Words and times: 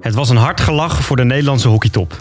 Het 0.00 0.14
was 0.14 0.30
een 0.30 0.36
hard 0.36 0.60
gelach 0.60 1.04
voor 1.04 1.16
de 1.16 1.24
Nederlandse 1.24 1.68
hockeytop. 1.68 2.16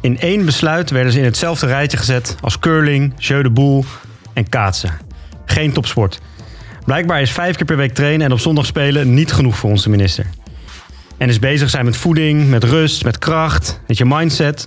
In 0.00 0.20
één 0.20 0.44
besluit 0.44 0.90
werden 0.90 1.12
ze 1.12 1.18
in 1.18 1.24
hetzelfde 1.24 1.66
rijtje 1.66 1.96
gezet 1.96 2.36
als 2.40 2.58
curling, 2.58 3.12
jeu 3.16 3.42
de 3.42 3.50
boule 3.50 3.84
en 4.32 4.48
kaatsen. 4.48 4.98
Geen 5.44 5.72
topsport. 5.72 6.20
Blijkbaar 6.84 7.20
is 7.20 7.30
vijf 7.30 7.56
keer 7.56 7.66
per 7.66 7.76
week 7.76 7.94
trainen 7.94 8.26
en 8.26 8.32
op 8.32 8.38
zondag 8.38 8.66
spelen 8.66 9.14
niet 9.14 9.32
genoeg 9.32 9.56
voor 9.56 9.70
onze 9.70 9.90
minister. 9.90 10.26
En 11.16 11.28
is 11.28 11.38
bezig 11.38 11.70
zijn 11.70 11.84
met 11.84 11.96
voeding, 11.96 12.48
met 12.48 12.64
rust, 12.64 13.04
met 13.04 13.18
kracht, 13.18 13.80
met 13.86 13.98
je 13.98 14.04
mindset. 14.04 14.66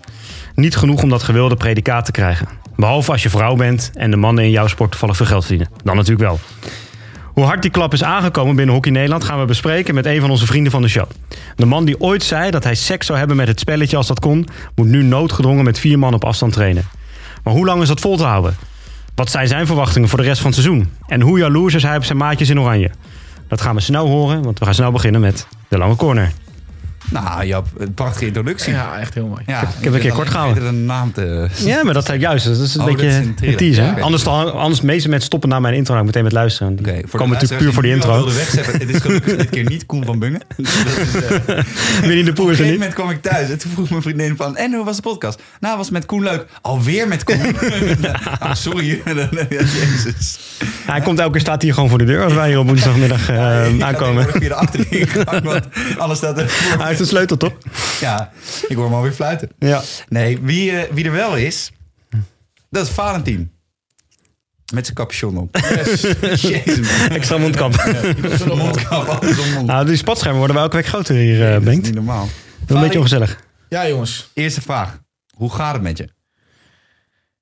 Niet 0.61 0.75
genoeg 0.75 1.03
om 1.03 1.09
dat 1.09 1.23
gewilde 1.23 1.55
predicaat 1.55 2.05
te 2.05 2.11
krijgen. 2.11 2.47
Behalve 2.75 3.11
als 3.11 3.23
je 3.23 3.29
vrouw 3.29 3.55
bent 3.55 3.91
en 3.93 4.11
de 4.11 4.17
mannen 4.17 4.43
in 4.43 4.49
jouw 4.49 4.67
sport 4.67 4.91
toevallig 4.91 5.15
veel 5.17 5.25
geld 5.25 5.45
verdienen. 5.45 5.69
Dan 5.83 5.95
natuurlijk 5.95 6.29
wel. 6.29 6.39
Hoe 7.23 7.43
hard 7.43 7.61
die 7.61 7.71
klap 7.71 7.93
is 7.93 8.03
aangekomen 8.03 8.55
binnen 8.55 8.75
Hockey 8.75 8.91
Nederland 8.91 9.23
gaan 9.23 9.39
we 9.39 9.45
bespreken 9.45 9.95
met 9.95 10.05
een 10.05 10.21
van 10.21 10.29
onze 10.29 10.45
vrienden 10.45 10.71
van 10.71 10.81
de 10.81 10.87
show. 10.87 11.09
De 11.55 11.65
man 11.65 11.85
die 11.85 11.99
ooit 11.99 12.23
zei 12.23 12.51
dat 12.51 12.63
hij 12.63 12.75
seks 12.75 13.05
zou 13.05 13.17
hebben 13.17 13.37
met 13.37 13.47
het 13.47 13.59
spelletje 13.59 13.97
als 13.97 14.07
dat 14.07 14.19
kon, 14.19 14.47
moet 14.75 14.87
nu 14.87 15.03
noodgedwongen 15.03 15.63
met 15.63 15.79
vier 15.79 15.99
man 15.99 16.13
op 16.13 16.25
afstand 16.25 16.53
trainen. 16.53 16.85
Maar 17.43 17.53
hoe 17.53 17.65
lang 17.65 17.81
is 17.81 17.87
dat 17.87 17.99
vol 17.99 18.17
te 18.17 18.23
houden? 18.23 18.55
Wat 19.15 19.31
zijn 19.31 19.47
zijn 19.47 19.65
verwachtingen 19.65 20.09
voor 20.09 20.19
de 20.19 20.25
rest 20.25 20.41
van 20.41 20.51
het 20.51 20.59
seizoen? 20.59 20.89
En 21.07 21.21
hoe 21.21 21.39
jaloers 21.39 21.73
is 21.73 21.83
hij 21.83 21.97
op 21.97 22.03
zijn 22.03 22.17
maatjes 22.17 22.49
in 22.49 22.59
oranje? 22.59 22.91
Dat 23.47 23.61
gaan 23.61 23.75
we 23.75 23.81
snel 23.81 24.07
horen, 24.07 24.43
want 24.43 24.59
we 24.59 24.65
gaan 24.65 24.73
snel 24.73 24.91
beginnen 24.91 25.21
met 25.21 25.47
de 25.67 25.77
lange 25.77 25.95
corner. 25.95 26.31
Nou, 27.11 27.45
Jap, 27.45 27.67
een 27.77 27.93
prachtige 27.93 28.25
introductie. 28.25 28.73
Ja, 28.73 28.99
echt 28.99 29.13
heel 29.13 29.27
mooi. 29.27 29.41
Ja, 29.45 29.61
ik 29.61 29.67
heb 29.83 29.93
een 29.93 29.99
keer 29.99 30.11
kort 30.13 30.29
gehouden. 30.29 30.63
een 30.65 30.85
naam 30.85 31.13
te... 31.13 31.47
Ja, 31.55 31.83
maar 31.83 31.93
dat 31.93 32.11
juist. 32.19 32.45
Dat 32.45 32.57
is 32.59 32.75
een 32.75 32.81
Oh, 32.81 32.87
beetje 32.87 33.07
is 33.07 33.15
een 33.15 33.21
een, 33.23 33.35
thriller. 33.35 33.57
tease. 33.57 33.79
Hè? 33.81 33.85
Ja, 33.87 33.91
oké. 33.91 34.01
Anders, 34.01 34.23
dan- 34.23 34.53
anders 34.53 34.79
de 34.79 34.85
meeste 34.85 35.09
mensen 35.09 35.27
stoppen 35.27 35.49
na 35.49 35.59
mijn 35.59 35.73
intro 35.73 35.95
en 35.97 36.05
meteen 36.05 36.23
met 36.23 36.31
luisteren. 36.31 36.77
Oké, 36.79 36.91
voor 37.05 37.19
komen 37.19 37.25
de 37.27 37.33
natuurlijk 37.33 37.61
puur 37.61 37.73
voor 37.73 37.83
die 37.83 37.91
intro. 37.91 38.13
wilde 38.13 38.33
wegzetten. 38.33 38.79
Het 38.79 38.89
is 38.89 39.01
gelukkig 39.01 39.35
dit 39.35 39.49
keer 39.49 39.63
niet 39.63 39.85
Koen 39.85 40.05
van 40.05 40.19
Bungen. 40.19 40.41
Dus 40.57 40.83
dat 40.83 40.97
is, 40.97 41.15
eh, 41.47 41.63
Winnie 42.01 42.23
de 42.23 42.33
Poel 42.33 42.45
Op 42.45 42.51
een 42.51 42.53
is 42.53 42.59
er 42.59 42.65
gegeven 42.65 42.65
niet. 42.65 42.71
moment 42.73 42.93
kwam 42.93 43.09
ik 43.09 43.21
thuis 43.21 43.49
en 43.49 43.57
toen 43.59 43.71
vroeg 43.71 43.89
mijn 43.89 44.01
vriendin 44.01 44.35
van... 44.35 44.57
En 44.57 44.73
hoe 44.73 44.85
was 44.85 44.95
de 44.95 45.01
podcast? 45.01 45.41
Nou, 45.59 45.77
was 45.77 45.89
met 45.89 46.05
Koen 46.05 46.23
leuk. 46.23 46.45
Alweer 46.61 47.07
met 47.07 47.23
Koen? 47.23 47.39
ah, 48.39 48.53
sorry. 48.53 49.01
Ja, 49.05 49.27
Jezus. 49.49 50.39
Hij 50.85 51.01
komt 51.01 51.19
elke 51.19 51.31
keer 51.31 51.41
staat 51.41 51.61
hier 51.61 51.73
gewoon 51.73 51.89
voor 51.89 51.97
de 51.97 52.03
deur 52.05 52.23
als 52.23 52.33
wij 52.33 52.47
hier 52.47 52.59
op 52.59 52.67
woensdagmiddag 52.67 53.29
eh, 53.29 53.73
Ik 53.75 53.81
aankomen. 53.81 54.25
tegenwoordig 54.25 54.65
via 54.77 55.27
de 55.29 55.41
want 55.43 55.65
anders 55.97 56.19
staat 56.19 56.37
er... 56.37 56.51
heeft 56.97 57.11
een 57.11 57.17
sleutel, 57.17 57.37
toch? 57.37 57.53
Ja, 57.99 58.31
ik 58.67 58.75
hoor 58.75 58.85
hem 58.85 58.93
alweer 58.93 59.11
fluiten. 59.11 59.49
Ja. 59.59 59.81
Nee, 60.09 60.39
wie, 60.41 60.71
eh, 60.71 60.93
wie 60.93 61.05
er 61.05 61.11
wel 61.11 61.35
is, 61.37 61.71
dat 62.69 62.85
is 62.85 62.91
Valentin. 62.93 63.51
Met 64.73 64.85
zijn 64.85 64.97
capuchon 64.97 65.37
op. 65.37 65.57
Jezus, 66.35 66.97
man. 66.99 67.09
Extra 67.09 67.37
mondkap. 67.37 67.75
Mondkap, 68.55 69.07
alles 69.07 69.39
om 69.39 69.51
mond. 69.51 69.67
Nou, 69.67 69.85
die 69.85 69.95
spatschermen 69.95 70.37
worden 70.37 70.55
wel 70.55 70.65
elke 70.65 70.77
week 70.77 70.87
groter 70.87 71.15
hier, 71.15 71.45
eh 71.47 71.53
Dat 71.53 71.63
Bengt. 71.63 71.83
niet 71.85 71.93
normaal. 71.95 72.27
Dat 72.59 72.69
is 72.69 72.75
een 72.75 72.81
beetje 72.81 72.97
ongezellig. 72.99 73.39
Ja, 73.69 73.87
jongens. 73.87 74.29
Eerste 74.33 74.61
vraag. 74.61 74.99
Hoe 75.35 75.53
gaat 75.53 75.73
het 75.73 75.81
met 75.81 75.97
je? 75.97 76.09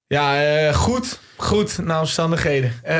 Ja, 0.07 0.43
eh, 0.43 0.73
goed. 0.73 1.19
Goed, 1.35 1.77
naar 1.77 1.99
omstandigheden. 1.99 2.71
Eh, 2.83 2.95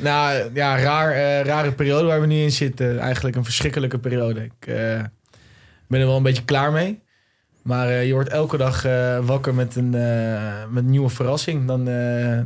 nou 0.00 0.50
ja, 0.54 0.78
raar, 0.78 1.12
eh, 1.12 1.44
rare 1.44 1.72
periode 1.72 2.06
waar 2.06 2.20
we 2.20 2.26
nu 2.26 2.36
in 2.36 2.50
zitten. 2.52 2.98
Eigenlijk 2.98 3.36
een 3.36 3.44
verschrikkelijke 3.44 3.98
periode. 3.98 4.44
Ik 4.44 4.66
eh, 4.66 5.00
ben 5.88 6.00
er 6.00 6.06
wel 6.06 6.16
een 6.16 6.22
beetje 6.22 6.44
klaar 6.44 6.72
mee. 6.72 7.04
Maar 7.66 7.88
eh, 7.88 8.06
je 8.06 8.12
wordt 8.12 8.28
elke 8.28 8.56
dag 8.56 8.84
eh, 8.84 9.18
wakker 9.26 9.54
met 9.54 9.76
een, 9.76 9.94
eh, 9.94 10.64
met 10.70 10.84
nieuwe 10.84 11.08
verrassing. 11.08 11.66
Dan 11.66 11.82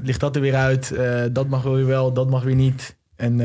ligt 0.03 0.21
dat 0.21 0.37
er 0.37 0.43
weer 0.43 0.55
uit. 0.55 0.95
Dat 1.33 1.49
mag 1.49 1.63
weer 1.63 1.87
wel, 1.87 2.13
dat 2.13 2.31
mag 2.31 2.43
weer 2.43 2.55
niet. 2.55 2.97
En 3.17 3.39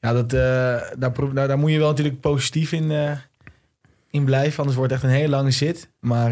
ja, 0.00 0.12
dat, 0.12 0.30
daar, 0.30 1.32
daar, 1.34 1.58
moet 1.58 1.70
je 1.70 1.78
wel 1.78 1.88
natuurlijk 1.88 2.20
positief 2.20 2.72
in, 2.72 3.18
in 4.10 4.24
blijven. 4.24 4.58
Anders 4.58 4.76
wordt 4.76 4.92
het 4.92 5.02
echt 5.02 5.10
een 5.10 5.18
hele 5.18 5.28
lange 5.28 5.50
zit. 5.50 5.88
Maar 6.00 6.30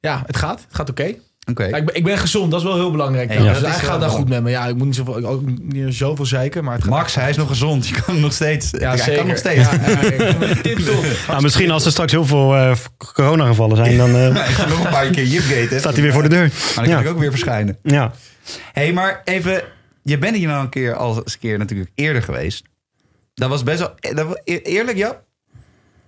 ja, 0.00 0.22
het 0.26 0.36
gaat. 0.36 0.62
Het 0.62 0.74
gaat 0.74 0.90
oké. 0.90 1.14
Oké. 1.50 1.64
Ja, 1.64 1.76
ik, 1.76 1.84
ben, 1.86 1.94
ik 1.94 2.04
ben 2.04 2.18
gezond, 2.18 2.50
dat 2.50 2.60
is 2.60 2.66
wel 2.66 2.74
heel 2.74 2.90
belangrijk. 2.90 3.28
Hey, 3.28 3.36
dus 3.36 3.46
eigenlijk 3.46 3.80
wel 3.80 3.90
gaat 3.90 4.00
wel. 4.00 4.08
goed 4.10 4.28
met 4.28 4.42
me. 4.42 4.50
Ja, 4.50 4.66
ik 4.66 4.76
moet 4.76 4.86
niet 4.86 4.94
zoveel, 4.94 5.24
ook 5.24 5.42
niet 5.62 5.94
zoveel 5.94 6.26
zeiken, 6.26 6.64
maar 6.64 6.74
het 6.74 6.82
gaat 6.82 6.92
Max, 6.92 7.14
hij 7.14 7.30
is 7.30 7.36
nog 7.36 7.48
gezond. 7.48 7.88
Je 7.88 7.94
kan 7.94 8.14
hem 8.14 8.20
nog 8.20 8.32
steeds. 8.32 8.70
Ja, 8.70 8.88
hij 8.88 8.98
zeker. 8.98 9.16
kan 9.16 9.26
nog 9.26 9.36
steeds. 9.36 9.68
Nou, 11.28 11.42
misschien 11.42 11.70
als 11.70 11.84
er 11.84 11.90
straks 11.90 12.12
heel 12.12 12.24
veel 12.24 12.54
eh 12.56 12.76
coronagevallen 13.14 13.76
zijn, 13.76 13.96
dan 13.96 14.08
eh, 14.08 14.34
Hij 14.36 14.66
nog 14.66 14.84
een 14.84 14.90
paar 14.90 15.10
keer 15.10 15.24
Jipgate. 15.24 15.74
hè? 15.74 15.78
staat 15.78 15.92
hij 15.92 16.02
weer 16.02 16.12
voor 16.12 16.22
de 16.22 16.28
deur. 16.28 16.50
Maar 16.76 16.84
dan 16.84 16.94
kan 16.94 17.02
ik 17.04 17.08
ook 17.10 17.18
weer 17.18 17.30
verschijnen. 17.30 17.78
Ja. 17.82 18.12
Hé, 18.72 18.82
hey, 18.82 18.92
maar 18.92 19.20
even... 19.24 19.62
Je 20.02 20.18
bent 20.18 20.36
hier 20.36 20.48
nou 20.48 20.62
een 20.62 20.68
keer 20.68 20.94
als 20.94 21.16
een 21.16 21.24
keer 21.40 21.58
natuurlijk 21.58 21.90
eerder 21.94 22.22
geweest. 22.22 22.64
Dat 23.34 23.48
was 23.48 23.62
best 23.62 23.78
wel... 23.78 23.94
Dat 24.14 24.40
e- 24.44 24.56
eerlijk, 24.56 24.96
ja? 24.96 25.20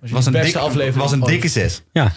Was 0.01 0.25
een, 0.25 0.31
beste 0.31 0.51
dik, 0.57 0.61
aflevering 0.61 0.95
was 1.03 1.11
een 1.11 1.21
ooit. 1.23 1.31
dikke 1.31 1.47
zes. 1.47 1.81
ja. 1.91 2.11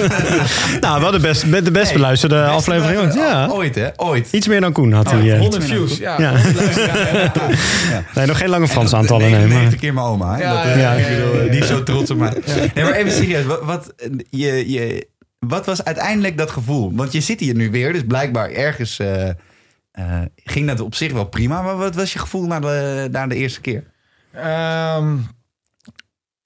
nou, 0.80 1.00
wel 1.00 1.10
de 1.10 1.20
best, 1.20 1.46
met 1.46 1.64
de 1.64 1.70
best 1.70 1.84
Hey, 1.84 1.94
beluisterde 1.94 2.34
Beste 2.34 2.50
aflevering. 2.50 2.98
ooit. 3.00 3.12
beluisteraar. 3.12 3.48
Ja. 3.48 3.54
Ooit, 3.54 3.74
hè? 3.74 3.88
Ooit. 3.96 4.28
Iets 4.32 4.46
meer 4.48 4.60
dan 4.60 4.72
Koen 4.72 4.92
had 4.92 5.10
hij. 5.10 5.32
eh. 5.32 5.38
100 5.38 5.64
views, 5.64 5.96
ja. 5.96 6.20
Ja. 6.20 6.30
100 6.36 6.54
luisteraars, 6.56 7.32
ja. 7.90 8.04
nee, 8.14 8.26
nog 8.26 8.38
geen 8.38 8.48
lange 8.48 8.68
Frans 8.68 8.92
aantallen. 8.94 9.30
Nee, 9.30 9.30
99 9.30 9.70
maar, 9.70 9.80
keer 9.80 9.94
mijn 9.94 10.06
oma. 10.06 10.34
Hè? 10.36 10.42
Ja, 10.42 10.62
dat, 10.64 10.74
ja, 10.80 10.94
eh, 10.96 11.18
ja, 11.18 11.30
bedoel. 11.32 11.50
Die 11.50 11.60
is 11.60 11.66
zo 11.66 11.82
trots 11.82 12.10
op 12.10 12.18
mij. 12.18 12.32
Nee, 12.74 12.84
maar 12.84 12.92
even 12.94 13.12
serieus. 13.12 13.44
Wat, 13.44 13.62
wat, 13.64 13.92
je, 14.30 14.70
je, 14.70 15.08
wat 15.38 15.66
was 15.66 15.84
uiteindelijk 15.84 16.38
dat 16.38 16.50
gevoel? 16.50 16.92
Want 16.94 17.12
je 17.12 17.20
zit 17.20 17.40
hier 17.40 17.54
nu 17.54 17.70
weer, 17.70 17.92
dus 17.92 18.02
blijkbaar 18.06 18.50
ergens 18.50 18.98
eh, 18.98 19.28
eh, 19.28 19.34
ging 20.44 20.66
dat 20.66 20.80
op 20.80 20.94
zich 20.94 21.12
wel 21.12 21.24
prima. 21.24 21.62
Maar 21.62 21.76
wat 21.76 21.94
was 21.94 22.12
je 22.12 22.18
gevoel 22.18 22.46
na 22.46 22.60
de, 22.60 23.08
na 23.12 23.26
de 23.26 23.34
eerste 23.34 23.60
keer? 23.60 23.82
Ehm, 24.34 25.16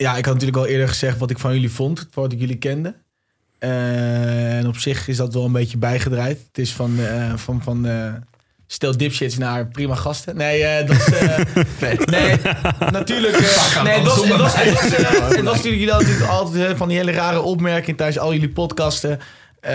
ja, 0.04 0.16
ik 0.16 0.25
had 0.25 0.34
natuurlijk 0.34 0.59
al 0.62 0.66
eerder 0.66 0.88
gezegd 0.88 1.19
wat 1.19 1.31
ik 1.31 1.38
van 1.38 1.53
jullie 1.54 1.70
vond, 1.70 2.09
wat 2.15 2.32
ik 2.32 2.41
jullie 2.41 2.56
kende. 2.59 2.94
Eh, 3.59 4.56
en 4.59 4.66
op 4.66 4.76
zich 4.76 5.09
is 5.09 5.16
dat 5.16 5.34
wel 5.34 5.44
een 5.44 5.53
beetje 5.53 5.78
bijgedraaid. 5.78 6.38
Het 6.47 6.59
is 6.59 6.72
van, 6.72 6.98
eh, 7.00 7.32
van, 7.37 7.62
van 7.62 7.87
eh, 7.87 8.12
stel 8.66 8.97
dipshits 8.97 9.38
naar 9.38 9.66
prima 9.66 9.94
gasten. 9.94 10.37
Nee, 10.37 10.65
eh, 10.65 10.87
dat 10.87 10.97
is... 10.97 11.06
eh, 11.12 11.98
Nee, 12.16 12.37
natuurlijk. 12.91 13.38
nee, 13.84 13.94
eh, 13.94 15.28
het 15.28 15.42
was 15.42 15.54
natuurlijk 15.56 15.62
jullie 15.62 15.87
natuurlijk 15.87 16.31
altijd 16.31 16.76
van 16.76 16.88
die 16.88 16.97
hele 16.97 17.12
rare 17.12 17.41
opmerkingen 17.41 17.97
tijdens 17.97 18.19
al 18.19 18.32
jullie 18.32 18.48
podcasten. 18.48 19.19
Eh, 19.60 19.72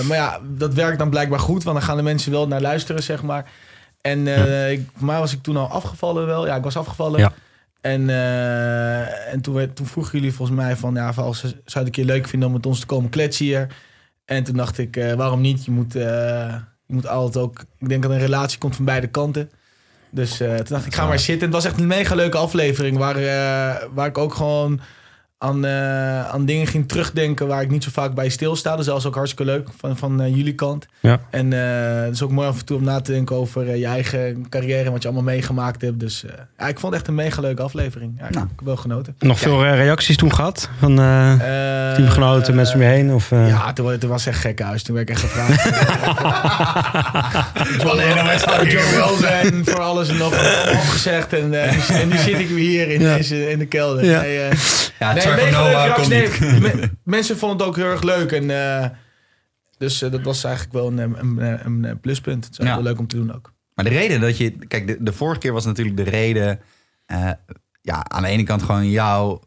maar 0.00 0.16
ja, 0.16 0.40
dat 0.44 0.74
werkt 0.74 0.98
dan 0.98 1.10
blijkbaar 1.10 1.40
goed, 1.40 1.64
want 1.64 1.76
dan 1.76 1.86
gaan 1.86 1.96
de 1.96 2.02
mensen 2.02 2.32
wel 2.32 2.48
naar 2.48 2.60
luisteren, 2.60 3.02
zeg 3.02 3.22
maar. 3.22 3.50
En 4.00 4.26
eh, 4.28 4.70
ik, 4.72 4.88
voor 4.96 5.06
mij 5.06 5.18
was 5.18 5.32
ik 5.32 5.42
toen 5.42 5.56
al 5.56 5.68
afgevallen 5.68 6.26
wel. 6.26 6.46
Ja, 6.46 6.56
ik 6.56 6.62
was 6.62 6.76
afgevallen. 6.76 7.20
Ja. 7.20 7.32
En, 7.88 8.10
eh, 8.10 9.32
en 9.32 9.40
toen, 9.40 9.54
werd, 9.54 9.76
toen 9.76 9.86
vroegen 9.86 10.18
jullie 10.18 10.34
volgens 10.34 10.58
mij 10.58 10.76
van... 10.76 10.94
Ja, 10.94 11.12
van 11.12 11.24
als 11.24 11.40
ze 11.40 11.46
zou 11.46 11.60
het 11.64 11.84
een 11.84 11.90
keer 11.90 12.04
leuk 12.04 12.28
vinden 12.28 12.48
om 12.48 12.54
met 12.54 12.66
ons 12.66 12.80
te 12.80 12.86
komen 12.86 13.10
kletsen 13.10 13.44
hier. 13.44 13.66
En 14.24 14.44
toen 14.44 14.56
dacht 14.56 14.78
ik, 14.78 14.96
eh, 14.96 15.12
waarom 15.12 15.40
niet? 15.40 15.64
Je 15.64 15.70
moet, 15.70 15.96
eh, 15.96 16.54
je 16.86 16.94
moet 16.94 17.06
altijd 17.06 17.44
ook... 17.44 17.64
Ik 17.78 17.88
denk 17.88 18.02
dat 18.02 18.10
een 18.10 18.18
relatie 18.18 18.58
komt 18.58 18.76
van 18.76 18.84
beide 18.84 19.06
kanten. 19.06 19.50
Dus 20.10 20.36
toen 20.36 20.56
dacht 20.64 20.80
ik, 20.80 20.86
ik 20.86 20.94
ga 20.94 21.06
maar 21.06 21.18
zitten. 21.18 21.46
Het 21.46 21.56
was 21.56 21.64
echt 21.64 21.78
een 21.78 21.86
mega 21.86 22.14
leuke 22.14 22.36
aflevering... 22.36 22.96
waar, 22.96 23.14
waar 23.94 24.06
ik 24.06 24.18
ook 24.18 24.34
gewoon 24.34 24.80
aan, 25.38 25.64
eh, 25.64 26.28
aan 26.28 26.44
dingen 26.44 26.66
ging 26.66 26.88
terugdenken... 26.88 27.46
waar 27.46 27.62
ik 27.62 27.70
niet 27.70 27.84
zo 27.84 27.90
vaak 27.92 28.14
bij 28.14 28.28
stilsta. 28.28 28.76
Dus 28.76 28.84
dat 28.84 28.94
was 28.94 29.06
ook 29.06 29.14
hartstikke 29.14 29.52
leuk 29.52 29.68
van, 29.76 29.96
van 29.96 30.20
eh, 30.20 30.36
jullie 30.36 30.54
kant. 30.54 30.86
Ja. 31.00 31.20
En 31.30 31.52
eh, 31.52 32.04
het 32.04 32.14
is 32.14 32.22
ook 32.22 32.30
mooi 32.30 32.48
af 32.48 32.58
en 32.58 32.64
toe 32.64 32.76
om 32.76 32.84
na 32.84 33.00
te 33.00 33.12
denken 33.12 33.36
over 33.36 33.76
je 33.76 33.86
eigen 33.86 34.48
carrière... 34.48 34.84
en 34.84 34.92
wat 34.92 35.02
je 35.02 35.08
allemaal 35.08 35.32
meegemaakt 35.32 35.82
hebt. 35.82 36.00
Dus 36.00 36.24
ja, 36.58 36.68
ik 36.68 36.78
vond 36.78 36.92
het 36.92 37.00
echt 37.02 37.08
een 37.08 37.14
mega 37.14 37.40
leuke 37.40 37.62
aflevering. 37.62 38.14
Ja, 38.18 38.26
ik 38.26 38.34
Nou. 38.34 38.46
heb 38.56 38.60
wel 38.66 38.76
genoten. 38.76 39.14
nog 39.18 39.38
veel 39.38 39.64
reacties 39.64 40.16
toen 40.16 40.34
gehad 40.34 40.70
van 40.78 40.96
teamgenoten, 42.02 42.54
mensen 42.54 42.74
om 42.76 42.82
je 42.82 42.88
heen? 42.88 43.12
Of, 43.12 43.32
eh, 43.32 43.48
Ja, 43.48 43.72
toen 43.72 44.08
was 44.08 44.26
echt 44.26 44.40
gek 44.40 44.60
huis. 44.60 44.82
Toen 44.82 44.94
werd 44.94 45.08
ik 45.08 45.14
echt 45.16 45.24
gevraagd. 45.24 45.64
Joe 48.72 48.90
Welzen 48.94 49.64
voor 49.64 49.80
alles 49.80 50.08
en 50.08 50.16
nog 50.16 50.30
wat 50.30 50.74
afgezegd. 50.74 51.32
En, 51.32 51.62
eh, 51.64 51.72
nu, 51.72 51.94
en 51.96 52.08
nu 52.08 52.16
zit 52.16 52.38
ik 52.38 52.48
weer 52.48 52.58
hier 52.58 52.88
in, 52.88 53.00
Ja. 53.00 53.16
deze, 53.16 53.50
in 53.50 53.58
de 53.58 53.66
kelder. 53.66 54.04
Ja. 54.04 54.20
Nee, 54.20 54.38
eh, 54.40 54.58
Ja, 54.98 55.12
nee, 55.12 55.22
Trevor 55.22 55.44
mega 55.44 55.60
Noah 55.62 55.82
leuke 55.84 56.00
komt 56.00 56.06
reacties. 56.12 56.40
niet. 56.40 56.60
Nee, 56.62 56.74
me- 56.74 56.90
mensen 57.04 57.38
vonden 57.38 57.58
het 57.58 57.66
ook 57.66 57.76
heel 57.76 57.90
erg 57.90 58.02
leuk. 58.02 58.32
En, 58.32 58.50
eh, 58.80 58.86
dus 59.78 59.98
dat 59.98 60.22
was 60.22 60.44
eigenlijk 60.44 60.74
wel 60.74 60.86
een, 60.86 60.98
een, 60.98 61.38
een, 61.64 61.84
een 61.84 62.00
pluspunt. 62.00 62.44
Het 62.44 62.58
is 62.58 62.66
Ja. 62.66 62.74
wel 62.74 62.82
leuk 62.82 62.98
om 62.98 63.06
te 63.06 63.16
doen 63.16 63.34
ook. 63.34 63.52
Maar 63.74 63.84
de 63.84 63.90
reden 63.90 64.20
dat 64.20 64.36
je... 64.36 64.50
Kijk, 64.50 64.86
de, 64.86 64.96
de 65.00 65.12
vorige 65.12 65.40
keer 65.40 65.52
was 65.52 65.64
natuurlijk 65.64 65.96
de 65.96 66.02
reden... 66.02 66.60
eh, 67.06 67.30
ja, 67.82 68.04
aan 68.08 68.22
de 68.22 68.28
ene 68.28 68.42
kant 68.42 68.62
gewoon 68.62 68.90
jouw 68.90 69.42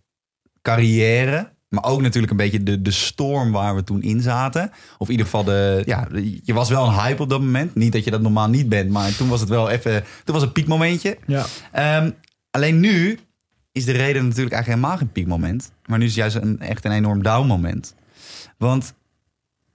carrière... 0.62 1.51
maar 1.72 1.84
ook 1.84 2.02
natuurlijk 2.02 2.32
een 2.32 2.38
beetje 2.38 2.64
de, 2.64 2.82
de 2.82 2.92
storm 2.92 3.52
waar 3.52 3.76
we 3.76 3.84
toen 3.84 4.02
in 4.02 4.22
zaten. 4.22 4.72
Of 4.98 5.08
in 5.08 5.12
ieder 5.12 5.26
geval, 5.26 5.44
de, 5.44 5.82
ja, 5.86 6.08
je 6.44 6.54
was 6.54 6.70
wel 6.70 6.88
een 6.88 6.94
hype 6.94 7.22
op 7.22 7.30
dat 7.30 7.42
moment. 7.42 7.76
Niet 7.76 7.92
dat 7.92 8.04
je 8.04 8.12
dat 8.12 8.22
normaal 8.22 8.50
niet 8.50 8.70
bent, 8.70 8.90
maar 8.90 9.16
toen 9.16 9.30
was 9.30 9.40
het 9.40 9.50
wel 9.50 9.70
even... 9.70 10.04
Toen 10.24 10.36
was 10.36 10.44
een 10.44 10.52
piekmomentje. 10.52 11.18
Ja. 11.28 11.46
Ehm, 11.72 12.12
alleen 12.52 12.80
nu 12.80 13.20
is 13.72 13.86
de 13.86 13.92
reden 13.92 14.28
natuurlijk 14.28 14.54
eigenlijk 14.54 14.68
helemaal 14.68 14.98
geen 14.98 15.12
piekmoment. 15.12 15.72
Maar 15.86 15.98
nu 15.98 16.06
is 16.06 16.16
het 16.16 16.20
juist 16.20 16.36
een, 16.36 16.60
echt 16.60 16.86
een 16.86 16.92
enorm 16.92 17.24
down 17.24 17.48
moment. 17.48 17.96
Want 18.58 18.94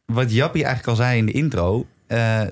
wat 0.05 0.33
Jappie 0.33 0.65
eigenlijk 0.65 0.99
al 0.99 1.05
zei 1.05 1.19
in 1.19 1.27
de 1.27 1.33
intro. 1.33 1.87
eh, 2.07 2.43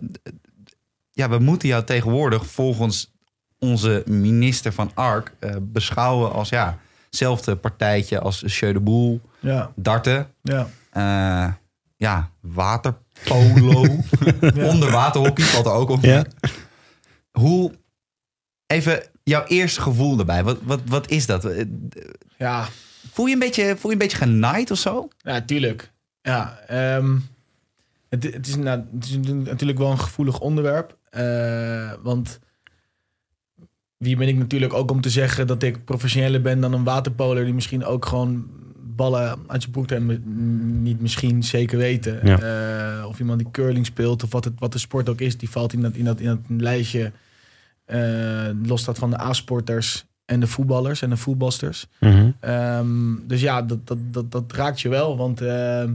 ja, 1.10 1.28
we 1.28 1.38
moeten 1.38 1.68
jou 1.68 1.84
tegenwoordig 1.84 2.46
volgens 2.46 3.12
onze 3.58 4.02
minister 4.06 4.72
van 4.72 4.90
Ark 4.94 5.32
eh, 5.38 5.56
beschouwen 5.60 6.32
als 6.32 6.48
ja, 6.48 6.78
hetzelfde 7.14 7.56
partijtje 7.56 8.20
als 8.20 8.40
Jeu 8.46 8.72
de 8.72 8.80
Boel, 8.80 9.20
Ja, 9.40 9.72
darten, 9.76 10.26
ja. 10.42 10.68
eh, 10.90 11.52
ja, 11.96 12.30
waterpolo, 12.40 13.84
onderwaterhockey 14.72 15.44
valt 15.44 15.66
er 15.66 15.72
ook 15.72 15.88
op. 15.88 16.02
Ja. 16.02 16.24
Hoe, 17.32 17.72
even 18.66 19.02
jouw 19.22 19.44
eerste 19.44 19.80
gevoel 19.80 20.18
erbij. 20.18 20.44
Wat, 20.44 20.58
wat, 20.62 20.80
wat 20.86 21.10
is 21.10 21.26
dat? 21.26 21.48
Ja, 22.38 22.66
Voel 23.12 23.26
je 23.26 23.32
een 23.32 23.38
beetje, 23.38 23.76
voel 23.76 23.90
je 23.90 23.96
een 23.96 24.02
beetje 24.02 24.16
genaaid 24.16 24.70
of 24.70 24.78
zo? 24.78 25.08
Ja, 25.18 25.40
tuurlijk. 25.40 25.92
Ja, 26.22 26.58
ehm, 26.66 27.18
het, 28.08 28.22
het, 28.24 28.46
is, 28.46 28.56
nou, 28.56 28.84
het 28.94 29.04
is 29.04 29.16
natuurlijk 29.32 29.78
wel 29.78 29.90
een 29.90 29.98
gevoelig 30.00 30.40
onderwerp. 30.40 30.96
eh, 31.10 31.92
want 32.02 32.38
wie 34.04 34.16
ben 34.16 34.28
ik 34.28 34.36
natuurlijk 34.36 34.72
ook 34.72 34.90
om 34.90 35.00
te 35.00 35.10
zeggen 35.10 35.46
dat 35.46 35.62
ik 35.62 35.84
professioneler 35.84 36.40
ben 36.42 36.60
dan 36.60 36.72
een 36.72 36.84
waterpoler 36.84 37.44
die 37.44 37.54
misschien 37.54 37.84
ook 37.84 38.06
gewoon 38.06 38.46
ballen 38.96 39.38
uit 39.46 39.60
zijn 39.62 39.72
broek 39.72 39.90
en 39.90 40.22
niet 40.82 41.00
misschien 41.00 41.42
zeker 41.42 41.78
weten. 41.78 42.22
Eh, 42.22 43.06
of 43.08 43.18
iemand 43.18 43.38
die 43.38 43.50
curling 43.50 43.86
speelt 43.86 44.22
of 44.22 44.32
wat, 44.32 44.44
het, 44.44 44.52
wat 44.58 44.72
de 44.72 44.78
sport 44.78 45.08
ook 45.08 45.20
is, 45.20 45.36
die 45.38 45.50
valt 45.50 45.72
in 45.72 45.80
dat, 45.80 45.94
in 45.94 46.04
dat, 46.04 46.20
in 46.20 46.26
dat 46.26 46.38
lijstje. 46.48 47.12
eh 47.84 48.48
los 48.62 48.80
staat 48.80 48.98
van 48.98 49.10
de 49.10 49.20
A-sporters 49.20 50.04
en 50.24 50.40
de 50.40 50.46
voetballers 50.46 51.02
en 51.02 51.10
de 51.10 51.16
voetbalsters. 51.16 51.86
Mhm. 52.00 52.30
Ehm, 52.40 53.14
dus 53.26 53.40
ja, 53.40 53.62
dat, 53.62 53.86
dat, 53.86 53.98
dat, 54.10 54.32
dat 54.32 54.52
raakt 54.52 54.80
je 54.80 54.88
wel. 54.88 55.16
Want 55.16 55.40
ehm, 55.40 55.92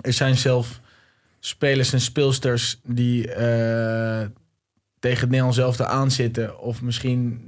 er 0.00 0.12
zijn 0.12 0.36
zelf 0.36 0.80
spelers 1.40 1.92
en 1.92 2.00
speelsters 2.00 2.80
die 2.84 3.32
eh, 3.32 4.26
tegen 5.00 5.20
het 5.20 5.28
Nederlands 5.28 5.56
zelf 5.56 5.80
aanzitten. 5.80 6.60
Of 6.60 6.82
misschien 6.82 7.40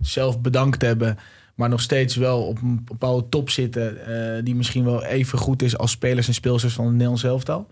zelf 0.00 0.40
bedankt 0.40 0.82
hebben. 0.82 1.18
Maar 1.54 1.68
nog 1.68 1.80
steeds 1.80 2.16
wel 2.16 2.42
op 2.42 2.62
een 2.62 2.84
bepaalde 2.84 3.28
top 3.28 3.50
zitten. 3.50 4.06
eh, 4.06 4.44
die 4.44 4.54
misschien 4.54 4.84
wel 4.84 5.04
even 5.04 5.38
goed 5.38 5.62
is 5.62 5.78
als 5.78 5.90
spelers 5.90 6.26
en 6.26 6.34
speelsters 6.34 6.74
van 6.74 6.84
het 6.84 6.92
Nederlands 6.92 7.24
elftal. 7.24 7.66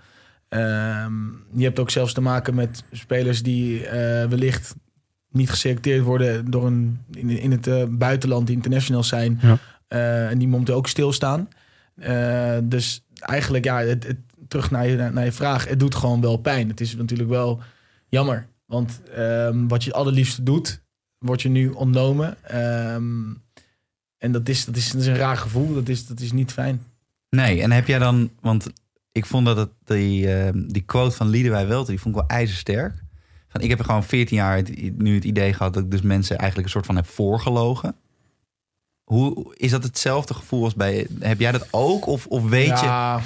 Ehm, 0.48 1.12
je 1.52 1.64
hebt 1.64 1.78
ook 1.78 1.90
zelfs 1.90 2.12
te 2.12 2.20
maken 2.20 2.54
met 2.54 2.84
spelers 2.92 3.42
die 3.42 3.86
eh, 3.86 4.28
wellicht 4.28 4.74
niet 5.30 5.50
geselecteerd 5.50 6.04
worden 6.04 6.50
door 6.50 6.66
een, 6.66 7.00
in, 7.12 7.30
in 7.30 7.50
het 7.50 7.66
eh, 7.66 7.82
buitenland, 7.88 8.46
die 8.46 8.56
internationals 8.56 9.08
zijn. 9.08 9.40
Ja. 9.42 9.58
En 10.28 10.38
die 10.38 10.48
momenteel 10.48 10.74
ook 10.74 10.88
stilstaan. 10.88 11.48
Dus 12.62 13.04
eigenlijk, 13.18 13.64
ja, 13.64 13.78
het, 13.78 14.06
het, 14.06 14.16
terug 14.48 14.70
naar 14.70 14.86
je, 14.86 14.96
naar 14.96 15.24
je 15.24 15.32
vraag. 15.32 15.68
Het 15.68 15.80
doet 15.80 15.94
gewoon 15.94 16.20
wel 16.20 16.36
pijn. 16.36 16.68
Het 16.68 16.80
is 16.80 16.96
natuurlijk 16.96 17.28
wel 17.28 17.60
jammer. 18.08 18.46
Want 18.66 19.00
ehm, 19.14 19.66
wat 19.66 19.84
je 19.84 19.90
het 19.90 19.98
allerliefste 19.98 20.42
doet, 20.42 20.82
wordt 21.18 21.42
je 21.42 21.48
nu 21.48 21.68
ontnomen. 21.68 22.44
Ehm, 22.44 23.34
en 24.18 24.32
dat 24.32 24.48
is, 24.48 24.64
dat, 24.64 24.76
is, 24.76 24.90
dat 24.90 25.00
is 25.00 25.06
een 25.06 25.16
raar 25.16 25.36
gevoel. 25.36 25.74
Dat 25.74 25.88
is, 25.88 26.06
dat 26.06 26.20
is 26.20 26.32
niet 26.32 26.52
fijn. 26.52 26.82
Nee, 27.30 27.62
en 27.62 27.70
heb 27.70 27.86
jij 27.86 27.98
dan, 27.98 28.30
want 28.40 28.66
ik 29.12 29.26
vond 29.26 29.46
dat 29.46 29.56
het, 29.56 29.70
die, 29.84 30.34
eh, 30.34 30.52
die 30.66 30.82
quote 30.82 31.16
van 31.16 31.28
Liedewij 31.28 31.66
Welter, 31.66 31.90
die 31.90 32.00
vond 32.00 32.14
ik 32.14 32.20
wel 32.20 32.38
ijzersterk. 32.38 33.04
Van, 33.48 33.60
ik 33.60 33.68
heb 33.68 33.78
er 33.78 33.84
gewoon 33.84 34.04
14 34.04 34.36
jaar 34.36 34.56
het, 34.56 34.98
nu 34.98 35.14
het 35.14 35.24
idee 35.24 35.52
gehad 35.52 35.74
dat 35.74 35.82
ik 35.82 35.90
dus 35.90 36.02
mensen 36.02 36.38
eigenlijk 36.38 36.66
een 36.66 36.72
soort 36.72 36.86
van 36.86 36.96
heb 36.96 37.06
voorgelogen. 37.06 37.96
Hoe 39.04 39.54
is 39.56 39.70
dat 39.70 39.82
hetzelfde 39.82 40.34
gevoel 40.34 40.64
als 40.64 40.74
bij, 40.74 41.06
heb 41.18 41.40
jij 41.40 41.52
dat 41.52 41.68
ook? 41.70 42.06
Of, 42.06 42.26
of 42.26 42.48
weet, 42.48 42.80
je, 42.80 43.18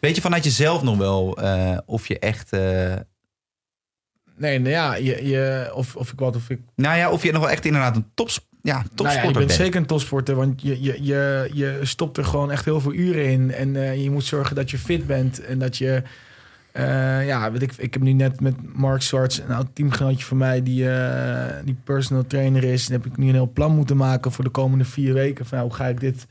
weet 0.00 0.14
je 0.14 0.20
vanuit 0.20 0.44
jezelf 0.44 0.82
nog 0.82 0.96
wel 0.96 1.38
eh, 1.38 1.78
of 1.86 2.08
je 2.08 2.18
echt, 2.18 2.52
eh, 2.52 2.94
nee, 4.38 4.58
nou 4.58 4.70
ja, 4.70 4.94
je, 4.94 5.26
je, 5.28 5.70
of, 5.74 5.96
of 5.96 6.12
ik 6.12 6.18
wat, 6.18 6.36
of 6.36 6.50
ik 6.50 6.60
nou 6.74 6.96
ja, 6.96 7.10
of 7.10 7.22
je 7.22 7.32
nog 7.32 7.40
wel 7.40 7.50
echt 7.50 7.64
inderdaad 7.64 7.96
een 7.96 8.06
tops, 8.14 8.46
ja, 8.62 8.74
Nou 8.74 8.84
ja, 8.84 8.90
topsporter 8.94 9.26
je 9.28 9.32
bent 9.32 9.46
bent? 9.46 9.60
zeker 9.60 9.80
een 9.80 9.86
topsporter, 9.86 10.34
want 10.34 10.62
je, 10.62 10.82
je, 10.82 10.98
je, 11.02 11.50
je 11.52 11.78
stopt 11.82 12.16
er 12.16 12.24
gewoon 12.24 12.50
echt 12.50 12.64
heel 12.64 12.80
veel 12.80 12.92
uren 12.92 13.24
in. 13.30 13.52
En 13.52 13.76
eh, 13.76 14.02
je 14.02 14.10
moet 14.10 14.24
zorgen 14.24 14.56
dat 14.56 14.70
je 14.70 14.78
fit 14.78 15.06
bent 15.06 15.40
en 15.44 15.58
dat 15.58 15.76
je... 15.76 16.02
eh, 16.72 17.26
ja, 17.26 17.52
weet 17.52 17.62
ik, 17.62 17.72
ik 17.76 17.92
heb 17.92 18.02
nu 18.02 18.12
net 18.12 18.40
met 18.40 18.54
Mark 18.74 19.02
Swartz, 19.02 19.38
een 19.38 19.54
oud 19.54 19.66
teamgenootje 19.72 20.24
van 20.24 20.36
mij, 20.36 20.62
die, 20.62 20.90
eh, 20.90 21.56
die 21.64 21.76
personal 21.84 22.26
trainer 22.26 22.64
is. 22.64 22.86
En 22.86 22.92
heb 22.92 23.06
ik 23.06 23.16
nu 23.16 23.28
een 23.28 23.34
heel 23.34 23.50
plan 23.52 23.74
moeten 23.74 23.96
maken 23.96 24.32
voor 24.32 24.44
de 24.44 24.50
komende 24.50 24.84
vier 24.84 25.14
weken. 25.14 25.46
Van, 25.46 25.58
nou, 25.58 25.70
hoe 25.70 25.78
ga 25.78 25.86
ik 25.86 26.00
dit, 26.00 26.26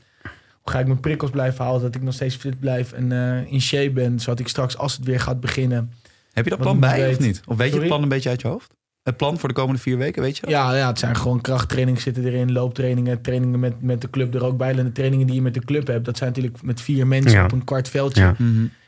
hoe 0.62 0.72
ga 0.72 0.78
ik 0.78 0.86
mijn 0.86 1.00
prikkels 1.00 1.30
blijven 1.30 1.64
houden, 1.64 1.86
dat 1.86 1.94
ik 1.94 2.02
nog 2.02 2.14
steeds 2.14 2.36
fit 2.36 2.60
blijf 2.60 2.92
en 2.92 3.12
in 3.48 3.60
shape 3.60 3.90
ben, 3.90 4.20
zodat 4.20 4.40
ik 4.40 4.48
straks, 4.48 4.76
als 4.76 4.96
het 4.96 5.04
weer 5.04 5.20
gaat 5.20 5.40
beginnen, 5.40 5.92
Heb 6.38 6.44
je 6.44 6.50
dat 6.50 6.60
plan 6.60 6.80
bij 6.80 7.08
of 7.10 7.18
niet? 7.18 7.40
Of 7.46 7.56
weet 7.56 7.72
je 7.72 7.78
het 7.78 7.86
plan 7.88 8.02
een 8.02 8.08
beetje 8.08 8.28
uit 8.28 8.40
je 8.40 8.48
hoofd? 8.48 8.76
Het 9.02 9.16
plan 9.16 9.38
voor 9.38 9.48
de 9.48 9.54
komende 9.54 9.80
vier 9.80 9.98
weken, 9.98 10.22
weet 10.22 10.34
je 10.36 10.40
dat? 10.40 10.50
Ja, 10.50 10.76
ja, 10.76 10.86
het 10.88 10.98
zijn 10.98 11.16
gewoon 11.16 11.40
krachttrainingen 11.40 12.00
zitten 12.00 12.24
erin, 12.24 12.52
looptrainingen, 12.52 13.20
trainingen 13.20 13.60
met, 13.60 13.82
met 13.82 14.00
de 14.00 14.10
club 14.10 14.34
er 14.34 14.44
ook 14.44 14.56
bij. 14.56 14.76
En 14.78 14.84
de 14.84 14.92
trainingen 14.92 15.26
die 15.26 15.34
je 15.34 15.42
met 15.42 15.54
de 15.54 15.64
club 15.64 15.86
hebt, 15.86 16.04
dat 16.04 16.16
zijn 16.16 16.28
natuurlijk 16.30 16.62
met 16.62 16.80
vier 16.80 17.06
mensen 17.06 17.30
Ja. 17.32 17.44
op 17.44 17.52
een 17.52 17.64
kwart 17.64 17.88
veldje. 17.88 18.20
Ja. 18.22 18.34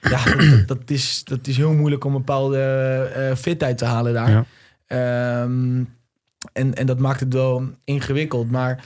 Ja, 0.00 0.18
Mhm. 0.24 0.50
dat, 0.50 0.68
dat, 0.68 0.78
dat 0.78 0.90
is, 0.90 1.24
dat 1.24 1.46
is 1.46 1.56
heel 1.56 1.72
moeilijk 1.72 2.04
om 2.04 2.12
een 2.12 2.18
bepaalde 2.18 2.58
eh, 3.14 3.36
fitheid 3.36 3.78
te 3.78 3.84
halen 3.84 4.12
daar. 4.12 4.30
Ja. 4.30 4.44
Ehm, 4.86 5.82
en, 6.52 6.74
en 6.74 6.86
dat 6.86 6.98
maakt 6.98 7.20
het 7.20 7.32
wel 7.32 7.62
ingewikkeld. 7.84 8.50
Maar 8.50 8.84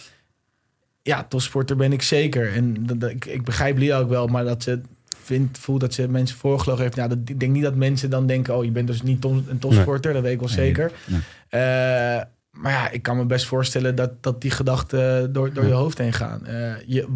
ja, 1.02 1.24
topsporter 1.24 1.76
ben 1.76 1.92
ik 1.92 2.02
zeker. 2.02 2.52
En 2.52 2.86
dat, 2.86 3.00
dat- 3.00 3.10
ik, 3.10 3.24
ik 3.24 3.44
begrijp 3.44 3.78
Lia 3.78 3.98
ook 3.98 4.08
wel, 4.08 4.26
maar 4.26 4.44
dat 4.44 4.62
ze 4.62 4.80
vindt, 5.24 5.58
voelt 5.58 5.80
dat 5.80 5.94
ze 5.94 6.08
mensen 6.08 6.36
voorgelogen 6.36 6.82
heeft. 6.82 6.96
Ja, 6.96 7.08
dat, 7.08 7.18
ik 7.24 7.40
denk 7.40 7.52
niet 7.52 7.62
dat 7.62 7.74
mensen 7.74 8.10
dan 8.10 8.26
denken, 8.26 8.56
oh, 8.56 8.64
je 8.64 8.70
bent 8.70 8.86
dus 8.86 9.02
niet 9.02 9.24
een 9.24 9.58
topsporter. 9.60 10.12
Dat 10.12 10.22
weet 10.22 10.32
ik 10.32 10.38
wel 10.40 10.48
zeker. 10.48 10.92
nee. 11.06 11.20
Eh, 11.48 12.22
maar 12.50 12.72
ja, 12.72 12.90
ik 12.90 13.02
kan 13.02 13.16
me 13.16 13.24
best 13.24 13.46
voorstellen 13.46 13.94
dat, 13.94 14.10
dat 14.22 14.40
die 14.40 14.50
gedachten 14.50 15.32
door, 15.32 15.52
door 15.52 15.66
je 15.66 15.72
hoofd 15.72 15.98
heen 15.98 16.12
gaan. 16.12 16.46
Eh, 16.46 16.72
je, 16.86 17.06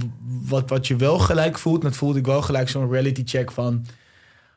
wat, 0.49 0.69
wat 0.71 0.87
je 0.87 0.97
wel 0.97 1.19
gelijk 1.19 1.59
voelt, 1.59 1.83
dat 1.83 1.97
voelde 1.97 2.19
ik 2.19 2.27
wel 2.27 2.43
gelijk 2.43 2.69
zo'n 2.69 2.91
reality 2.91 3.23
check 3.25 3.51
van... 3.51 3.85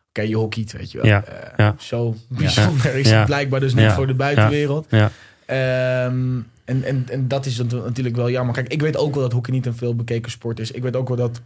Oké, 0.09 0.21
je 0.21 0.36
hockeyt, 0.36 0.71
weet 0.71 0.92
je 0.92 0.98
wel. 0.98 1.07
Ja, 1.07 1.24
Eh, 1.24 1.50
ja. 1.57 1.75
Zo 1.77 2.15
bijzonder 2.27 2.95
is 2.95 3.09
het 3.12 3.25
blijkbaar 3.25 3.59
dus 3.59 3.74
niet 3.74 3.83
voor 3.92 4.07
de 4.07 4.13
buitenwereld. 4.13 4.88
Ja. 4.89 5.12
Ehm, 5.45 6.39
en, 6.65 6.83
en, 6.83 7.06
en 7.09 7.27
dat 7.27 7.45
is 7.45 7.57
natu- 7.57 7.75
natuurlijk 7.81 8.15
wel 8.15 8.30
jammer. 8.30 8.53
Kijk, 8.56 8.68
ik 8.68 8.81
weet 8.81 8.98
ook 8.98 9.13
wel 9.13 9.24
dat 9.24 9.31
hockey 9.31 9.53
niet 9.53 9.65
een 9.65 9.75
veel 9.75 9.95
bekeken 9.95 10.31
sport 10.31 10.59
is. 10.59 10.71
Ik 10.71 10.81
weet 10.83 10.95
ook 10.95 11.07
wel 11.07 11.18
dat 11.18 11.36
eh, 11.38 11.44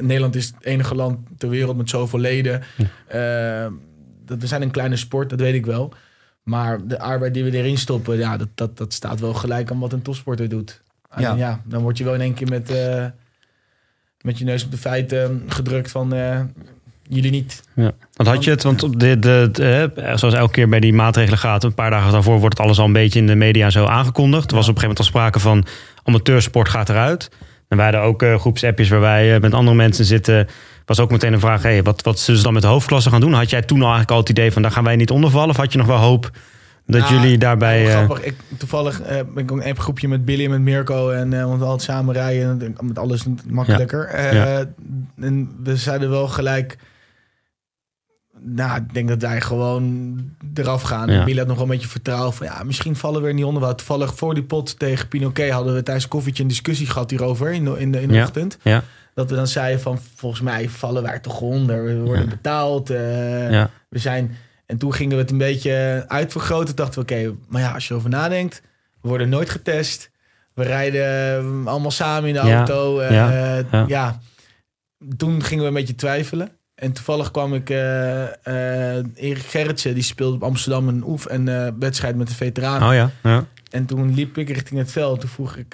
Nederland 0.00 0.36
is 0.36 0.46
het 0.46 0.64
enige 0.64 0.94
land 0.94 1.18
ter 1.38 1.48
wereld 1.48 1.76
met 1.76 1.90
zoveel 1.90 2.18
leden. 2.18 2.62
Ehm, 3.08 3.72
dat, 4.24 4.38
we 4.38 4.46
zijn 4.46 4.62
een 4.62 4.70
kleine 4.70 4.96
sport, 4.96 5.30
dat 5.30 5.40
weet 5.40 5.54
ik 5.54 5.66
wel. 5.66 5.92
Maar 6.42 6.86
de 6.86 6.98
arbeid 6.98 7.34
die 7.34 7.44
we 7.44 7.56
erin 7.56 7.78
stoppen, 7.78 8.18
ja, 8.18 8.36
dat, 8.36 8.48
dat, 8.54 8.76
dat 8.76 8.92
staat 8.92 9.20
wel 9.20 9.34
gelijk 9.34 9.70
aan 9.70 9.78
wat 9.78 9.92
een 9.92 10.02
topsporter 10.02 10.48
doet. 10.48 10.82
Ja. 11.16 11.30
En 11.30 11.36
ja, 11.36 11.60
dan 11.64 11.82
word 11.82 11.98
je 11.98 12.04
wel 12.04 12.14
in 12.14 12.20
één 12.20 12.34
keer 12.34 12.48
met, 12.48 12.70
eh, 12.70 13.04
met 14.20 14.38
je 14.38 14.44
neus 14.44 14.64
op 14.64 14.70
de 14.70 14.76
feiten 14.76 15.42
gedrukt 15.48 15.90
van 15.90 16.14
eh, 16.14 16.40
jullie 17.08 17.30
niet. 17.30 17.62
Ja. 17.74 17.92
Want 18.12 18.28
had 18.28 18.44
je 18.44 18.50
het, 18.50 18.62
want 18.62 18.82
op 18.82 19.00
de, 19.00 19.18
de, 19.18 19.48
de, 19.52 19.92
eh, 19.94 20.16
zoals 20.16 20.34
elke 20.34 20.52
keer 20.52 20.68
bij 20.68 20.80
die 20.80 20.92
maatregelen 20.92 21.38
gaat, 21.38 21.64
een 21.64 21.74
paar 21.74 21.90
dagen 21.90 22.12
daarvoor 22.12 22.38
wordt 22.38 22.58
het 22.58 22.66
alles 22.66 22.78
al 22.78 22.84
een 22.84 22.92
beetje 22.92 23.18
in 23.18 23.26
de 23.26 23.34
media 23.34 23.70
zo 23.70 23.84
aangekondigd. 23.84 24.50
Er 24.50 24.56
was 24.56 24.68
op 24.68 24.74
een 24.74 24.80
gegeven 24.80 24.80
moment 24.80 24.98
al 24.98 25.04
sprake 25.04 25.40
van 25.40 25.66
amateursport 26.02 26.68
gaat 26.68 26.88
eruit. 26.88 27.30
En 27.68 27.76
wij 27.76 27.86
hadden 27.86 28.02
ook 28.02 28.22
eh, 28.22 28.38
groepsappjes 28.38 28.88
waar 28.88 29.00
wij 29.00 29.34
eh, 29.34 29.40
met 29.40 29.54
andere 29.54 29.76
mensen 29.76 30.04
zitten. 30.04 30.48
Was 30.84 31.00
ook 31.00 31.10
meteen 31.10 31.32
een 31.32 31.40
vraag, 31.40 31.62
hey, 31.62 31.82
wat, 31.82 32.02
wat 32.02 32.18
zullen 32.18 32.38
ze 32.38 32.44
dan 32.44 32.52
met 32.52 32.62
de 32.62 32.68
hoofdklasse 32.68 33.10
gaan 33.10 33.20
doen? 33.20 33.32
Had 33.32 33.50
jij 33.50 33.62
toen 33.62 33.78
al 33.78 33.82
eigenlijk 33.82 34.10
al 34.10 34.18
het 34.18 34.28
idee 34.28 34.52
van, 34.52 34.62
daar 34.62 34.70
gaan 34.70 34.84
wij 34.84 34.96
niet 34.96 35.10
onder 35.10 35.30
vallen? 35.30 35.50
Of 35.50 35.56
had 35.56 35.72
je 35.72 35.78
nog 35.78 35.86
wel 35.86 35.96
hoop 35.96 36.30
dat 36.86 37.00
Nou, 37.00 37.14
jullie 37.14 37.38
daarbij... 37.38 37.82
Wel 37.82 37.90
eh, 37.90 38.04
grappig. 38.04 38.24
Ik, 38.24 38.34
toevallig 38.58 39.02
ben 39.06 39.44
ik 39.44 39.52
ook 39.52 39.64
een 39.64 39.76
groepje 39.76 40.08
met 40.08 40.24
Billy 40.24 40.44
en 40.44 40.50
met 40.50 40.60
Mirko. 40.60 41.10
En 41.10 41.32
eh, 41.32 41.44
want 41.44 41.58
we 41.58 41.64
altijd 41.64 41.82
samen 41.82 42.14
rijden. 42.14 42.62
en 42.62 42.86
Met 42.86 42.98
alles 42.98 43.24
makkelijker. 43.48 44.34
Ja. 44.34 44.64
En 45.20 45.56
we 45.62 45.76
zeiden 45.76 46.10
wel 46.10 46.28
gelijk... 46.28 46.78
Nou, 48.46 48.76
ik 48.80 48.94
denk 48.94 49.08
dat 49.08 49.22
wij 49.22 49.40
gewoon 49.40 50.16
eraf 50.54 50.82
gaan. 50.82 51.10
Ja. 51.10 51.34
Had 51.36 51.46
nog 51.46 51.56
wel 51.56 51.64
een 51.64 51.70
beetje 51.70 51.88
vertrouwen 51.88 52.32
van... 52.32 52.46
Ja, 52.46 52.62
misschien 52.62 52.96
vallen 52.96 53.22
we 53.22 53.28
er 53.28 53.34
niet 53.34 53.44
onder. 53.44 53.62
Hadden 53.62 53.86
toevallig 53.86 54.14
voor 54.14 54.34
die 54.34 54.42
pot 54.42 54.78
tegen 54.78 55.08
Pinoquet... 55.08 55.50
hadden 55.50 55.74
we 55.74 55.82
tijdens 55.82 56.08
koffietje 56.08 56.42
een 56.42 56.48
discussie 56.48 56.86
gehad 56.86 57.10
hierover 57.10 57.52
in 57.52 57.64
de, 57.64 57.78
in 57.78 57.92
de, 57.92 58.02
in 58.02 58.08
de 58.08 58.14
Ja. 58.14 58.22
ochtend. 58.22 58.58
Ja. 58.62 58.82
Dat 59.14 59.30
we 59.30 59.36
dan 59.36 59.46
zeiden 59.46 59.80
van... 59.80 59.98
Volgens 60.14 60.40
mij 60.42 60.68
vallen 60.68 61.02
wij 61.02 61.18
toch 61.18 61.40
onder. 61.40 61.84
We 61.84 61.98
worden 62.00 62.28
betaald. 62.28 62.90
eh, 62.90 62.96
we 63.88 63.98
zijn... 63.98 64.36
En 64.66 64.78
toen 64.78 64.94
gingen 64.94 65.16
we 65.16 65.22
het 65.22 65.30
een 65.30 65.38
beetje 65.38 66.04
uitvergroten. 66.08 66.76
Dachten 66.76 67.06
we, 67.06 67.14
oké, 67.14 67.34
maar 67.48 67.60
ja, 67.60 67.72
als 67.72 67.84
je 67.86 67.90
erover 67.92 68.10
nadenkt... 68.10 68.62
We 69.00 69.08
worden 69.08 69.28
nooit 69.28 69.50
getest. 69.50 70.10
We 70.54 70.62
rijden 70.62 71.04
eh, 71.64 71.66
allemaal 71.72 71.90
samen 71.90 72.28
in 72.28 72.34
de 72.34 72.40
auto. 72.40 72.98
eh, 73.00 73.86
ja. 73.88 74.20
Toen 75.16 75.42
gingen 75.42 75.62
we 75.62 75.68
een 75.68 75.74
beetje 75.74 75.94
twijfelen. 75.94 76.48
En 76.84 76.92
toevallig 76.92 77.30
kwam 77.30 77.54
ik... 77.54 77.70
eh 77.70 78.22
eh 78.96 79.04
Erik 79.14 79.38
Gerritsen, 79.42 79.94
die 79.94 80.02
speelde 80.02 80.34
op 80.36 80.42
Amsterdam 80.42 80.88
een 80.88 81.02
oef- 81.06 81.26
en 81.26 81.48
eh, 81.66 81.72
wedstrijd 81.78 82.16
met 82.16 82.28
de 82.28 82.34
veteranen. 82.34 82.88
Oh 82.88 82.94
ja, 82.94 83.10
ja. 83.22 83.44
En 83.70 83.86
toen 83.86 84.14
liep 84.14 84.38
ik 84.38 84.48
richting 84.48 84.80
het 84.80 84.90
veld. 84.92 85.20
Toen 85.20 85.28
vroeg 85.28 85.56
ik, 85.56 85.70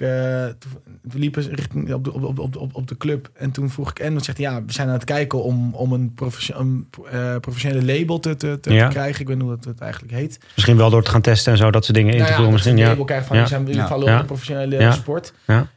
toen 0.58 0.72
we 1.02 1.18
liepen 1.18 1.42
richting 1.54 1.92
op 1.92 2.04
de, 2.04 2.12
op, 2.12 2.38
op, 2.38 2.56
op, 2.56 2.74
op 2.74 2.88
de 2.88 2.96
club. 2.96 3.30
En 3.34 3.50
toen 3.50 3.70
vroeg 3.70 3.90
ik 3.90 3.98
en 3.98 4.12
dan 4.12 4.24
zegt 4.24 4.38
hij, 4.38 4.46
ja, 4.46 4.64
we 4.64 4.72
zijn 4.72 4.86
aan 4.88 4.92
het 4.94 5.04
kijken 5.04 5.42
om, 5.42 5.74
om 5.74 5.92
een, 5.92 6.14
profession- 6.14 6.58
een 6.58 7.40
professionele 7.40 7.98
label 7.98 8.20
te, 8.20 8.36
te, 8.36 8.58
te 8.60 8.72
Ja. 8.72 8.88
krijgen. 8.88 9.20
Ik 9.20 9.26
weet 9.26 9.36
niet 9.36 9.44
hoe 9.46 9.54
het, 9.54 9.64
het 9.64 9.80
eigenlijk 9.80 10.12
heet. 10.12 10.38
Misschien 10.54 10.76
wel 10.76 10.90
door 10.90 11.02
te 11.02 11.10
gaan 11.10 11.20
testen 11.20 11.52
en 11.52 11.58
zo, 11.58 11.70
dat 11.70 11.84
soort 11.84 11.96
dingen 11.96 12.12
in 12.12 12.18
Nou 12.18 12.30
te 12.30 12.36
ja, 12.36 12.42
voeren. 12.42 12.56
dat 12.56 12.64
ze 12.64 12.70
Misschien, 12.70 12.74
een 12.76 12.82
ja. 12.82 12.88
label 12.88 13.04
krijgen 13.04 13.26
van, 13.26 13.36
Ja. 13.36 13.42
we 13.42 13.48
zijn 13.48 13.60
in 13.60 13.66
ieder 13.66 13.82
Ja. 13.82 13.88
geval 13.88 14.06
Ja. 14.08 14.18
een 14.18 14.26
professionele 14.26 14.76
Ja. 14.78 14.92
sport. 14.92 15.32
Ja. 15.46 15.68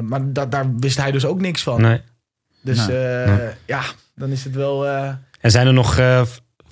Maar 0.00 0.32
da- 0.32 0.46
daar 0.46 0.66
wist 0.78 0.96
hij 0.96 1.10
dus 1.10 1.24
ook 1.24 1.40
niks 1.40 1.62
van. 1.62 1.80
Nee. 1.80 2.00
Dus 2.62 2.86
Nee. 2.86 2.96
eh, 2.96 3.32
ja, 3.66 3.80
dan 4.14 4.30
is 4.30 4.44
het 4.44 4.54
wel... 4.54 4.86
eh 4.86 5.08
En 5.40 5.50
zijn 5.50 5.66
er 5.66 5.72
nog 5.72 5.98
eh, 5.98 6.22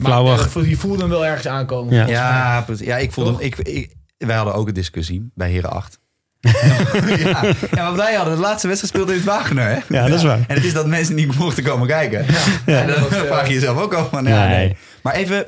flauwe... 0.00 0.36
maar, 0.54 0.66
je 0.68 0.76
voelde 0.76 1.00
hem 1.00 1.08
wel 1.10 1.26
ergens 1.26 1.46
aankomen. 1.46 1.94
Ja. 1.94 2.06
Ja, 2.06 2.64
ja 2.76 2.96
ik 2.96 3.12
voelde 3.12 3.30
hem. 3.30 3.40
Ik, 3.40 3.56
ik, 3.58 3.90
wij 4.18 4.36
hadden 4.36 4.54
ook 4.54 4.68
een 4.68 4.74
discussie 4.74 5.30
bij 5.34 5.50
Heren 5.50 5.70
8. 5.70 5.98
ja. 6.40 7.42
ja, 7.70 7.84
want 7.84 7.96
wij 7.96 8.14
hadden 8.14 8.34
de 8.34 8.40
laatste 8.40 8.68
wedstrijd 8.68 8.78
gespeeld 8.80 9.08
in 9.08 9.14
het 9.14 9.24
Wagener. 9.24 9.64
Hè? 9.68 9.78
Ja, 9.98 10.06
dat 10.08 10.18
is 10.18 10.24
waar. 10.24 10.38
En 10.48 10.54
het 10.54 10.64
is 10.64 10.72
dat 10.72 10.86
mensen 10.86 11.14
niet 11.14 11.38
mochten 11.38 11.62
komen 11.64 11.86
kijken. 11.88 12.26
Ja. 12.66 12.84
dan 12.84 12.86
dat 12.86 12.98
was, 12.98 13.18
eh, 13.18 13.26
vraag 13.26 13.46
je 13.48 13.54
jezelf 13.54 13.78
ook 13.78 13.94
af 13.94 14.08
van, 14.08 14.24
ja, 14.24 14.46
Nee. 14.46 14.56
nee. 14.56 14.76
Maar 15.02 15.14
even, 15.14 15.46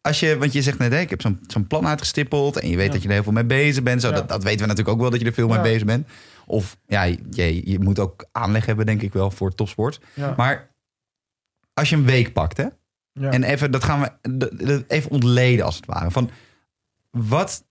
als 0.00 0.20
je, 0.20 0.38
want 0.38 0.52
je 0.52 0.62
zegt 0.62 0.78
net, 0.78 0.92
ik 0.92 1.10
heb 1.10 1.20
zo'n 1.20 1.38
zo'n 1.46 1.66
plan 1.66 1.86
uitgestippeld 1.86 2.58
en 2.58 2.68
je 2.68 2.76
weet 2.76 2.86
Ja. 2.86 2.92
dat 2.92 3.02
je 3.02 3.08
er 3.08 3.14
heel 3.14 3.22
veel 3.22 3.32
mee 3.32 3.44
bezig 3.44 3.82
bent. 3.82 4.00
Zo, 4.00 4.08
Ja. 4.08 4.14
dat, 4.14 4.28
dat 4.28 4.42
weten 4.42 4.60
we 4.60 4.66
natuurlijk 4.66 4.94
ook 4.94 5.00
wel, 5.00 5.10
dat 5.10 5.20
je 5.20 5.26
er 5.26 5.32
veel 5.32 5.48
mee 5.48 5.60
bezig 5.60 5.84
bent. 5.84 6.08
Of 6.46 6.76
ja, 6.86 7.02
je, 7.02 7.70
je 7.70 7.78
moet 7.78 7.98
ook 7.98 8.26
aanleg 8.32 8.66
hebben, 8.66 8.86
denk 8.86 9.02
ik 9.02 9.12
wel, 9.12 9.30
voor 9.30 9.54
topsport. 9.54 10.00
Maar 10.36 10.70
als 11.74 11.88
je 11.88 11.96
een 11.96 12.04
week 12.04 12.32
pakt, 12.32 12.56
hè, 12.56 12.66
Ja. 13.12 13.30
en 13.30 13.42
even, 13.42 13.70
dat 13.70 13.84
gaan 13.84 14.00
we 14.22 14.84
even 14.88 15.10
ontleden 15.10 15.64
als 15.64 15.76
het 15.76 15.86
ware. 15.86 16.10
Van 16.10 16.30
wat, 17.10 17.64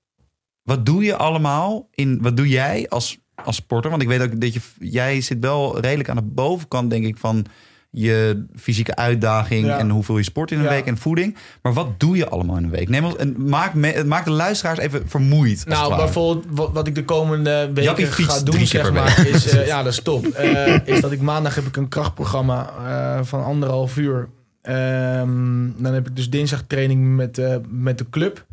wat 0.64 0.86
doe 0.86 1.04
je 1.04 1.16
allemaal 1.16 1.88
in, 1.92 2.22
wat 2.22 2.38
doe 2.38 2.48
jij 2.48 2.90
als, 2.90 3.18
als 3.36 3.56
sporter? 3.56 3.90
Want 3.90 4.02
ik 4.02 4.08
weet 4.08 4.22
ook 4.22 4.42
dat 4.42 4.54
je, 4.54 4.60
jij 4.80 5.22
zit 5.22 5.40
wel 5.40 5.80
redelijk 5.80 6.10
aan 6.10 6.16
de 6.16 6.22
bovenkant, 6.22 6.90
denk 6.90 7.06
ik, 7.06 7.18
van 7.18 7.46
je 7.90 8.46
fysieke 8.56 8.96
uitdaging 8.96 9.66
Ja. 9.66 9.78
en 9.80 9.90
hoeveel 9.90 10.18
je 10.18 10.24
sport 10.24 10.52
in 10.52 10.58
een 10.58 10.64
Ja. 10.64 10.70
week 10.70 10.86
en 10.86 10.98
voeding. 10.98 11.36
Maar 11.62 11.74
wat 11.74 12.00
doe 12.00 12.18
je 12.18 12.30
allemaal 12.30 12.58
in 12.58 12.64
een 12.64 12.70
week? 12.70 12.90
Neem 12.90 13.06
ons, 13.06 13.16
en 13.16 13.50
maak, 13.50 13.74
me, 13.74 14.04
maak 14.06 14.26
de 14.26 14.32
luisteraars 14.32 14.80
even 14.80 15.10
vermoeid. 15.10 15.66
Nou, 15.66 15.96
bijvoorbeeld 15.96 16.46
wat, 16.50 16.72
wat 16.72 16.88
ik 16.88 16.96
de 16.96 17.06
komende 17.06 17.72
weken 17.74 18.08
ga 18.08 18.40
doen, 18.40 18.66
zeg 18.66 18.94
maar, 18.94 19.28
is, 19.28 19.48
eh, 19.50 19.66
ja, 19.68 19.84
dat 19.84 19.94
is 19.94 20.02
top. 20.02 20.26
Eh, 20.26 20.88
is 20.88 21.02
dat 21.02 21.12
ik 21.12 21.22
maandag 21.22 21.56
heb 21.56 21.66
ik 21.66 21.78
een 21.78 21.88
krachtprogramma 21.88 22.70
eh, 22.86 23.24
van 23.26 23.44
anderhalf 23.44 23.98
uur. 23.98 24.28
Ehm, 24.62 25.70
dan 25.78 25.94
heb 25.94 26.08
ik 26.08 26.16
dus 26.16 26.30
dinsdag 26.30 26.64
training 26.68 27.16
met, 27.16 27.42
met 27.70 27.98
de 27.98 28.10
club. 28.10 28.46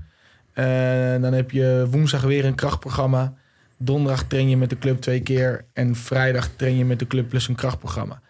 Dan 1.21 1.33
heb 1.33 1.51
je 1.51 1.87
woensdag 1.91 2.23
weer 2.23 2.45
een 2.45 2.55
krachtprogramma. 2.55 3.35
Donderdag 3.79 4.23
train 4.25 4.49
je 4.49 4.57
met 4.57 4.71
de 4.71 4.79
club 4.79 5.01
twee 5.01 5.21
keer. 5.21 5.65
En 5.73 5.97
vrijdag 5.97 6.49
train 6.57 6.77
je 6.77 6.85
met 6.85 6.99
de 6.99 7.07
club 7.07 7.29
plus 7.29 7.49
een 7.49 7.55
krachtprogramma. 7.55 8.21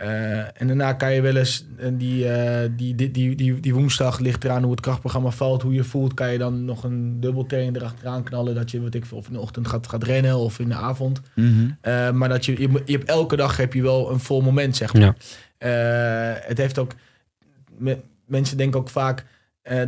Eh, 0.00 0.38
en 0.38 0.66
daarna 0.66 0.92
kan 0.92 1.12
je 1.12 1.20
wel 1.20 1.36
eens 1.36 1.64
eh, 1.78 1.88
die, 1.92 2.28
eh, 2.28 2.68
die, 2.76 2.94
die, 2.94 3.10
die, 3.10 3.34
die, 3.34 3.60
die 3.60 3.74
woensdag 3.74 4.18
ligt 4.18 4.44
eraan 4.44 4.62
hoe 4.62 4.70
het 4.70 4.80
krachtprogramma 4.80 5.30
valt, 5.30 5.62
hoe 5.62 5.72
je 5.72 5.84
voelt, 5.84 6.14
kan 6.14 6.32
je 6.32 6.38
dan 6.38 6.64
nog 6.64 6.84
een 6.84 7.20
dubbeltraining 7.20 7.76
erachteraan 7.76 8.22
knallen. 8.22 8.54
Dat 8.54 8.70
je, 8.70 8.80
wat 8.82 8.94
ik 8.94 9.04
of 9.10 9.26
in 9.26 9.32
de 9.32 9.38
ochtend 9.38 9.68
gaat, 9.68 9.88
gaat 9.88 10.04
rennen 10.04 10.36
of 10.36 10.58
in 10.58 10.68
de 10.68 10.74
avond. 10.74 11.20
Mhm. 11.34 12.16
Maar 12.16 12.28
dat 12.28 12.44
je, 12.44 12.60
je, 12.60 12.92
hebt 12.92 13.08
elke 13.08 13.36
dag 13.36 13.56
heb 13.56 13.72
je 13.74 13.82
wel 13.82 14.10
een 14.10 14.20
vol 14.20 14.40
moment, 14.40 14.76
zeg 14.76 14.92
maar. 14.92 15.02
Ja. 15.02 15.14
Het 16.46 16.58
heeft 16.58 16.78
ook, 16.78 16.92
me- 17.78 18.00
mensen 18.26 18.56
denken 18.56 18.80
ook 18.80 18.88
vaak 18.88 19.24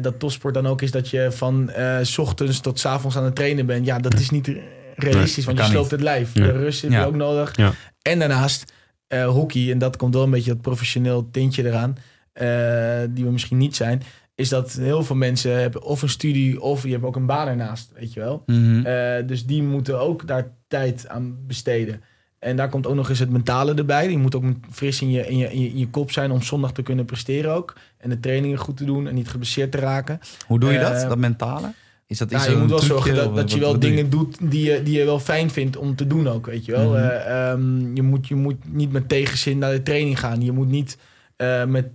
dat 0.00 0.18
topsport 0.18 0.54
dan 0.54 0.66
ook 0.66 0.82
is 0.82 0.90
dat 0.90 1.08
je 1.08 1.28
van 1.30 1.70
s 2.02 2.18
ochtends 2.18 2.60
tot 2.60 2.80
s 2.80 2.86
avonds 2.86 3.16
aan 3.16 3.24
het 3.24 3.34
trainen 3.34 3.66
bent. 3.66 3.86
Ja, 3.86 3.98
dat 3.98 4.14
is 4.14 4.30
niet 4.30 4.52
realistisch, 4.96 5.44
want 5.44 5.58
je 5.58 5.64
sloopt 5.64 5.90
het 5.90 6.00
lijf. 6.00 6.34
Nee. 6.34 6.52
De 6.52 6.58
rust 6.58 6.82
heb 6.82 6.90
Ja. 6.90 7.00
je 7.00 7.06
ook 7.06 7.14
nodig. 7.14 7.56
Ja. 7.56 7.72
En 8.02 8.18
daarnaast 8.18 8.72
eh, 9.12 9.28
hockey, 9.28 9.70
en 9.70 9.78
dat 9.78 9.96
komt 9.96 10.14
wel 10.14 10.22
een 10.22 10.30
beetje 10.30 10.52
dat 10.52 10.60
professioneel 10.60 11.30
tintje 11.30 11.66
eraan, 11.66 11.96
eh, 12.32 13.00
die 13.10 13.24
we 13.24 13.30
misschien 13.30 13.58
niet 13.58 13.76
zijn, 13.76 14.02
is 14.34 14.48
dat 14.48 14.72
heel 14.72 15.02
veel 15.02 15.16
mensen 15.16 15.60
hebben 15.60 15.82
of 15.82 16.02
een 16.02 16.08
studie 16.08 16.60
of 16.60 16.82
je 16.82 16.90
hebt 16.90 17.04
ook 17.04 17.16
een 17.16 17.26
baan 17.26 17.48
ernaast, 17.48 17.92
weet 17.94 18.12
je 18.12 18.20
wel. 18.20 18.42
Mhm. 18.46 18.86
Eh, 18.86 19.26
dus 19.26 19.46
die 19.46 19.62
moeten 19.62 20.00
ook 20.00 20.26
daar 20.26 20.48
tijd 20.68 21.08
aan 21.08 21.36
besteden. 21.46 22.02
En 22.38 22.56
daar 22.56 22.68
komt 22.68 22.86
ook 22.86 22.94
nog 22.94 23.08
eens 23.08 23.18
het 23.18 23.30
mentale 23.30 23.74
erbij. 23.74 24.10
Je 24.10 24.18
moet 24.18 24.34
ook 24.34 24.44
fris 24.70 25.00
in 25.00 25.10
je, 25.10 25.26
in 25.26 25.36
je, 25.36 25.52
in 25.52 25.60
je, 25.60 25.68
in 25.68 25.78
je 25.78 25.88
kop 25.88 26.10
zijn 26.10 26.30
om 26.30 26.42
zondag 26.42 26.72
te 26.72 26.82
kunnen 26.82 27.04
presteren 27.04 27.52
ook. 27.52 27.76
En 27.98 28.10
de 28.10 28.20
trainingen 28.20 28.58
goed 28.58 28.76
te 28.76 28.84
doen 28.84 29.08
en 29.08 29.14
niet 29.14 29.28
geblesseerd 29.28 29.72
te 29.72 29.78
raken. 29.78 30.20
Hoe 30.46 30.60
doe 30.60 30.72
je 30.72 30.78
dat, 30.78 31.08
dat 31.08 31.18
mentale? 31.18 31.72
Is 32.12 32.18
dat 32.18 32.30
Ja, 32.30 32.44
je 32.44 32.56
moet 32.56 32.70
wel 32.70 32.78
zorgen 32.78 33.14
dat, 33.14 33.36
dat 33.36 33.52
je 33.52 33.60
wel 33.60 33.78
dingen 33.78 34.10
doet 34.10 34.36
die 34.40 34.64
je, 34.70 34.82
die 34.82 34.98
je 34.98 35.04
wel 35.04 35.18
fijn 35.18 35.50
vindt 35.50 35.76
om 35.76 35.96
te 35.96 36.06
doen 36.06 36.28
ook, 36.28 36.46
weet 36.46 36.64
je 36.64 36.72
wel. 36.72 36.88
Mhm. 36.88 36.96
Eh, 36.96 37.50
ehm, 37.50 37.94
je, 37.94 38.02
moet, 38.02 38.28
je 38.28 38.34
moet 38.34 38.56
niet 38.68 38.92
met 38.92 39.08
tegenzin 39.08 39.58
naar 39.58 39.72
de 39.72 39.82
training 39.82 40.18
gaan. 40.18 40.42
Je 40.42 40.52
moet 40.52 40.68
niet 40.68 40.98
eh, 41.36 41.64
met 41.64 41.86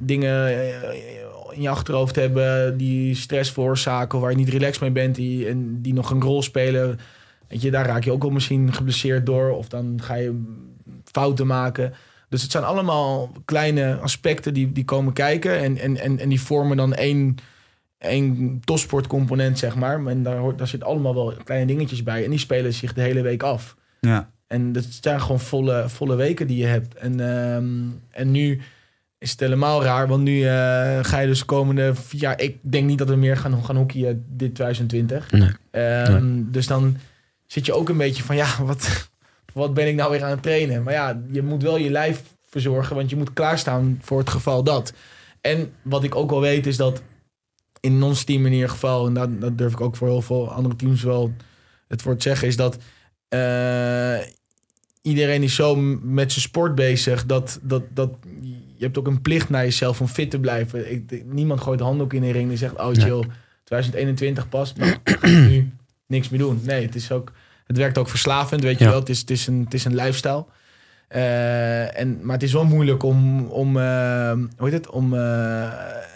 dingen 0.00 0.46
eh, 0.46 0.88
in 1.50 1.62
je 1.62 1.68
achterhoofd 1.68 2.16
hebben 2.16 2.76
die 2.76 3.14
stress 3.14 3.50
veroorzaken... 3.50 4.20
waar 4.20 4.30
je 4.30 4.36
niet 4.36 4.48
relaxed 4.48 4.80
mee 4.80 4.90
bent 4.90 5.14
die, 5.14 5.48
en 5.48 5.82
die 5.82 5.92
nog 5.92 6.10
een 6.10 6.22
rol 6.22 6.42
spelen. 6.42 6.98
Weet 7.48 7.62
je, 7.62 7.70
daar 7.70 7.86
raak 7.86 8.04
je 8.04 8.12
ook 8.12 8.22
wel 8.22 8.32
misschien 8.32 8.72
geblesseerd 8.72 9.26
door... 9.26 9.50
of 9.50 9.68
dan 9.68 9.98
ga 10.02 10.14
je 10.14 10.42
fouten 11.04 11.46
maken... 11.46 11.94
Dus 12.28 12.42
het 12.42 12.50
zijn 12.50 12.64
allemaal 12.64 13.32
kleine 13.44 13.94
aspecten 13.96 14.54
die, 14.54 14.72
die 14.72 14.84
komen 14.84 15.12
kijken. 15.12 15.58
En, 15.58 15.78
en, 15.78 15.96
en, 15.96 16.18
en 16.18 16.28
die 16.28 16.40
vormen 16.40 16.76
dan 16.76 16.94
één, 16.94 17.36
één 17.98 18.60
topsportcomponent, 18.64 19.58
zeg 19.58 19.76
maar. 19.76 20.06
En 20.06 20.22
daar, 20.22 20.36
hoort, 20.36 20.58
daar 20.58 20.66
zit 20.68 20.84
allemaal 20.84 21.14
wel 21.14 21.34
kleine 21.44 21.66
dingetjes 21.66 22.02
bij. 22.02 22.24
En 22.24 22.30
die 22.30 22.38
spelen 22.38 22.72
zich 22.72 22.92
de 22.92 23.00
hele 23.00 23.22
week 23.22 23.42
af. 23.42 23.76
Ja. 24.00 24.30
En 24.46 24.72
dat 24.72 24.84
zijn 25.00 25.20
gewoon 25.20 25.40
volle, 25.40 25.84
volle 25.88 26.16
weken 26.16 26.46
die 26.46 26.56
je 26.56 26.66
hebt. 26.66 26.94
En, 26.94 27.20
ehm, 27.20 27.66
en 28.10 28.30
nu 28.30 28.60
is 29.18 29.30
het 29.30 29.40
helemaal 29.40 29.82
raar. 29.82 30.08
Want 30.08 30.22
nu 30.22 30.42
eh, 30.42 30.98
ga 31.02 31.18
je 31.18 31.26
dus 31.26 31.38
de 31.38 31.44
komende 31.44 31.94
vier 31.94 32.20
jaar... 32.20 32.40
Ik 32.40 32.58
denk 32.60 32.86
niet 32.86 32.98
dat 32.98 33.08
we 33.08 33.16
meer 33.16 33.36
gaan, 33.36 33.64
gaan 33.64 33.76
hockeyen 33.76 34.24
dit 34.28 34.54
2020. 34.54 35.30
Nee. 35.30 35.50
Ehm, 35.70 36.42
Dus 36.50 36.66
dan 36.66 36.96
zit 37.46 37.66
je 37.66 37.72
ook 37.72 37.88
een 37.88 37.96
beetje 37.96 38.22
van... 38.22 38.36
Ja, 38.36 38.48
wat, 38.62 39.08
wat 39.52 39.74
ben 39.74 39.88
ik 39.88 39.94
nou 39.94 40.10
weer 40.10 40.24
aan 40.24 40.30
het 40.30 40.42
trainen? 40.42 40.82
Maar 40.82 40.92
ja, 40.92 41.20
je 41.30 41.42
moet 41.42 41.62
wel 41.62 41.76
je 41.76 41.90
lijf 41.90 42.22
verzorgen. 42.48 42.96
Want 42.96 43.10
je 43.10 43.16
moet 43.16 43.32
klaarstaan 43.32 43.98
voor 44.02 44.18
het 44.18 44.30
geval 44.30 44.62
dat. 44.62 44.92
En 45.40 45.72
wat 45.82 46.04
ik 46.04 46.14
ook 46.14 46.30
wel 46.30 46.40
weet 46.40 46.66
is 46.66 46.76
dat... 46.76 47.02
In 47.86 48.02
ons 48.02 48.24
team 48.24 48.46
in 48.46 48.52
ieder 48.52 48.68
geval... 48.68 49.06
En 49.06 49.14
dat, 49.14 49.40
dat 49.40 49.58
durf 49.58 49.72
ik 49.72 49.80
ook 49.80 49.96
voor 49.96 50.08
heel 50.08 50.22
veel 50.22 50.52
andere 50.52 50.76
teams 50.76 51.02
wel 51.02 51.32
het 51.88 52.02
voor 52.02 52.16
te 52.16 52.22
zeggen... 52.22 52.48
Is 52.48 52.56
dat... 52.56 52.78
eh, 53.28 54.18
iedereen 55.02 55.42
is 55.42 55.54
zo 55.54 55.76
met 56.02 56.32
zijn 56.32 56.42
sport 56.44 56.74
bezig 56.74 57.26
dat, 57.26 57.58
dat, 57.62 57.82
dat 57.94 58.10
je 58.76 58.84
hebt 58.84 58.98
ook 58.98 59.06
een 59.06 59.20
plicht 59.22 59.48
naar 59.48 59.64
jezelf 59.64 60.00
om 60.00 60.06
fit 60.06 60.30
te 60.30 60.38
blijven. 60.40 60.92
Ik, 60.92 61.24
niemand 61.32 61.60
gooit 61.60 61.78
de 61.78 61.84
handdoek 61.84 62.12
in 62.12 62.20
de 62.22 62.30
ring 62.32 62.50
en 62.50 62.58
zegt, 62.58 62.74
oh 62.78 62.92
chill, 62.92 63.24
2021 63.64 64.48
pas, 64.48 64.72
maar 64.74 64.98
nu 65.48 65.72
niks 66.06 66.28
meer 66.28 66.40
doen. 66.40 66.60
Nee, 66.64 66.86
het 66.86 66.94
is 66.94 67.12
ook, 67.12 67.32
het 67.66 67.76
werkt 67.76 67.98
ook 67.98 68.08
verslavend, 68.08 68.62
weet 68.62 68.78
je 68.78 68.84
Ja. 68.84 68.90
wel. 68.90 68.98
Het 68.98 69.08
is, 69.08 69.20
het 69.20 69.30
is 69.30 69.46
een, 69.46 69.60
het 69.64 69.74
is 69.74 69.84
een 69.84 69.94
lifestyle. 69.94 70.44
Eh, 71.08 71.98
en, 72.00 72.18
maar 72.22 72.34
het 72.34 72.42
is 72.42 72.52
wel 72.52 72.64
moeilijk 72.64 73.02
om, 73.02 73.46
om 73.46 73.76
eh, 73.78 74.30
hoe 74.32 74.68
heet 74.68 74.72
het, 74.72 74.90
om 74.90 75.14
eh, 75.14 75.62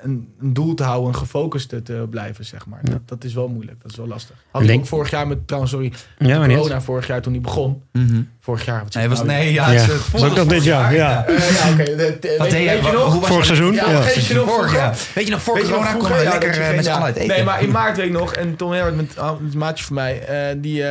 een, 0.03 0.29
een 0.41 0.53
doel 0.53 0.75
te 0.75 0.83
houden 0.83 1.09
en 1.13 1.17
gefocust 1.19 1.69
te, 1.69 2.07
blijven, 2.11 2.45
zeg 2.45 2.67
maar. 2.67 2.81
Dat, 2.83 3.01
dat 3.05 3.25
is 3.25 3.35
wel 3.35 3.49
moeilijk, 3.49 3.83
dat 3.83 3.91
is 3.91 3.97
wel 3.97 4.07
lastig. 4.07 4.37
Had 4.51 4.63
ik 4.63 4.69
Denk- 4.69 4.81
ook 4.81 4.87
vorig 4.87 5.11
jaar 5.11 5.27
met, 5.27 5.39
trouwens, 5.47 5.73
sorry, 5.73 5.93
Ja, 6.19 6.39
maar 6.39 6.49
niet. 6.49 6.57
corona 6.57 6.81
vorig 6.81 7.07
jaar 7.07 7.21
toen 7.23 7.33
die 7.33 7.41
begon. 7.43 7.83
Mhm. 7.93 8.23
Vorig 8.41 8.65
jaar, 8.65 8.83
wat 8.83 8.95
Nee, 8.95 9.03
ik 9.05 9.11
was, 9.11 9.19
nou? 9.19 9.31
nee, 9.31 9.53
ja, 9.53 9.71
Ja. 9.71 9.81
het 9.81 9.91
volgende 9.91 10.41
ook 10.41 10.47
nog 10.47 10.55
dit 10.55 10.65
jaar, 10.65 10.95
ja. 10.95 11.25
Ja, 11.29 11.73
oké. 11.73 11.85
de- 11.85 12.17
de- 12.21 12.35
Wat 12.39 12.51
deed 12.51 12.71
je 12.71 12.79
nog? 12.93 13.13
hoe 13.13 13.21
was 13.21 13.29
Vorig 13.29 13.45
seizoen? 13.45 13.73
Ja, 13.75 13.91
Ja. 13.91 14.03
weet 14.03 14.27
je 14.27 14.35
nog 14.35 14.43
Vorig 14.45 14.59
vroeger? 14.59 14.79
jaar. 14.79 14.99
Weet 15.15 15.25
je 15.25 15.31
nog, 15.31 15.43
voor 15.43 15.59
corona 15.59 16.21
Ja, 16.23 16.31
lekker 16.31 16.49
dat 16.49 16.57
je 16.57 16.63
geen- 16.63 16.75
met 16.75 16.85
z'n 16.85 16.91
ja. 16.91 16.97
allen 16.97 17.15
eten. 17.15 17.27
Nee, 17.29 17.45
maar 17.45 17.63
in 17.63 17.71
maart 17.71 17.97
weet 17.97 18.07
ik 18.07 18.13
nog. 18.13 18.33
En 18.35 18.57
Tom 18.57 18.73
Herbert 18.73 18.97
met 18.97 19.17
met 19.41 19.53
een 19.53 19.59
maatje 19.59 19.85
van 19.85 19.95
mij. 19.95 20.21
eh, 20.27 20.57
die, 20.59 20.85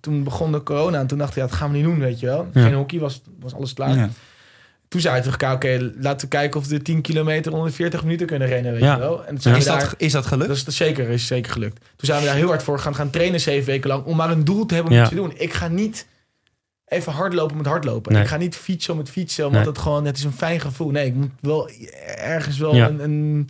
toen 0.00 0.22
begon 0.24 0.52
de 0.52 0.62
corona. 0.62 0.98
En 0.98 1.06
toen 1.06 1.18
dacht 1.18 1.30
ik, 1.30 1.36
ja, 1.36 1.42
dat 1.42 1.52
gaan 1.52 1.70
we 1.70 1.76
niet 1.76 1.84
doen, 1.86 1.98
weet 1.98 2.20
je 2.20 2.26
wel. 2.26 2.46
Ja. 2.52 2.62
Geen 2.62 2.74
hockey, 2.74 2.98
was, 2.98 3.22
was 3.50 3.58
alles 3.58 3.72
klaar. 3.74 3.96
Ja. 3.96 4.08
Toen 4.88 5.00
zei 5.00 5.22
elkaar, 5.22 5.54
oké, 5.54 5.92
laten 5.98 6.20
we 6.20 6.36
kijken 6.36 6.60
of 6.60 6.66
we 6.66 6.74
de 6.76 6.82
10 6.82 7.00
kilometer 7.00 7.52
onder 7.52 7.68
de 7.68 7.74
40 7.74 8.02
minuten 8.02 8.26
kunnen 8.26 8.48
rennen, 8.48 8.72
weet 8.72 8.80
Ja. 8.82 8.92
je 8.94 8.98
wel. 9.00 9.20
En 9.24 9.28
toen 9.28 9.40
zijn 9.40 9.56
Is 9.56 9.64
we 9.64 9.70
daar, 9.70 9.80
dat, 9.80 9.94
is 9.96 10.12
dat 10.12 10.26
gelukt? 10.26 10.48
dat 10.48 10.56
is 10.56 10.64
dat 10.64 10.74
zeker, 10.74 11.08
is 11.08 11.26
zeker 11.26 11.52
gelukt. 11.52 11.76
Toen 11.76 12.06
zijn 12.06 12.20
we 12.20 12.26
daar 12.26 12.34
heel 12.36 12.48
hard 12.48 12.62
voor 12.62 12.78
gaan, 12.78 12.94
gaan 12.94 13.10
trainen, 13.10 13.40
zeven 13.40 13.66
weken 13.66 13.88
lang, 13.90 14.04
om 14.04 14.16
maar 14.16 14.30
een 14.30 14.44
doel 14.44 14.66
te 14.66 14.74
hebben 14.74 14.98
om 15.02 15.08
te 15.08 15.14
doen. 15.14 15.32
Ik 15.36 15.52
ga 15.52 15.68
niet 15.68 16.06
even 16.86 17.12
hardlopen 17.12 17.56
met 17.56 17.66
hardlopen. 17.66 18.12
Nee. 18.12 18.22
Ik 18.22 18.28
ga 18.28 18.36
niet 18.36 18.56
fietsen 18.56 18.92
om 18.92 18.98
het 18.98 19.10
fietsen, 19.10 19.44
omdat 19.46 19.60
Nee. 19.60 19.70
het 19.70 19.78
gewoon, 19.78 20.04
het 20.04 20.16
is 20.16 20.24
een 20.24 20.32
fijn 20.32 20.60
gevoel. 20.60 20.90
Nee, 20.90 21.06
ik 21.06 21.14
moet 21.14 21.30
wel 21.40 21.70
ergens 22.16 22.58
wel 22.58 22.74
Ja. 22.74 22.88
een, 22.88 23.00
een, 23.00 23.48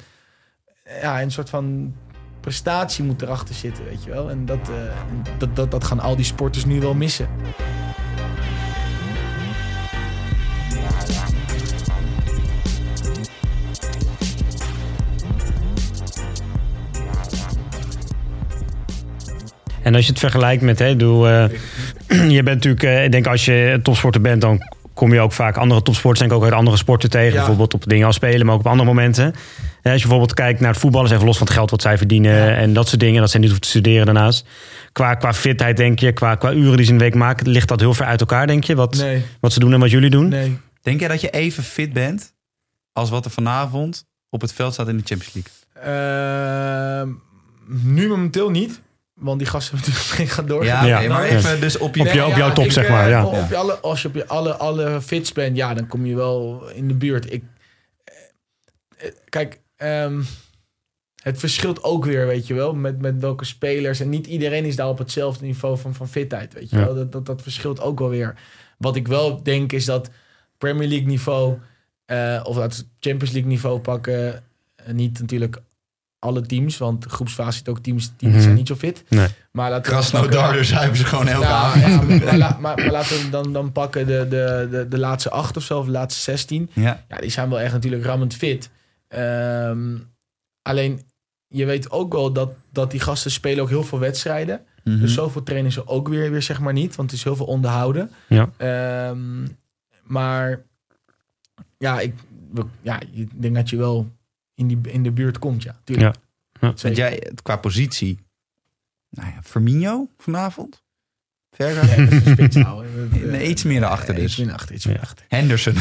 ja, 1.02 1.22
een 1.22 1.30
soort 1.30 1.50
van 1.50 1.94
prestatie 2.40 3.04
moet 3.04 3.22
erachter 3.22 3.54
zitten, 3.54 3.84
weet 3.84 4.04
je 4.04 4.10
wel. 4.10 4.30
En 4.30 4.46
dat, 4.46 4.58
eh, 4.68 4.96
dat, 5.38 5.56
dat, 5.56 5.70
dat 5.70 5.84
gaan 5.84 6.00
al 6.00 6.16
die 6.16 6.24
sporters 6.24 6.64
nu 6.64 6.80
wel 6.80 6.94
missen. 6.94 7.28
En 19.88 19.94
als 19.94 20.04
je 20.04 20.10
het 20.10 20.20
vergelijkt 20.20 20.62
met, 20.62 20.78
hè, 20.78 20.96
doe, 20.96 21.28
eh, 21.28 22.30
je 22.36 22.42
bent 22.42 22.56
natuurlijk, 22.56 22.82
eh, 22.82 23.04
ik 23.04 23.12
denk 23.12 23.26
als 23.26 23.44
je 23.44 23.80
topsporter 23.82 24.20
bent, 24.20 24.40
dan 24.40 24.62
kom 24.94 25.12
je 25.12 25.20
ook 25.20 25.32
vaak 25.32 25.56
andere 25.56 25.82
topsporters, 25.82 26.18
denk 26.20 26.30
ik 26.30 26.36
ook 26.38 26.44
uit 26.44 26.52
andere 26.52 26.76
sporten 26.76 27.10
tegen. 27.10 27.30
Ja. 27.32 27.36
Bijvoorbeeld 27.36 27.74
op 27.74 27.88
dingen 27.88 28.06
als 28.06 28.14
spelen, 28.16 28.46
maar 28.46 28.54
ook 28.54 28.60
op 28.60 28.66
andere 28.66 28.88
momenten. 28.88 29.24
En 29.82 29.92
als 29.92 30.02
je 30.02 30.08
bijvoorbeeld 30.08 30.34
kijkt 30.34 30.60
naar 30.60 30.70
het 30.70 30.80
voetballen, 30.80 31.12
even 31.12 31.24
los 31.24 31.38
van 31.38 31.46
het 31.46 31.56
geld 31.56 31.70
wat 31.70 31.82
zij 31.82 31.98
verdienen 31.98 32.34
Ja. 32.34 32.54
en 32.54 32.72
dat 32.72 32.88
soort 32.88 33.00
dingen, 33.00 33.20
dat 33.20 33.30
zij 33.30 33.40
niet 33.40 33.48
hoeven 33.48 33.66
te 33.70 33.78
studeren 33.78 34.06
daarnaast. 34.06 34.46
Qua, 34.92 35.14
qua 35.14 35.32
fitheid, 35.32 35.76
denk 35.76 35.98
je, 35.98 36.12
qua, 36.12 36.34
qua 36.34 36.52
uren 36.52 36.76
die 36.76 36.86
ze 36.86 36.92
in 36.92 36.98
de 36.98 37.04
week 37.04 37.14
maken, 37.14 37.48
ligt 37.48 37.68
dat 37.68 37.80
heel 37.80 37.94
ver 37.94 38.06
uit 38.06 38.20
elkaar, 38.20 38.46
denk 38.46 38.64
je? 38.64 38.74
Wat, 38.74 38.96
Nee, 38.96 39.22
wat 39.40 39.52
ze 39.52 39.58
doen 39.60 39.72
en 39.72 39.80
wat 39.80 39.90
jullie 39.90 40.10
doen? 40.10 40.28
nee. 40.28 40.58
Denk 40.82 41.00
jij 41.00 41.08
dat 41.08 41.20
je 41.20 41.30
even 41.30 41.62
fit 41.62 41.92
bent 41.92 42.34
als 42.92 43.10
wat 43.10 43.24
er 43.24 43.30
vanavond 43.30 44.04
op 44.30 44.40
het 44.40 44.52
veld 44.52 44.72
staat 44.72 44.88
in 44.88 44.96
de 44.96 45.02
Champions 45.04 45.34
League? 45.34 45.52
Ehm, 45.82 47.08
nu 47.94 48.08
momenteel 48.08 48.50
niet. 48.50 48.80
Want 49.18 49.38
die 49.38 49.48
gasten 49.48 49.76
hebben 49.76 49.92
natuurlijk 49.94 50.16
geen 50.16 50.28
gaan 50.28 50.46
door. 50.46 50.64
Ja, 50.64 50.80
maar 50.82 51.02
Ja. 51.02 51.24
even 51.24 51.60
dus 51.60 51.78
op 51.78 51.94
je... 51.94 52.00
Op 52.02 52.30
op 52.30 52.36
jouw 52.36 52.52
top, 52.52 52.70
zeg 52.70 52.88
maar, 52.88 53.08
ja. 53.08 53.26
Op 53.26 53.48
je 53.48 53.56
alle, 53.56 53.78
als 53.80 54.02
je 54.02 54.08
op 54.08 54.14
je 54.14 54.26
alle, 54.26 54.56
alle 54.56 55.00
fits 55.00 55.32
bent, 55.32 55.56
ja, 55.56 55.74
dan 55.74 55.86
kom 55.86 56.06
je 56.06 56.14
wel 56.16 56.68
in 56.74 56.88
de 56.88 56.94
buurt. 56.94 57.32
Ik, 57.32 57.42
eh, 58.96 59.10
kijk, 59.28 59.60
ehm, 59.76 60.22
het 61.22 61.38
verschilt 61.38 61.82
ook 61.82 62.04
weer, 62.04 62.26
weet 62.26 62.46
je 62.46 62.54
wel, 62.54 62.74
met, 62.74 63.00
met 63.00 63.20
welke 63.20 63.44
spelers. 63.44 64.00
En 64.00 64.08
niet 64.08 64.26
iedereen 64.26 64.64
is 64.64 64.76
daar 64.76 64.88
op 64.88 64.98
hetzelfde 64.98 65.44
niveau 65.44 65.78
van, 65.78 65.94
van 65.94 66.08
fitheid, 66.08 66.52
weet 66.54 66.70
je 66.70 66.76
Ja. 66.78 66.84
wel. 66.84 66.94
Dat, 66.94 67.12
dat, 67.12 67.26
dat 67.26 67.42
verschilt 67.42 67.80
ook 67.80 67.98
wel 67.98 68.08
weer. 68.08 68.34
Wat 68.78 68.96
ik 68.96 69.08
wel 69.08 69.42
denk 69.42 69.72
is 69.72 69.84
dat 69.84 70.10
Premier 70.58 70.88
League 70.88 71.06
niveau, 71.06 71.58
eh, 72.04 72.40
of 72.44 72.56
dat 72.56 72.86
Champions 73.00 73.32
League 73.32 73.50
niveau 73.50 73.78
pakken, 73.80 74.34
eh, 74.76 74.92
niet 74.92 75.20
natuurlijk 75.20 75.60
alle 76.18 76.40
teams, 76.42 76.78
want 76.78 77.04
groepsfase 77.04 77.56
zit 77.58 77.68
ook 77.68 77.78
teams 77.78 78.12
die 78.16 78.28
Mhm. 78.28 78.40
zijn 78.40 78.54
niet 78.54 78.66
zo 78.66 78.74
fit. 78.74 79.04
Nee. 79.08 79.28
Maar 79.52 79.70
laten 79.70 79.84
we 79.84 79.98
Krasnodar, 79.98 80.52
dus 80.52 80.70
hebben 80.70 80.96
ze 80.98 81.04
gewoon 81.04 81.30
avond. 81.30 81.84
ja, 81.84 81.96
maar, 82.02 82.18
maar, 82.24 82.36
la- 82.38 82.56
maar, 82.60 82.76
maar 82.76 82.90
laten 82.90 83.16
we 83.24 83.28
dan, 83.30 83.52
dan 83.52 83.72
pakken 83.72 84.06
de, 84.06 84.26
de, 84.28 84.68
de, 84.70 84.86
de 84.88 84.98
laatste 84.98 85.30
acht 85.30 85.56
of 85.56 85.62
zo, 85.62 85.78
of 85.78 85.84
de 85.84 85.90
laatste 85.90 86.20
16. 86.20 86.70
Ja. 86.72 87.04
Ja, 87.08 87.16
die 87.16 87.30
zijn 87.30 87.48
wel 87.48 87.60
echt 87.60 87.72
natuurlijk 87.72 88.04
rammend 88.04 88.34
fit. 88.34 88.70
Ehm, 89.08 89.96
alleen, 90.62 91.00
je 91.48 91.64
weet 91.64 91.90
ook 91.90 92.12
wel 92.12 92.32
dat, 92.32 92.52
dat 92.72 92.90
die 92.90 93.00
gasten 93.00 93.30
spelen 93.30 93.62
ook 93.62 93.68
heel 93.68 93.84
veel 93.84 93.98
wedstrijden. 93.98 94.60
Mhm. 94.84 95.00
Dus 95.00 95.14
zoveel 95.14 95.42
trainen 95.42 95.72
ze 95.72 95.86
ook 95.86 96.08
weer, 96.08 96.30
weer 96.30 96.42
zeg 96.42 96.60
maar 96.60 96.72
niet. 96.72 96.96
Want 96.96 97.10
het 97.10 97.18
is 97.18 97.24
heel 97.24 97.36
veel 97.36 97.46
onderhouden. 97.46 98.10
Ja. 98.28 98.50
Ehm, 98.56 99.46
maar 100.04 100.62
ja, 101.78 102.00
ik, 102.00 102.14
ja, 102.82 103.00
ik 103.12 103.42
denk 103.42 103.54
dat 103.54 103.70
je 103.70 103.76
wel 103.76 104.16
in, 104.58 104.66
die, 104.66 104.78
in 104.82 105.02
de 105.02 105.10
buurt 105.10 105.38
komt, 105.38 105.62
ja. 105.62 105.76
Tuurlijk. 105.84 106.16
Want 106.60 106.80
Zeker. 106.80 106.98
jij, 106.98 107.32
qua 107.42 107.56
positie... 107.56 108.18
Nou 109.10 109.28
ja, 109.28 109.40
Firmino 109.42 110.08
vanavond? 110.18 110.82
Verder? 111.50 111.88
Ja, 111.88 111.96
dat 112.04 112.12
is 112.12 112.24
een 112.26 112.32
spits 112.32 112.56
houden. 112.56 113.10
Nee, 113.30 113.46
iets 113.48 113.62
meer 113.62 113.80
daarachter 113.80 114.14
Ja, 114.14 114.20
dus. 114.20 114.30
Iets 114.38 114.46
meer 114.46 114.54
achter, 114.54 114.74
iets 114.74 114.86
meer 114.86 114.94
Ja. 114.94 115.00
achter. 115.02 115.24
Henderson. 115.28 115.74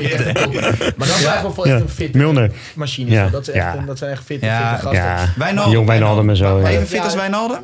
Ja, 0.00 0.32
top. 0.32 0.52
Maar 0.96 1.08
dat 1.08 1.16
zijn 1.16 1.38
gewoon 1.38 1.68
Ja. 1.68 1.74
echt 1.74 1.82
een 1.82 1.88
fit 1.88 2.14
Milner. 2.14 2.52
machines. 2.74 3.12
Ja. 3.12 3.28
Dat, 3.28 3.48
is 3.48 3.54
echt, 3.54 3.74
Ja. 3.74 3.80
dat 3.84 3.98
zijn 3.98 4.10
echt 4.10 4.24
fitte, 4.24 4.46
Ja. 4.46 4.70
fitte 4.70 4.82
gasten. 4.86 5.02
Ja, 5.04 5.32
Wijnaldum. 5.36 5.72
jong 5.74 5.86
Wijnaldum 5.86 6.28
en 6.28 6.36
zo. 6.36 6.60
Ja. 6.60 6.68
Even 6.68 6.86
fit 6.86 6.96
Ja. 6.96 7.04
als 7.04 7.14
Wijnaldum? 7.14 7.62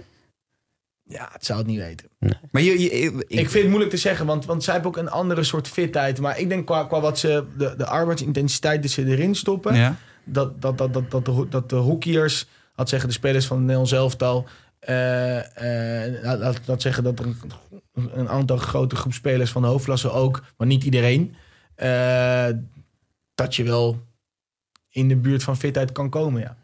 Ja, 1.10 1.28
het 1.32 1.44
zou 1.44 1.58
het 1.58 1.68
niet 1.68 1.78
weten. 1.78 2.08
Maar 2.50 2.62
je, 2.62 2.80
je, 2.80 2.90
ik, 2.90 3.12
Ik 3.28 3.50
vind 3.50 3.52
het 3.52 3.68
moeilijk 3.68 3.90
te 3.90 3.96
zeggen, 3.96 4.26
want, 4.26 4.44
want 4.44 4.64
zij 4.64 4.72
hebben 4.72 4.90
ook 4.90 4.96
een 4.96 5.10
andere 5.10 5.42
soort 5.42 5.68
fitheid. 5.68 6.20
Maar 6.20 6.38
ik 6.38 6.48
denk 6.48 6.66
qua, 6.66 6.84
qua 6.84 7.00
wat 7.00 7.18
ze, 7.18 7.44
de, 7.56 7.74
de 7.76 7.86
arbeidsintensiteit 7.86 8.82
die 8.82 8.90
ze 8.90 9.04
erin 9.04 9.34
stoppen, 9.34 9.74
Ja. 9.74 9.96
dat, 10.24 10.62
dat, 10.62 10.78
dat, 10.78 10.92
dat, 10.92 11.10
dat, 11.10 11.24
de, 11.24 11.46
dat 11.48 11.68
de 11.68 11.76
hockeyers, 11.76 12.46
had 12.74 12.88
zeggen 12.88 13.08
de 13.08 13.14
spelers 13.14 13.46
van 13.46 13.60
Nederlands 13.60 13.92
elftal, 13.92 14.48
eh, 14.78 16.04
eh, 16.06 16.38
laat, 16.66 16.82
zeggen 16.82 17.04
dat 17.04 17.18
er 17.18 17.24
een, 17.24 18.10
een 18.14 18.28
aantal 18.28 18.56
grote 18.56 18.96
groep 18.96 19.12
spelers 19.12 19.50
van 19.50 19.62
de 19.62 19.68
hoofdklasse 19.68 20.10
ook, 20.10 20.44
maar 20.56 20.66
niet 20.66 20.84
iedereen, 20.84 21.34
eh, 21.74 22.48
dat 23.34 23.56
je 23.56 23.64
wel 23.64 24.00
in 24.90 25.08
de 25.08 25.16
buurt 25.16 25.42
van 25.42 25.56
fitheid 25.56 25.92
kan 25.92 26.10
komen, 26.10 26.56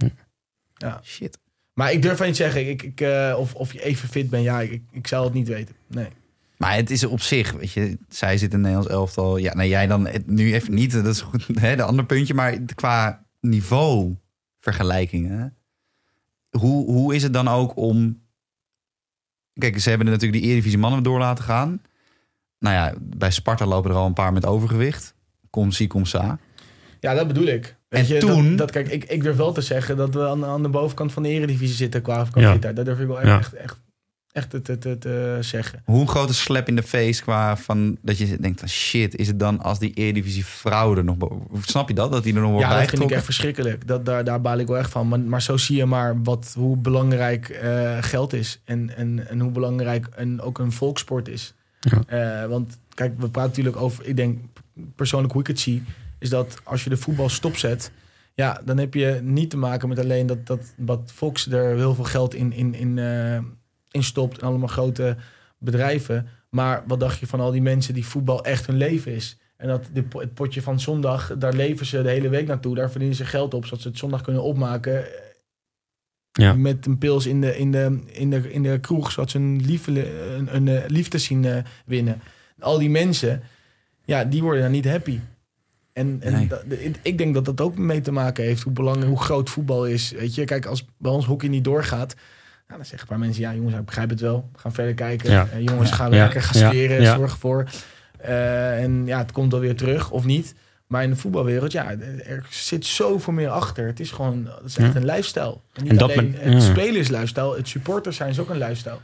ja. 0.78 1.00
Shit. 1.02 1.38
Maar 1.76 1.92
ik 1.92 2.02
durf 2.02 2.16
van 2.16 2.26
niet 2.26 2.36
zeggen 2.36 2.68
ik, 2.68 2.82
ik, 2.82 3.00
eh, 3.00 3.36
of, 3.38 3.54
of 3.54 3.72
je 3.72 3.82
even 3.82 4.08
fit 4.08 4.30
bent. 4.30 4.44
Ja, 4.44 4.60
ik, 4.60 4.82
ik 4.90 5.06
zou 5.06 5.24
het 5.24 5.34
niet 5.34 5.48
weten. 5.48 5.74
Nee. 5.86 6.08
Maar 6.56 6.74
het 6.74 6.90
is 6.90 7.04
op 7.04 7.20
zich, 7.20 7.52
weet 7.52 7.72
je, 7.72 7.98
zij 8.08 8.38
zit 8.38 8.52
in 8.52 8.52
het 8.52 8.60
Nederlands 8.60 8.92
elftal. 8.92 9.36
Ja, 9.36 9.54
nee, 9.54 9.68
jij 9.68 9.86
dan 9.86 10.08
nu 10.26 10.54
even 10.54 10.74
niet. 10.74 10.92
Dat 10.92 11.06
is 11.06 11.20
goed, 11.20 11.46
hè, 11.60 11.76
de 11.76 11.82
andere 11.82 12.06
puntje. 12.06 12.34
Maar 12.34 12.58
qua 12.74 13.26
niveau 13.40 14.16
vergelijkingen. 14.60 15.56
Hoe, 16.50 16.86
hoe 16.90 17.14
is 17.14 17.22
het 17.22 17.32
dan 17.32 17.48
ook 17.48 17.76
om... 17.76 18.20
Kijk, 19.52 19.80
ze 19.80 19.88
hebben 19.88 20.06
natuurlijk 20.06 20.40
die 20.40 20.50
Eredivisie 20.50 20.78
mannen 20.78 21.02
door 21.02 21.18
laten 21.18 21.44
gaan. 21.44 21.82
Nou 22.58 22.74
ja, 22.74 22.94
bij 23.00 23.30
Sparta 23.30 23.66
lopen 23.66 23.90
er 23.90 23.96
al 23.96 24.06
een 24.06 24.12
paar 24.12 24.32
met 24.32 24.46
overgewicht. 24.46 25.14
Kom 25.50 25.70
zie, 25.70 25.86
kom 25.86 26.04
sa. 26.04 26.38
Ja, 27.00 27.14
dat 27.14 27.26
bedoel 27.26 27.46
ik. 27.46 27.76
Weet 27.88 28.08
En 28.08 28.14
je, 28.14 28.20
toen- 28.20 28.48
Dat, 28.48 28.58
dat, 28.58 28.70
kijk, 28.70 28.88
ik, 28.88 29.04
ik 29.04 29.22
durf 29.22 29.36
wel 29.36 29.52
te 29.52 29.60
zeggen 29.60 29.96
dat 29.96 30.14
we 30.14 30.28
aan, 30.28 30.44
aan 30.44 30.62
de 30.62 30.68
bovenkant 30.68 31.12
van 31.12 31.22
de 31.22 31.28
eredivisie 31.28 31.76
zitten 31.76 32.02
qua, 32.02 32.26
qua 32.30 32.40
Ja. 32.40 32.56
Dat 32.72 32.84
durf 32.84 32.98
ik 33.00 33.06
wel 33.06 33.20
echt, 33.20 33.26
Ja. 33.28 33.38
echt, 33.38 33.52
echt, 33.54 33.80
echt 34.32 34.50
te, 34.50 34.62
te, 34.62 34.78
te, 34.78 34.98
te 34.98 35.38
zeggen. 35.40 35.82
Hoe 35.84 36.00
een 36.00 36.08
grote 36.08 36.34
slap 36.34 36.68
in 36.68 36.76
de 36.76 36.82
face 36.82 37.22
qua 37.22 37.56
van... 37.56 37.98
Dat 38.02 38.18
je 38.18 38.36
denkt 38.40 38.60
van 38.60 38.68
shit, 38.68 39.16
is 39.16 39.26
het 39.26 39.38
dan 39.38 39.60
als 39.62 39.78
die 39.78 39.92
Eredivisie 39.94 40.44
vrouwen 40.46 40.98
er 40.98 41.04
nog... 41.04 41.16
Snap 41.60 41.88
je 41.88 41.94
dat? 41.94 42.12
Dat 42.12 42.22
die 42.22 42.34
er 42.34 42.40
nog 42.40 42.50
wordt 42.50 42.66
Ja, 42.66 42.78
dat 42.80 42.88
vind 42.88 43.02
ik 43.02 43.10
echt 43.10 43.24
verschrikkelijk. 43.24 43.86
Dat, 43.86 44.04
daar, 44.06 44.24
daar 44.24 44.40
baal 44.40 44.58
ik 44.58 44.66
wel 44.66 44.78
echt 44.78 44.90
van. 44.90 45.08
Maar, 45.08 45.20
maar 45.20 45.42
zo 45.42 45.56
zie 45.56 45.76
je 45.76 45.86
maar 45.86 46.22
wat, 46.22 46.52
hoe 46.58 46.76
belangrijk 46.76 47.48
eh, 47.48 47.96
geld 48.00 48.32
is. 48.32 48.60
En, 48.64 48.96
en, 48.96 49.28
en 49.28 49.40
hoe 49.40 49.50
belangrijk 49.50 50.06
een, 50.14 50.40
ook 50.40 50.58
een 50.58 50.72
volkssport 50.72 51.28
is. 51.28 51.54
Ja. 51.80 52.02
Eh, 52.42 52.48
want 52.48 52.78
kijk, 52.94 53.12
we 53.18 53.28
praten 53.28 53.50
natuurlijk 53.50 53.76
over... 53.76 54.06
Ik 54.06 54.16
denk, 54.16 54.38
persoonlijk 54.96 55.32
hoe 55.32 55.40
ik 55.42 55.46
het 55.46 55.60
zie... 55.60 55.82
is 56.18 56.28
dat 56.28 56.60
als 56.64 56.84
je 56.84 56.90
de 56.90 56.96
voetbal 56.96 57.28
stopzet... 57.28 57.90
Ja, 58.34 58.60
dan 58.64 58.78
heb 58.78 58.94
je 58.94 59.20
niet 59.22 59.50
te 59.50 59.56
maken 59.56 59.88
met 59.88 59.98
alleen 59.98 60.26
dat, 60.26 60.46
dat 60.46 60.74
wat 60.76 61.12
Fox 61.14 61.46
er 61.46 61.76
heel 61.76 61.94
veel 61.94 62.04
geld 62.04 62.34
in, 62.34 62.52
in, 62.52 62.74
in, 62.74 62.98
eh, 62.98 63.38
in 63.90 64.02
stopt. 64.02 64.38
En 64.38 64.46
allemaal 64.46 64.68
grote 64.68 65.16
bedrijven. 65.58 66.28
Maar 66.50 66.84
wat 66.86 67.00
dacht 67.00 67.18
je 67.18 67.26
van 67.26 67.40
al 67.40 67.50
die 67.50 67.62
mensen 67.62 67.94
die 67.94 68.06
voetbal 68.06 68.44
echt 68.44 68.66
hun 68.66 68.76
leven 68.76 69.12
is? 69.12 69.38
En 69.56 69.68
dat 69.68 69.88
de, 69.92 70.04
het 70.10 70.34
potje 70.34 70.62
van 70.62 70.80
zondag, 70.80 71.34
daar 71.38 71.52
leven 71.52 71.86
ze 71.86 72.02
de 72.02 72.08
hele 72.08 72.28
week 72.28 72.46
naartoe. 72.46 72.74
Daar 72.74 72.90
verdienen 72.90 73.16
ze 73.16 73.24
geld 73.24 73.54
op, 73.54 73.64
zodat 73.64 73.80
ze 73.80 73.88
het 73.88 73.98
zondag 73.98 74.22
kunnen 74.22 74.42
opmaken. 74.42 75.04
Ja. 76.32 76.54
Met 76.54 76.86
een 76.86 76.98
pils 76.98 77.26
in 77.26 77.40
de, 77.40 77.56
in 77.58 77.72
de, 77.72 78.02
in 78.06 78.30
de, 78.30 78.52
in 78.52 78.62
de 78.62 78.78
kroeg, 78.80 79.12
zodat 79.12 79.30
ze 79.30 79.38
een, 79.38 79.60
liefde, 79.66 80.20
een, 80.34 80.56
een 80.56 80.86
liefde 80.86 81.18
zien 81.18 81.44
eh, 81.44 81.56
winnen. 81.84 82.22
Al 82.58 82.78
die 82.78 82.90
mensen, 82.90 83.42
ja, 84.04 84.24
die 84.24 84.42
worden 84.42 84.62
dan 84.62 84.70
niet 84.70 84.88
happy. 84.88 85.18
En, 85.96 86.16
en 86.20 86.32
Nee. 86.32 86.46
dat- 86.46 86.62
ik- 87.02 87.18
denk 87.18 87.34
dat 87.34 87.44
dat 87.44 87.60
ook 87.60 87.78
mee 87.78 88.00
te 88.00 88.12
maken 88.12 88.44
heeft 88.44 88.62
hoe 88.62 88.72
belangrijk, 88.72 89.08
hoe 89.08 89.20
groot 89.20 89.50
voetbal 89.50 89.86
is. 89.86 90.10
Weet 90.10 90.34
je, 90.34 90.44
kijk, 90.44 90.66
als 90.66 90.84
bij 90.98 91.10
ons 91.12 91.26
hockey 91.26 91.48
niet 91.48 91.64
doorgaat, 91.64 92.14
nou, 92.68 92.78
dan 92.80 92.84
zeggen 92.84 93.00
een 93.00 93.06
paar 93.06 93.18
mensen, 93.18 93.42
ja 93.42 93.54
jongens, 93.54 93.74
ik 93.74 93.84
begrijp 93.84 94.10
het 94.10 94.20
wel. 94.20 94.48
We 94.52 94.58
gaan 94.58 94.72
verder 94.72 94.94
kijken. 94.94 95.30
Ja. 95.30 95.48
Eh, 95.52 95.60
jongens, 95.64 95.90
gaan 95.90 96.10
Ja. 96.12 96.22
lekker, 96.22 96.42
gaan 96.42 96.54
studeren, 96.54 97.00
Ja. 97.02 97.16
zorg 97.16 97.32
ervoor. 97.32 97.64
Eh, 98.18 98.82
en 98.82 99.06
ja, 99.06 99.18
het 99.18 99.32
komt 99.32 99.52
wel 99.52 99.60
weer 99.60 99.76
terug, 99.76 100.10
of 100.10 100.24
niet. 100.24 100.54
Maar 100.86 101.02
in 101.02 101.10
de 101.10 101.16
voetbalwereld, 101.16 101.72
ja, 101.72 101.90
er 102.26 102.46
zit 102.50 102.86
zoveel 102.86 103.32
meer 103.32 103.48
achter. 103.48 103.86
Het 103.86 104.00
is 104.00 104.10
gewoon, 104.10 104.46
het 104.46 104.64
is 104.66 104.76
echt 104.76 104.92
Ja. 104.92 105.00
een 105.00 105.04
lifestyle. 105.06 105.56
En 105.72 105.82
niet 105.82 105.90
En 105.92 105.96
dat 105.98 106.10
alleen 106.10 106.30
met- 106.30 106.40
het 106.42 106.52
ja. 106.52 106.60
spelen 106.60 107.00
is 107.00 107.08
lifestyle, 107.08 107.56
het 107.56 107.68
supporters 107.68 108.16
zijn 108.16 108.30
is 108.30 108.38
ook 108.38 108.50
een 108.50 108.58
lifestyle. 108.58 108.98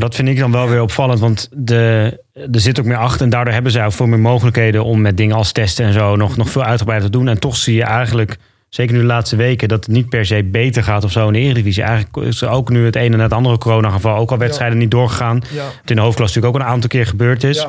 Dat 0.00 0.14
vind 0.14 0.28
ik 0.28 0.38
dan 0.38 0.52
wel 0.52 0.68
weer 0.68 0.82
opvallend, 0.82 1.20
want 1.20 1.48
de, 1.52 2.18
er 2.32 2.60
zit 2.60 2.78
ook 2.78 2.86
meer 2.86 2.96
achter. 2.96 3.22
En 3.22 3.30
daardoor 3.30 3.52
hebben 3.52 3.72
zij 3.72 3.84
ook 3.84 3.92
veel 3.92 4.06
meer 4.06 4.18
mogelijkheden 4.18 4.84
om 4.84 5.00
met 5.00 5.16
dingen 5.16 5.36
als 5.36 5.52
testen 5.52 5.84
en 5.84 5.92
zo 5.92 6.16
nog, 6.16 6.36
nog 6.36 6.50
veel 6.50 6.64
uitgebreider 6.64 7.10
te 7.10 7.18
doen. 7.18 7.28
En 7.28 7.38
toch 7.38 7.56
zie 7.56 7.74
je 7.74 7.84
eigenlijk, 7.84 8.36
zeker 8.70 8.94
nu 8.94 9.00
de 9.00 9.06
laatste 9.06 9.36
weken, 9.36 9.68
dat 9.68 9.84
het 9.84 9.94
niet 9.94 10.08
per 10.08 10.26
se 10.26 10.44
beter 10.44 10.82
gaat 10.84 11.04
of 11.04 11.12
zo 11.12 11.26
in 11.26 11.32
de 11.32 11.38
Eredivisie. 11.38 11.82
Eigenlijk 11.82 12.16
is 12.26 12.42
er 12.42 12.48
ook 12.48 12.68
nu 12.68 12.84
het 12.84 12.96
ene 12.96 13.16
na 13.16 13.22
het 13.22 13.32
andere 13.32 13.58
coronageval 13.58 14.16
ook 14.16 14.30
al 14.30 14.38
wedstrijden 14.38 14.78
niet 14.78 14.90
doorgegaan. 14.90 15.42
Ja. 15.52 15.64
Wat 15.64 15.90
in 15.90 15.96
de 15.96 16.02
hoofdklasse 16.02 16.36
natuurlijk 16.38 16.62
ook 16.64 16.68
een 16.68 16.74
aantal 16.74 16.88
keer 16.88 17.06
gebeurd 17.06 17.44
is. 17.44 17.66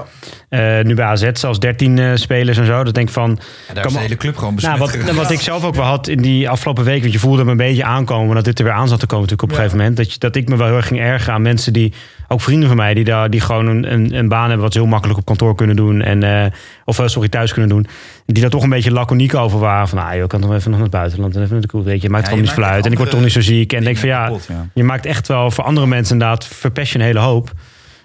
Ja. 0.49 0.77
Eh, 0.77 0.85
nu 0.85 0.95
bij 0.95 1.05
AZ 1.05 1.29
zelfs 1.33 1.59
13 1.59 1.97
eh, 1.99 2.11
spelers 2.15 2.57
en 2.57 2.65
zo. 2.65 2.83
Dat 2.83 2.93
denk 2.93 3.07
ik 3.07 3.13
van, 3.13 3.39
Ja, 3.67 3.73
daar 3.73 3.75
is 3.75 3.81
Kan 3.81 3.93
de 3.93 3.99
hele 3.99 4.15
club 4.17 4.37
gewoon 4.37 4.55
besmet 4.55 4.77
nou, 4.77 4.91
wat, 5.05 5.15
wat 5.15 5.31
ik 5.31 5.39
zelf 5.39 5.63
ook 5.63 5.75
wel 5.75 5.85
had 5.85 6.07
in 6.07 6.21
die 6.21 6.49
afgelopen 6.49 6.83
week. 6.83 7.01
Want 7.01 7.13
je 7.13 7.19
voelde 7.19 7.43
me 7.43 7.51
een 7.51 7.57
beetje 7.57 7.83
aankomen 7.83 8.35
dat 8.35 8.45
dit 8.45 8.59
er 8.59 8.65
weer 8.65 8.73
aan 8.73 8.87
zat 8.87 8.99
te 8.99 9.05
komen 9.05 9.27
natuurlijk 9.29 9.51
op 9.51 9.57
een 9.57 9.63
Ja. 9.63 9.69
gegeven 9.69 9.77
moment. 9.77 9.97
Dat, 9.97 10.13
je, 10.13 10.19
dat 10.19 10.35
ik 10.35 10.49
me 10.49 10.57
wel 10.57 10.67
heel 10.67 10.75
erg 10.75 10.87
ging 10.87 10.99
ergeren 10.99 11.33
aan 11.33 11.41
mensen 11.41 11.73
die, 11.73 11.93
ook 12.27 12.41
vrienden 12.41 12.67
van 12.67 12.77
mij, 12.77 12.93
die, 12.93 13.03
daar, 13.03 13.29
die 13.29 13.41
gewoon 13.41 13.67
een, 13.67 13.93
een, 13.93 14.13
een 14.13 14.27
baan 14.27 14.43
hebben 14.45 14.61
wat 14.61 14.73
ze 14.73 14.79
heel 14.79 14.87
makkelijk 14.87 15.19
op 15.19 15.25
kantoor 15.25 15.55
kunnen 15.55 15.75
doen. 15.75 16.01
En, 16.01 16.23
eh, 16.23 16.51
of 16.85 17.01
sorry, 17.05 17.29
thuis 17.29 17.51
kunnen 17.51 17.69
doen. 17.69 17.87
Die 18.31 18.41
daar 18.41 18.51
toch 18.51 18.63
een 18.63 18.69
beetje 18.69 18.91
laconiek 18.91 19.35
over 19.35 19.59
waren. 19.59 19.87
Van, 19.87 19.97
ah 19.97 20.13
joh, 20.13 20.23
ik 20.23 20.29
kan 20.29 20.41
toch 20.41 20.53
even 20.53 20.69
nog 20.71 20.79
naar 20.79 20.89
het 20.89 20.97
buitenland 20.97 21.35
en 21.35 21.39
even 21.41 21.51
naar 21.53 21.61
de 21.61 21.67
koel. 21.67 21.83
Weet 21.83 22.01
je, 22.01 22.09
maakt 22.09 22.23
Ja, 22.23 22.29
gewoon 22.29 22.43
niet 22.43 22.53
veel 22.53 22.63
maakt 22.63 22.75
uit. 22.75 22.85
En 22.85 22.91
ik 22.91 22.97
word 22.97 23.09
toch 23.09 23.21
niet 23.21 23.31
zo 23.31 23.41
ziek. 23.41 23.73
En 23.73 23.83
denk 23.83 23.97
van 23.97 24.09
ja, 24.09 24.25
Kapot, 24.25 24.45
ja. 24.49 24.67
je 24.73 24.83
maakt 24.83 25.05
echt 25.05 25.27
wel 25.27 25.51
voor 25.51 25.63
andere 25.63 25.87
mensen 25.87 26.13
inderdaad, 26.13 26.45
verpest 26.45 26.91
je 26.93 26.99
een 26.99 27.05
hele 27.05 27.19
hoop. 27.19 27.51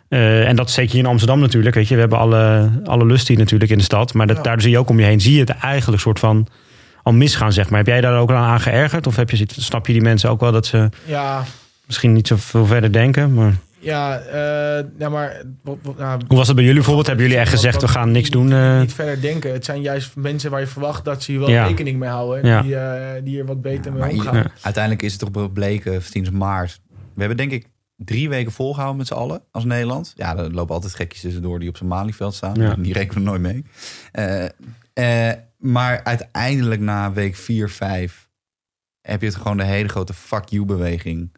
Eh, 0.09 0.49
en 0.49 0.57
dat 0.57 0.71
zeker 0.71 0.93
hier 0.93 1.03
in 1.03 1.09
Amsterdam 1.09 1.41
natuurlijk. 1.41 1.75
Weet 1.75 1.89
je, 1.89 1.95
we 1.95 2.01
hebben 2.01 2.19
alle, 2.19 2.71
alle 2.85 3.07
lust 3.07 3.29
hier 3.29 3.39
natuurlijk 3.39 3.71
in 3.71 3.79
de 3.79 3.85
stad. 3.85 4.15
Maar 4.15 4.27
dat, 4.27 4.37
Ja. 4.37 4.43
daardoor 4.43 4.63
zie 4.63 4.71
je 4.71 4.79
ook 4.79 4.89
om 4.89 4.99
je 4.99 5.05
heen, 5.05 5.21
zie 5.21 5.33
je 5.35 5.41
het 5.41 5.51
eigenlijk 5.51 6.03
soort 6.03 6.19
van 6.19 6.47
al 7.03 7.13
misgaan, 7.13 7.53
zeg 7.53 7.69
maar. 7.69 7.79
Heb 7.79 7.87
jij 7.89 8.01
daar 8.01 8.19
ook 8.19 8.31
aan, 8.31 8.45
aan 8.45 8.61
geërgerd? 8.61 9.07
Of 9.07 9.17
heb 9.17 9.31
je, 9.31 9.47
snap 9.57 9.87
je 9.87 9.93
die 9.93 10.03
mensen 10.03 10.31
ook 10.31 10.41
wel 10.41 10.53
dat 10.53 10.67
ze... 10.67 10.89
Ja, 11.05 11.43
misschien 11.87 12.13
niet 12.13 12.27
zoveel 12.27 12.67
verder 12.67 12.93
denken. 12.93 13.35
Maar 13.35 13.53
Ja, 13.87 14.19
eh, 14.19 14.85
ja 14.99 15.09
maar... 15.09 15.43
wat- 15.63 15.79
wat- 15.83 15.99
nou, 15.99 16.21
hoe 16.29 16.37
was 16.37 16.47
het 16.47 16.57
bij 16.57 16.65
jullie 16.65 16.79
bijvoorbeeld? 16.79 17.07
Hebben 17.07 17.25
jullie 17.25 17.41
echt 17.41 17.51
wat- 17.51 17.61
gezegd, 17.61 17.81
we 17.81 17.89
gaan 17.89 18.11
niks 18.11 18.31
doen? 18.31 18.53
eh? 18.53 18.81
Niet 18.81 18.93
verder 18.93 19.21
denken. 19.21 19.53
Het 19.53 19.65
zijn 19.65 19.81
juist 19.83 20.17
mensen 20.17 20.51
waar 20.51 20.61
je 20.61 20.67
verwacht 20.67 21.05
dat 21.05 21.23
ze 21.23 21.31
hier 21.31 21.41
wel 21.41 21.51
Ja. 21.51 21.67
rekening 21.67 21.99
mee 21.99 22.09
houden. 22.09 22.47
Ja. 22.47 22.63
die, 22.63 22.77
eh, 22.77 23.23
die 23.25 23.39
er 23.39 23.47
wat 23.47 23.63
beter 23.63 23.93
mee 23.93 24.01
Maar 24.01 24.11
omgaan. 24.11 24.51
uiteindelijk 24.63 25.03
is 25.03 25.13
het 25.13 25.21
toch 25.33 25.43
gebleken 25.43 26.03
sinds 26.03 26.31
maart. 26.31 26.81
We 27.15 27.21
hebben 27.21 27.37
denk 27.37 27.53
ik 27.53 27.67
drie 27.97 28.29
weken 28.29 28.53
volgehouden 28.53 28.99
met 28.99 29.07
z'n 29.07 29.15
allen 29.15 29.43
als 29.51 29.65
Nederland. 29.65 30.13
Ja, 30.17 30.37
er 30.37 30.53
lopen 30.53 30.75
altijd 30.75 30.95
gekjes 30.95 31.21
tussendoor 31.21 31.59
die 31.61 31.69
op 31.69 31.77
zijn 31.77 31.89
Malieveld 31.89 32.35
staan. 32.35 32.55
Ja. 32.55 32.75
Die 32.75 32.93
rekenen 32.93 33.23
we 33.25 33.29
nooit 33.31 33.41
mee. 33.41 33.65
Eh, 34.13 35.29
eh, 35.31 35.37
maar 35.59 36.01
uiteindelijk 36.05 36.81
na 36.81 37.13
week 37.13 37.37
4, 37.37 37.71
5 37.71 38.29
heb 39.01 39.21
je 39.21 39.27
het 39.27 39.37
gewoon 39.37 39.57
de 39.57 39.65
hele 39.65 39.89
grote 39.89 40.15
fuck 40.15 40.49
you 40.49 40.65
beweging. 40.65 41.33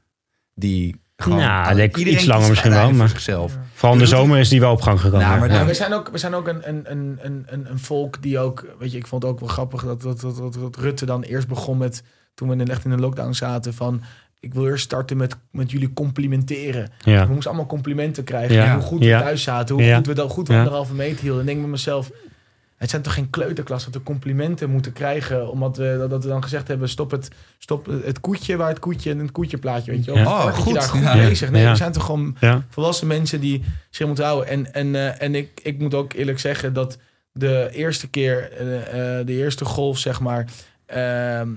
Die 0.55 1.01
gewoon... 1.23 1.39
Ja, 1.39 1.71
ik 1.71 1.77
denk 1.77 1.97
iedereen 1.97 2.19
iets 2.19 2.29
langer 2.29 2.49
misschien 2.49 2.71
wel, 2.71 2.87
maar- 2.87 2.95
voor 2.95 3.09
zichzelf. 3.09 3.59
Vooral 3.73 3.93
in 3.93 3.99
de 4.03 4.07
zomer 4.07 4.39
is 4.39 4.49
die 4.49 4.61
wel 4.61 4.73
op 4.73 4.81
gang 4.81 5.01
gekomen. 5.01 5.27
Nou, 5.27 5.39
maar 5.39 5.53
ja. 5.53 5.65
We 5.65 5.75
zijn 5.75 5.93
ook, 5.93 6.09
we 6.09 6.19
zijn 6.19 6.35
ook 6.35 6.49
een, 6.49 6.69
een, 6.69 6.85
een, 6.91 7.19
een, 7.23 7.47
een, 7.71 7.79
volk 7.79 8.23
die 8.23 8.39
ook... 8.39 8.67
Weet 8.79 8.93
je, 8.93 8.99
ik 8.99 9.07
vond 9.07 9.23
het 9.23 9.33
ook 9.33 9.41
wel 9.41 9.49
grappig 9.49 9.85
dat, 9.85 10.03
dat, 10.03 10.21
dat, 10.21 10.37
dat, 10.37 10.55
dat 10.55 10.77
Rutte 10.77 11.07
dan 11.07 11.23
eerst 11.23 11.49
begon 11.49 11.79
met... 11.79 12.03
Toen 12.35 12.49
we 12.49 12.65
echt 12.65 12.85
in 12.85 12.91
de 12.91 12.97
lockdown 12.97 13.33
zaten 13.33 13.75
van... 13.75 14.03
Ik 14.41 14.55
wil 14.55 14.67
eerst 14.67 14.85
starten 14.85 15.17
met, 15.17 15.37
met 15.51 15.71
jullie 15.71 15.93
complimenteren. 15.93 16.91
ja. 16.99 17.27
We 17.27 17.33
moesten 17.33 17.51
allemaal 17.51 17.69
complimenten 17.69 18.25
krijgen. 18.25 18.55
Ja. 18.55 18.75
Hoe 18.75 18.83
goed 18.83 19.01
we 19.01 19.11
thuis 19.11 19.43
zaten. 19.43 19.75
Hoe 19.75 19.95
goed 19.95 20.07
we 20.07 20.13
dan 20.13 20.29
goed 20.29 20.49
we 20.49 20.55
anderhalve 20.55 20.95
meter 20.95 21.21
hielden. 21.21 21.41
En 21.41 21.47
denk 21.47 21.57
ik 21.57 21.63
bij 21.63 21.73
mezelf... 21.73 22.11
Het 22.79 22.91
zijn 22.91 23.03
toch 23.03 23.15
geen 23.15 23.31
kleuterklas 23.31 23.85
dat 23.85 23.95
we 23.95 24.03
complimenten 24.03 24.71
moeten 24.71 24.93
krijgen. 24.93 25.51
Omdat 25.51 25.77
we, 25.77 26.07
dat- 26.09 26.23
we 26.23 26.29
dan 26.29 26.43
gezegd 26.43 26.69
hebben... 26.69 26.89
Stop 26.89 27.11
het, 27.11 27.29
stop 27.59 27.87
het 27.87 28.21
koetje 28.21 28.57
waar 28.57 28.69
het 28.69 28.79
koetje... 28.79 29.11
Een 29.11 29.33
koetjeplaatje, 29.33 29.91
weet 29.91 30.05
je 30.05 30.13
wel. 30.13 30.21
Ja. 30.23 30.27
Oh, 30.29 30.45
dat 30.45 30.57
je 30.57 30.63
goed. 30.63 30.75
daar 30.75 30.83
goed 30.83 31.01
Ja. 31.01 31.15
bezig. 31.15 31.51
Nee, 31.51 31.63
Ja. 31.63 31.71
we 31.71 31.77
zijn 31.77 31.93
toch 31.93 32.05
gewoon 32.05 32.37
Ja. 32.41 32.63
volwassen 32.69 33.07
mensen 33.07 33.41
die 33.41 33.65
zich 33.91 34.07
moeten 34.07 34.25
houden. 34.25 34.49
En, 34.49 34.73
en, 34.75 34.95
eh, 34.95 35.23
en 35.23 35.35
ik, 35.35 35.61
ik 35.63 35.79
moet 35.79 35.95
ook 35.95 36.13
eerlijk 36.13 36.39
zeggen 36.39 36.73
dat 36.73 36.99
de 37.33 37.69
eerste 37.73 38.09
keer, 38.09 38.53
eh, 38.53 39.19
eh, 39.21 39.27
de 39.27 39.33
eerste 39.33 39.65
golf, 39.65 39.99
zeg 39.99 40.21
maar. 40.21 40.45
ehm, 40.87 41.49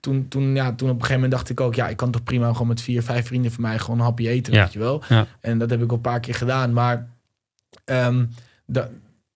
toen, 0.00 0.28
toen, 0.28 0.54
ja, 0.54 0.64
toen 0.72 0.88
op 0.88 0.94
een 0.94 1.00
gegeven 1.00 1.14
moment 1.14 1.32
dacht 1.32 1.48
ik 1.50 1.60
ook, 1.60 1.74
ja, 1.74 1.88
ik 1.88 1.96
kan 1.96 2.10
toch 2.10 2.22
prima 2.22 2.52
gewoon 2.52 2.66
met 2.68 2.80
vier, 2.80 3.02
vijf 3.02 3.26
vrienden 3.26 3.52
van 3.52 3.62
mij 3.62 3.78
gewoon 3.78 3.98
een 3.98 4.04
hapje 4.04 4.28
eten, 4.28 4.52
Ja. 4.52 4.62
weet 4.62 4.72
je 4.72 4.78
wel. 4.78 5.02
Ja. 5.08 5.26
En 5.40 5.58
dat 5.58 5.70
heb 5.70 5.82
ik 5.82 5.88
al 5.90 5.96
een 5.96 6.00
paar 6.02 6.20
keer 6.20 6.34
gedaan. 6.34 6.72
Maar 6.72 7.06
ehm, 7.84 8.24
da- 8.66 8.88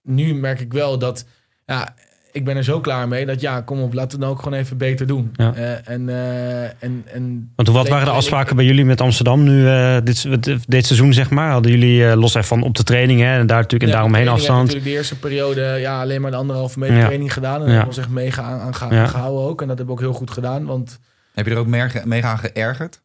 nu 0.03 0.35
merk 0.35 0.61
ik 0.61 0.73
wel 0.73 0.99
dat, 0.99 1.25
ja, 1.67 1.95
ik 2.33 2.45
ben 2.45 2.57
er 2.57 2.65
zo 2.65 2.81
klaar 2.81 3.09
mee 3.09 3.27
dat 3.27 3.41
ja, 3.41 3.61
kom 3.61 3.81
op, 3.83 3.93
laten 3.93 4.09
we 4.09 4.13
het 4.13 4.21
dan 4.21 4.31
ook 4.31 4.43
gewoon 4.43 4.59
even 4.59 4.77
beter 4.77 5.07
doen. 5.07 5.31
Ja. 5.33 5.55
Eh, 5.55 5.89
en, 5.89 6.09
eh, 6.09 6.63
en, 6.65 7.05
en 7.13 7.53
Want 7.57 7.69
wat 7.69 7.89
waren 7.89 8.05
de 8.05 8.11
ik- 8.11 8.17
afspraken 8.17 8.57
bij 8.57 8.65
jullie 8.65 8.85
met 8.85 9.01
Amsterdam 9.01 9.43
nu 9.43 9.69
eh, 9.69 9.97
dit, 10.05 10.27
dit 10.69 10.87
seizoen, 10.87 11.13
zeg 11.13 11.31
maar? 11.31 11.51
Hadden 11.51 11.73
jullie 11.73 12.07
eh, 12.11 12.17
los 12.17 12.33
van 12.39 12.63
op 12.63 12.75
de 12.77 12.83
training 12.83 13.21
hè, 13.21 13.39
en 13.39 13.47
daar 13.47 13.57
natuurlijk 13.57 13.83
en 13.83 13.89
Ja, 13.89 13.95
daaromheen 13.95 14.29
afstand? 14.29 14.59
natuurlijk 14.61 14.85
de 14.87 14.91
eerste 14.93 15.19
periode 15.19 15.61
ja, 15.63 16.01
alleen 16.01 16.21
maar 16.21 16.31
de 16.31 16.37
anderhalve 16.37 16.79
meter 16.79 16.97
Ja. 16.97 17.05
training 17.05 17.33
gedaan. 17.33 17.63
En 17.63 17.69
Ja. 17.71 17.77
daar 17.77 17.87
was 17.87 17.99
echt 17.99 18.09
mega 18.09 18.43
aan, 18.43 18.61
aan 18.61 18.75
geha- 18.75 18.95
Ja. 18.95 19.07
gehouden 19.07 19.43
ook. 19.49 19.63
En 19.63 19.69
dat 19.69 19.79
heb 19.79 19.87
ik 19.87 19.93
ook 19.93 20.01
heel 20.01 20.13
goed 20.13 20.31
gedaan. 20.31 20.65
Want 20.67 20.99
Heb 21.35 21.47
je 21.47 21.53
er 21.53 21.59
ook 21.59 21.67
meer- 21.67 22.03
mee 22.05 22.25
aan 22.25 22.39
geërgerd? 22.39 23.03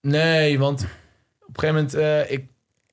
nee, 0.00 0.58
want 0.58 0.80
op 1.46 1.62
een 1.62 1.68
gegeven 1.68 1.74
moment... 1.74 1.94
eh, 1.94 2.30
ik, 2.32 2.44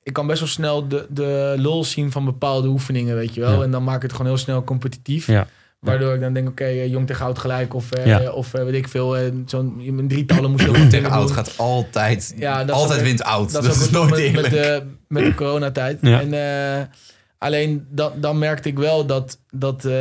ik 0.02 0.12
kan 0.12 0.26
best 0.26 0.38
wel 0.40 0.48
snel 0.48 0.88
de, 0.88 1.06
de 1.10 1.54
lol 1.58 1.84
zien 1.84 2.12
van 2.12 2.24
bepaalde 2.24 2.68
oefeningen, 2.68 3.14
weet 3.16 3.34
je 3.34 3.40
wel. 3.40 3.56
Ja. 3.58 3.62
En 3.64 3.70
dan 3.70 3.84
maak 3.84 3.96
ik 3.96 4.02
het 4.02 4.12
gewoon 4.12 4.26
heel 4.26 4.36
snel 4.36 4.64
competitief. 4.64 5.26
Ja. 5.26 5.46
Waardoor 5.78 6.14
ik 6.14 6.20
dan 6.20 6.32
denk, 6.32 6.48
oké, 6.48 6.64
eh, 6.64 6.90
jong 6.90 7.06
tegen 7.06 7.24
oud 7.24 7.38
gelijk. 7.38 7.74
Of, 7.74 7.92
eh, 7.92 8.06
Ja. 8.06 8.30
of 8.30 8.54
eh, 8.54 8.64
weet 8.64 8.74
ik 8.74 8.88
veel, 8.88 9.16
eh, 9.16 9.32
zo'n 9.46 9.80
in 9.80 10.08
drietallen 10.08 10.50
moest 10.50 10.64
je 10.64 10.68
ook 10.70 10.76
Tegen 10.76 11.10
oud 11.10 11.26
doen. 11.26 11.36
gaat 11.36 11.54
altijd... 11.58 12.34
Ja, 12.36 12.64
altijd 12.64 12.98
ook- 12.98 13.04
wint 13.06 13.22
oud. 13.22 13.52
Dat, 13.52 13.62
Dat, 13.64 13.74
is 13.76 13.90
nooit 13.90 14.10
met, 14.10 14.18
eerlijk. 14.18 14.42
met, 14.42 14.50
de, 14.50 14.82
met 15.08 15.24
de 15.24 15.34
coronatijd. 15.44 15.98
Ja. 16.02 16.20
En, 16.20 16.32
eh, 16.78 16.84
alleen 17.38 17.86
dan, 17.90 18.12
dan 18.16 18.38
merkte 18.38 18.68
ik 18.68 18.78
wel 18.78 19.06
dat, 19.06 19.38
dat 19.50 19.84
eh, 19.84 19.92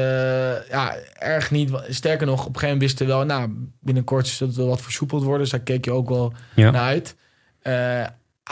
ja, 0.69 0.95
erg 1.19 1.51
niet. 1.51 1.71
Sterker 1.89 2.25
nog, 2.25 2.39
op 2.39 2.45
een 2.53 2.59
gegeven 2.59 2.67
moment 2.73 2.81
wisten 2.81 3.05
we 3.05 3.11
wel, 3.13 3.25
nou, 3.25 3.49
binnenkort 3.79 4.27
zal 4.27 4.47
het 4.47 4.55
wel 4.55 4.67
wat 4.67 4.81
versoepeld 4.81 5.23
worden. 5.23 5.41
Dus 5.41 5.51
daar 5.51 5.59
keek 5.59 5.85
je 5.85 5.91
ook 5.91 6.09
wel 6.09 6.33
Ja. 6.55 6.71
naar 6.71 6.81
uit. 6.81 7.15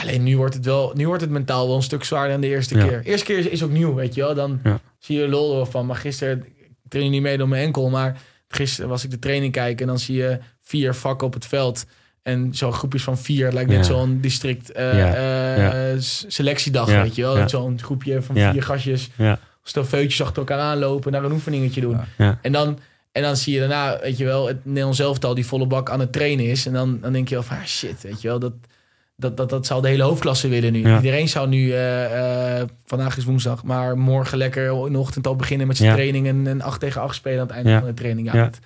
Alleen 0.02 0.24
nu 0.24 0.38
wordt 0.38 0.54
het 0.54 0.66
wel, 0.66 0.92
nu 0.96 1.08
wordt 1.08 1.22
het 1.22 1.30
mentaal 1.32 1.68
wel 1.68 1.76
een 1.76 1.82
stuk 1.84 2.04
zwaarder 2.04 2.32
dan 2.32 2.42
de 2.42 2.48
eerste 2.48 2.78
Ja. 2.78 2.88
keer. 2.88 3.02
eerste 3.04 3.26
keer 3.26 3.38
is, 3.38 3.46
is 3.46 3.64
ook 3.64 3.72
nieuw, 3.72 3.94
weet 3.94 4.16
je 4.16 4.22
wel. 4.22 4.36
Dan 4.36 4.60
Ja. 4.64 4.80
zie 5.00 5.20
je 5.20 5.28
lol 5.28 5.66
van. 5.66 5.86
Maar 5.86 5.96
gisteren 5.96 6.46
ik 6.46 6.70
train 6.90 7.12
niet 7.12 7.22
mee 7.22 7.38
door 7.38 7.48
mijn 7.48 7.66
enkel, 7.66 7.90
maar 7.90 8.22
gisteren 8.48 8.90
was 8.90 9.04
ik 9.04 9.12
de 9.12 9.20
training 9.20 9.52
kijken 9.54 9.80
en 9.82 9.88
dan 9.88 10.00
zie 10.00 10.16
je 10.18 10.40
vier 10.62 10.94
vakken 10.96 11.28
op 11.28 11.34
het 11.34 11.46
veld. 11.46 11.86
En 12.24 12.50
zo'n 12.54 12.74
groepjes 12.74 13.04
van 13.04 13.18
vier 13.18 13.52
lijkt 13.52 13.70
net 13.70 13.78
Ja. 13.78 13.84
zo'n 13.84 14.18
district 14.22 14.72
eh, 14.72 15.92
eh, 15.94 16.00
selectiedag, 16.28 16.86
weet 16.86 17.16
je 17.16 17.22
wel. 17.22 17.50
Zo'n 17.50 17.80
groepje 17.82 18.22
van 18.22 18.36
vier 18.36 18.64
gastjes, 18.64 19.10
Ja. 19.16 19.40
stofeutjes 19.64 20.22
achter 20.22 20.38
elkaar 20.38 20.60
aanlopen, 20.60 21.12
naar 21.12 21.24
een 21.24 21.32
oefeningetje 21.32 21.82
doen. 21.82 22.00
En, 22.42 22.52
dan, 22.52 22.80
en 23.12 23.22
dan 23.22 23.36
zie 23.38 23.54
je 23.54 23.60
daarna, 23.60 24.00
weet 24.02 24.18
je 24.18 24.26
wel, 24.26 24.48
het 24.48 24.66
Nederlands 24.66 25.00
elftal 25.00 25.34
die 25.36 25.46
volle 25.46 25.66
bak 25.68 25.90
aan 25.90 26.00
het 26.00 26.12
trainen 26.12 26.46
is. 26.46 26.66
En 26.66 26.74
dan, 26.74 27.00
dan 27.02 27.14
denk 27.14 27.28
je 27.30 27.36
wel 27.36 27.44
van, 27.44 27.58
ah, 27.58 27.64
shit, 27.66 28.02
weet 28.02 28.22
je 28.22 28.28
wel, 28.28 28.40
dat, 28.40 28.54
dat, 29.20 29.38
dat, 29.38 29.50
dat 29.50 29.66
zou 29.66 29.82
de 29.82 29.88
hele 29.88 30.04
hoofdklasse 30.04 30.48
willen 30.48 30.72
nu. 30.74 30.88
Ja. 30.88 30.96
Iedereen 30.96 31.30
zou 31.30 31.48
nu, 31.48 31.72
eh, 31.72 32.60
eh, 32.60 32.68
vandaag 32.86 33.18
is 33.18 33.24
woensdag, 33.26 33.64
maar 33.64 33.98
morgen 33.98 34.38
lekker 34.38 34.86
in 34.86 34.92
de 34.92 34.98
ochtend 35.00 35.28
al 35.28 35.36
beginnen 35.36 35.68
met 35.68 35.78
zijn 35.78 35.90
Ja. 35.90 35.96
training 35.96 36.28
en, 36.28 36.48
en 36.48 36.62
8 36.62 36.80
tegen 36.80 37.02
8 37.02 37.16
spelen 37.16 37.40
aan 37.40 37.46
het 37.48 37.56
einde 37.56 37.70
Ja. 37.70 37.80
van 37.80 37.88
de 37.88 37.94
training. 37.94 38.32
Ja. 38.34 38.44
Dat, 38.44 38.60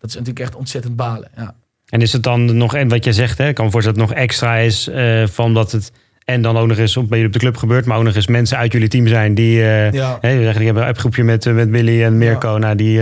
dat 0.00 0.10
is 0.10 0.16
natuurlijk 0.16 0.40
echt 0.40 0.54
ontzettend 0.54 0.96
balen. 0.96 1.28
Ja. 1.36 1.54
En 1.88 2.00
is 2.02 2.12
het 2.12 2.22
dan 2.22 2.56
nog, 2.56 2.74
en 2.74 2.88
wat 2.88 3.04
jij 3.04 3.12
zegt, 3.12 3.38
hè, 3.38 3.48
ik 3.48 3.54
kan 3.54 3.64
me 3.64 3.70
voorstellen 3.70 3.98
dat 3.98 4.08
het 4.08 4.16
nog 4.16 4.24
extra 4.26 4.56
is 4.56 4.88
eh, 4.88 5.26
van 5.26 5.54
dat 5.54 5.72
het 5.72 5.92
en 6.24 6.42
dan 6.42 6.56
ook 6.56 6.66
nog 6.66 6.78
eens 6.78 6.96
op, 6.96 7.08
bij 7.08 7.18
jullie 7.18 7.34
op 7.34 7.40
de 7.40 7.46
club 7.46 7.56
gebeurt, 7.56 7.84
maar 7.84 7.98
ook 7.98 8.04
nog 8.04 8.14
eens 8.14 8.26
mensen 8.26 8.58
uit 8.58 8.72
jullie 8.72 8.88
team 8.88 9.06
zijn 9.06 9.34
die, 9.34 9.60
hè, 9.60 9.90
die 10.20 10.30
hebben 10.30 10.76
een 10.82 10.88
appgroepje 10.88 11.24
met, 11.24 11.44
met 11.44 11.70
Billy 11.70 12.02
en 12.02 12.18
Mirko, 12.18 12.58
nou, 12.58 12.76
die, 12.76 13.00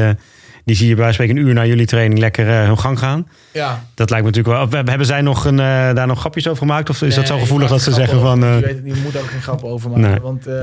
die 0.66 0.76
zie 0.76 0.88
je 0.88 0.94
bij 0.94 1.02
wijze 1.04 1.16
van 1.16 1.24
spreken 1.26 1.42
een 1.42 1.48
uur 1.48 1.54
na 1.62 1.66
jullie 1.66 1.86
training 1.86 2.18
lekker 2.18 2.48
eh, 2.48 2.66
hun 2.66 2.78
gang 2.78 2.98
gaan. 2.98 3.28
ja. 3.52 3.84
Dat 3.94 4.10
lijkt 4.10 4.24
me 4.26 4.30
natuurlijk 4.32 4.70
wel. 4.72 4.84
Hebben 4.84 5.06
zij 5.06 5.20
nog 5.20 5.44
een, 5.44 5.58
eh, 5.60 5.94
daar 5.94 6.06
nog 6.06 6.18
grapjes 6.20 6.46
over 6.48 6.58
gemaakt? 6.58 6.90
Of 6.90 7.02
is 7.02 7.14
dat 7.14 7.26
zo 7.26 7.32
Nee, 7.32 7.42
gevoelig 7.42 7.68
je 7.68 7.74
dat 7.74 7.82
ze 7.82 7.92
zeggen 7.92 8.20
van. 8.20 8.44
over. 8.44 8.52
eh, 8.52 8.60
Je, 8.60 8.82
weet, 8.82 8.94
je 8.94 9.00
moet 9.02 9.16
ook 9.16 9.26
geen 9.26 9.42
grappen 9.42 9.68
over 9.68 9.90
maken. 9.90 10.10
Nee. 10.10 10.20
Want 10.20 10.46
eh 10.46 10.54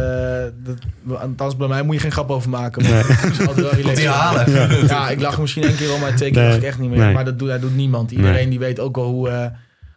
dat, 0.63 1.19
althans 1.21 1.57
bij 1.57 1.67
mij 1.67 1.83
moet 1.83 1.95
je 1.95 2.01
geen 2.01 2.11
grap 2.11 2.29
over 2.29 2.49
maken. 2.49 2.83
Maar 2.83 2.91
het 3.07 3.31
is 3.31 3.39
altijd 3.39 3.55
wel 3.57 3.65
Komt 3.69 3.75
relaxed. 3.75 3.97
die 3.97 4.07
halen. 4.09 4.87
Ja, 4.87 5.09
ik 5.09 5.21
lach 5.21 5.39
misschien 5.39 5.63
één 5.63 5.75
keer 5.75 5.93
om, 5.93 5.99
maar 5.99 6.15
twee 6.15 6.31
keer 6.31 6.39
Nee. 6.41 6.49
lach 6.49 6.57
ik 6.59 6.63
echt 6.63 6.79
niet 6.79 6.89
meer. 6.89 6.99
Nee. 6.99 7.13
Maar 7.13 7.25
dat 7.25 7.39
doet, 7.39 7.49
dat 7.49 7.61
doet 7.61 7.75
niemand. 7.75 8.11
Iedereen 8.11 8.33
Nee. 8.33 8.49
die 8.49 8.59
weet 8.59 8.79
ook 8.79 8.95
wel 8.95 9.05
hoe, 9.05 9.29
eh 9.29 9.45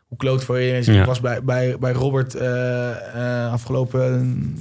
hoe 0.07 0.19
kloot 0.19 0.45
voor 0.45 0.59
je 0.61 0.77
is. 0.79 0.87
Ja. 0.87 1.01
Ik 1.01 1.07
was 1.07 1.21
bij, 1.21 1.43
bij, 1.43 1.77
bij 1.79 1.93
Robert 1.93 2.35
eh, 2.35 3.45
eh, 3.47 3.53
afgelopen 3.53 4.57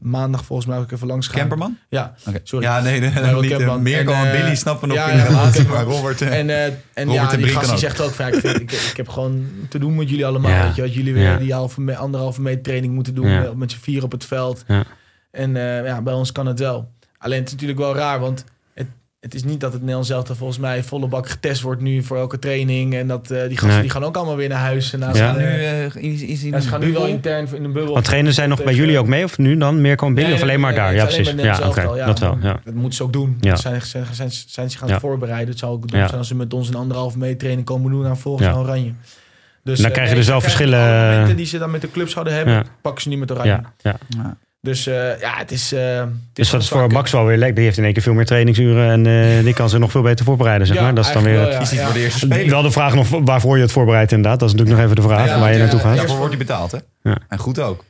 maandag 0.00 0.44
volgens 0.44 0.68
mij 0.68 0.78
ook 0.78 0.90
even 0.90 1.06
langs 1.06 1.26
gegaan. 1.26 1.40
Camperman? 1.40 1.78
Ja, 1.88 2.14
Oké. 2.28 2.40
Sorry. 2.42 2.64
Ja, 2.66 2.80
nee, 2.80 3.00
nee, 3.00 3.10
niet. 3.10 3.18
Camperman. 3.50 3.76
eh, 3.76 3.82
Mirko 3.82 4.12
En, 4.12 4.26
en, 4.32 4.40
Billy 4.40 4.54
snappen 4.54 4.88
nog 4.88 4.96
ja, 4.96 5.08
in 5.08 5.16
ja, 5.16 5.22
de 5.22 5.28
relatie, 5.28 5.66
maar 5.68 5.84
Robert... 5.84 6.20
En, 6.20 6.50
eh, 6.50 6.64
en 6.64 6.74
Robert 6.94 7.14
ja, 7.14 7.22
en 7.22 7.28
die 7.28 7.38
Brinken 7.38 7.52
gast 7.52 7.64
die 7.64 7.72
ook. 7.74 7.78
zegt 7.78 8.00
ook 8.00 8.14
ja, 8.14 8.26
ik, 8.26 8.34
vind, 8.34 8.60
ik, 8.60 8.72
ik 8.72 8.96
heb 8.96 9.08
gewoon 9.08 9.46
te 9.68 9.78
doen 9.78 9.94
met 9.94 10.08
jullie 10.08 10.26
allemaal. 10.26 10.50
Ja. 10.50 10.62
Weet 10.66 10.74
je, 10.74 10.82
wat 10.82 10.94
jullie 10.94 11.14
weer 11.14 11.22
Ja. 11.22 11.36
die 11.36 11.52
halve, 11.52 11.80
me- 11.80 11.96
anderhalve 11.96 12.40
meter 12.40 12.62
training 12.62 12.94
moeten 12.94 13.14
doen 13.14 13.28
Ja. 13.28 13.52
met 13.56 13.70
z'n 13.70 13.78
vier 13.80 14.02
op 14.02 14.12
het 14.12 14.24
veld. 14.24 14.64
Ja. 14.66 14.84
En 15.30 15.56
eh, 15.56 15.84
ja, 15.86 16.02
bij 16.02 16.14
ons 16.14 16.32
kan 16.32 16.46
het 16.46 16.58
wel. 16.58 16.92
Alleen 17.18 17.38
het 17.38 17.46
is 17.46 17.52
natuurlijk 17.52 17.80
wel 17.80 17.94
raar, 17.94 18.20
want 18.20 18.44
het, 19.26 19.34
is 19.34 19.44
niet 19.44 19.60
dat 19.60 19.70
het 19.70 19.80
Nederlands 19.80 20.08
zelf 20.08 20.26
volgens 20.32 20.58
mij 20.58 20.82
volle 20.82 21.06
bak 21.06 21.28
getest 21.28 21.62
wordt 21.62 21.80
nu 21.80 22.02
voor 22.02 22.16
elke 22.16 22.38
training. 22.38 22.94
En 22.94 23.06
dat 23.08 23.30
eh, 23.30 23.40
die 23.40 23.50
gasten 23.50 23.68
Nee. 23.68 23.80
die 23.80 23.90
gaan 23.90 24.04
ook 24.04 24.16
allemaal 24.16 24.36
weer 24.36 24.48
naar 24.48 24.58
huis. 24.58 24.92
En 24.92 24.98
Ja. 25.00 25.14
ze 25.14 25.18
gaan, 25.22 25.36
nu 25.36 25.44
eh, 25.44 25.84
eh, 25.84 25.94
is, 25.94 26.22
is 26.22 26.42
in 26.42 26.50
ja, 26.50 26.60
ze 26.60 26.68
gaan 26.68 26.80
nu 26.80 26.92
wel 26.92 27.06
intern 27.06 27.48
in 27.54 27.64
een 27.64 27.72
bubbel. 27.72 27.92
Want 27.92 28.04
trainen 28.04 28.34
zij 28.34 28.46
nog 28.46 28.64
bij 28.64 28.74
jullie 28.74 28.98
ook 28.98 29.06
mee? 29.06 29.24
Of 29.24 29.38
nu 29.38 29.56
dan? 29.56 29.80
Mirko 29.80 30.06
en 30.06 30.14
Billy? 30.14 30.26
Nee, 30.26 30.36
of 30.36 30.42
alleen 30.42 30.60
maar 30.60 30.74
daar? 30.74 30.94
Ja, 30.94 31.04
precies. 31.04 31.30
Ja, 31.36 31.58
oké. 31.68 31.82
Dat 32.06 32.18
wel. 32.18 32.38
Ja. 32.42 32.60
Dat 32.64 32.74
moeten 32.74 32.94
ze 32.96 33.02
ook 33.02 33.12
doen. 33.12 33.36
Ja. 33.40 33.56
Zijn, 33.56 33.82
zijn, 33.82 34.04
zijn, 34.12 34.30
zijn 34.30 34.70
zich 34.70 34.80
aan 34.82 34.86
het 34.88 34.96
Ja. 34.96 35.08
voorbereiden. 35.08 35.48
Het 35.48 35.58
zou 35.58 35.72
ook 35.72 35.88
doen 35.88 36.00
Ja. 36.00 36.06
zijn 36.06 36.18
als 36.18 36.28
ze 36.28 36.34
met 36.34 36.54
ons 36.54 36.68
een 36.68 36.74
anderhalve 36.74 37.18
meter 37.18 37.36
training 37.38 37.66
komen 37.66 37.90
doen 37.90 38.06
aan 38.06 38.18
volgens 38.18 38.46
Ja. 38.46 38.54
Oranje. 38.54 38.92
Dus, 39.62 39.76
En 39.76 39.82
dan 39.82 39.92
krijg 39.92 40.08
je 40.08 40.14
dus 40.14 40.26
wel 40.26 40.40
ze 40.40 40.42
verschillen, 40.44 41.36
die 41.36 41.46
ze 41.46 41.58
dan 41.58 41.70
met 41.70 41.80
de 41.80 41.90
clubs 41.90 42.12
zouden 42.12 42.34
hebben, 42.34 42.66
pakken 42.80 43.02
ze 43.02 43.08
nu 43.08 43.16
met 43.16 43.30
Oranje. 43.30 43.60
Ja. 43.82 43.96
Dus 44.66 44.86
eh, 44.86 45.20
ja, 45.20 45.34
het 45.36 45.50
is. 45.50 45.72
eh 45.72 45.98
het 45.98 46.08
Dus 46.32 46.50
dat 46.50 46.62
is 46.62 46.68
voor. 46.68 46.86
Max 46.92 47.10
wel 47.10 47.24
weer 47.24 47.36
lekker. 47.36 47.54
Die 47.54 47.64
heeft 47.64 47.78
in 47.78 47.84
één 47.84 47.92
keer 47.92 48.02
veel 48.02 48.12
meer 48.14 48.24
trainingsuren 48.26 48.90
en 49.06 49.36
eh, 49.38 49.44
die 49.44 49.54
kan 49.54 49.68
zich 49.68 49.78
nog 49.78 49.90
veel 49.90 50.02
beter 50.02 50.24
voorbereiden. 50.24 50.66
Zeg 50.66 50.76
Ja, 50.76 50.82
maar. 50.82 50.94
Dat 50.94 51.06
is 51.06 51.12
dan 51.12 51.22
weer. 51.22 51.34
wel, 51.34 51.48
Is 51.60 51.70
niet 51.70 51.80
ja. 51.80 51.84
voor 51.84 51.94
de 51.94 52.00
eerste 52.00 52.18
speler. 52.18 52.48
Wel 52.50 52.62
de 52.62 52.70
vraag 52.70 52.94
nog 52.94 53.08
waarvoor 53.24 53.56
je 53.56 53.62
het 53.62 53.72
voorbereidt 53.72 54.12
inderdaad. 54.12 54.40
Dat 54.40 54.48
is 54.48 54.54
natuurlijk 54.54 54.82
nog 54.82 54.92
even 54.92 55.02
de 55.08 55.14
vraag 55.14 55.26
Ja, 55.28 55.38
waar 55.38 55.48
je 55.48 55.54
ja, 55.56 55.60
naartoe 55.62 55.80
gaat. 55.80 55.88
ja. 55.88 55.94
Ja, 55.94 56.00
Daarvoor 56.00 56.16
wordt 56.18 56.34
hij 56.34 56.44
betaald, 56.46 56.72
hè? 56.72 56.78
Ja. 57.02 57.18
En 57.28 57.38
goed 57.38 57.60
ook. 57.60 57.84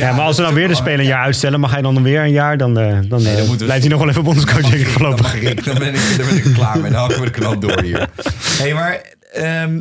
maar 0.00 0.20
als 0.20 0.36
ze 0.36 0.42
dan 0.42 0.54
weer 0.54 0.68
de 0.68 0.74
speler 0.74 0.98
een 0.98 1.04
jaar 1.04 1.24
uitstellen, 1.24 1.60
mag 1.60 1.70
hij 1.72 1.82
dan 1.82 2.02
weer 2.02 2.20
een 2.20 2.30
jaar? 2.30 2.56
Dan, 2.56 2.78
eh, 2.78 2.98
dan, 3.08 3.22
Nee, 3.22 3.36
dan 3.36 3.48
we- 3.56 3.64
blijft 3.64 3.80
hij 3.82 3.90
nog 3.90 4.00
wel 4.00 4.08
even 4.08 4.24
bondscoach 4.24 4.60
denk 4.60 4.74
ik 4.74 4.82
Dan, 4.84 4.92
voorlopig. 4.92 5.34
ik, 5.34 5.64
dan, 5.64 5.78
ben 5.78 5.94
ik, 5.94 6.14
dan 6.16 6.26
ben 6.26 6.36
ik 6.36 6.54
klaar 6.54 6.78
mee. 6.80 6.90
Dan 6.90 7.00
hakken 7.00 7.18
we 7.20 7.24
de 7.24 7.30
knoop 7.30 7.60
door 7.60 7.80
hier. 7.82 8.08
hey, 8.58 8.74
maar 8.74 9.00
ehm, 9.32 9.80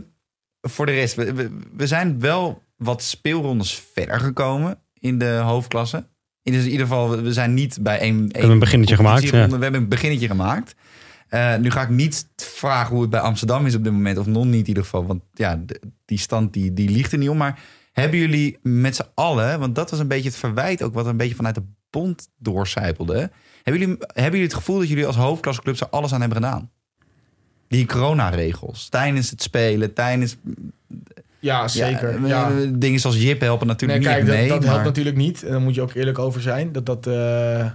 voor 0.62 0.86
de 0.86 0.91
rest. 0.91 1.15
We, 1.15 1.34
we, 1.34 1.58
we 1.77 1.88
zijn 1.88 2.19
wel 2.19 2.62
wat 2.77 3.03
speelrondes 3.03 3.82
verder 3.93 4.19
gekomen 4.19 4.77
in 4.99 5.17
de 5.17 5.35
hoofdklasse. 5.43 6.07
In, 6.43 6.53
dus 6.53 6.63
in 6.63 6.71
ieder 6.71 6.88
geval, 6.88 7.21
we 7.21 7.33
zijn 7.33 7.53
niet 7.53 7.77
bij 7.81 7.99
één... 7.99 8.29
hebben 8.31 8.51
een 8.51 8.59
beginnetje 8.59 8.95
gemaakt, 8.95 9.29
We 9.29 9.38
hebben 9.38 9.73
een 9.73 9.88
beginnetje 9.88 10.27
gemaakt. 10.27 10.75
Eh, 11.27 11.55
nu 11.55 11.71
ga 11.71 11.81
ik 11.81 11.89
niet 11.89 12.27
vragen 12.35 12.91
hoe 12.91 13.01
het 13.01 13.09
bij 13.09 13.19
Amsterdam 13.19 13.65
is 13.65 13.75
op 13.75 13.83
dit 13.83 13.93
moment. 13.93 14.17
Of 14.17 14.25
nog 14.25 14.45
niet 14.45 14.62
in 14.62 14.67
ieder 14.67 14.83
geval. 14.83 15.05
Want 15.05 15.21
ja, 15.33 15.62
de- 15.65 15.81
die 16.05 16.17
stand 16.17 16.53
die, 16.53 16.73
die 16.73 16.89
ligt 16.89 17.12
er 17.12 17.17
niet 17.17 17.29
om. 17.29 17.38
Maar 17.38 17.59
hebben 17.91 18.19
jullie 18.19 18.57
met 18.62 18.95
z'n 18.95 19.05
allen... 19.13 19.59
Want 19.59 19.75
dat 19.75 19.89
was 19.89 19.99
een 19.99 20.07
beetje 20.07 20.29
het 20.29 20.38
verwijt 20.38 20.83
ook... 20.83 20.93
wat 20.93 21.05
een 21.05 21.17
beetje 21.17 21.35
vanuit 21.35 21.55
de 21.55 21.63
bond 21.89 22.29
doorcijpelde. 22.38 23.31
Hebben 23.63 23.81
jullie, 23.81 23.97
hebben 23.99 24.23
jullie 24.23 24.41
het 24.47 24.53
gevoel 24.53 24.79
dat 24.79 24.88
jullie 24.89 25.05
als 25.05 25.15
hoofdklasseclub... 25.15 25.79
er 25.79 25.89
alles 25.89 26.13
aan 26.13 26.21
hebben 26.21 26.38
gedaan? 26.38 26.71
Die 27.67 27.85
coronaregels. 27.85 28.89
Tijdens 28.89 29.29
het 29.29 29.41
spelen, 29.41 29.93
tijdens... 29.93 30.38
Ja, 31.39 31.67
zeker. 31.67 32.21
Ja, 32.21 32.28
Ja, 32.28 32.49
eh, 32.62 32.69
Dingen 32.73 32.99
zoals 32.99 33.21
Jip 33.21 33.41
helpen 33.41 33.67
natuurlijk 33.67 33.99
nee, 33.99 34.10
kijk, 34.10 34.23
niet 34.23 34.32
dat, 34.32 34.39
mee. 34.39 34.49
dat 34.49 34.60
helpt 34.63 34.75
maar- 34.78 34.86
natuurlijk 34.86 35.15
niet. 35.17 35.43
En 35.43 35.52
daar 35.52 35.62
moet 35.62 35.75
je 35.75 35.82
ook 35.82 35.93
eerlijk 35.93 36.19
over 36.19 36.41
zijn. 36.41 36.71
Dat 36.71 36.86
dat, 36.86 37.08
eh, 37.08 37.71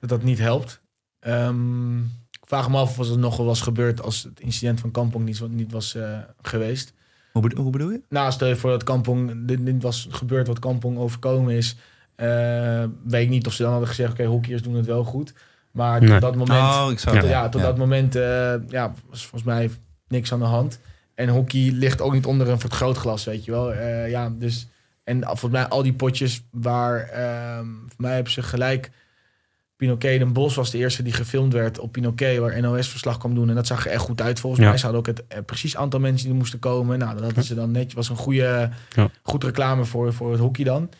dat, 0.00 0.08
dat 0.08 0.22
niet 0.22 0.38
helpt. 0.38 0.80
Ehm, 1.20 1.98
ik 2.00 2.40
vraag 2.46 2.70
me 2.70 2.76
af 2.78 2.98
of 2.98 3.08
het 3.08 3.18
nog 3.18 3.36
wel 3.36 3.46
was 3.46 3.60
gebeurd 3.60 4.02
als 4.02 4.22
het 4.22 4.40
incident 4.40 4.80
van 4.80 4.90
Kampong 4.90 5.24
niet, 5.24 5.48
niet 5.50 5.72
was 5.72 5.94
eh, 5.94 6.18
geweest. 6.42 6.92
Hoe 7.32 7.42
bedo- 7.42 7.62
hoe 7.62 7.70
bedoel 7.70 7.90
je? 7.90 8.00
Nou, 8.08 8.32
stel 8.32 8.48
je 8.48 8.56
voor 8.56 8.70
dat 8.70 8.84
Kampong, 8.84 9.46
dit, 9.46 9.66
dit 9.66 9.82
was 9.82 10.06
gebeurd 10.10 10.46
wat 10.46 10.58
Kampong 10.58 10.98
overkomen 10.98 11.54
is. 11.54 11.76
eh, 12.14 12.84
weet 13.04 13.22
ik 13.22 13.28
niet 13.28 13.46
of 13.46 13.52
ze 13.52 13.62
dan 13.62 13.70
hadden 13.70 13.88
gezegd, 13.88 14.12
oké, 14.12 14.24
hockeyers 14.24 14.62
doen 14.62 14.74
het 14.74 14.86
wel 14.86 15.04
goed. 15.04 15.34
Maar 15.70 16.00
Nee. 16.00 16.08
tot 16.10 16.20
dat 16.20 16.36
moment, 16.36 16.60
Oh, 16.60 16.86
ik 16.90 16.98
zou 16.98 17.16
ja, 17.16 17.22
ja, 17.22 17.48
tot 17.48 17.60
dat 17.62 17.76
moment 17.78 18.16
eh, 18.16 18.54
ja, 18.68 18.94
was 19.10 19.20
volgens 19.20 19.42
mij 19.42 19.70
niks 20.08 20.32
aan 20.32 20.38
de 20.38 20.44
hand. 20.44 20.78
En 21.14 21.28
hockey 21.28 21.70
ligt 21.72 22.00
ook 22.00 22.12
niet 22.12 22.26
onder 22.26 22.48
een 22.48 22.60
vergrootglas, 22.60 23.24
weet 23.24 23.44
je 23.44 23.50
wel. 23.50 23.72
Eh, 23.72 24.10
ja, 24.10 24.30
dus, 24.38 24.66
en 25.04 25.22
volgens 25.24 25.50
mij 25.52 25.66
al 25.68 25.82
die 25.82 25.92
potjes 25.92 26.42
waar, 26.50 26.98
ehm 27.00 27.66
voor 27.86 27.96
mij 28.02 28.14
hebben 28.14 28.32
ze 28.32 28.42
gelijk... 28.42 28.90
Pinoquet 29.76 30.18
Den 30.18 30.32
Bos 30.32 30.54
was 30.54 30.70
de 30.70 30.78
eerste 30.78 31.02
die 31.02 31.12
gefilmd 31.12 31.52
werd 31.52 31.78
op 31.78 31.92
Pinoquet, 31.92 32.38
waar 32.38 32.60
NOS 32.60 32.88
verslag 32.88 33.18
kwam 33.18 33.34
doen. 33.34 33.48
En 33.48 33.54
dat 33.54 33.66
zag 33.66 33.86
er 33.86 33.92
echt 33.92 34.02
goed 34.02 34.20
uit 34.20 34.40
volgens 34.40 34.62
Ja. 34.62 34.68
mij. 34.68 34.78
Ze 34.78 34.84
hadden 34.84 35.00
ook 35.00 35.16
het 35.16 35.26
eh, 35.26 35.38
precies 35.46 35.76
aantal 35.76 36.00
mensen 36.00 36.28
die 36.28 36.36
moesten 36.36 36.58
komen. 36.58 36.98
Nou, 36.98 37.14
dat 37.14 37.24
hadden 37.24 37.44
ze 37.44 37.54
dan 37.54 37.70
netjes. 37.70 37.94
was 37.94 38.08
een 38.08 38.16
goede, 38.16 38.70
Ja. 38.94 39.08
goed 39.22 39.44
reclame 39.44 39.84
voor, 39.84 40.12
voor 40.12 40.30
het 40.30 40.40
hockey 40.40 40.64
dan. 40.64 40.90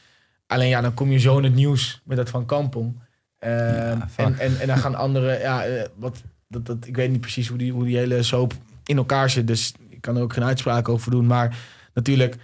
Alleen 0.47 0.69
ja, 0.69 0.81
dan 0.81 0.95
kom 0.95 1.11
je 1.11 1.19
zo 1.19 1.37
in 1.39 1.45
het 1.45 1.55
nieuws 1.55 2.01
met 2.05 2.17
dat 2.17 2.31
van 2.31 2.47
Kampong. 2.47 3.01
Ehm, 3.39 4.01
en, 4.17 4.39
en, 4.39 4.61
en 4.61 4.67
dan 4.67 4.79
gaan 4.79 4.95
andere, 4.95 5.39
ja, 5.39 5.65
eh, 5.65 5.85
wat, 5.97 6.23
dat, 6.49 6.67
dat, 6.67 6.77
ik 6.87 6.97
weet 6.97 7.11
niet 7.11 7.21
precies 7.21 7.49
hoe 7.49 7.59
die, 7.59 7.73
hoe 7.73 7.85
die 7.85 7.97
hele 7.97 8.23
soap 8.23 8.53
in 8.85 8.97
elkaar 8.97 9.31
zit. 9.31 9.47
Dus 9.47 9.73
kan 10.05 10.17
er 10.17 10.23
ook 10.23 10.33
geen 10.33 10.45
uitspraak 10.45 10.89
over 10.89 11.11
doen. 11.11 11.27
Maar 11.27 11.57
natuurlijk, 11.95 12.37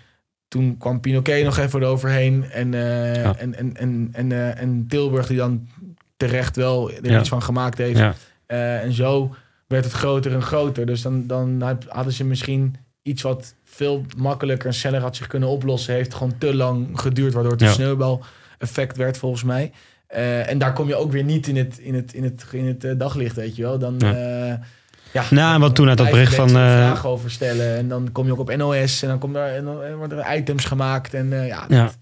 toen 0.48 0.76
kwam 0.78 1.00
Pinoquet 1.00 1.44
nog 1.44 1.58
even 1.58 1.82
eroverheen. 1.82 2.44
En, 2.50 2.74
eh, 2.74 3.14
Ja. 3.22 3.36
en, 3.36 3.54
en, 3.54 3.76
en, 3.76 4.08
en, 4.12 4.32
eh, 4.32 4.60
en 4.60 4.86
Tilburg 4.88 5.26
die 5.26 5.36
dan 5.36 5.68
terecht 6.16 6.56
wel 6.56 6.90
er 6.92 7.10
Ja. 7.10 7.18
iets 7.20 7.28
van 7.28 7.42
gemaakt 7.42 7.78
heeft. 7.78 7.98
Ja. 7.98 8.14
Eh, 8.46 8.82
en 8.82 8.92
zo 8.92 9.34
werd 9.66 9.84
het 9.84 9.92
groter 9.92 10.32
en 10.32 10.42
groter. 10.42 10.86
Dus 10.86 11.02
dan, 11.02 11.26
dan 11.26 11.62
hadden 11.88 12.12
ze 12.12 12.24
misschien 12.24 12.76
iets 13.02 13.22
wat 13.22 13.54
veel 13.64 14.04
makkelijker 14.16 14.66
en 14.66 14.74
sneller 14.74 15.00
had 15.00 15.16
zich 15.16 15.26
kunnen 15.26 15.48
oplossen. 15.48 15.94
Heeft 15.94 16.14
gewoon 16.14 16.38
te 16.38 16.54
lang 16.54 16.88
geduurd, 17.00 17.32
waardoor 17.32 17.52
het 17.52 17.60
een 17.60 17.66
Ja. 17.66 17.72
sneeuwbal-effect 17.72 18.96
werd 18.96 19.18
volgens 19.18 19.42
mij. 19.42 19.72
En 20.46 20.58
daar 20.58 20.72
kom 20.72 20.88
je 20.88 20.94
ook 20.96 21.12
weer 21.12 21.24
niet 21.24 21.46
in 21.46 21.56
het, 21.56 21.78
in 21.78 21.94
het, 21.94 22.12
in 22.14 22.24
het, 22.24 22.44
in 22.52 22.66
het 22.66 22.98
daglicht, 23.00 23.36
weet 23.36 23.56
je 23.56 23.62
wel. 23.62 23.78
Dan, 23.78 23.98
Ja. 25.12 25.20
ja. 25.20 25.26
ja, 25.30 25.34
Nou, 25.40 25.54
en 25.54 25.60
wat 25.60 25.74
toen 25.74 25.88
uit 25.88 25.98
dat 25.98 26.10
bericht 26.10 26.34
van, 26.34 26.56
er 26.56 26.66
eh, 26.78 26.86
vragen 26.86 27.08
over 27.08 27.30
stellen. 27.30 27.76
En 27.76 27.88
dan 27.88 28.08
kom 28.12 28.26
je 28.26 28.32
ook 28.32 28.38
op 28.38 28.56
NOS 28.56 29.02
en 29.02 29.08
dan, 29.08 29.18
komt 29.18 29.34
daar, 29.34 29.48
en 29.54 29.64
dan 29.64 29.76
worden 29.98 30.24
er 30.24 30.36
items 30.36 30.64
gemaakt. 30.64 31.14
En 31.14 31.32
eh, 31.40 31.46
ja, 31.46 31.64
Ja. 31.68 31.82
dat- 31.84 31.96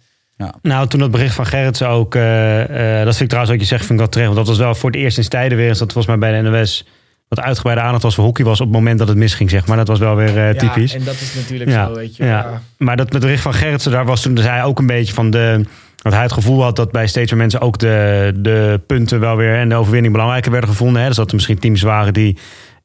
Nou, 0.62 0.87
toen 0.88 1.01
dat 1.01 1.11
bericht 1.11 1.35
van 1.35 1.47
Gerritsen 1.47 1.88
ook, 1.88 2.14
eh, 2.14 2.61
eh, 2.62 3.05
dat 3.05 3.09
vind 3.16 3.21
ik 3.21 3.29
trouwens 3.29 3.51
wat 3.51 3.61
je 3.61 3.66
zegt, 3.68 3.81
vind 3.87 3.92
ik 3.92 3.99
wel 3.99 4.09
terecht. 4.09 4.33
Want 4.35 4.47
dat 4.47 4.57
was 4.57 4.64
wel 4.64 4.75
voor 4.75 4.90
het 4.90 4.99
eerst 4.99 5.18
in 5.18 5.29
tijden 5.29 5.59
weer 5.59 5.68
eens 5.68 5.79
dat 5.79 5.92
volgens 5.92 6.16
mij 6.16 6.31
bij 6.31 6.42
de 6.42 6.49
NOS 6.51 6.87
wat 7.29 7.40
uitgebreide 7.40 7.83
aandacht 7.83 8.03
was 8.03 8.14
voor 8.14 8.25
hockey 8.25 8.44
was 8.44 8.61
op 8.61 8.66
het 8.66 8.75
moment 8.77 8.99
dat 8.99 9.09
het 9.09 9.16
misging, 9.16 9.51
zeg 9.51 9.66
maar. 9.66 9.77
Dat 9.77 9.88
was 9.88 9.99
wel 9.99 10.14
weer 10.16 10.37
eh, 10.38 10.53
ja, 10.53 10.59
typisch. 10.59 10.94
en 10.94 11.05
dat 11.05 11.14
is 11.14 11.35
natuurlijk 11.35 11.71
Ja, 11.71 11.87
zo, 11.87 11.94
weet 11.94 12.16
je. 12.16 12.25
ja. 12.25 12.31
Ja. 12.31 12.62
Maar 12.79 12.97
dat 12.97 13.12
met 13.12 13.21
bericht 13.23 13.42
van 13.42 13.55
Gerritsen, 13.55 13.90
daar 13.92 14.05
was 14.05 14.23
toen 14.23 14.37
zei 14.38 14.49
hij 14.49 14.64
ook 14.64 14.79
een 14.79 14.87
beetje 14.87 15.14
van 15.14 15.31
de. 15.31 15.64
Dat 16.03 16.12
hij 16.12 16.23
het 16.23 16.33
gevoel 16.33 16.62
had 16.62 16.77
dat 16.77 16.92
bij 16.92 17.07
steeds 17.07 17.31
meer 17.31 17.40
mensen 17.40 17.61
ook 17.61 17.79
de, 17.79 18.33
de 18.37 18.81
punten 18.87 19.21
wel 19.21 19.37
weer 19.37 19.55
en 19.59 19.68
de 19.68 19.75
overwinning 19.75 20.12
belangrijker 20.12 20.51
werden 20.51 20.71
gevonden. 20.71 21.01
Hè? 21.03 21.09
Dus 21.09 21.16
dat 21.16 21.29
er 21.29 21.35
misschien 21.35 21.59
teams 21.59 21.83
waren 21.83 22.12
die 22.12 22.38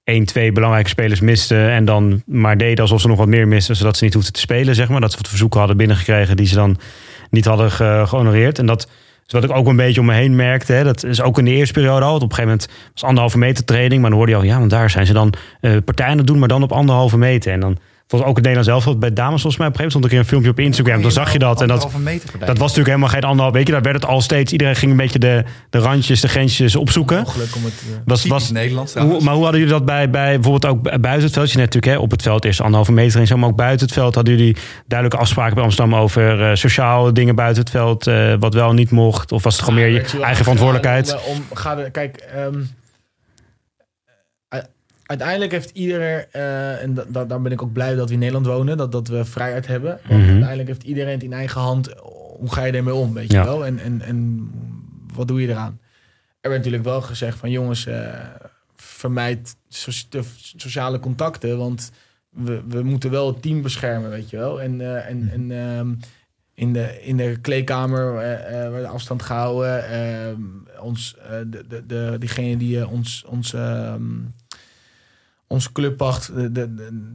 één, 0.04 0.26
twee 0.26 0.52
belangrijke 0.52 0.90
spelers 0.90 1.20
misten. 1.20 1.70
En 1.70 1.86
dan 1.86 2.22
maar 2.26 2.58
deden 2.58 2.80
alsof 2.82 3.02
ze 3.02 3.08
nog 3.08 3.18
wat 3.18 3.28
meer 3.28 3.48
misten, 3.48 3.76
zodat 3.76 3.98
ze 3.98 4.04
niet 4.04 4.14
hoefden 4.14 4.34
te 4.34 4.40
spelen. 4.40 4.76
Zeg 4.76 4.90
maar. 4.90 5.02
Dat 5.02 5.12
ze 5.12 5.18
wat 5.18 5.28
verzoeken 5.28 5.60
hadden 5.60 5.78
binnengekregen 5.78 6.36
die 6.38 6.48
ze 6.48 6.56
dan 6.56 6.78
niet 7.30 7.46
hadden 7.46 7.72
ge- 7.72 8.04
gehonoreerd. 8.08 8.60
En 8.60 8.66
dat 8.66 8.90
is 9.28 9.34
wat 9.34 9.44
ik 9.44 9.52
ook 9.56 9.68
een 9.68 9.76
beetje 9.76 10.00
om 10.00 10.06
me 10.06 10.14
heen 10.14 10.36
merkte. 10.36 10.74
Hè. 10.74 10.84
Dat 10.84 11.04
is 11.04 11.22
ook 11.22 11.38
in 11.38 11.46
de 11.46 11.52
eerste 11.52 11.74
periode 11.74 12.06
al. 12.06 12.16
Op 12.16 12.22
een 12.22 12.30
gegeven 12.30 12.50
moment 12.50 12.70
was 12.94 13.04
anderhalve 13.04 13.38
meter 13.38 13.66
training. 13.66 14.02
Maar 14.02 14.10
dan 14.10 14.20
hoorde 14.20 14.34
je 14.34 14.38
al, 14.38 14.44
ja, 14.46 14.58
want 14.60 14.70
daar 14.70 14.90
zijn 14.90 15.06
ze 15.06 15.14
dan 15.14 15.34
eh, 15.62 15.72
partijen 15.86 16.26
doen, 16.26 16.40
maar 16.40 16.48
dan 16.48 16.64
op 16.64 16.72
anderhalve 16.72 17.18
meter. 17.18 17.52
En 17.52 17.60
dan 17.60 17.78
volgens 18.08 18.30
ook 18.30 18.38
het 18.38 18.46
Nederlands 18.46 18.84
zelf 18.84 18.98
bij 18.98 19.14
dames 19.14 19.42
volgens 19.42 19.58
mij 19.58 19.68
op 19.68 19.74
een 19.74 19.80
gegeven 19.80 19.84
moment 19.84 19.92
stond 19.92 20.08
keer 20.08 20.20
een 20.20 20.26
filmpje 20.26 20.50
op 20.50 20.60
Instagram. 20.60 21.02
Dan 21.02 21.12
zag 21.12 21.34
je 21.34 21.40
dat. 21.40 21.62
En 21.62 21.68
dat, 21.68 21.82
dat 22.40 22.58
was 22.58 22.58
natuurlijk 22.58 22.88
helemaal 22.88 23.10
geen 23.10 23.24
anderhalf 23.24 23.54
week. 23.54 23.70
Daar 23.70 23.82
werd 23.82 23.96
het 23.96 24.06
al 24.06 24.22
steeds. 24.22 24.52
Iedereen 24.52 24.76
ging 24.76 24.92
een 24.92 24.98
beetje 24.98 25.20
de, 25.20 25.44
de 25.70 25.78
randjes, 25.78 26.22
de 26.22 26.28
grensjes 26.28 26.76
opzoeken. 26.76 27.18
Mogelijk 27.18 27.56
om 27.56 27.64
het... 27.64 27.74
eh, 27.74 27.96
Was, 28.06 28.22
Typisch 28.22 28.40
was, 28.40 28.52
Nederlands 28.52 28.94
hoe, 28.94 29.22
maar 29.24 29.34
hoe 29.34 29.44
hadden 29.44 29.60
jullie 29.62 29.76
dat 29.76 29.86
bij, 29.86 30.10
bij 30.10 30.40
bijvoorbeeld 30.40 30.66
ook 30.66 31.02
buiten 31.02 31.24
het 31.24 31.34
veld? 31.34 31.52
Je 31.52 31.58
net 31.58 31.66
natuurlijk 31.66 31.94
hè, 31.94 32.00
op 32.04 32.12
het 32.12 32.22
veld 32.22 32.46
eerst 32.46 32.60
anderhalve 32.62 32.92
meter 32.92 33.20
en 33.20 33.28
zo, 33.28 33.38
maar 33.38 33.50
ook 33.50 33.56
buiten 33.56 33.86
het 33.86 33.96
veld 33.96 34.16
hadden 34.16 34.36
jullie 34.38 34.58
duidelijke 34.88 35.24
afspraken 35.24 35.56
bij 35.56 35.64
Amsterdam 35.64 35.96
over 35.96 36.50
eh, 36.50 36.56
sociale 36.56 37.12
dingen 37.12 37.36
buiten 37.36 37.62
het 37.64 37.72
veld, 37.72 38.08
eh, 38.08 38.34
wat 38.40 38.54
wel 38.54 38.74
niet 38.74 38.92
mocht? 38.92 39.32
Of 39.32 39.44
was 39.44 39.56
het 39.56 39.64
gewoon 39.64 39.80
Ja, 39.80 39.86
meer 39.86 39.94
je 40.16 40.20
eigen 40.22 40.44
verantwoordelijkheid? 40.44 41.18
Om, 41.26 41.46
ga 41.54 41.78
er, 41.78 41.92
kijk, 41.92 42.16
ehm, 42.36 42.60
uiteindelijk 45.14 45.52
heeft 45.52 45.70
iedereen, 45.70 46.26
eh, 46.32 46.82
en 46.84 46.94
da, 46.94 47.04
da- 47.08 47.26
daar 47.26 47.42
ben 47.42 47.52
ik 47.52 47.62
ook 47.62 47.74
blij 47.74 47.96
dat 47.96 48.08
we 48.08 48.14
in 48.14 48.20
Nederland 48.20 48.46
wonen, 48.46 48.78
dat, 48.78 48.92
dat 48.92 49.08
we 49.08 49.26
vrijheid 49.26 49.68
hebben. 49.68 50.00
Want 50.08 50.20
Mhm. 50.22 50.30
uiteindelijk 50.30 50.68
heeft 50.68 50.84
iedereen 50.84 51.12
het 51.14 51.24
in 51.24 51.34
eigen 51.34 51.62
hand. 51.62 51.94
Hoe 52.38 52.54
ga 52.54 52.64
je 52.64 52.72
ermee 52.74 52.94
om, 52.94 53.14
weet 53.14 53.32
je 53.32 53.38
Ja. 53.38 53.44
wel? 53.44 53.66
En, 53.66 53.80
en, 53.80 54.02
en 54.02 54.50
wat 55.14 55.28
doe 55.28 55.42
je 55.42 55.48
eraan? 55.48 55.80
Er 56.42 56.50
werd 56.50 56.58
natuurlijk 56.58 56.84
wel 56.90 57.02
gezegd 57.02 57.38
van 57.38 57.52
jongens, 57.52 57.86
eh, 57.86 58.14
vermijd 58.76 59.56
so 59.70 59.92
de 60.10 60.24
sociale 60.58 61.00
contacten, 61.00 61.58
want 61.58 61.92
we, 62.30 62.62
we 62.68 62.84
moeten 62.84 63.12
wel 63.12 63.28
het 63.28 63.42
team 63.42 63.62
beschermen, 63.62 64.10
weet 64.10 64.30
je 64.30 64.38
wel. 64.38 64.62
En, 64.62 64.82
eh, 64.82 65.10
en, 65.10 65.30
en 65.34 65.52
ehm, 65.52 65.94
in, 66.54 66.74
de, 66.74 67.02
in 67.04 67.18
de 67.18 67.38
kleedkamer 67.42 68.16
eh, 68.18 68.70
werd 68.72 68.86
afstand 68.86 69.22
gehouden. 69.22 69.90
ehm, 69.90 70.42
ons, 70.82 71.16
de, 71.50 71.64
de, 71.68 71.86
de, 71.86 72.16
diegene 72.20 72.58
die 72.58 72.88
ons, 72.88 73.24
ons, 73.28 73.54
ehm, 73.54 74.02
ons 75.48 75.72
clubpacht, 75.72 76.36
de, 76.36 76.52
de, 76.52 76.74
de- 76.76 77.12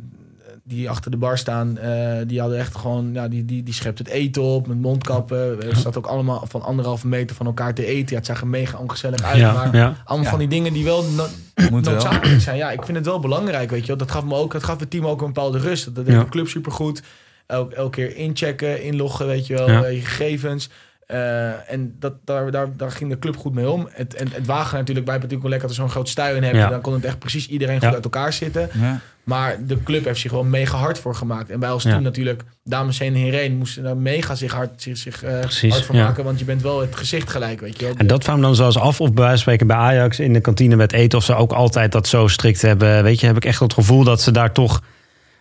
die 0.65 0.91
achter 0.91 1.11
de 1.11 1.17
bar 1.17 1.39
staan, 1.39 1.79
eh, 1.79 2.17
die 2.27 2.41
hadden 2.41 2.59
echt 2.59 2.77
gewoon, 2.77 3.11
ja, 3.13 3.29
die, 3.29 3.45
die, 3.45 3.63
die 3.63 3.75
schept 3.75 3.99
het 3.99 4.09
eten 4.09 4.43
op 4.43 4.67
met 4.67 4.81
mondkappen. 4.81 5.63
Er 5.63 5.77
zat 5.77 5.97
ook 5.97 6.07
allemaal 6.07 6.45
van 6.49 6.63
anderhalve 6.63 7.07
meter 7.07 7.37
van 7.37 7.47
elkaar 7.47 7.75
te 7.75 7.85
eten. 7.87 8.09
Ja, 8.11 8.17
het 8.17 8.27
zag 8.27 8.41
er 8.41 8.47
mega 8.47 8.79
ongezellig 8.79 9.23
uit. 9.23 9.37
Ja, 9.39 9.53
maar 9.53 9.77
ja. 9.77 9.97
allemaal 10.05 10.25
Ja. 10.25 10.31
van 10.31 10.39
die 10.39 10.49
dingen 10.49 10.73
die 10.73 10.85
wel 10.85 11.05
no- 11.05 11.27
Moet 11.71 11.85
wel. 11.85 11.95
noodzakelijk 11.95 12.41
zijn. 12.41 12.57
Ja, 12.57 12.71
ik 12.71 12.85
vind 12.85 12.97
het 12.97 13.07
wel 13.07 13.21
belangrijk, 13.21 13.71
weet 13.71 13.81
je 13.81 13.87
wel. 13.87 13.97
Dat 13.97 14.11
gaf 14.11 14.25
me 14.25 14.35
ook, 14.35 14.53
dat 14.53 14.65
gaf 14.65 14.81
het 14.81 14.91
team 14.91 15.07
ook 15.07 15.21
een 15.21 15.27
bepaalde 15.27 15.59
rust. 15.59 15.95
Dat 15.95 16.05
deed 16.07 16.15
Ja. 16.15 16.23
de 16.23 16.29
club 16.29 16.49
supergoed. 16.49 17.03
Elk, 17.47 17.73
elke 17.73 17.91
keer 17.91 18.17
inchecken, 18.17 18.83
inloggen, 18.83 19.27
weet 19.27 19.47
je 19.47 19.55
wel, 19.55 19.71
Ja. 19.71 19.83
eh, 19.85 19.93
je 19.95 20.01
gegevens. 20.01 20.71
Eh, 21.09 21.73
en 21.73 21.97
dat, 21.99 22.13
daar, 22.25 22.51
daar, 22.51 22.77
daar 22.77 22.91
ging 22.91 23.11
de 23.11 23.19
club 23.19 23.37
goed 23.37 23.55
mee 23.55 23.71
om. 23.71 23.89
Het, 23.93 24.15
en 24.15 24.29
het 24.33 24.47
wagen 24.47 24.79
natuurlijk, 24.79 25.07
wij 25.07 25.15
hebben 25.19 25.29
natuurlijk 25.29 25.43
wel 25.43 25.51
lekker 25.51 25.69
dat 25.69 25.77
we 25.77 25.83
zo'n 25.83 25.91
groot 25.91 26.09
stuin 26.09 26.43
hebben. 26.43 26.61
Ja. 26.63 26.69
Dan 26.69 26.81
kon 26.81 26.93
het 26.93 27.05
echt 27.05 27.19
precies 27.19 27.49
iedereen 27.49 27.75
goed 27.75 27.89
Ja. 27.89 27.95
uit 27.95 28.05
elkaar 28.05 28.33
zitten. 28.33 28.69
Ja. 28.81 29.01
Maar 29.25 29.57
de 29.67 29.83
club 29.83 30.05
heeft 30.05 30.21
zich 30.21 30.31
gewoon 30.31 30.51
mega 30.51 30.77
hard 30.79 30.99
voor 30.99 31.15
gemaakt. 31.15 31.51
En 31.51 31.61
wij 31.61 31.71
als 31.71 31.83
Ja. 31.83 31.91
team 31.91 32.03
natuurlijk, 32.03 32.43
dames 32.65 32.99
heen 32.99 33.15
en 33.15 33.21
heren, 33.21 33.57
moesten 33.57 33.83
daar 33.83 33.97
mega 33.97 34.35
zich 34.35 34.53
hard, 34.53 34.83
zich, 34.83 34.97
zich, 34.97 35.23
eh, 35.23 35.41
Precies, 35.41 35.73
hard 35.73 35.85
voor 35.85 35.95
ja. 35.95 36.05
maken. 36.05 36.25
Want 36.25 36.39
je 36.39 36.45
bent 36.45 36.63
wel 36.63 36.81
het 36.81 36.97
gezicht 36.97 37.31
gelijk, 37.31 37.61
weet 37.61 37.79
je 37.79 37.85
wel. 37.85 37.95
En 37.97 38.07
dat 38.07 38.27
me 38.27 38.41
dan 38.41 38.55
zoals 38.55 38.79
af 38.79 39.01
of 39.01 39.07
bij 39.13 39.17
wijze 39.17 39.31
van 39.31 39.39
spreken 39.39 39.67
bij 39.67 39.77
Ajax 39.77 40.19
in 40.21 40.33
de 40.33 40.41
kantine 40.41 40.77
met 40.77 40.93
eten 40.93 41.19
of 41.19 41.25
ze 41.25 41.35
ook 41.35 41.53
altijd 41.53 41.93
dat 41.93 42.09
zo 42.09 42.27
strikt 42.27 42.63
hebben. 42.63 43.03
Weet 43.03 43.21
je, 43.21 43.27
heb 43.27 43.37
ik 43.37 43.45
echt 43.45 43.61
het 43.61 43.73
gevoel 43.73 44.05
dat 44.05 44.21
ze 44.23 44.31
daar 44.31 44.53
toch 44.53 44.83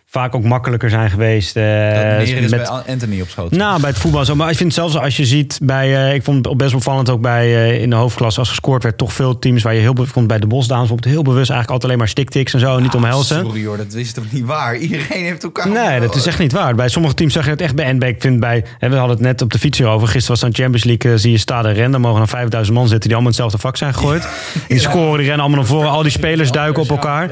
vaak 0.10 0.36
ook 0.36 0.44
makkelijker 0.44 0.90
zijn 0.90 1.10
geweest. 1.10 1.56
eh, 1.56 1.64
Dat 1.64 1.72
meer 2.04 2.22
is 2.22 2.30
met- 2.42 2.50
bij 2.50 2.66
Anthony 2.94 3.22
op 3.22 3.30
schoot. 3.30 3.52
Nou, 3.52 3.80
bij 3.82 3.90
het 3.90 4.00
voetbal 4.00 4.26
zo. 4.26 4.36
Maar 4.36 4.50
ik 4.50 4.58
vind 4.58 4.74
zelfs 4.74 4.98
als 4.98 5.18
je 5.18 5.26
ziet 5.26 5.60
bij... 5.64 6.08
eh, 6.08 6.14
ik 6.14 6.24
vond 6.24 6.46
het 6.46 6.58
best 6.58 6.74
opvallend 6.74 7.10
ook 7.10 7.22
bij 7.22 7.46
eh, 7.56 7.82
in 7.82 7.90
de 7.90 7.96
hoofdklasse... 7.96 8.40
als 8.40 8.50
gescoord 8.50 8.84
werd, 8.84 8.98
toch 8.98 9.14
veel 9.14 9.40
teams 9.40 9.64
waar 9.64 9.74
je 9.74 9.80
heel... 9.80 9.96
vond 10.02 10.28
bij 10.28 10.40
de 10.40 10.48
Bosdames 10.48 10.80
bijvoorbeeld 10.88 11.14
heel 11.14 11.24
bewust... 11.24 11.50
eigenlijk 11.50 11.70
altijd 11.70 11.84
alleen 11.84 11.98
maar 11.98 12.08
stiktiks 12.08 12.54
en 12.54 12.60
zo, 12.60 12.80
niet 12.80 12.94
omhelzen. 12.96 13.46
Sorry 13.46 13.66
hoor, 13.66 13.78
dat 13.78 13.94
is 13.94 14.14
toch 14.14 14.24
niet 14.30 14.46
waar? 14.46 14.76
Iedereen 14.78 15.24
heeft 15.24 15.44
elkaar... 15.44 15.70
Nee, 15.70 16.00
dat 16.00 16.16
is 16.16 16.26
echt 16.26 16.40
niet 16.40 16.52
waar. 16.52 16.76
Bij 16.76 16.90
sommige 16.90 17.14
teams 17.14 17.34
zag 17.34 17.44
je 17.46 17.50
het 17.52 17.62
echt 17.62 17.76
bij. 17.76 17.86
En 17.86 18.00
ik 18.02 18.22
vind 18.22 18.40
bij, 18.40 18.64
hè, 18.78 18.90
we 18.90 18.96
hadden 18.96 19.16
het 19.18 19.26
net 19.26 19.42
op 19.42 19.52
de 19.52 19.60
fiets 19.60 19.78
hierover. 19.78 20.08
Gisteren 20.08 20.30
was 20.30 20.40
het 20.42 20.48
aan 20.50 20.56
Champions 20.64 20.84
League, 20.84 21.18
zie 21.18 21.32
je 21.32 21.38
stade 21.38 21.72
rennen. 21.72 21.92
Dan 21.92 22.02
mogen 22.02 22.22
er 22.22 22.28
5000 22.28 22.78
man 22.78 22.88
zitten 22.88 23.10
die 23.10 23.18
allemaal 23.18 23.34
in 23.34 23.42
hetzelfde 23.44 23.68
vak 23.68 23.78
zijn 23.78 23.94
gegooid. 23.94 24.28
Die 24.68 24.80
scoren, 24.80 25.18
die 25.18 25.28
rennen 25.28 25.40
allemaal 25.40 25.60
naar 25.60 25.68
voren. 25.70 25.90
Al 25.90 26.02
die 26.02 26.12
spelers 26.12 26.52
duiken 26.52 26.82
op 26.84 26.90
elkaar. 26.90 27.30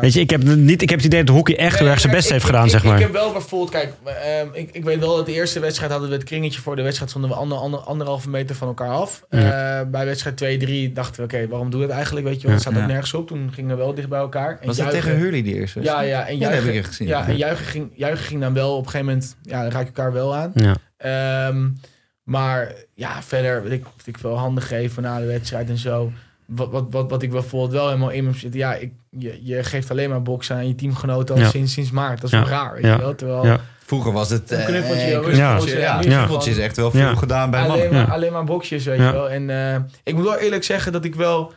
Weet 0.00 0.12
je, 0.12 0.20
ik 0.20 0.30
heb, 0.30 0.42
niet, 0.44 0.82
ik 0.82 0.88
heb 0.88 0.98
het 0.98 1.06
idee 1.06 1.24
dat 1.24 1.34
hockey 1.34 1.56
echt 1.56 1.78
heel 1.78 1.88
erg 1.88 2.00
zijn 2.00 2.12
beste 2.20 2.32
heeft 2.32 2.44
ik- 2.44 2.50
gedaan, 2.50 2.64
ik- 2.64 2.70
zeg 2.70 2.84
maar. 2.84 2.94
Ik 2.94 3.02
heb 3.02 3.12
wel 3.12 3.32
bijvoorbeeld, 3.32 3.70
kijk, 3.70 3.92
ehm, 4.04 4.46
ik, 4.52 4.70
ik 4.72 4.84
weet 4.84 4.98
wel 4.98 5.16
dat 5.16 5.26
de 5.26 5.32
eerste 5.32 5.60
wedstrijd 5.60 5.90
hadden 5.90 6.08
we 6.10 6.14
het 6.14 6.24
kringetje 6.24 6.60
voor 6.60 6.76
de 6.76 6.82
wedstrijd 6.82 7.10
stonden 7.10 7.30
we 7.30 7.36
ander, 7.36 7.58
ander, 7.58 7.80
anderhalve 7.80 8.28
meter 8.28 8.56
van 8.56 8.68
elkaar 8.68 8.88
af. 8.90 9.24
Ja. 9.30 9.78
Eh, 9.80 9.86
bij 9.90 10.04
wedstrijd 10.04 10.36
2, 10.36 10.56
3 10.56 10.92
dachten 10.92 11.16
we, 11.16 11.36
oké, 11.36 11.48
waarom 11.48 11.70
doe 11.70 11.80
je 11.80 11.86
het 11.86 11.94
eigenlijk? 11.94 12.26
Weet 12.26 12.40
je, 12.40 12.46
want 12.46 12.52
het 12.52 12.62
staat 12.62 12.74
Ja. 12.76 12.82
ook 12.82 12.88
nergens 12.92 13.14
op. 13.14 13.26
Toen 13.28 13.50
gingen 13.52 13.70
we 13.76 13.82
wel 13.82 13.94
dicht 13.94 14.08
bij 14.08 14.18
elkaar. 14.18 14.50
En 14.60 14.66
Was 14.66 14.76
dat 14.76 14.86
juichen- 14.86 15.02
tegen 15.02 15.18
Hurley 15.18 15.42
die 15.42 15.54
eerste? 15.54 15.82
Ja, 15.82 16.00
ja, 16.00 16.26
en 16.26 16.38
Ja, 16.38 16.44
dat 16.44 16.52
heb 16.52 16.62
juichen, 16.62 16.74
ik 16.74 16.86
gezien. 16.86 17.06
ja, 17.08 17.26
en 17.28 17.36
juichen 17.36 17.66
ging, 17.66 17.90
juichen 17.94 18.24
ging 18.26 18.40
dan 18.40 18.54
wel 18.54 18.70
op 18.76 18.84
een 18.84 18.90
gegeven 18.90 19.06
moment, 19.06 19.36
ja, 19.42 19.62
dan 19.62 19.70
raak 19.70 19.80
je 19.80 19.86
elkaar 19.86 20.12
wel 20.12 20.34
aan. 20.36 20.52
Ja. 20.54 20.74
Ehm, 20.96 21.68
maar 22.22 22.72
ja, 22.94 23.22
verder, 23.22 23.72
ik, 23.72 23.84
ik 24.04 24.16
wel 24.16 24.38
handen 24.38 24.62
geven 24.62 25.02
na 25.02 25.18
de 25.18 25.26
wedstrijd 25.26 25.68
en 25.68 25.78
zo. 25.78 26.12
Wat, 26.50 26.70
wat, 26.70 26.86
wat, 26.90 27.10
wat 27.10 27.22
ik 27.22 27.30
bijvoorbeeld 27.30 27.72
wel 27.72 27.86
helemaal 27.86 28.10
in 28.10 28.24
me 28.24 28.32
zit. 28.34 28.54
Ja, 28.54 28.74
ik, 28.74 28.92
je, 29.10 29.40
je 29.42 29.62
geeft 29.64 29.90
alleen 29.90 30.08
maar 30.10 30.22
boksen 30.22 30.56
aan 30.56 30.68
je 30.68 30.74
teamgenoten 30.74 31.34
al 31.34 31.40
Ja. 31.40 31.48
sinds, 31.48 31.72
sinds 31.72 31.90
maart. 31.90 32.20
Dat 32.20 32.32
is 32.32 32.38
Ja. 32.38 32.44
wel 32.44 32.48
raar, 32.48 32.74
weet 32.74 32.84
Ja. 32.84 32.92
je 32.94 32.98
wel. 33.00 33.14
Terwijl 33.14 33.44
Ja. 33.46 33.60
Vroeger 33.84 34.12
was 34.12 34.30
het... 34.30 34.50
Een 34.50 34.58
eh, 34.58 34.66
knuffeltje, 34.66 35.02
eh, 35.02 35.36
ja. 35.36 35.78
ja. 35.80 35.98
Knuffeltje 36.00 36.50
is 36.50 36.58
echt 36.58 36.76
wel 36.76 36.90
veel 36.90 37.00
Ja. 37.00 37.14
gedaan 37.14 37.50
bij 37.50 37.60
mannen. 37.60 37.78
alleen, 37.78 37.92
maar, 37.92 38.06
Ja. 38.06 38.12
alleen 38.12 38.32
maar 38.32 38.44
boxjes, 38.44 38.84
weet 38.84 38.98
Ja. 38.98 39.06
je 39.06 39.12
wel. 39.12 39.30
En 39.30 39.50
eh, 39.74 39.80
ik 40.04 40.14
moet 40.14 40.24
wel 40.24 40.36
eerlijk 40.36 40.64
zeggen 40.64 40.92
dat 40.92 41.04
ik 41.04 41.14
wel... 41.14 41.52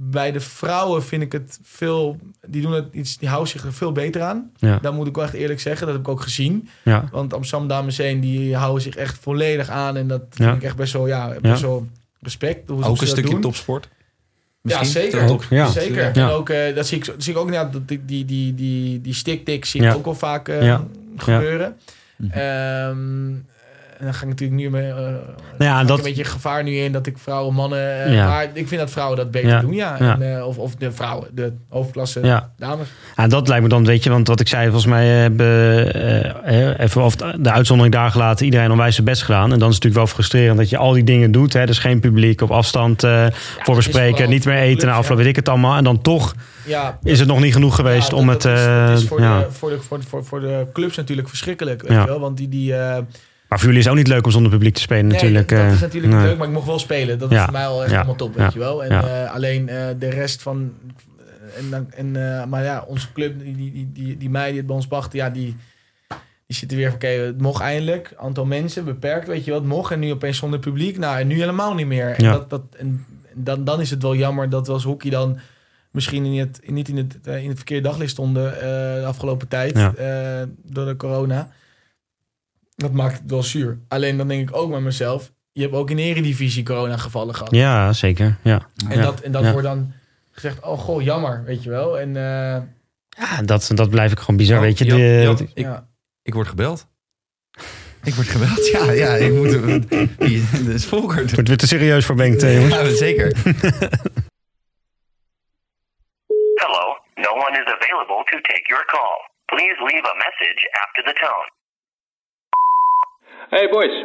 Bij 0.00 0.32
de 0.32 0.40
vrouwen 0.40 1.04
vind 1.04 1.22
ik 1.22 1.32
het 1.32 1.58
veel... 1.62 2.16
Die 2.48 2.62
doen 2.62 2.72
het 2.72 2.86
iets, 2.92 3.18
die 3.18 3.28
houden 3.28 3.50
zich 3.50 3.64
er 3.64 3.72
veel 3.72 3.92
beter 3.92 4.22
aan. 4.22 4.50
Ja. 4.56 4.78
Dat 4.82 4.92
moet 4.94 5.06
ik 5.06 5.14
wel 5.14 5.24
echt 5.24 5.32
eerlijk 5.34 5.60
zeggen. 5.60 5.86
Dat 5.86 5.94
heb 5.96 6.04
ik 6.04 6.10
ook 6.10 6.20
gezien. 6.20 6.68
Ja. 6.82 7.04
Want 7.12 7.34
Amsterdam 7.34 7.68
Dames 7.68 7.98
1, 7.98 8.20
die 8.20 8.56
houden 8.56 8.82
zich 8.82 8.96
echt 8.96 9.18
volledig 9.20 9.68
aan. 9.68 9.96
En 9.96 10.06
dat 10.08 10.20
vind 10.30 10.48
Ja. 10.48 10.54
ik 10.54 10.62
echt 10.62 10.76
best 10.76 10.92
wel, 10.92 11.06
ja, 11.06 11.34
best 11.40 11.62
wel 11.62 11.86
respect. 12.20 12.68
Hoe, 12.68 12.76
hoe 12.76 12.86
Ook 12.90 12.96
ze 12.96 13.02
een 13.02 13.08
stukje 13.08 13.30
doen. 13.30 13.40
topsport. 13.40 13.88
Ja, 14.68 14.84
zeker. 14.84 15.28
Ook, 15.28 15.44
ja. 15.50 15.66
Zeker. 15.70 16.02
Ja. 16.04 16.12
En 16.12 16.28
ook, 16.28 16.48
eh, 16.48 16.74
dat 16.74 16.86
zie 16.86 16.98
ik, 16.98 17.14
zie 17.18 17.32
ik 17.32 17.38
ook, 17.38 17.52
ja, 17.52 17.64
dat 17.64 17.88
die, 17.88 18.04
die, 18.04 18.24
die, 18.24 18.54
die, 18.54 19.00
die 19.00 19.14
stick-tick 19.14 19.64
zie 19.64 19.82
ik 19.82 19.94
ook 19.94 20.04
wel 20.04 20.14
vaak 20.14 20.46
Ja. 20.48 20.84
gebeuren. 21.16 21.76
Mhm. 22.16 22.38
En 23.98 24.04
dan 24.04 24.14
ga 24.14 24.22
ik 24.22 24.28
natuurlijk 24.28 24.60
nu 24.60 24.70
mee, 24.70 24.92
Nou 24.92 25.14
ja, 25.58 25.80
ik 25.80 25.86
dat, 25.86 25.98
een 25.98 26.04
beetje 26.04 26.24
gevaar 26.24 26.62
nu 26.62 26.76
in 26.76 26.92
dat 26.92 27.06
ik 27.06 27.18
vrouwen, 27.18 27.54
mannen... 27.54 28.04
eh, 28.04 28.14
Ja. 28.14 28.26
Maar 28.26 28.44
ik 28.52 28.68
vind 28.68 28.80
dat 28.80 28.90
vrouwen 28.90 29.16
dat 29.16 29.30
beter 29.30 29.48
Ja. 29.48 29.60
doen, 29.60 29.72
ja. 29.74 29.98
En, 29.98 30.36
eh, 30.36 30.46
of, 30.46 30.58
of 30.58 30.74
de 30.74 30.92
vrouwen, 30.92 31.28
de 31.32 31.52
hoofdklasse 31.68 32.20
ja. 32.22 32.52
dames. 32.56 32.86
Ja, 33.16 33.26
dat 33.26 33.48
lijkt 33.48 33.62
me 33.62 33.68
dan, 33.68 33.84
weet 33.84 34.04
je, 34.04 34.10
want 34.10 34.28
wat 34.28 34.40
ik 34.40 34.48
zei, 34.48 34.64
volgens 34.64 34.86
mij 34.86 35.06
hebben 35.06 36.78
even 36.80 37.02
of 37.02 37.16
de 37.16 37.50
uitzondering 37.50 37.94
daar 37.94 38.10
gelaten, 38.10 38.44
iedereen 38.44 38.70
onwijs 38.70 38.94
zijn 38.94 39.06
best 39.06 39.22
gedaan. 39.22 39.52
En 39.52 39.58
dan 39.58 39.68
is 39.68 39.74
het 39.74 39.84
natuurlijk 39.84 39.94
wel 39.94 40.06
frustrerend 40.06 40.58
dat 40.58 40.68
je 40.70 40.76
al 40.76 40.92
die 40.92 41.04
dingen 41.04 41.32
doet. 41.32 41.52
Hè, 41.52 41.66
dus 41.66 41.78
geen 41.78 42.00
publiek, 42.00 42.40
op 42.40 42.50
afstand 42.50 43.00
voor 43.62 43.74
bespreken, 43.74 44.28
niet 44.28 44.44
meer 44.44 44.56
eten 44.58 44.76
na 44.76 44.78
clubs, 44.78 44.98
afloop, 44.98 45.18
weet 45.18 45.26
ik 45.26 45.36
het 45.36 45.48
allemaal. 45.48 45.76
En 45.76 45.84
dan 45.84 46.00
toch 46.02 46.34
Ja, 46.64 46.98
is 47.02 47.18
het 47.18 47.28
nog 47.28 47.40
niet 47.40 47.52
genoeg 47.52 47.74
geweest 47.74 48.12
om 48.12 48.28
het... 48.28 48.44
is, 48.44 48.60
is 49.02 49.08
voor, 49.08 49.20
ja. 49.20 49.38
de, 49.38 49.46
voor, 49.50 49.70
de, 49.70 49.80
voor, 49.80 49.98
de, 49.98 50.06
voor, 50.06 50.24
voor 50.24 50.40
de 50.40 50.66
clubs 50.72 50.96
natuurlijk 50.96 51.28
verschrikkelijk, 51.28 51.82
weet 51.82 52.00
je 52.00 52.06
wel. 52.06 52.20
Want 52.20 52.36
die... 52.36 52.48
die 52.48 52.74
Maar 53.48 53.58
voor 53.58 53.66
jullie 53.66 53.78
is 53.78 53.84
het 53.84 53.92
ook 53.94 53.98
niet 53.98 54.08
leuk 54.08 54.24
om 54.24 54.30
zonder 54.30 54.50
publiek 54.50 54.74
te 54.74 54.80
spelen 54.80 55.04
Nee, 55.06 55.12
natuurlijk. 55.14 55.48
dat 55.48 55.58
eh, 55.58 55.72
is 55.72 55.80
natuurlijk 55.80 56.12
nee. 56.14 56.22
leuk, 56.22 56.38
maar 56.38 56.46
ik 56.46 56.52
mocht 56.52 56.66
wel 56.66 56.78
spelen. 56.78 57.18
Dat 57.18 57.30
Ja, 57.30 57.36
is 57.38 57.42
voor 57.44 57.52
mij 57.52 57.66
al 57.66 57.80
echt 57.80 57.90
ja, 57.90 57.96
helemaal 57.96 58.16
top, 58.16 58.34
weet 58.34 58.52
je 58.52 58.58
wel. 58.58 58.84
En 58.84 58.90
eh, 58.90 59.34
alleen 59.34 59.68
eh, 59.68 59.86
de 59.98 60.08
rest 60.08 60.42
van... 60.42 60.72
En, 61.56 61.70
dan- 61.70 61.90
en, 61.92 62.12
maar 62.48 62.64
ja, 62.64 62.84
onze 62.86 63.12
club, 63.12 63.38
die, 63.40 63.56
die, 63.56 63.72
die, 63.72 63.90
die, 63.92 64.16
die 64.16 64.30
meiden 64.30 64.50
die 64.50 64.58
het 64.58 64.66
bij 64.66 64.76
ons 64.76 64.86
wachten, 64.86 65.18
ja, 65.18 65.30
die, 65.30 65.56
die 66.46 66.56
zitten 66.56 66.76
weer 66.78 66.86
van, 66.86 66.94
oké, 66.94 67.06
het 67.06 67.40
mocht 67.40 67.62
eindelijk. 67.62 68.12
Aantal 68.16 68.44
mensen, 68.44 68.84
beperkt, 68.84 69.26
weet 69.26 69.44
je 69.44 69.50
wat, 69.50 69.64
mocht. 69.64 69.92
En 69.92 69.98
nu 69.98 70.10
opeens 70.12 70.36
zonder 70.38 70.58
publiek. 70.58 70.98
Nou, 70.98 71.18
en 71.18 71.26
nu 71.26 71.38
helemaal 71.38 71.74
niet 71.74 71.86
meer. 71.86 72.08
En, 72.10 72.24
Ja. 72.24 72.32
dat, 72.32 72.50
dat, 72.50 72.62
en 72.76 73.04
dan, 73.34 73.64
dan 73.64 73.80
is 73.80 73.90
het 73.90 74.02
wel 74.02 74.14
jammer 74.16 74.50
dat 74.50 74.66
we 74.66 74.72
als 74.72 74.84
hockey 74.84 75.10
dan 75.10 75.38
misschien 75.90 76.24
in 76.24 76.38
het, 76.38 76.60
niet 76.66 76.88
in 76.88 76.96
het, 76.96 77.18
in 77.26 77.48
het 77.48 77.56
verkeerde 77.56 77.88
daglicht 77.88 78.10
stonden 78.10 78.52
de 79.00 79.02
afgelopen 79.06 79.48
tijd. 79.48 79.76
Ja. 79.78 79.92
door 80.62 80.86
de 80.86 80.96
corona. 80.96 81.50
Dat 82.78 82.92
maakt 82.92 83.18
het 83.18 83.30
wel 83.30 83.42
zuur. 83.42 83.78
Alleen 83.88 84.16
dan 84.16 84.28
denk 84.28 84.48
ik 84.48 84.56
ook 84.56 84.70
met 84.70 84.80
mezelf, 84.80 85.30
je 85.52 85.62
hebt 85.62 85.74
ook 85.74 85.90
in 85.90 85.96
de 85.96 86.02
eredivisie 86.02 86.64
corona 86.64 86.96
gevallen 86.96 87.34
gehad. 87.34 87.54
Ja, 87.54 87.92
zeker. 87.92 88.36
Ja. 88.42 88.68
En 88.88 88.96
Ja. 88.96 89.02
dat, 89.02 89.20
en 89.20 89.32
dat 89.32 89.42
Ja. 89.44 89.50
wordt 89.52 89.66
dan 89.66 89.92
gezegd, 90.30 90.60
oh 90.62 90.78
goh, 90.78 91.02
jammer, 91.02 91.44
weet 91.44 91.62
je 91.62 91.70
wel. 91.70 91.98
En 92.00 92.16
eh, 92.16 92.62
Ja, 93.08 93.42
dat, 93.44 93.70
dat 93.74 93.90
blijf 93.90 94.12
ik 94.12 94.18
gewoon 94.18 94.36
bizar, 94.36 94.56
Oh, 94.56 94.62
weet 94.62 94.78
je. 94.78 94.84
Jan, 94.84 94.96
De- 94.98 95.20
Jan, 95.22 95.38
ik, 95.40 95.50
ja. 95.54 95.86
ik 96.22 96.34
word 96.34 96.48
gebeld. 96.48 96.86
Ik 98.04 98.14
word 98.14 98.28
gebeld, 98.28 98.66
ja. 98.68 98.90
ja 98.92 99.14
ik 99.14 99.32
moet, 99.32 99.50
dat 100.66 100.74
is 100.74 100.86
Volker. 100.86 101.16
het 101.16 101.32
wordt 101.34 101.48
weer 101.48 101.56
te 101.56 101.66
serieus 101.66 102.04
voor 102.06 102.14
Bengt, 102.14 102.42
eh, 102.42 102.54
jongens. 102.54 102.74
Ja, 102.74 102.96
zeker. 102.96 103.36
Hello, 106.62 106.84
no 107.24 107.30
one 107.44 107.54
is 107.62 107.68
available 107.78 108.22
to 108.30 108.36
take 108.50 108.64
your 108.72 108.84
call. 108.94 109.16
Please 109.52 109.76
leave 109.90 110.04
a 110.12 110.14
message 110.26 110.60
after 110.84 111.02
the 111.08 111.14
tone. 111.24 111.46
Hey 113.48 113.68
boys, 113.68 114.04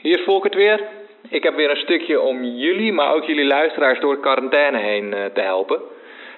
hier 0.00 0.18
is 0.18 0.24
Volkert 0.24 0.54
weer. 0.54 0.80
Ik 1.28 1.42
heb 1.42 1.54
weer 1.54 1.70
een 1.70 1.76
stukje 1.76 2.20
om 2.20 2.44
jullie, 2.44 2.92
maar 2.92 3.14
ook 3.14 3.24
jullie 3.24 3.44
luisteraars 3.44 4.00
door 4.00 4.14
de 4.14 4.20
quarantaine 4.20 4.78
heen 4.78 5.14
eh, 5.14 5.24
te 5.24 5.40
helpen. 5.40 5.80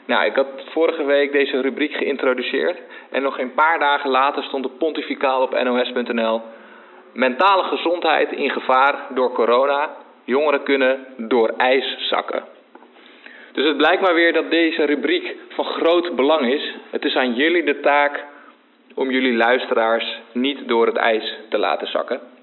Nou, 0.06 0.24
ik 0.24 0.34
had 0.34 0.46
vorige 0.70 1.04
week 1.04 1.32
deze 1.32 1.60
rubriek 1.60 1.92
geïntroduceerd 1.92 2.78
en 3.10 3.22
nog 3.22 3.34
geen 3.34 3.54
paar 3.54 3.78
dagen 3.78 4.10
later 4.10 4.42
stond 4.42 4.64
het 4.64 4.78
pontificaal 4.78 5.42
op 5.42 5.62
nos.nl. 5.62 6.40
Mentale 7.12 7.62
gezondheid 7.62 8.32
in 8.32 8.50
gevaar 8.50 9.06
door 9.14 9.32
corona. 9.32 9.90
Jongeren 10.24 10.62
kunnen 10.62 11.06
door 11.16 11.54
ijs 11.56 11.96
zakken. 12.08 12.44
Dus 13.52 13.66
het 13.66 13.76
blijkt 13.76 14.02
maar 14.02 14.14
weer 14.14 14.32
dat 14.32 14.50
deze 14.50 14.84
rubriek 14.84 15.36
van 15.48 15.64
groot 15.64 16.16
belang 16.16 16.52
is. 16.52 16.74
Het 16.90 17.04
is 17.04 17.16
aan 17.16 17.34
jullie 17.34 17.64
de 17.64 17.80
taak 17.80 18.24
om 18.94 19.10
jullie 19.10 19.34
luisteraars 19.34 20.18
niet 20.32 20.68
door 20.68 20.86
het 20.86 20.96
ijs 20.96 21.36
te 21.48 21.58
laten 21.58 21.86
zakken. 21.86 22.40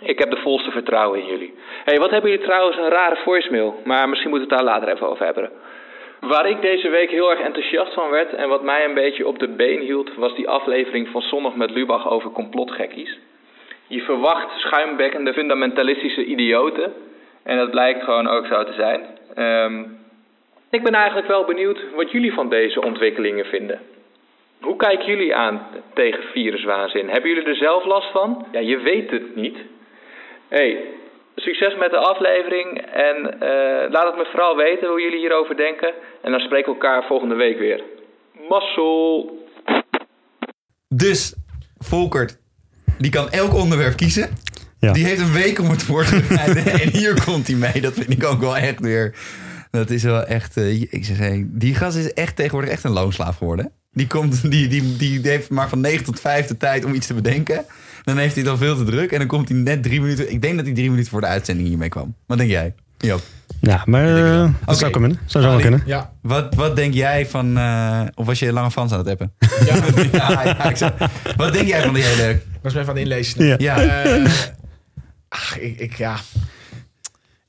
Ik 0.00 0.18
heb 0.18 0.30
de 0.30 0.36
volste 0.36 0.70
vertrouwen 0.70 1.20
in 1.20 1.26
jullie. 1.26 1.54
hey, 1.84 1.98
wat 1.98 2.10
hebben 2.10 2.30
jullie 2.30 2.44
trouwens 2.44 2.76
een 2.76 2.88
rare 2.88 3.16
voicemail, 3.16 3.80
maar 3.84 4.08
misschien 4.08 4.30
moeten 4.30 4.48
we 4.48 4.54
het 4.54 4.64
daar 4.64 4.74
later 4.74 4.94
even 4.94 5.08
over 5.08 5.24
hebben. 5.24 5.50
Waar 6.20 6.48
ik 6.48 6.60
deze 6.60 6.88
week 6.88 7.10
heel 7.10 7.30
erg 7.30 7.40
enthousiast 7.40 7.92
van 7.92 8.10
werd 8.10 8.34
en 8.34 8.48
wat 8.48 8.62
mij 8.62 8.84
een 8.84 8.94
beetje 8.94 9.26
op 9.26 9.38
de 9.38 9.48
been 9.48 9.80
hield, 9.80 10.14
was 10.14 10.34
die 10.34 10.48
aflevering 10.48 11.08
van 11.08 11.22
Zondag 11.22 11.54
met 11.54 11.70
Lubach 11.70 12.10
over 12.10 12.30
complotgekkies. 12.30 13.18
Je 13.86 14.00
verwacht 14.00 14.58
schuimbekkende 14.58 15.32
fundamentalistische 15.32 16.24
idioten 16.24 16.92
en 17.42 17.56
dat 17.56 17.70
blijkt 17.70 18.04
gewoon 18.04 18.28
ook 18.28 18.46
zo 18.46 18.64
te 18.64 18.72
zijn. 18.72 19.06
Ehm, 19.34 19.84
ik 20.70 20.82
ben 20.82 20.94
eigenlijk 20.94 21.28
wel 21.28 21.44
benieuwd 21.44 21.78
wat 21.94 22.10
jullie 22.10 22.32
van 22.32 22.48
deze 22.48 22.82
ontwikkelingen 22.82 23.44
vinden. 23.44 23.80
Hoe 24.60 24.76
kijken 24.76 25.06
jullie 25.06 25.34
aan 25.34 25.66
tegen 25.94 26.22
viruswaanzin? 26.22 27.08
Hebben 27.08 27.30
jullie 27.30 27.48
er 27.48 27.56
zelf 27.56 27.84
last 27.84 28.10
van? 28.10 28.46
Ja, 28.52 28.60
je 28.60 28.78
weet 28.78 29.10
het 29.10 29.36
niet. 29.36 29.58
Hey, 30.48 30.84
succes 31.36 31.76
met 31.78 31.90
de 31.90 31.96
aflevering 31.96 32.80
en 32.92 33.40
eh, 33.40 33.90
laat 33.90 34.06
het 34.06 34.16
me 34.16 34.26
vooral 34.30 34.56
weten 34.56 34.88
hoe 34.88 35.00
jullie 35.00 35.18
hierover 35.18 35.56
denken. 35.56 35.92
En 36.22 36.30
dan 36.30 36.40
spreken 36.40 36.72
we 36.72 36.78
elkaar 36.78 37.04
volgende 37.06 37.34
week 37.34 37.58
weer. 37.58 37.82
Mazzel! 38.48 39.36
Dus, 40.88 41.34
Volkert, 41.78 42.38
die 42.98 43.10
kan 43.10 43.30
elk 43.30 43.54
onderwerp 43.54 43.96
kiezen. 43.96 44.28
Ja. 44.80 44.92
Die 44.92 45.04
heeft 45.04 45.20
een 45.20 45.32
week 45.32 45.58
om 45.58 45.70
het 45.70 45.82
voor 45.82 46.04
te 46.04 46.20
bereiden. 46.28 46.64
en 46.66 46.88
hier 46.88 47.24
komt 47.24 47.46
hij 47.46 47.56
mee. 47.56 47.80
Dat 47.80 47.92
vind 47.92 48.10
ik 48.10 48.24
ook 48.24 48.40
wel 48.40 48.56
echt 48.56 48.80
weer... 48.80 49.14
Dat 49.70 49.90
is 49.90 50.02
wel 50.02 50.24
echt... 50.24 50.56
eh, 50.56 50.80
jezus, 50.80 51.18
hé. 51.18 51.42
Die 51.46 51.74
gast 51.74 51.96
is 51.96 52.12
echt 52.12 52.36
tegenwoordig 52.36 52.70
echt 52.70 52.84
een 52.84 52.90
loonslaaf 52.92 53.36
geworden. 53.36 53.72
Die, 53.90 54.06
komt, 54.06 54.50
die, 54.50 54.68
die, 54.68 54.96
die 54.96 55.20
heeft 55.22 55.50
maar 55.50 55.68
van 55.68 55.80
9 55.80 56.04
tot 56.04 56.20
5 56.20 56.46
de 56.46 56.56
tijd 56.56 56.84
om 56.84 56.94
iets 56.94 57.06
te 57.06 57.14
bedenken. 57.14 57.64
Dan 58.04 58.16
heeft 58.16 58.34
hij 58.34 58.42
het 58.42 58.52
al 58.52 58.58
veel 58.58 58.76
te 58.76 58.84
druk. 58.84 59.12
En 59.12 59.18
dan 59.18 59.26
komt 59.26 59.48
hij 59.48 59.58
net 59.58 59.82
drie 59.82 60.00
minuten... 60.00 60.30
Ik 60.32 60.42
denk 60.42 60.56
dat 60.56 60.64
hij 60.64 60.74
drie 60.74 60.90
minuten 60.90 61.10
voor 61.10 61.20
de 61.20 61.26
uitzending 61.26 61.68
hiermee 61.68 61.88
kwam. 61.88 62.14
Wat 62.26 62.38
denk 62.38 62.50
jij? 62.50 62.74
Joop. 62.98 63.20
Ja, 63.60 63.82
maar 63.86 64.32
eh, 64.42 64.50
dat 64.66 64.78
zou 64.78 64.90
kunnen. 64.90 65.18
Zou 65.26 65.44
zo 65.44 65.56
kunnen. 65.58 65.82
Ja, 65.86 66.12
Wat, 66.22 66.54
wat 66.54 66.76
denk 66.76 66.94
jij 66.94 67.26
van... 67.26 67.56
eh, 67.58 68.00
of 68.14 68.26
was 68.26 68.38
je 68.38 68.52
lange 68.52 68.70
fans 68.70 68.92
aan 68.92 68.98
het 68.98 69.08
appen? 69.08 69.32
ja. 69.66 69.74
ja, 70.12 70.42
ja, 70.42 70.64
ik 70.70 70.78
wat 71.36 71.52
denk 71.52 71.66
jij 71.68 71.82
van 71.82 71.94
die 71.94 72.02
hele... 72.02 72.30
ik 72.30 72.42
was 72.62 72.72
me 72.74 72.80
even 72.80 72.90
aan 72.92 72.98
het 72.98 73.08
inlezen. 73.08 73.44
Ja. 73.46 73.54
Ja, 73.58 74.02
Eh, 74.04 74.24
ach, 75.28 75.58
ik, 75.58 75.78
ik, 75.78 75.94
ja. 75.96 76.16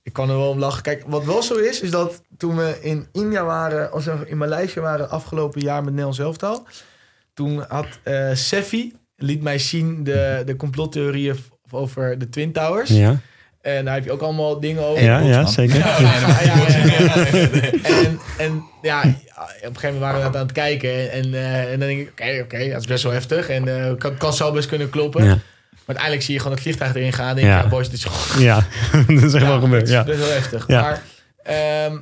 Ik 0.03 0.13
kan 0.13 0.29
er 0.29 0.37
wel 0.37 0.49
om 0.49 0.59
lachen. 0.59 0.81
Kijk, 0.83 1.03
wat 1.07 1.25
wel 1.25 1.43
zo 1.43 1.55
is, 1.55 1.81
is 1.81 1.91
dat 1.91 2.21
toen 2.37 2.55
we 2.55 2.77
in 2.81 3.07
India 3.11 3.43
waren, 3.43 3.91
als 3.91 4.05
we 4.05 4.15
in 4.25 4.37
Maleisië 4.37 4.79
waren 4.79 5.09
afgelopen 5.09 5.61
jaar 5.61 5.79
met 5.79 5.89
Nederlands 5.89 6.19
elftal, 6.19 6.67
toen 7.33 7.65
had 7.67 7.87
eh 8.03 8.29
Seffi, 8.33 8.93
liet 9.19 9.41
mij 9.41 9.57
zien 9.57 10.03
de, 10.03 10.43
de 10.45 10.55
complottheorieën 10.55 11.35
over 11.71 12.17
de 12.19 12.29
Twin 12.29 12.51
Towers. 12.51 12.89
Ja, 12.89 13.19
En 13.61 13.85
daar 13.85 13.93
heb 13.93 14.03
je 14.03 14.11
ook 14.11 14.21
allemaal 14.21 14.59
dingen 14.59 14.83
over. 14.85 15.03
ja, 15.03 15.19
ja 15.19 15.45
zeker. 15.45 15.77
Ja, 15.77 15.99
ja, 15.99 16.19
ja, 16.19 16.37
ja, 16.43 16.99
ja. 16.99 17.15
En, 17.83 18.19
en 18.37 18.63
ja, 18.81 18.99
op 19.01 19.05
een 19.05 19.15
gegeven 19.61 19.81
moment 19.83 19.99
waren 19.99 20.17
we 20.17 20.23
dat 20.25 20.35
aan 20.35 20.41
het 20.41 20.51
kijken. 20.51 21.11
En, 21.11 21.33
eh, 21.33 21.71
en 21.71 21.79
dan 21.79 21.87
denk 21.87 21.99
ik, 21.99 22.09
oké, 22.11 22.39
oké, 22.43 22.69
dat 22.69 22.79
is 22.81 22.87
best 22.87 23.03
wel 23.03 23.11
heftig. 23.11 23.49
En 23.49 23.85
eh, 23.85 23.97
kan, 23.97 24.17
kan 24.17 24.33
zo 24.33 24.51
best 24.51 24.67
kunnen 24.67 24.89
kloppen. 24.89 25.23
Ja. 25.23 25.27
Maar 25.29 25.97
uiteindelijk 25.97 26.23
zie 26.25 26.33
je 26.33 26.39
gewoon 26.39 26.53
het 26.53 26.63
vliegtuig 26.63 26.95
erin 26.95 27.13
gaan. 27.13 27.29
En 27.29 27.35
denk 27.35 27.47
je, 27.47 27.53
Ja. 27.53 27.61
ja, 27.61 27.67
boys, 27.67 27.89
dit 27.89 27.97
is 27.97 28.05
gewoon... 28.05 28.43
Ja, 28.43 28.55
dat 29.07 29.23
is 29.23 29.33
echt 29.33 29.45
wel 29.45 29.53
Ja, 29.53 29.59
gebeurd. 29.59 29.89
Ja. 29.89 30.03
best 30.03 30.19
wel 30.19 30.29
heftig. 30.29 30.67
Ja. 30.67 30.81
Maar 30.81 31.01
ehm, 31.43 31.97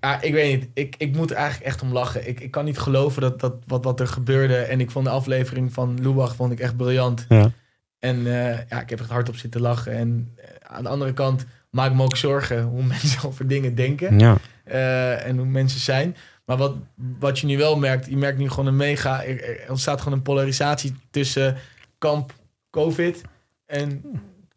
Ja, 0.00 0.22
ik 0.22 0.32
weet 0.32 0.60
niet. 0.60 0.70
Ik, 0.74 0.94
ik 0.98 1.16
moet 1.16 1.30
er 1.30 1.36
eigenlijk 1.36 1.66
echt 1.66 1.82
om 1.82 1.92
lachen. 1.92 2.28
Ik, 2.28 2.40
ik 2.40 2.50
kan 2.50 2.64
niet 2.64 2.78
geloven 2.78 3.22
dat, 3.22 3.40
dat 3.40 3.54
wat, 3.66 3.84
wat 3.84 4.00
er 4.00 4.06
gebeurde. 4.06 4.56
En 4.56 4.80
ik 4.80 4.90
vond 4.90 5.04
de 5.04 5.10
aflevering 5.10 5.72
van 5.72 6.02
Lubach 6.02 6.34
vond 6.34 6.52
ik 6.52 6.60
echt 6.60 6.76
briljant. 6.76 7.26
Ja. 7.28 7.50
En 7.98 8.26
eh, 8.26 8.58
ja, 8.68 8.80
ik 8.80 8.90
heb 8.90 9.00
echt 9.00 9.10
hard 9.10 9.28
op 9.28 9.36
zitten 9.36 9.60
lachen. 9.60 9.92
En 9.92 10.32
eh, 10.36 10.44
aan 10.62 10.82
de 10.82 10.88
andere 10.88 11.12
kant 11.12 11.46
maak 11.70 11.90
ik 11.90 11.96
me 11.96 12.02
ook 12.02 12.16
zorgen 12.16 12.62
hoe 12.62 12.82
mensen 12.94 13.28
over 13.28 13.46
dingen 13.46 13.74
denken. 13.74 14.18
Ja. 14.18 14.36
eh, 14.64 15.26
en 15.26 15.36
hoe 15.36 15.46
mensen 15.46 15.80
zijn. 15.80 16.16
Maar 16.44 16.56
wat, 16.56 16.74
wat 17.18 17.38
je 17.38 17.46
nu 17.46 17.56
wel 17.56 17.78
merkt, 17.78 18.06
je 18.06 18.16
merkt 18.16 18.38
nu 18.38 18.48
gewoon 18.48 18.66
een 18.66 18.76
mega... 18.76 19.24
Er, 19.24 19.60
er 19.62 19.70
ontstaat 19.70 20.00
gewoon 20.00 20.18
een 20.18 20.24
polarisatie 20.24 20.94
tussen 21.10 21.56
kamp 21.98 22.34
COVID 22.70 23.22
en 23.66 24.02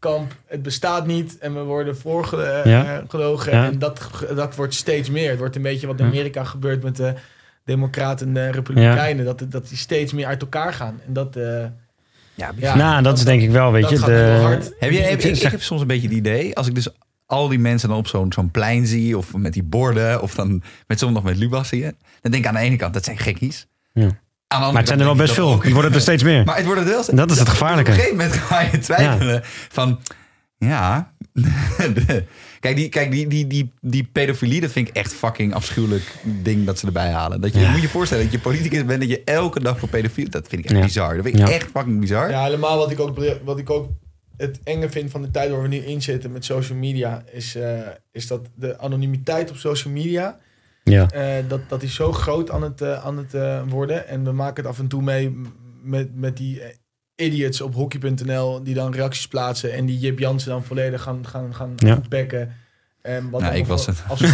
kamp 0.02 0.36
het 0.46 0.62
bestaat 0.62 1.06
niet. 1.08 1.38
En 1.38 1.54
we 1.54 1.62
worden 1.62 1.98
voorgelogen. 1.98 2.70
Ja. 2.70 3.04
Ja. 3.60 3.66
En 3.66 3.80
dat, 3.80 4.02
dat 4.36 4.56
wordt 4.56 4.74
steeds 4.74 5.10
meer. 5.10 5.30
Het 5.30 5.40
wordt 5.40 5.56
een 5.56 5.62
beetje 5.62 5.88
wat 5.88 6.00
in 6.00 6.06
Amerika 6.06 6.44
gebeurt 6.44 6.84
met 6.84 6.96
de 6.96 7.14
democraten 7.66 8.28
en 8.28 8.34
de 8.34 8.52
republikeinen. 8.52 9.26
Dat, 9.26 9.44
dat 9.50 9.68
die 9.70 9.78
steeds 9.78 10.14
meer 10.14 10.26
uit 10.26 10.42
elkaar 10.42 10.74
gaan. 10.74 11.00
En 11.08 11.14
dat... 11.14 11.36
eh, 11.36 11.64
Ja, 12.36 12.52
ja, 12.56 12.76
nou, 12.76 13.04
dat 13.04 13.18
is 13.18 13.24
denk 13.24 13.42
ik 13.42 13.50
wel, 13.52 13.72
weet 13.72 13.82
dat 13.82 13.92
je. 13.92 14.06
De, 14.06 14.38
hard. 14.42 14.74
Heb 14.80 14.92
je, 14.92 15.00
heb, 15.00 15.20
ik, 15.20 15.36
ik 15.36 15.42
heb 15.52 15.62
soms 15.62 15.82
een 15.82 15.88
beetje 15.88 16.08
het 16.08 16.18
idee, 16.18 16.56
als 16.56 16.68
ik 16.68 16.76
dus 16.76 16.88
al 17.26 17.48
die 17.48 17.60
mensen 17.60 17.90
dan 17.90 17.98
op 17.98 18.08
zo'n 18.08 18.34
zo'n 18.34 18.52
plein 18.52 18.88
zie, 18.88 19.18
of 19.18 19.36
met 19.36 19.54
die 19.54 19.64
borden, 19.64 20.22
of 20.22 20.36
dan 20.36 20.64
met 20.88 21.00
soms 21.00 21.14
nog 21.14 21.24
met 21.24 21.38
Lubach 21.38 21.66
zie 21.66 21.80
je, 21.80 21.96
dan 22.22 22.32
denk 22.32 22.44
ik 22.44 22.50
aan 22.50 22.56
de 22.56 22.60
ene 22.60 22.76
kant, 22.76 22.94
dat 22.94 23.04
zijn 23.04 23.18
gekkies. 23.18 23.68
Ja. 23.94 24.10
Maar 24.60 24.74
het 24.74 24.88
zijn 24.88 25.00
er 25.00 25.06
wel 25.06 25.16
best 25.16 25.34
veel. 25.34 25.62
Het 25.62 25.72
worden 25.72 25.94
er 25.94 26.02
steeds 26.02 26.24
meer. 26.24 26.44
Maar 26.46 26.56
het 26.58 26.66
wordt. 26.66 27.16
Dat 27.16 27.32
is 27.32 27.40
het 27.40 27.50
gevaarlijke. 27.50 27.92
Op 27.92 27.98
een 27.98 28.04
gegeven 28.04 28.18
moment 28.26 28.36
ga 28.42 28.62
je 28.62 28.78
twijfelen 28.80 29.42
van, 29.70 30.00
ja, 30.58 31.14
kijk, 32.60 32.76
die, 32.76 32.90
kijk 32.90 33.12
die, 33.12 33.28
die, 33.28 33.48
die, 33.48 33.72
die 33.82 34.10
pedofilie, 34.12 34.62
dat 34.62 34.72
vind 34.72 34.88
ik 34.88 34.96
echt 34.96 35.14
fucking 35.14 35.54
afschuwelijk 35.54 36.04
ding 36.24 36.66
dat 36.66 36.80
ze 36.80 36.86
erbij 36.86 37.10
halen. 37.12 37.42
Dat 37.42 37.54
je, 37.54 37.60
Ja. 37.60 37.72
moet 37.72 37.82
je 37.82 37.90
voorstellen 37.90 38.24
dat 38.24 38.34
je 38.34 38.40
politicus 38.40 38.86
bent, 38.86 39.00
dat 39.02 39.10
je 39.10 39.22
elke 39.26 39.60
dag 39.60 39.80
voor 39.80 39.90
pedofiel, 39.90 40.30
dat 40.30 40.48
vind 40.48 40.64
ik 40.64 40.70
echt 40.70 40.80
Ja. 40.80 40.86
bizar. 40.86 41.16
Dat 41.16 41.24
vind 41.26 41.40
ik 41.40 41.48
Ja. 41.48 41.54
echt 41.54 41.70
fucking 41.74 42.00
bizar. 42.00 42.30
Ja, 42.30 42.44
helemaal 42.44 42.78
wat 42.78 42.92
ik 42.92 43.00
ook, 43.00 43.20
wat 43.44 43.60
ik 43.60 43.70
ook 43.70 43.90
het 44.38 44.60
enge 44.64 44.90
vind 44.90 45.12
van 45.12 45.22
de 45.22 45.32
tijd 45.32 45.52
waar 45.52 45.62
we 45.62 45.68
nu 45.68 45.78
in 45.78 46.02
zitten 46.02 46.32
met 46.32 46.46
social 46.46 46.78
media, 46.78 47.24
is, 47.32 47.56
eh, 47.56 47.80
is 48.12 48.28
dat 48.28 48.42
de 48.56 48.80
anonimiteit 48.80 49.50
op 49.50 49.56
social 49.58 49.94
media, 49.94 50.38
Ja. 50.84 51.10
eh, 51.10 51.44
dat, 51.48 51.60
dat 51.68 51.84
is 51.84 51.96
zo 51.96 52.12
groot 52.12 52.50
aan 52.52 52.62
het, 52.64 52.82
eh, 52.82 53.06
aan 53.06 53.18
het 53.18 53.34
eh, 53.34 53.62
worden. 53.68 54.08
En 54.08 54.24
we 54.24 54.32
maken 54.32 54.64
het 54.64 54.72
af 54.74 54.80
en 54.80 54.88
toe 54.88 55.02
mee 55.02 55.38
met, 55.84 56.16
met 56.16 56.38
die 56.38 56.62
idiots 57.16 57.62
op 57.62 57.74
hockey.nl 57.74 58.64
die 58.64 58.74
dan 58.74 58.94
reacties 58.94 59.28
plaatsen 59.28 59.74
en 59.74 59.86
die 59.86 60.00
Jip 60.00 60.20
Jansen 60.20 60.50
dan 60.50 60.64
volledig 60.64 61.02
gaan, 61.02 61.26
gaan, 61.28 61.56
gaan 61.56 61.74
Ja. 61.76 62.02
bekken. 62.10 62.56
En 63.02 63.30
wat 63.30 63.42
Nou, 63.42 63.56
ik 63.56 63.66
was 63.66 63.86
het. 63.86 64.04
Als 64.08 64.20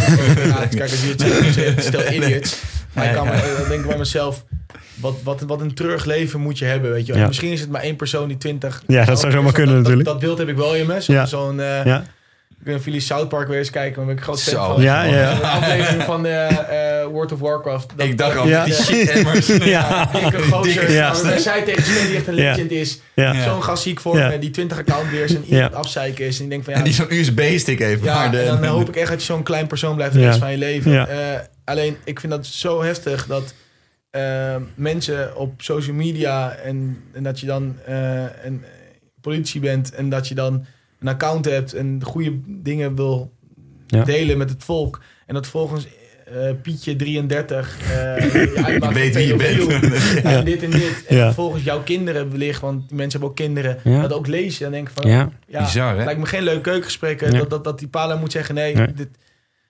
kijk, 0.68 0.80
als 0.80 1.04
je 1.04 1.14
het 1.74 1.84
stel 1.84 2.12
idiots. 2.12 2.62
Maar 2.92 3.06
ik 3.06 3.12
kan 3.14 3.26
dan 3.26 3.68
denk 3.68 3.80
ik 3.80 3.86
bij 3.86 3.98
mezelf, 3.98 4.44
wat, 4.94 5.22
wat, 5.22 5.40
wat 5.40 5.60
een 5.60 5.74
treurig 5.74 6.04
leven 6.04 6.40
moet 6.40 6.58
je 6.58 6.64
hebben, 6.64 6.90
weet 6.90 7.06
je. 7.06 7.14
Ja. 7.14 7.26
Misschien 7.26 7.52
is 7.52 7.60
het 7.60 7.70
maar 7.70 7.82
één 7.82 7.96
persoon 7.96 8.28
die 8.28 8.36
twintig... 8.36 8.82
Ja, 8.86 9.04
dat 9.04 9.20
zou 9.20 9.32
zomaar 9.32 9.52
kunnen 9.52 9.74
dat, 9.74 9.82
natuurlijk. 9.82 10.08
Dat, 10.08 10.18
beeld 10.18 10.38
heb 10.38 10.48
ik 10.48 10.56
wel 10.56 10.74
in 10.74 10.86
me. 10.86 11.02
Zo- 11.02 11.12
Ja. 11.12 11.26
Zo'n... 11.26 11.60
Ik 12.60 12.64
ben 12.64 12.78
jullie 12.84 13.00
South 13.00 13.28
Park 13.28 13.48
weer 13.48 13.58
eens 13.58 13.70
kijken, 13.70 13.96
maar 13.96 14.06
ben 14.06 14.16
ik 14.16 14.22
groot 14.22 14.42
fan 14.42 14.52
Zo. 14.52 14.72
van. 14.74 14.82
Ja. 14.82 15.04
Een 15.32 15.42
aflevering 15.42 16.02
van 16.02 16.26
eh, 16.26 17.00
eh, 17.00 17.06
World 17.06 17.32
of 17.32 17.38
Warcraft. 17.40 17.92
Dat- 17.96 18.06
ik 18.06 18.18
dacht 18.18 18.36
al, 18.36 18.46
Ja. 18.48 18.64
die 18.64 18.74
shit. 18.74 19.12
Ja. 19.64 20.04
dikke 20.12 20.42
gozer. 20.42 20.90
Ja. 20.90 21.22
Wij 21.22 21.38
zei 21.38 21.64
tegen 21.64 21.82
Sven 21.82 22.06
die 22.06 22.16
echt 22.16 22.26
een 22.26 22.34
legend 22.34 22.70
is. 22.70 23.00
Ja. 23.14 23.42
Zo'n 23.42 23.62
gast 23.62 23.82
zie 23.82 23.92
ik 23.92 24.00
voor 24.00 24.16
Ja. 24.18 24.28
me 24.28 24.38
die 24.38 24.50
20 24.50 24.78
accountbeheers 24.78 25.34
en 25.34 25.44
iemand 25.44 25.72
Ja. 25.72 25.78
afzeiken 25.78 26.26
is. 26.26 26.38
En 26.38 26.44
ik 26.44 26.50
denk 26.50 26.64
van 26.64 26.72
ja, 26.72 26.78
En 26.78 26.84
die 26.84 26.92
zo'n 26.94 27.12
USB-stick 27.12 27.78
heeft. 27.78 28.04
ja, 28.04 28.14
maar 28.14 28.30
de, 28.30 28.40
en 28.40 28.46
dan 28.46 28.64
eh, 28.64 28.70
hoop 28.70 28.88
ik 28.88 28.96
echt 28.96 29.08
dat 29.10 29.20
je 29.20 29.26
zo'n 29.26 29.42
klein 29.42 29.66
persoon 29.66 29.94
blijft 29.94 30.14
de 30.14 30.20
Ja. 30.20 30.26
rest 30.26 30.38
van 30.38 30.50
je 30.50 30.58
leven. 30.58 30.90
Ja. 30.92 31.06
Eh, 31.08 31.16
alleen, 31.64 31.96
ik 32.04 32.20
vind 32.20 32.32
dat 32.32 32.46
zo 32.46 32.82
heftig 32.82 33.26
dat 33.26 33.54
mensen 34.74 35.36
op 35.36 35.62
social 35.62 35.96
media 35.96 36.52
en, 36.52 37.02
en 37.12 37.22
dat 37.22 37.40
je 37.40 37.46
dan 37.46 37.76
eh, 37.86 38.22
een 38.44 38.64
politie 39.20 39.60
bent 39.60 39.94
en 39.94 40.08
dat 40.08 40.28
je 40.28 40.34
dan 40.34 40.66
een 41.00 41.08
account 41.08 41.44
hebt 41.44 41.72
en 41.74 42.00
goede 42.04 42.40
dingen 42.46 42.94
wil 42.94 43.32
Ja. 43.86 44.04
delen 44.04 44.38
met 44.38 44.50
het 44.50 44.64
volk. 44.64 45.00
En 45.26 45.34
dat 45.34 45.46
volgens 45.46 45.86
eh, 46.34 46.50
Pietje 46.62 46.96
33 46.96 47.78
eh, 47.82 47.88
je 48.54 48.62
uitmaakt 48.64 48.94
weet 48.94 49.14
wie 49.14 49.26
je 49.26 49.36
bent. 49.36 50.22
En 50.24 50.44
dit 50.50 50.62
en 50.62 50.70
dit. 50.70 51.04
En 51.06 51.16
Ja. 51.16 51.32
volgens 51.32 51.62
jouw 51.64 51.82
kinderen 51.82 52.30
wellicht, 52.30 52.60
want 52.60 52.88
die 52.88 52.96
mensen 52.96 53.10
hebben 53.20 53.28
ook 53.28 53.36
kinderen, 53.46 53.78
Ja. 53.84 54.00
dat 54.02 54.12
ook 54.12 54.26
lezen. 54.26 54.62
Dan 54.62 54.72
denk 54.72 54.88
ik 54.88 54.94
van, 54.94 55.10
Ja. 55.10 55.28
ja, 55.46 55.62
Bizar, 55.64 55.96
hè? 55.98 56.04
lijkt 56.04 56.20
me 56.20 56.26
geen 56.26 56.42
leuk 56.42 56.62
keukengesprek. 56.62 57.20
Ja. 57.20 57.30
Dat, 57.30 57.50
dat, 57.50 57.64
dat 57.64 57.78
die 57.78 57.88
pala 57.88 58.16
moet 58.16 58.32
zeggen, 58.32 58.54
nee, 58.54 58.74
Nee. 58.74 58.92
dit, 58.92 59.08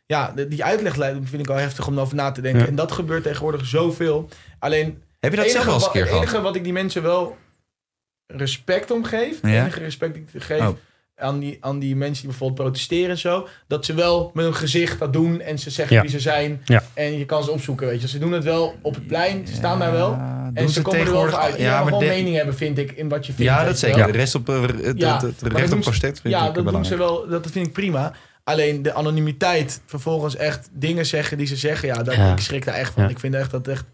ja, 0.07 0.35
die 0.49 0.65
uitleg 0.65 0.95
vind 1.23 1.33
ik 1.43 1.47
wel 1.47 1.57
heftig 1.57 1.87
om 1.87 2.01
over 2.01 2.15
na 2.17 2.31
te 2.31 2.41
denken. 2.41 2.61
Ja. 2.61 2.67
En 2.67 2.75
dat 2.75 2.93
gebeurt 2.93 3.23
tegenwoordig 3.23 3.67
zoveel. 3.67 4.29
Alleen, 4.59 5.03
Heb 5.21 5.31
je 5.31 5.37
dat 5.37 5.45
het 5.47 5.55
zelf 5.55 5.67
enige 5.67 5.67
wel 5.67 5.75
eens 5.75 5.91
keer 5.93 6.01
Het 6.01 6.11
gehad? 6.11 6.23
enige 6.25 6.41
wat 6.43 6.57
ik 6.57 6.65
die 6.65 6.73
mensen 6.73 7.03
wel 7.03 7.37
respect 8.27 8.91
om 8.91 9.05
geef, 9.05 9.41
het 9.41 9.51
Ja? 9.51 9.61
enige 9.63 9.79
respect 9.81 10.15
die 10.15 10.25
ik 10.33 10.43
geef 10.43 10.61
Oh. 10.61 10.69
Aan, 11.19 11.39
die, 11.39 11.57
aan 11.61 11.79
die 11.79 11.97
mensen 11.97 12.21
die 12.23 12.31
bijvoorbeeld 12.31 12.61
protesteren 12.61 13.11
en 13.11 13.19
zo, 13.19 13.49
dat 13.67 13.85
ze 13.85 13.95
wel 13.95 14.31
met 14.35 14.45
hun 14.45 14.55
gezicht 14.55 14.99
dat 14.99 15.13
doen 15.13 15.41
en 15.41 15.59
ze 15.59 15.71
zeggen 15.71 15.97
Ja. 15.97 16.03
wie 16.03 16.11
ze 16.11 16.21
zijn. 16.21 16.61
Ja. 16.65 16.83
En 16.95 17.19
je 17.19 17.25
kan 17.25 17.45
ze 17.45 17.51
opzoeken, 17.51 17.87
weet 17.87 18.01
je. 18.01 18.09
Ze 18.09 18.19
doen 18.19 18.33
het 18.33 18.45
wel 18.45 18.75
op 18.83 18.95
het 18.95 19.07
plein, 19.07 19.47
ze 19.47 19.55
staan 19.55 19.79
daar 19.79 19.93
wel. 19.93 20.11
Ja, 20.11 20.51
En 20.55 20.69
ze 20.69 20.83
komen 20.83 21.01
er 21.01 21.13
wel 21.13 21.29
voor 21.29 21.39
uit. 21.39 21.59
Ja, 21.59 21.83
maar 21.83 21.91
wel 21.91 21.99
de- 21.99 22.07
mening 22.07 22.37
hebben, 22.37 22.55
vind 22.55 22.79
ik, 22.79 22.91
in 22.93 23.09
wat 23.09 23.27
je 23.27 23.33
vindt. 23.33 23.51
ja, 23.53 23.65
dat 23.65 23.79
zeker. 23.79 24.07
De 24.07 24.13
rest 24.19 24.35
op, 24.35 24.49
eh, 24.49 24.61
het, 24.63 24.85
het, 24.85 24.99
Ja, 24.99 25.15
het, 25.17 25.43
recht 25.43 25.69
dat 25.69 25.73
op 25.73 25.81
protest 25.81 26.21
vind 26.21 26.35
ja, 26.35 26.49
ik 26.49 26.55
dat 26.55 26.65
doen 26.73 26.85
ze 26.85 26.95
belangrijk. 26.97 27.29
wel. 27.31 27.41
Dat 27.41 27.51
vind 27.51 27.67
ik 27.67 27.73
prima. 27.73 28.13
Alleen 28.45 28.83
de 28.83 28.95
anonimiteit, 28.95 29.81
vervolgens 29.87 30.37
echt 30.37 30.69
dingen 30.73 31.07
zeggen 31.07 31.39
die 31.39 31.47
ze 31.47 31.57
zeggen. 31.57 31.89
Ja, 31.89 32.03
dat, 32.03 32.15
Ja. 32.15 32.33
ik 32.33 32.39
schrik 32.41 32.65
daar 32.65 32.75
echt 32.75 32.93
van. 32.93 33.03
Ja. 33.03 33.09
Ik 33.09 33.19
vind 33.19 33.35
echt 33.35 33.51
dat 33.51 33.69
echt... 33.69 33.85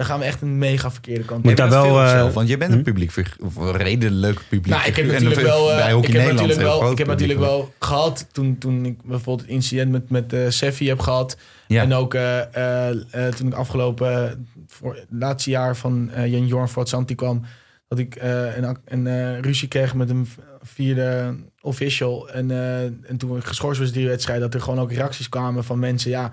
Dan 0.00 0.08
gaan 0.08 0.18
we 0.18 0.24
echt 0.24 0.42
een 0.42 0.58
mega 0.58 0.90
verkeerde 0.90 1.24
kant 1.24 1.42
Moet 1.42 1.52
op. 1.52 1.58
daar 1.58 1.70
wel, 1.70 2.00
eh, 2.00 2.10
zelf? 2.10 2.34
Want 2.34 2.48
je 2.48 2.56
bent 2.56 2.72
een 2.72 2.78
hm? 2.78 2.84
publiek, 2.84 3.10
figuur- 3.10 3.46
of 3.46 3.56
een 3.56 3.72
redelijk 3.76 4.40
publiek. 4.48 4.74
Nou, 4.74 4.88
ik 4.88 4.96
heb 4.96 5.06
natuurlijk 5.06 5.40
wel, 5.40 5.70
eh, 5.70 5.76
bij 5.76 5.92
Hockey 5.92 6.08
ik 6.08 6.14
heb 6.16 6.26
Nederland 6.26 6.48
natuurlijk 6.48 6.80
wel, 6.80 6.90
ik 6.90 6.98
heb 6.98 7.06
natuurlijk 7.06 7.38
wel 7.38 7.74
gehad 7.78 8.26
toen, 8.32 8.58
toen 8.58 8.84
ik 8.84 9.02
bijvoorbeeld 9.02 9.40
het 9.40 9.50
incident 9.50 9.90
met, 9.90 10.10
met 10.10 10.32
eh 10.32 10.40
Seffi 10.48 10.88
heb 10.88 10.98
gehad. 11.00 11.36
Ja. 11.66 11.82
En 11.82 11.94
ook 11.94 12.14
eh, 12.14 12.54
eh, 12.54 12.90
eh, 13.10 13.34
toen 13.34 13.46
ik 13.46 13.54
afgelopen, 13.54 14.46
voor 14.66 14.94
het 14.94 15.06
laatste 15.10 15.50
jaar 15.50 15.76
van 15.76 16.10
eh 16.10 16.26
Jan 16.26 16.46
Jorn 16.46 16.68
voor 16.68 16.82
het 16.82 16.90
Santi 16.90 17.14
kwam, 17.14 17.42
dat 17.88 17.98
ik 17.98 18.14
eh, 18.14 18.56
een, 18.56 18.78
een 18.84 19.42
ruzie 19.42 19.68
kreeg 19.68 19.94
met 19.94 20.10
een 20.10 20.28
vierde 20.62 21.36
official. 21.60 22.30
En, 22.30 22.50
eh, 22.50 22.82
en 22.82 23.16
toen 23.18 23.36
ik 23.36 23.44
geschorst 23.44 23.80
was 23.80 23.92
die 23.92 24.06
wedstrijd, 24.08 24.40
dat 24.40 24.54
er 24.54 24.60
gewoon 24.60 24.80
ook 24.80 24.92
reacties 24.92 25.28
kwamen 25.28 25.64
van 25.64 25.78
mensen. 25.78 26.10
Ja, 26.10 26.30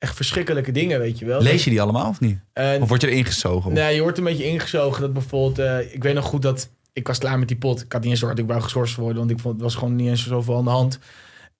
echt 0.00 0.16
verschrikkelijke 0.16 0.72
dingen, 0.72 0.98
weet 0.98 1.18
je 1.18 1.24
wel. 1.24 1.40
Lees 1.42 1.64
je 1.64 1.70
die 1.70 1.80
allemaal 1.82 2.08
of 2.08 2.20
niet? 2.20 2.38
En- 2.52 2.82
Of 2.82 2.88
word 2.88 3.00
je 3.00 3.08
erin 3.10 3.24
gezogen? 3.24 3.72
Nee, 3.72 3.94
je 3.94 4.00
wordt 4.02 4.18
een 4.18 4.24
beetje 4.24 4.44
ingezogen 4.44 5.00
dat 5.00 5.12
bijvoorbeeld... 5.12 5.58
eh, 5.58 5.94
ik 5.94 6.02
weet 6.02 6.14
nog 6.14 6.24
goed 6.24 6.42
dat... 6.42 6.68
Ik 6.92 7.06
was 7.06 7.18
klaar 7.18 7.38
met 7.38 7.48
die 7.48 7.56
pot. 7.56 7.80
Ik 7.82 7.92
had 7.92 8.00
niet 8.02 8.10
eens 8.10 8.20
door 8.20 8.28
dat 8.28 8.38
ik 8.38 8.46
wou 8.46 8.60
geschorst 8.60 8.96
worden. 8.96 9.16
Want 9.18 9.30
ik 9.30 9.38
vond 9.40 9.54
het 9.54 9.62
was 9.62 9.74
gewoon 9.74 9.96
niet 9.96 10.08
eens 10.08 10.26
zoveel 10.26 10.56
aan 10.56 10.64
de 10.64 10.70
hand. 10.70 10.98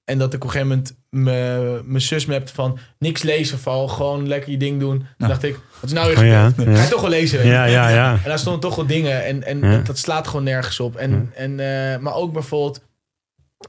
En 0.05 0.19
dat 0.19 0.35
ik 0.35 0.45
op 0.45 0.55
een 0.55 0.61
gegeven 0.61 0.69
moment 0.69 0.97
me- 1.11 1.81
mijn 1.85 2.01
zus 2.01 2.27
mapte 2.27 2.55
van... 2.55 2.79
Niks 2.99 3.23
lezen, 3.23 3.59
val 3.59 3.89
gewoon 3.89 4.29
lekker 4.29 4.51
je 4.51 4.57
ding 4.57 4.81
doen. 4.81 4.99
Toen 4.99 5.07
Nou. 5.19 5.33
dacht 5.33 5.43
ik, 5.45 5.55
wat 5.81 5.91
is 5.91 5.93
nou 5.93 6.09
weer 6.09 6.19
Oh 6.19 6.25
ja, 6.27 6.49
gebeurd? 6.49 6.69
ja. 6.69 6.75
Ga 6.77 6.83
je 6.83 6.89
toch 6.91 7.01
wel 7.01 7.11
lezen? 7.11 7.47
Ja, 7.47 7.65
ja, 7.65 7.89
ja. 7.89 8.13
En 8.23 8.29
daar 8.29 8.39
stonden 8.39 8.61
toch 8.61 8.75
wel 8.77 8.87
dingen. 8.87 9.25
En, 9.25 9.43
en 9.43 9.61
Ja. 9.61 9.71
dat, 9.77 9.87
dat 9.87 9.99
slaat 9.99 10.27
gewoon 10.29 10.45
nergens 10.45 10.81
op. 10.81 10.97
En, 10.97 11.31
en, 11.35 11.51
eh, 11.61 11.99
maar 11.99 12.15
ook 12.15 12.33
bijvoorbeeld... 12.33 12.81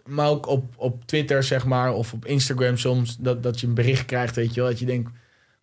Maar 0.06 0.30
ook 0.30 0.48
op, 0.48 0.74
op 0.78 1.06
Twitter, 1.06 1.44
zeg 1.44 1.66
maar, 1.66 1.94
of 1.94 2.14
op 2.14 2.26
Instagram 2.26 2.78
soms... 2.78 3.18
Dat, 3.18 3.44
dat 3.44 3.60
je 3.60 3.68
een 3.68 3.74
bericht 3.74 4.06
krijgt, 4.06 4.36
weet 4.36 4.54
je 4.54 4.62
wel. 4.62 4.70
Dat 4.70 4.80
je 4.80 4.86
denkt, 4.86 5.12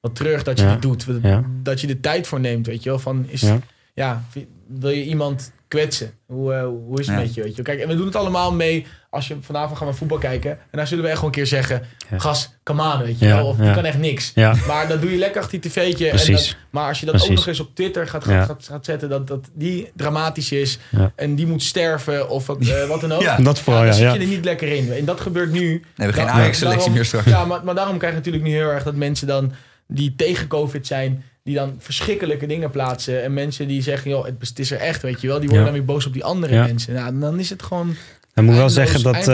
wat 0.00 0.14
terug 0.16 0.42
dat 0.42 0.58
je 0.58 0.64
Ja. 0.64 0.72
dit 0.72 0.82
doet. 0.82 1.06
Dat, 1.06 1.22
Ja. 1.22 1.44
dat 1.62 1.80
je 1.80 1.86
de 1.86 2.00
tijd 2.00 2.26
voor 2.26 2.40
neemt, 2.40 2.66
weet 2.66 2.82
je 2.82 2.88
wel. 2.88 2.98
Van, 2.98 3.26
is, 3.28 3.40
Ja. 3.40 3.58
ja. 3.94 4.24
wil 4.66 4.90
je 4.90 5.04
iemand 5.04 5.52
kwetsen? 5.68 6.12
Hoe, 6.26 6.54
eh, 6.54 6.62
hoe 6.64 7.00
is 7.00 7.06
het 7.06 7.16
Ja. 7.16 7.22
met 7.22 7.34
je, 7.34 7.42
weet 7.42 7.56
je? 7.56 7.62
Kijk, 7.62 7.80
en 7.80 7.88
we 7.88 7.96
doen 7.96 8.06
het 8.06 8.16
allemaal 8.16 8.52
mee... 8.52 8.86
Als 9.10 9.28
je 9.28 9.36
vanavond 9.40 9.78
gaan 9.78 9.86
we 9.86 9.92
voetbal 9.94 10.18
kijken... 10.18 10.50
en 10.50 10.58
dan 10.70 10.86
zullen 10.86 11.04
we 11.04 11.10
echt 11.10 11.18
gewoon 11.18 11.34
een 11.34 11.40
keer 11.40 11.50
zeggen... 11.50 11.82
Ja. 12.10 12.18
Gas, 12.18 12.50
come 12.62 12.92
on, 12.94 12.98
weet 13.02 13.18
je 13.18 13.26
Ja, 13.26 13.36
wel. 13.36 13.46
Of 13.46 13.58
ja. 13.58 13.64
je 13.68 13.74
kan 13.74 13.84
echt 13.84 13.98
niks. 13.98 14.32
Ja. 14.34 14.54
Maar 14.66 14.88
dat 14.88 15.00
doe 15.00 15.10
je 15.10 15.16
lekker 15.18 15.40
achter 15.42 15.60
die 15.60 15.70
tv'tje. 15.70 16.04
En 16.04 16.10
Precies. 16.10 16.46
dat, 16.48 16.56
maar 16.70 16.88
als 16.88 17.00
je 17.00 17.06
dat 17.06 17.22
ook 17.22 17.28
nog 17.28 17.46
eens 17.46 17.60
op 17.60 17.74
Twitter 17.74 18.08
gaat, 18.08 18.24
Ja. 18.24 18.30
gaat, 18.30 18.46
gaat, 18.46 18.64
gaat 18.64 18.84
zetten... 18.84 19.08
Dat, 19.08 19.26
dat 19.26 19.48
die 19.54 19.90
dramatisch 19.96 20.52
is... 20.52 20.78
Ja. 20.90 21.12
en 21.16 21.34
die 21.34 21.46
moet 21.46 21.62
sterven 21.62 22.28
of 22.28 22.46
wat, 22.46 22.66
eh, 22.66 22.86
wat 22.88 23.00
dan 23.00 23.12
ook... 23.12 23.22
Ja, 23.28 23.36
Dat 23.36 23.58
vooral, 23.60 23.82
dan 23.82 23.90
ja. 23.90 23.96
zit 23.98 24.12
je 24.12 24.18
er 24.18 24.26
niet 24.36 24.44
lekker 24.44 24.68
in. 24.68 24.92
En 24.92 25.04
dat 25.04 25.20
gebeurt 25.20 25.50
nu. 25.52 25.60
Nee, 25.60 25.80
we 25.94 26.02
hebben 26.02 26.22
geen 26.22 26.28
Ajax-selectie 26.32 26.90
meer 26.90 27.04
straks. 27.04 27.26
Ja, 27.26 27.44
maar, 27.44 27.64
maar 27.64 27.74
daarom 27.74 27.98
krijg 27.98 28.12
je 28.12 28.18
natuurlijk 28.18 28.44
nu 28.44 28.50
heel 28.52 28.70
erg 28.70 28.82
dat 28.82 28.94
mensen 28.94 29.26
dan... 29.26 29.52
die 29.86 30.14
tegen 30.16 30.46
COVID 30.46 30.86
zijn... 30.86 31.24
die 31.48 31.56
dan 31.56 31.74
verschrikkelijke 31.78 32.46
dingen 32.46 32.70
plaatsen. 32.70 33.22
En 33.22 33.34
mensen 33.34 33.68
die 33.68 33.82
zeggen, 33.82 34.10
joh, 34.10 34.24
het, 34.24 34.58
is 34.58 34.70
er 34.70 34.78
echt, 34.78 35.02
weet 35.02 35.20
je 35.20 35.26
wel. 35.26 35.40
Die 35.40 35.48
worden 35.48 35.66
Ja. 35.66 35.72
dan 35.72 35.78
weer 35.80 35.94
boos 35.94 36.06
op 36.06 36.12
die 36.12 36.24
andere 36.24 36.58
mensen. 36.58 36.94
Nou, 36.94 37.18
dan 37.18 37.38
is 37.38 37.50
het 37.50 37.62
gewoon... 37.62 37.94
Dan 38.34 38.44
moet 38.44 38.54
ik 38.54 38.60
wel 38.60 38.70
zeggen 38.70 39.02
dat... 39.02 39.26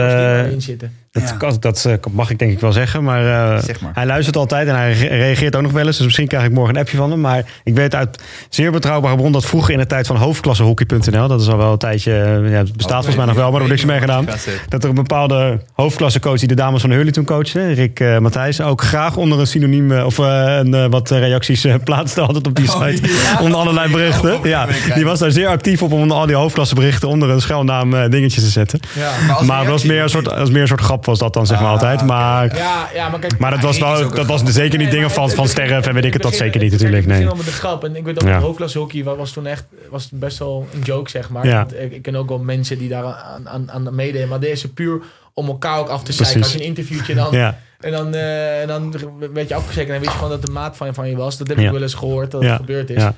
dat, 1.21 1.29
Ja. 1.29 1.37
kan- 1.37 1.57
dat 1.61 1.85
eh, 1.85 1.93
mag 2.11 2.31
ik 2.31 2.39
denk 2.39 2.53
ik 2.53 2.61
wel 2.61 2.73
zeggen. 2.73 3.03
Maar, 3.05 3.27
eh, 3.57 3.63
Zeg 3.63 3.81
maar. 3.81 3.91
hij 3.95 4.07
luistert 4.07 4.37
altijd 4.37 4.69
en 4.69 4.75
hij 4.75 4.93
re- 4.93 5.07
reageert 5.07 5.57
ook 5.57 5.63
nog 5.63 5.73
wel 5.73 5.87
eens. 5.87 5.97
Dus 5.97 6.05
misschien 6.07 6.27
krijg 6.29 6.45
ik 6.45 6.53
morgen 6.53 6.75
een 6.75 6.81
appje 6.81 6.97
van 6.97 7.11
hem. 7.11 7.21
Maar 7.21 7.45
ik 7.65 7.75
weet 7.75 7.95
uit 7.95 8.23
zeer 8.49 8.73
betrouwbare 8.73 9.17
bron 9.17 9.33
dat 9.33 9.45
vroeger 9.47 9.73
in 9.73 9.79
de 9.79 9.87
tijd 9.87 10.07
van 10.07 10.17
hoofdklassehockey.nl... 10.17 11.29
dat 11.29 11.41
is 11.41 11.49
al 11.49 11.57
wel 11.57 11.73
een 11.73 11.79
tijdje... 11.79 12.13
eh, 12.13 12.51
Ja, 12.51 12.57
het 12.59 12.73
bestaat 12.77 12.95
volgens 12.97 13.17
mij 13.17 13.25
nog 13.27 13.35
wel, 13.35 13.45
maar 13.45 13.61
er 13.61 13.67
wordt 13.67 13.69
niks 13.69 13.85
mee 13.85 14.01
gedaan. 14.01 14.27
Dat 14.69 14.83
er 14.83 14.89
een 14.89 14.95
bepaalde 14.95 15.59
hoofdklassecoach 15.73 16.39
die 16.39 16.49
de 16.49 16.55
dames 16.55 16.81
van 16.81 16.91
Hurley 16.91 17.13
toen 17.13 17.25
coachte, 17.25 17.73
Rick 17.73 18.01
eh 18.01 18.19
Matthijs, 18.19 18.61
ook 18.61 18.83
graag 18.83 19.17
onder 19.17 19.41
een 19.41 19.47
synoniem 19.47 19.93
of 19.93 20.19
een, 20.19 20.91
wat 20.91 21.11
reacties 21.11 21.67
plaatste 21.85 22.21
altijd 22.21 22.47
op 22.47 22.55
die 22.57 22.73
Oh, 22.75 22.87
site. 22.87 23.09
ja. 23.09 23.41
Onder 23.41 23.59
allerlei 23.59 23.91
berichten. 23.93 24.39
Ja, 24.43 24.67
die 24.95 25.05
was 25.05 25.19
daar 25.19 25.31
zeer 25.31 25.49
actief 25.49 25.83
op 25.83 25.93
om 25.93 26.01
onder 26.01 26.17
al 26.17 26.27
die 26.27 26.37
hoofdklasseberichten 26.37 27.09
onder 27.09 27.31
een 27.31 27.41
schuilnaam 27.41 28.11
dingetjes 28.11 28.43
te 28.45 28.51
zetten. 28.51 28.81
Als 29.37 29.47
Maar 29.47 29.59
het 29.61 29.69
was 29.69 29.85
meer, 29.85 30.03
een 30.03 30.09
soort, 30.09 30.31
als 30.31 30.51
meer 30.51 30.61
een 30.63 30.69
soort 30.69 30.81
grap 30.81 31.03
was 31.07 31.19
dat 31.19 31.33
dan 31.33 31.47
zeg 31.47 31.59
maar 31.59 31.67
Ah, 31.67 31.73
altijd. 31.73 32.03
Maar, 32.07 32.57
Ja, 32.57 32.89
ja, 32.95 33.09
maar 33.09 33.21
kijk... 33.21 33.39
maar 33.39 33.51
dat 33.51 33.61
was, 33.61 33.79
wel, 33.79 34.11
dat 34.11 34.27
was 34.27 34.43
zeker 34.43 34.63
niet 34.79 34.87
Nee, 34.87 34.91
dingen 34.97 35.11
van, 35.11 35.25
het- 35.25 35.35
van 35.35 35.45
begin- 35.45 35.83
en 35.83 35.95
weet 35.95 36.05
ik 36.05 36.13
het, 36.13 36.23
dat 36.23 36.35
zeker 36.35 36.61
niet 36.61 36.73
natuurlijk. 36.73 37.07
Nee. 37.07 37.25
met 37.25 37.37
de 37.45 37.53
grap. 37.53 37.85
En 37.85 37.97
ik 37.97 38.05
weet 38.05 38.23
ook, 38.23 38.29
Ja. 38.29 38.35
dat 38.35 38.43
hoofdklashockey 38.43 39.05
wa- 39.05 39.17
was 39.17 39.31
toen 39.31 39.47
echt 39.47 39.65
was 39.91 40.09
best 40.13 40.39
wel 40.39 40.69
een 40.75 40.81
joke, 40.81 41.11
zeg 41.11 41.31
maar. 41.31 41.47
Ja. 41.47 41.67
Ik, 41.79 41.93
ik 41.93 42.03
ken 42.03 42.17
ook 42.17 42.29
wel 42.29 42.39
mensen 42.39 42.79
die 42.79 42.89
daar 42.89 43.05
aan, 43.05 43.49
aan, 43.49 43.71
aan 43.71 43.95
meededen. 43.95 44.29
Maar 44.29 44.41
deze 44.41 44.73
puur 44.73 45.01
om 45.35 45.47
elkaar 45.47 45.79
ook 45.79 45.89
af 45.89 45.99
te 45.99 46.03
Precies. 46.05 46.19
zeiken. 46.23 46.43
Als 46.43 46.53
je 46.53 46.59
een 46.59 46.65
interviewtje 46.65 47.15
dan... 47.15 47.29
Ja, 47.33 47.59
En 47.81 47.93
dan, 47.93 48.15
eh, 48.15 48.61
en 48.61 48.67
dan 48.69 48.95
werd 49.33 49.49
je 49.49 49.55
afgezekerd 49.55 49.89
en 49.89 49.93
dan 49.95 50.01
weet 50.03 50.11
je 50.13 50.17
gewoon 50.19 50.31
dat 50.31 50.47
de 50.47 50.53
maat 50.53 50.77
van 50.77 50.87
je, 50.87 50.95
van 50.95 51.09
je 51.09 51.17
was. 51.17 51.37
Dat 51.39 51.49
heb 51.49 51.59
Ja. 51.59 51.65
ik 51.65 51.71
wel 51.71 51.83
eens 51.83 51.95
gehoord 51.95 52.31
dat 52.31 52.43
Ja. 52.43 52.49
het 52.49 52.57
gebeurd 52.57 52.91
is. 52.91 52.97
ja. 53.03 53.15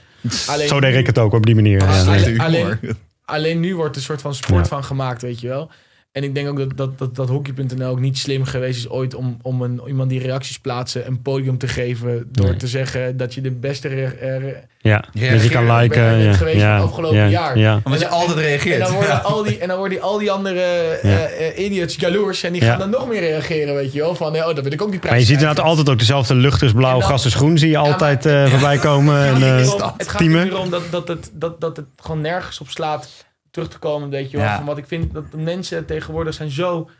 Alleen, 0.46 0.68
Zo 0.68 0.80
deed 0.80 0.94
ik 0.94 1.06
het 1.06 1.18
ook 1.18 1.32
op 1.32 1.46
die 1.46 1.54
manier. 1.54 1.82
Alleen- 1.86 2.08
Alleen, 2.08 2.40
alleen- 2.40 2.78
alleen 3.24 3.60
nu 3.60 3.76
wordt 3.76 3.90
er 3.90 3.96
een 3.96 4.02
soort 4.06 4.20
van 4.20 4.34
sport 4.34 4.62
Ja. 4.62 4.68
van 4.68 4.84
gemaakt, 4.84 5.22
weet 5.22 5.40
je 5.40 5.48
wel. 5.48 5.70
En 6.16 6.22
ik 6.24 6.34
denk 6.34 6.48
ook 6.48 6.58
dat, 6.58 6.76
dat, 6.76 6.98
dat, 6.98 7.14
dat 7.16 7.28
hockey.nl 7.28 7.86
ook 7.88 8.00
niet 8.00 8.18
slim 8.18 8.44
geweest 8.44 8.78
is 8.78 8.88
ooit 8.88 9.14
om, 9.14 9.36
om 9.42 9.62
een, 9.62 9.80
iemand 9.86 10.10
die 10.10 10.20
reacties 10.20 10.58
plaatsen 10.58 11.06
een 11.06 11.22
podium 11.22 11.58
te 11.58 11.68
geven. 11.68 12.28
Door 12.32 12.46
Nee. 12.46 12.56
te 12.56 12.66
zeggen 12.66 13.16
dat 13.16 13.34
je 13.34 13.40
de 13.40 13.50
beste 13.50 13.88
re- 13.88 14.16
re- 14.20 14.62
Ja, 14.78 15.04
je 15.12 15.48
kan 15.48 15.76
liken. 15.76 16.02
ben 16.02 16.18
je 16.18 16.24
Ja, 16.24 16.32
geweest 16.32 16.56
ja, 16.56 16.78
van 16.78 16.86
afgelopen 16.88 17.16
ja, 17.18 17.26
jaar? 17.26 17.58
Ja. 17.58 17.80
Omdat 17.84 18.00
je 18.00 18.06
En- 18.06 18.12
altijd 18.12 18.36
En 18.38 18.42
reageert. 18.44 18.78
dan 18.80 18.92
worden 18.92 19.10
Ja. 19.10 19.16
al 19.18 19.42
die, 19.42 19.58
en 19.58 19.68
dan 19.68 19.78
worden 19.78 20.00
al 20.00 20.18
die 20.18 20.30
andere 20.30 20.60
Ja. 21.02 21.08
eh, 21.08 21.48
eh, 21.48 21.64
idiots 21.64 21.94
jaloers. 21.96 22.42
En 22.42 22.52
die 22.52 22.62
Ja. 22.62 22.68
gaan 22.68 22.78
dan 22.78 22.90
nog 22.90 23.08
meer 23.08 23.20
reageren, 23.20 23.74
weet 23.74 23.92
je 23.92 24.00
wel. 24.00 24.14
Van, 24.14 24.34
eh, 24.36 24.48
oh, 24.48 24.54
dat 24.54 24.62
wil 24.64 24.72
ik 24.72 24.82
ook 24.82 24.90
prijs 25.00 25.10
Maar 25.12 25.20
je 25.20 25.26
ziet 25.26 25.38
inderdaad 25.40 25.64
altijd 25.64 25.88
ook 25.88 25.98
dezelfde 25.98 26.34
lucht 26.34 26.62
is 26.62 26.72
blauw, 26.72 27.00
En 27.00 27.14
is 27.24 27.34
groen. 27.34 27.58
Zie 27.58 27.70
je 27.70 27.76
maar- 27.78 27.92
altijd 27.92 28.26
voorbij 28.50 28.78
komen. 28.88 29.26
En, 29.26 29.34
Het 29.34 29.42
gaat 29.42 29.58
niet 29.58 29.68
erom- 29.78 29.92
het 29.96 30.08
gaat 30.08 30.18
teamen. 30.18 30.42
niet 30.44 30.52
erom 30.52 30.70
dat, 30.70 30.82
dat, 30.90 31.08
het, 31.08 31.30
dat, 31.32 31.60
dat 31.60 31.76
het 31.76 31.86
gewoon 31.96 32.20
nergens 32.20 32.60
op 32.60 32.68
slaat 32.68 33.08
terug 33.56 33.70
te 33.70 33.78
komen, 33.78 34.08
weet 34.08 34.30
je 34.30 34.36
wel. 34.36 34.46
Ja. 34.46 34.56
Van 34.56 34.66
wat 34.66 34.78
ik 34.78 34.86
vind, 34.86 35.12
dat 35.12 35.30
de 35.30 35.36
mensen 35.36 35.86
tegenwoordig 35.86 36.34
zijn 36.34 36.50
zo... 36.50 36.90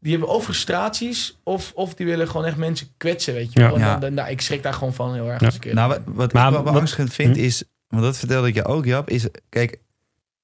Die 0.00 0.12
hebben 0.12 0.30
of 0.30 0.44
frustraties, 0.44 1.38
of, 1.42 1.72
of 1.74 1.94
die 1.94 2.06
willen 2.06 2.28
gewoon 2.28 2.46
echt 2.46 2.56
mensen 2.56 2.86
kwetsen, 2.96 3.34
weet 3.34 3.52
je 3.52 3.60
wel. 3.60 3.78
Ja. 3.78 3.94
En 3.94 4.00
dan, 4.00 4.14
nou, 4.14 4.30
ik 4.30 4.40
schrik 4.40 4.62
daar 4.62 4.74
gewoon 4.74 4.94
van 4.94 5.14
heel 5.14 5.30
erg 5.30 5.40
Ja. 5.40 5.46
als. 5.46 5.74
Nou, 5.74 5.88
wat, 5.88 6.00
wat 6.04 6.32
Maar 6.32 6.46
ik 6.46 6.52
wel 6.52 6.72
beangstigend 6.72 7.14
vind 7.14 7.36
Hm? 7.36 7.42
is, 7.42 7.64
want 7.88 8.02
dat 8.02 8.16
vertelde 8.16 8.48
ik 8.48 8.54
je 8.54 8.64
ook, 8.64 8.84
Jap, 8.84 9.10
is, 9.10 9.26
kijk, 9.48 9.80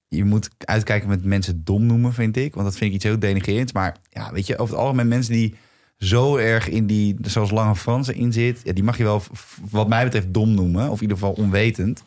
je 0.08 0.24
moet 0.24 0.48
uitkijken 0.58 1.08
met 1.08 1.24
mensen 1.24 1.64
dom 1.64 1.86
noemen, 1.86 2.12
vind 2.12 2.36
ik. 2.36 2.54
Want 2.54 2.66
dat 2.66 2.76
vind 2.76 2.90
ik 2.90 2.96
iets 2.96 3.04
heel 3.04 3.18
denigrerends. 3.18 3.72
Maar 3.72 3.96
ja, 4.08 4.32
weet 4.32 4.46
je, 4.46 4.58
over 4.58 4.74
het 4.74 4.82
algemeen 4.82 5.08
mensen 5.08 5.32
die 5.32 5.54
zo 5.98 6.36
erg 6.36 6.68
in 6.68 6.86
die, 6.86 7.16
zoals 7.22 7.50
Lange 7.50 7.76
Fransen 7.76 8.14
in 8.14 8.32
zit, 8.32 8.60
ja, 8.64 8.72
die 8.72 8.84
mag 8.84 8.96
je 8.98 9.04
wel, 9.04 9.22
wat 9.70 9.88
mij 9.88 10.04
betreft, 10.04 10.34
dom 10.34 10.54
noemen. 10.54 10.88
Of 10.88 10.96
in 10.96 11.02
ieder 11.02 11.16
geval 11.16 11.32
onwetend. 11.32 12.02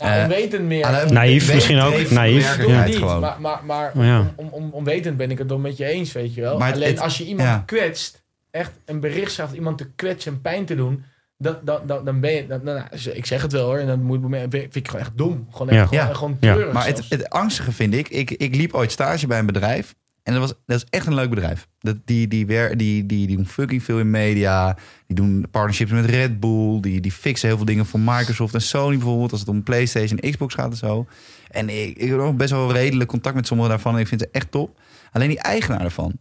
Eh, 0.00 0.22
onwetend 0.22 0.64
meer. 0.66 0.90
Nou, 0.90 1.12
Naïef 1.12 1.46
weet- 1.46 1.54
misschien 1.54 1.80
ook, 1.80 2.10
naïef. 2.10 2.66
Ja. 2.66 2.84
niet, 2.84 3.00
maar, 3.00 3.36
maar, 3.40 3.60
maar 3.64 3.92
Oh, 3.96 4.04
ja. 4.04 4.18
om, 4.18 4.32
om, 4.36 4.48
om, 4.48 4.70
onwetend 4.72 5.16
ben 5.16 5.30
ik 5.30 5.38
het 5.38 5.48
dan 5.48 5.60
met 5.60 5.76
je 5.76 5.84
eens, 5.84 6.12
weet 6.12 6.34
je 6.34 6.40
wel. 6.40 6.58
Maar 6.58 6.72
Alleen 6.72 6.88
het- 6.88 7.00
als 7.00 7.18
je 7.18 7.24
iemand 7.26 7.48
ja. 7.48 7.62
kwetst, 7.66 8.22
echt 8.50 8.70
een 8.84 9.00
bericht 9.00 9.32
schrijft, 9.32 9.52
iemand 9.54 9.78
te 9.78 9.86
kwetsen 9.96 10.32
en 10.32 10.40
pijn 10.40 10.64
te 10.64 10.74
doen, 10.74 11.04
dat, 11.38 11.66
dat, 11.66 11.88
dat, 11.88 12.04
dan 12.06 12.20
ben 12.20 12.32
je, 12.32 12.46
dat, 12.46 12.62
nou, 12.62 12.82
ik 13.12 13.26
zeg 13.26 13.42
het 13.42 13.52
wel 13.52 13.64
hoor, 13.66 13.78
en 13.78 13.86
dan 13.86 14.02
moet, 14.02 14.20
vind 14.50 14.76
ik 14.76 14.86
gewoon 14.86 15.00
echt 15.06 15.16
dom. 15.16 15.46
Gewoon, 15.50 15.68
echt, 15.68 15.90
Ja. 15.90 16.06
gewoon, 16.14 16.36
Ja. 16.40 16.52
gewoon 16.52 16.72
Maar 16.72 16.86
het, 16.86 17.02
het 17.08 17.30
angstige 17.30 17.72
vind 17.72 17.94
ik, 17.94 18.08
ik, 18.08 18.30
ik 18.30 18.54
liep 18.56 18.74
ooit 18.74 18.92
stage 18.92 19.26
bij 19.26 19.38
een 19.38 19.46
bedrijf. 19.46 19.94
En 20.22 20.32
dat 20.32 20.42
was, 20.42 20.54
dat 20.66 20.76
is 20.76 20.86
echt 20.90 21.06
een 21.06 21.14
leuk 21.14 21.30
bedrijf. 21.30 21.68
Dat, 21.78 21.96
die, 22.04 22.28
die, 22.28 22.46
wer, 22.46 22.76
die, 22.76 23.06
die, 23.06 23.26
die 23.26 23.36
doen 23.36 23.46
fucking 23.46 23.82
veel 23.82 23.98
in 23.98 24.10
media. 24.10 24.76
Die 25.06 25.16
doen 25.16 25.46
partnerships 25.50 25.90
met 25.90 26.04
Red 26.04 26.40
Bull. 26.40 26.80
Die, 26.80 27.00
die 27.00 27.12
fixen 27.12 27.48
heel 27.48 27.56
veel 27.56 27.66
dingen 27.66 27.86
voor 27.86 28.00
Microsoft 28.00 28.54
en 28.54 28.62
Sony 28.62 28.96
bijvoorbeeld. 28.96 29.30
Als 29.30 29.40
het 29.40 29.48
om 29.48 29.62
PlayStation 29.62 30.18
en 30.18 30.30
Xbox 30.30 30.54
gaat 30.54 30.70
en 30.70 30.76
zo. 30.76 31.06
En 31.50 31.68
ik, 31.68 31.96
ik 31.96 32.08
heb 32.08 32.18
ook 32.18 32.36
best 32.36 32.50
wel 32.50 32.72
redelijk 32.72 33.10
contact 33.10 33.34
met 33.34 33.46
sommige 33.46 33.68
daarvan. 33.68 33.94
En 33.94 34.00
ik 34.00 34.08
vind 34.08 34.20
ze 34.20 34.28
echt 34.32 34.50
top. 34.50 34.80
Alleen 35.12 35.28
die 35.28 35.40
eigenaar 35.40 35.80
daarvan. 35.80 36.18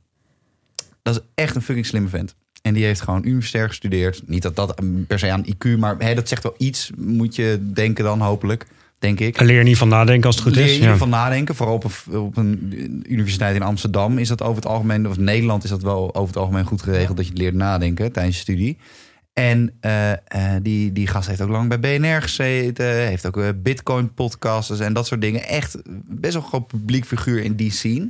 Dat 1.01 1.15
is 1.15 1.21
echt 1.35 1.55
een 1.55 1.61
fucking 1.61 1.85
slimme 1.85 2.09
vent. 2.09 2.35
En 2.61 2.73
die 2.73 2.85
heeft 2.85 3.01
gewoon 3.01 3.25
universitair 3.25 3.67
gestudeerd. 3.67 4.27
Niet 4.27 4.41
dat 4.41 4.55
dat 4.55 4.81
per 5.07 5.19
se 5.19 5.31
aan 5.31 5.45
IQ, 5.45 5.77
maar 5.77 5.95
hè, 5.97 6.13
dat 6.15 6.27
zegt 6.27 6.43
wel 6.43 6.55
iets. 6.57 6.91
Moet 6.97 7.35
je 7.35 7.69
denken 7.73 8.03
dan 8.03 8.21
hopelijk, 8.21 8.65
denk 8.99 9.19
ik. 9.19 9.39
Leer 9.39 9.63
niet 9.63 9.77
van 9.77 9.87
nadenken 9.87 10.25
als 10.25 10.35
het 10.35 10.43
goed 10.43 10.55
Leer 10.55 10.63
je 10.63 10.69
is. 10.69 10.75
ieder 10.75 10.89
Ja. 10.89 10.95
geval 10.97 11.09
nadenken. 11.09 11.55
Vooral 11.55 11.75
op 11.75 11.83
een, 11.83 12.19
op 12.19 12.37
een 12.37 13.03
universiteit 13.07 13.55
in 13.55 13.61
Amsterdam 13.61 14.17
is 14.17 14.27
dat 14.27 14.41
over 14.41 14.55
het 14.55 14.65
algemeen, 14.65 15.07
of 15.07 15.17
Nederland 15.17 15.63
is 15.63 15.69
dat 15.69 15.81
wel 15.81 16.15
over 16.15 16.27
het 16.27 16.37
algemeen 16.37 16.65
goed 16.65 16.81
geregeld 16.81 17.17
dat 17.17 17.27
je 17.27 17.33
leert 17.33 17.53
nadenken 17.55 18.11
tijdens 18.11 18.35
je 18.35 18.41
studie. 18.41 18.77
En 19.33 19.71
eh, 19.79 20.11
eh, 20.11 20.17
die, 20.61 20.91
die 20.91 21.07
gast 21.07 21.27
heeft 21.27 21.41
ook 21.41 21.49
lang 21.49 21.69
bij 21.69 21.79
BNR 21.99 22.21
gezeten, 22.21 22.85
heeft 23.07 23.25
ook 23.25 23.37
eh, 23.37 23.47
Bitcoin 23.55 24.13
podcasts 24.13 24.79
en 24.79 24.93
dat 24.93 25.07
soort 25.07 25.21
dingen. 25.21 25.47
Echt 25.47 25.77
best 26.07 26.33
wel 26.33 26.41
een 26.41 26.47
groot 26.47 26.67
publiek 26.67 27.05
figuur 27.05 27.43
in 27.43 27.55
die 27.55 27.71
scene. 27.71 28.09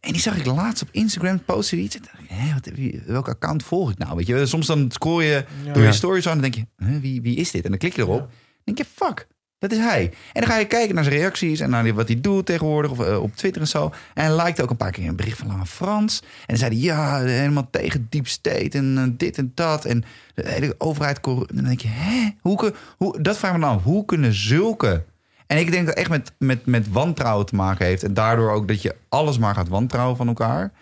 En 0.00 0.12
die 0.12 0.20
zag 0.20 0.36
ik 0.36 0.46
laatst 0.46 0.82
op 0.82 0.88
Instagram 0.92 1.44
posten 1.44 1.76
die 1.76 1.86
iets. 1.86 1.96
En 1.96 2.02
dacht 2.02 2.18
ik, 2.22 2.28
Hé, 2.28 2.54
wat, 2.54 2.70
wie, 2.74 3.02
welk 3.06 3.28
account 3.28 3.62
volg 3.62 3.90
ik 3.90 3.98
nou? 3.98 4.16
Weet 4.16 4.26
je, 4.26 4.46
soms 4.46 4.66
dan 4.66 4.90
scroll 4.90 5.24
je 5.24 5.44
door 5.64 5.76
je 5.76 5.82
Ja. 5.82 5.92
stories 5.92 6.26
aan 6.28 6.36
en 6.36 6.40
dan 6.42 6.50
denk 6.50 6.66
je, 6.78 6.84
"Huh, 6.86 7.00
wie, 7.00 7.20
wie 7.22 7.36
is 7.36 7.50
dit? 7.50 7.64
En 7.64 7.70
dan 7.70 7.78
klik 7.78 7.96
je 7.96 8.02
erop. 8.02 8.18
Dan 8.18 8.28
denk 8.64 8.78
je, 8.78 8.84
fuck, 8.94 9.26
dat 9.60 9.72
is 9.72 9.78
hij. 9.78 10.12
En 10.32 10.40
dan 10.40 10.50
ga 10.50 10.58
je 10.58 10.66
kijken 10.66 10.94
naar 10.94 11.04
zijn 11.04 11.16
reacties 11.16 11.60
en 11.60 11.70
naar 11.70 11.94
wat 11.94 12.08
hij 12.08 12.20
doet 12.20 12.46
tegenwoordig 12.46 12.90
of, 12.90 13.00
eh, 13.00 13.22
op 13.22 13.36
Twitter 13.36 13.62
en 13.62 13.68
zo. 13.68 13.92
En 14.14 14.36
hij 14.36 14.54
ook 14.62 14.70
een 14.70 14.76
paar 14.76 14.90
keer 14.90 15.08
een 15.08 15.16
bericht 15.16 15.38
van 15.38 15.46
Lange 15.46 15.66
Frans. 15.66 16.20
En 16.20 16.26
dan 16.46 16.56
zei 16.56 16.70
hij, 16.70 16.80
ja, 16.80 17.20
helemaal 17.20 17.68
tegen 17.70 18.06
deep 18.10 18.26
state 18.26 18.78
en 18.78 18.98
eh, 18.98 19.04
dit 19.10 19.38
en 19.38 19.52
dat. 19.54 19.84
En 19.84 20.04
de 20.34 20.48
hele 20.48 20.74
overheid. 20.78 21.20
En 21.26 21.46
dan 21.54 21.64
denk 21.64 21.80
je, 21.80 21.88
hè? 21.88 22.30
Hoe, 22.40 22.74
hoe, 22.96 23.20
dat 23.22 23.38
vraag 23.38 23.50
ik 23.50 23.56
me 23.56 23.62
dan 23.62 23.76
af. 23.76 23.82
Hoe 23.82 24.04
kunnen 24.04 24.34
zulke... 24.34 25.04
En 25.46 25.58
ik 25.58 25.70
denk 25.70 25.86
dat 25.86 25.94
echt 25.94 26.10
met, 26.10 26.32
met, 26.38 26.66
met 26.66 26.88
wantrouwen 26.88 27.46
te 27.46 27.54
maken 27.54 27.86
heeft. 27.86 28.02
En 28.02 28.14
daardoor 28.14 28.50
ook 28.50 28.68
dat 28.68 28.82
je 28.82 28.96
alles 29.08 29.38
maar 29.38 29.54
gaat 29.54 29.68
wantrouwen 29.68 30.16
van 30.16 30.28
elkaar. 30.28 30.72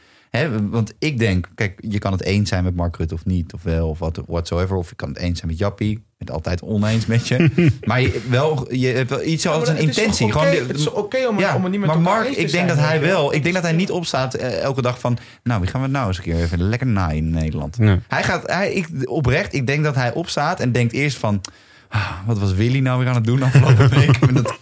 Want 0.70 0.94
ik 0.98 1.18
denk, 1.18 1.48
kijk, 1.54 1.78
je 1.88 1.98
kan 1.98 2.12
het 2.12 2.22
eens 2.22 2.48
zijn 2.48 2.64
met 2.64 2.76
Mark 2.76 2.96
Rutte 2.96 3.14
of 3.14 3.24
niet, 3.24 3.52
of 3.52 3.62
wel, 3.62 3.88
of 3.88 3.98
wat, 3.98 4.22
whatsoever. 4.26 4.76
Of 4.76 4.88
je 4.88 4.94
kan 4.94 5.08
het 5.08 5.18
eens 5.18 5.38
zijn 5.38 5.50
met 5.50 5.60
Jappie. 5.60 6.04
Het 6.18 6.30
altijd 6.30 6.62
oneens 6.62 7.06
met 7.06 7.28
je. 7.28 7.50
maar 7.84 8.00
je, 8.00 8.20
wel, 8.28 8.74
je 8.74 8.86
hebt 8.86 9.10
wel 9.10 9.22
iets 9.24 9.46
als 9.46 9.68
een 9.68 9.76
intentie. 9.78 10.32
Gewoon 10.32 10.50
de- 10.50 10.64
het 10.68 10.76
is 10.78 10.90
oké 10.90 11.26
om, 11.28 11.38
ja, 11.38 11.54
om 11.54 11.62
het 11.62 11.70
niet 11.70 11.80
met 11.80 11.88
maar 11.88 12.00
Mark, 12.00 12.28
ik 12.28 12.36
denk 12.36 12.48
zijn, 12.48 12.66
dat 12.66 12.78
hij 12.78 13.00
wel. 13.00 13.34
Ik 13.34 13.42
denk 13.42 13.54
dat 13.54 13.62
hij 13.64 13.72
niet 13.72 13.90
opstaat 13.90 14.34
eh, 14.34 14.60
elke 14.62 14.82
dag 14.82 15.00
van. 15.00 15.18
Nou, 15.42 15.60
wie 15.60 15.70
gaan 15.70 15.82
we 15.82 15.86
nou 15.88 16.06
eens 16.08 16.16
een 16.16 16.22
keer 16.22 16.36
even 16.36 16.62
lekker 16.62 16.86
naaien 16.86 17.16
in 17.16 17.30
Nederland? 17.30 17.76
Hij 18.08 18.22
gaat, 18.22 18.46
hij, 18.50 18.72
ik, 18.72 18.88
oprecht, 19.04 19.54
ik 19.54 19.66
denk 19.66 19.84
dat 19.84 19.94
hij 19.94 20.12
opstaat 20.12 20.60
en 20.60 20.72
denkt 20.72 20.92
eerst 20.92 21.16
van. 21.16 21.40
ah, 21.88 22.10
wat 22.26 22.38
was 22.38 22.52
Willy 22.54 22.78
nou 22.78 22.98
weer 22.98 23.08
aan 23.08 23.14
het 23.14 23.24
doen 23.24 23.42
afgelopen 23.42 23.88
week? 23.98 24.20
met, 24.20 24.34
dat, 24.44 24.54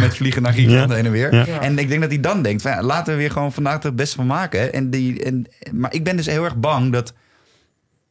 met 0.00 0.16
vliegen 0.16 0.42
naar 0.42 0.52
Griekenland 0.52 0.88
Ja. 0.90 0.96
heen 0.96 1.04
en 1.06 1.12
weer. 1.12 1.34
Ja. 1.34 1.46
En 1.60 1.78
ik 1.78 1.88
denk 1.88 2.00
dat 2.00 2.10
hij 2.10 2.20
dan 2.20 2.42
denkt: 2.42 2.62
van, 2.62 2.70
ja, 2.70 2.82
laten 2.82 3.12
we 3.12 3.18
weer 3.18 3.30
gewoon 3.30 3.52
vandaag 3.52 3.78
er 3.78 3.84
het 3.86 3.96
beste 3.96 4.16
van 4.16 4.26
maken. 4.26 4.72
En 4.72 4.90
die, 4.90 5.22
en, 5.24 5.46
maar 5.72 5.94
ik 5.94 6.04
ben 6.04 6.16
dus 6.16 6.26
heel 6.26 6.44
erg 6.44 6.56
bang 6.56 6.92
dat 6.92 7.12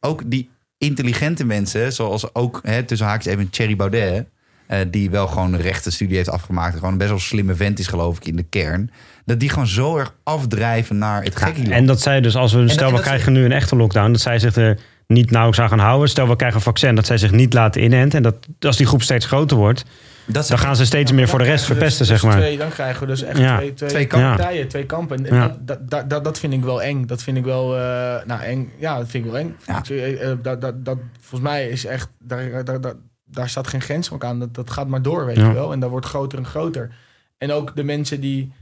ook 0.00 0.22
die 0.26 0.50
intelligente 0.86 1.44
mensen, 1.44 1.92
zoals 1.92 2.34
ook 2.34 2.60
hè, 2.62 2.82
tussen 2.82 3.06
haakjes 3.06 3.32
even 3.32 3.50
Thierry 3.50 3.76
Baudet, 3.76 4.26
eh, 4.66 4.78
die 4.90 5.10
wel 5.10 5.26
gewoon 5.26 5.52
een 5.52 5.60
rechtenstudie 5.60 6.16
heeft 6.16 6.30
afgemaakt, 6.30 6.74
gewoon 6.74 6.92
een 6.92 6.98
best 6.98 7.10
wel 7.10 7.18
slimme 7.18 7.54
vent 7.54 7.78
is, 7.78 7.86
geloof 7.86 8.16
ik, 8.16 8.26
in 8.26 8.36
de 8.36 8.42
kern, 8.42 8.90
dat 9.24 9.40
die 9.40 9.48
gewoon 9.48 9.66
zo 9.66 9.96
erg 9.96 10.14
afdrijven 10.22 10.98
naar 10.98 11.22
het 11.22 11.36
gekkie. 11.36 11.72
En 11.72 11.86
dat 11.86 12.00
zij 12.00 12.20
dus, 12.20 12.36
als 12.36 12.52
we, 12.52 12.68
stel 12.68 12.92
we 12.92 13.00
krijgen 13.00 13.32
nu 13.32 13.44
een 13.44 13.52
echte 13.52 13.76
lockdown, 13.76 14.12
dat 14.12 14.20
zij 14.20 14.38
zich 14.38 14.56
er 14.56 14.78
niet 15.06 15.30
nauwelijks 15.30 15.62
aan 15.62 15.68
gaan 15.68 15.86
houden. 15.86 16.08
Stel 16.08 16.28
we 16.28 16.36
krijgen 16.36 16.58
een 16.58 16.64
vaccin, 16.64 16.94
dat 16.94 17.06
zij 17.06 17.18
zich 17.18 17.30
niet 17.30 17.52
laten 17.52 17.82
inenten. 17.82 18.16
En 18.16 18.22
dat 18.22 18.36
als 18.60 18.76
die 18.76 18.86
groep 18.86 19.02
steeds 19.02 19.26
groter 19.26 19.56
wordt, 19.56 19.84
dat 20.26 20.46
dan 20.48 20.58
gaan 20.58 20.76
ze 20.76 20.84
steeds 20.84 21.12
meer 21.12 21.28
voor 21.28 21.38
de 21.38 21.44
rest 21.44 21.66
we 21.66 21.72
verpesten, 21.74 21.98
dus- 22.06 22.08
zeg 22.08 22.22
maar. 22.22 22.36
dus 22.36 22.44
Twee, 22.44 22.58
dan 22.58 22.68
krijgen 22.68 23.00
we 23.00 23.06
dus 23.06 23.22
echt 23.22 23.38
Ja. 23.38 23.56
twee, 23.56 23.74
twee, 23.74 24.06
partijen, 24.06 24.68
twee 24.68 24.86
kampen. 24.86 25.26
En 25.26 25.34
Ja. 25.34 25.56
dat, 25.60 25.90
dat, 26.10 26.24
dat, 26.24 26.38
vind 26.38 26.52
ik 26.52 26.64
wel 26.64 26.82
eng. 26.82 27.06
Dat 27.06 27.22
vind 27.22 27.36
ik 27.36 27.44
wel, 27.44 27.76
eh, 27.76 27.80
nou 28.26 28.40
eng. 28.42 28.72
Ja, 28.78 28.98
dat 28.98 29.08
vind 29.08 29.24
ik 29.24 29.30
wel 29.30 29.40
eng. 29.40 29.56
Ja. 29.66 29.82
Eh, 29.88 30.30
eh, 30.30 30.38
dat, 30.42 30.60
dat, 30.60 30.84
dat, 30.84 30.98
volgens 31.20 31.50
mij 31.50 31.68
is 31.68 31.84
echt, 31.84 32.08
daar, 32.18 32.64
daar, 32.64 32.80
daar, 32.80 32.94
daar 33.24 33.48
staat 33.48 33.66
geen 33.68 33.80
grens 33.80 34.10
ook 34.10 34.24
aan. 34.24 34.38
Dat, 34.38 34.54
dat 34.54 34.70
gaat 34.70 34.88
maar 34.88 35.02
door, 35.02 35.26
weet 35.26 35.36
Ja. 35.36 35.46
je 35.48 35.52
wel. 35.54 35.72
En 35.72 35.80
dat 35.80 35.90
wordt 35.90 36.06
groter 36.06 36.38
en 36.38 36.46
groter. 36.46 36.94
En 37.38 37.52
ook 37.52 37.76
de 37.76 37.84
mensen 37.84 38.20
die 38.20 38.52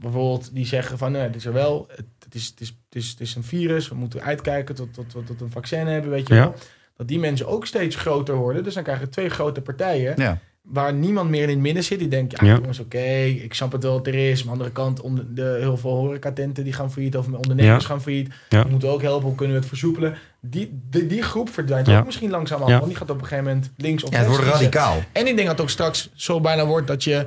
bijvoorbeeld 0.00 0.54
die 0.54 0.66
zeggen 0.66 0.98
van, 0.98 1.12
nee, 1.12 1.22
het 1.22 1.34
is 1.36 1.46
er 1.46 1.52
wel, 1.52 1.86
het, 1.88 2.06
het, 2.24 2.34
is, 2.34 2.46
het, 2.46 2.60
is, 2.60 2.68
het, 2.68 3.02
is, 3.02 3.10
het 3.10 3.20
is 3.20 3.34
een 3.34 3.44
virus, 3.44 3.88
we 3.88 3.94
moeten 3.94 4.22
uitkijken 4.22 4.74
tot, 4.74 4.94
tot, 4.94 5.10
tot, 5.10 5.26
tot 5.26 5.40
een 5.40 5.50
vaccin 5.50 5.86
hebben, 5.86 6.10
weet 6.10 6.28
je 6.28 6.34
Ja. 6.34 6.40
wel. 6.40 6.54
Dat 6.96 7.08
die 7.08 7.18
mensen 7.18 7.46
ook 7.46 7.66
steeds 7.66 7.96
groter 7.96 8.34
worden. 8.34 8.64
Dus 8.64 8.74
dan 8.74 8.82
krijgen 8.82 9.04
we 9.04 9.10
twee 9.10 9.28
grote 9.28 9.60
partijen 9.60 10.12
Ja. 10.16 10.38
waar 10.62 10.92
niemand 10.94 11.30
meer 11.30 11.42
in 11.42 11.48
het 11.48 11.58
midden 11.58 11.84
zit. 11.84 11.98
Die 11.98 12.08
denkt, 12.08 12.40
ja, 12.40 12.46
Ja. 12.46 12.54
jongens, 12.54 12.78
oké, 12.78 12.98
ik 13.24 13.54
snap 13.54 13.72
het 13.72 13.82
wel 13.82 13.92
wat 13.92 14.06
er 14.06 14.14
is. 14.14 14.44
Maar 14.44 14.52
aan 14.52 14.58
de 14.58 14.64
andere 14.64 14.84
kant, 14.84 15.00
onder 15.00 15.34
de, 15.34 15.56
heel 15.60 15.76
veel 15.76 15.90
horecatenten 15.90 16.64
die 16.64 16.72
gaan 16.72 16.92
failliet. 16.92 17.16
Of 17.16 17.26
ondernemers 17.26 17.82
Ja. 17.82 17.88
gaan 17.88 18.02
failliet. 18.02 18.32
Die 18.48 18.64
moeten 18.68 18.88
ook 18.88 19.02
helpen. 19.02 19.26
Hoe 19.26 19.34
kunnen 19.36 19.54
we 19.54 19.60
het 19.60 19.68
versoepelen? 19.70 20.16
Die, 20.40 20.80
die, 20.90 21.06
die 21.06 21.22
groep 21.22 21.48
verdwijnt 21.48 21.88
ook 21.88 22.04
misschien 22.04 22.30
langzaam 22.30 22.62
af. 22.62 22.68
Ja. 22.68 22.74
Want 22.74 22.86
die 22.88 22.96
gaat 22.96 23.10
op 23.10 23.20
een 23.20 23.26
gegeven 23.26 23.44
moment 23.44 23.70
links 23.76 24.02
of 24.04 24.10
Ja, 24.10 24.16
het 24.16 24.26
rechts 24.26 24.42
wordt 24.42 24.56
radicaal. 24.56 24.96
En 25.12 25.26
ik 25.26 25.34
denk 25.36 25.38
dat 25.38 25.48
het 25.48 25.60
ook 25.60 25.70
straks 25.70 26.10
zo 26.14 26.40
bijna 26.40 26.66
wordt 26.66 26.86
dat 26.86 27.04
je... 27.04 27.26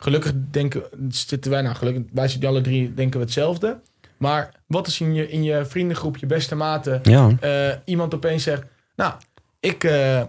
Gelukkig 0.00 0.32
denken, 0.50 0.82
zitten 1.08 1.50
wij, 1.50 1.62
nou 1.62 1.74
gelukkig, 1.76 2.02
wij 2.12 2.28
zitten 2.28 2.48
alle 2.48 2.60
drie, 2.60 2.94
denken 2.94 3.18
we 3.18 3.24
hetzelfde. 3.24 3.78
Maar 4.16 4.54
wat 4.66 4.86
is 4.86 5.00
in 5.00 5.14
je, 5.14 5.28
in 5.30 5.42
je 5.42 5.64
vriendengroep, 5.64 6.16
je 6.16 6.26
beste 6.26 6.54
maten, 6.54 7.00
Ja, 7.02 7.30
eh, 7.40 7.74
iemand 7.84 8.14
opeens 8.14 8.42
zegt... 8.42 8.62
Nou, 8.98 9.12
ik, 9.60 9.84
eh, 9.84 10.20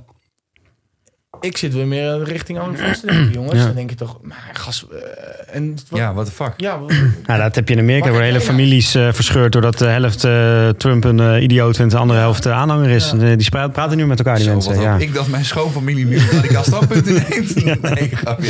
ik 1.42 1.58
zit 1.58 1.74
weer 1.74 1.88
meer 1.88 2.24
richting 2.24 2.60
aan 2.60 2.78
vast 2.78 3.00
te 3.00 3.06
denken, 3.08 3.32
jongens. 3.32 3.60
Ja. 3.60 3.66
Dan 3.66 3.76
denk 3.76 3.90
je 3.90 3.96
toch, 3.96 4.20
maar 4.22 4.50
gas... 4.54 4.86
eh, 4.92 5.56
en 5.56 5.78
wat- 5.90 6.00
Ja, 6.00 6.14
what 6.14 6.26
the 6.26 6.32
fuck. 6.32 6.54
ja, 6.58 6.80
wat- 6.80 6.92
nou, 7.26 7.40
dat 7.42 7.56
heb 7.56 7.68
je 7.68 7.74
in 7.74 7.80
Amerika. 7.80 8.12
Waar 8.12 8.22
hele 8.22 8.40
ja. 8.40 8.44
families 8.46 8.96
eh, 8.96 9.14
verscheurd 9.14 9.52
doordat 9.52 9.78
de 9.78 9.86
helft 9.86 10.24
eh, 10.24 10.70
Trump 10.70 11.04
een 11.04 11.44
idioot 11.44 11.76
vindt, 11.76 11.92
de 11.92 11.98
andere 11.98 12.20
helft 12.20 12.48
aanhanger 12.48 12.90
is. 12.90 13.14
Ja. 13.20 13.36
Die 13.36 13.44
spra- 13.44 13.68
praten 13.68 13.98
nu 13.98 14.08
met 14.08 14.18
elkaar, 14.18 14.36
die 14.36 14.44
Zo, 14.46 14.52
mensen. 14.52 14.80
Ja. 14.82 14.96
ik 14.98 15.14
dat 15.14 15.28
mijn 15.28 15.46
schoonfamilie 15.46 16.06
nu 16.06 16.18
radicaal 16.20 16.64
standpunten 16.64 17.14
neemt. 17.30 17.82
Nee, 17.82 18.10
grapje. 18.16 18.48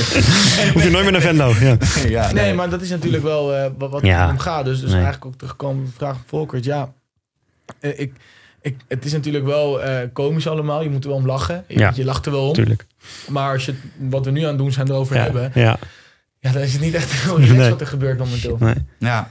Hoef 0.74 0.84
je 0.84 0.90
nooit 0.90 1.04
meer 1.04 1.12
naar 1.12 1.22
Venlo. 1.22 1.54
Ja. 1.60 1.78
Ja, 2.08 2.32
nee, 2.32 2.54
maar 2.54 2.70
dat 2.70 2.82
is 2.82 2.90
natuurlijk 2.90 3.24
wel 3.24 3.56
eh, 3.56 3.70
wat, 3.78 3.90
wat 3.92 4.02
Ja. 4.06 4.24
er 4.26 4.30
om 4.32 4.40
gaat. 4.40 4.66
Dus, 4.66 4.80
dus 4.80 4.86
Nee. 4.92 4.94
eigenlijk 5.02 5.26
ook 5.26 5.36
terugkomen 5.38 5.80
op 5.84 5.90
de 5.90 5.96
vraag 5.98 6.14
van 6.14 6.24
Volkert. 6.28 6.66
Ja, 6.66 6.92
eh, 7.80 8.00
ik, 8.00 8.14
ik, 8.62 8.76
het 8.88 9.06
is 9.06 9.12
natuurlijk 9.12 9.46
wel 9.46 9.82
eh, 9.84 10.08
komisch 10.14 10.48
allemaal. 10.48 10.82
Je 10.84 10.90
moet 10.90 11.04
er 11.04 11.10
wel 11.10 11.20
om 11.20 11.26
lachen. 11.26 11.64
Je, 11.68 11.78
Ja. 11.80 11.92
je 11.96 12.06
lacht 12.06 12.26
er 12.26 12.32
wel 12.32 12.48
om. 12.48 12.54
Tuurlijk. 12.54 12.86
Maar 13.30 13.54
als 13.54 13.66
je 13.66 13.74
wat 13.98 14.26
we 14.26 14.32
nu 14.32 14.42
aan 14.42 14.48
het 14.48 14.58
doen 14.58 14.72
zijn 14.72 14.88
erover 14.90 15.16
Ja. 15.16 15.22
hebben... 15.24 15.52
Ja. 15.54 15.78
Ja, 16.40 16.52
dan 16.52 16.62
is 16.62 16.72
het 16.74 16.82
niet 16.82 16.94
echt 16.94 17.12
heel 17.24 17.34
relaxed 17.36 17.58
Nee. 17.58 17.70
wat 17.70 17.82
er 17.82 17.88
gebeurt 17.88 18.18
momenteel. 18.18 18.58
Nee. 18.60 18.76
Ja. 19.00 19.30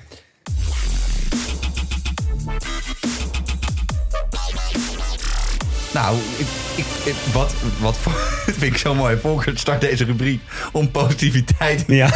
Nou, 5.94 6.16
ik, 6.38 6.46
ik, 6.78 6.86
ik- 7.04 7.14
wat, 7.32 7.54
wat 7.80 7.96
voor- 7.96 8.12
vind 8.58 8.62
ik 8.62 8.76
zo 8.76 8.94
mooi. 8.94 9.16
Volker 9.16 9.58
start 9.58 9.80
deze 9.80 10.04
rubriek 10.04 10.40
om 10.72 10.90
positiviteit 10.90 11.84
Ja. 11.86 12.06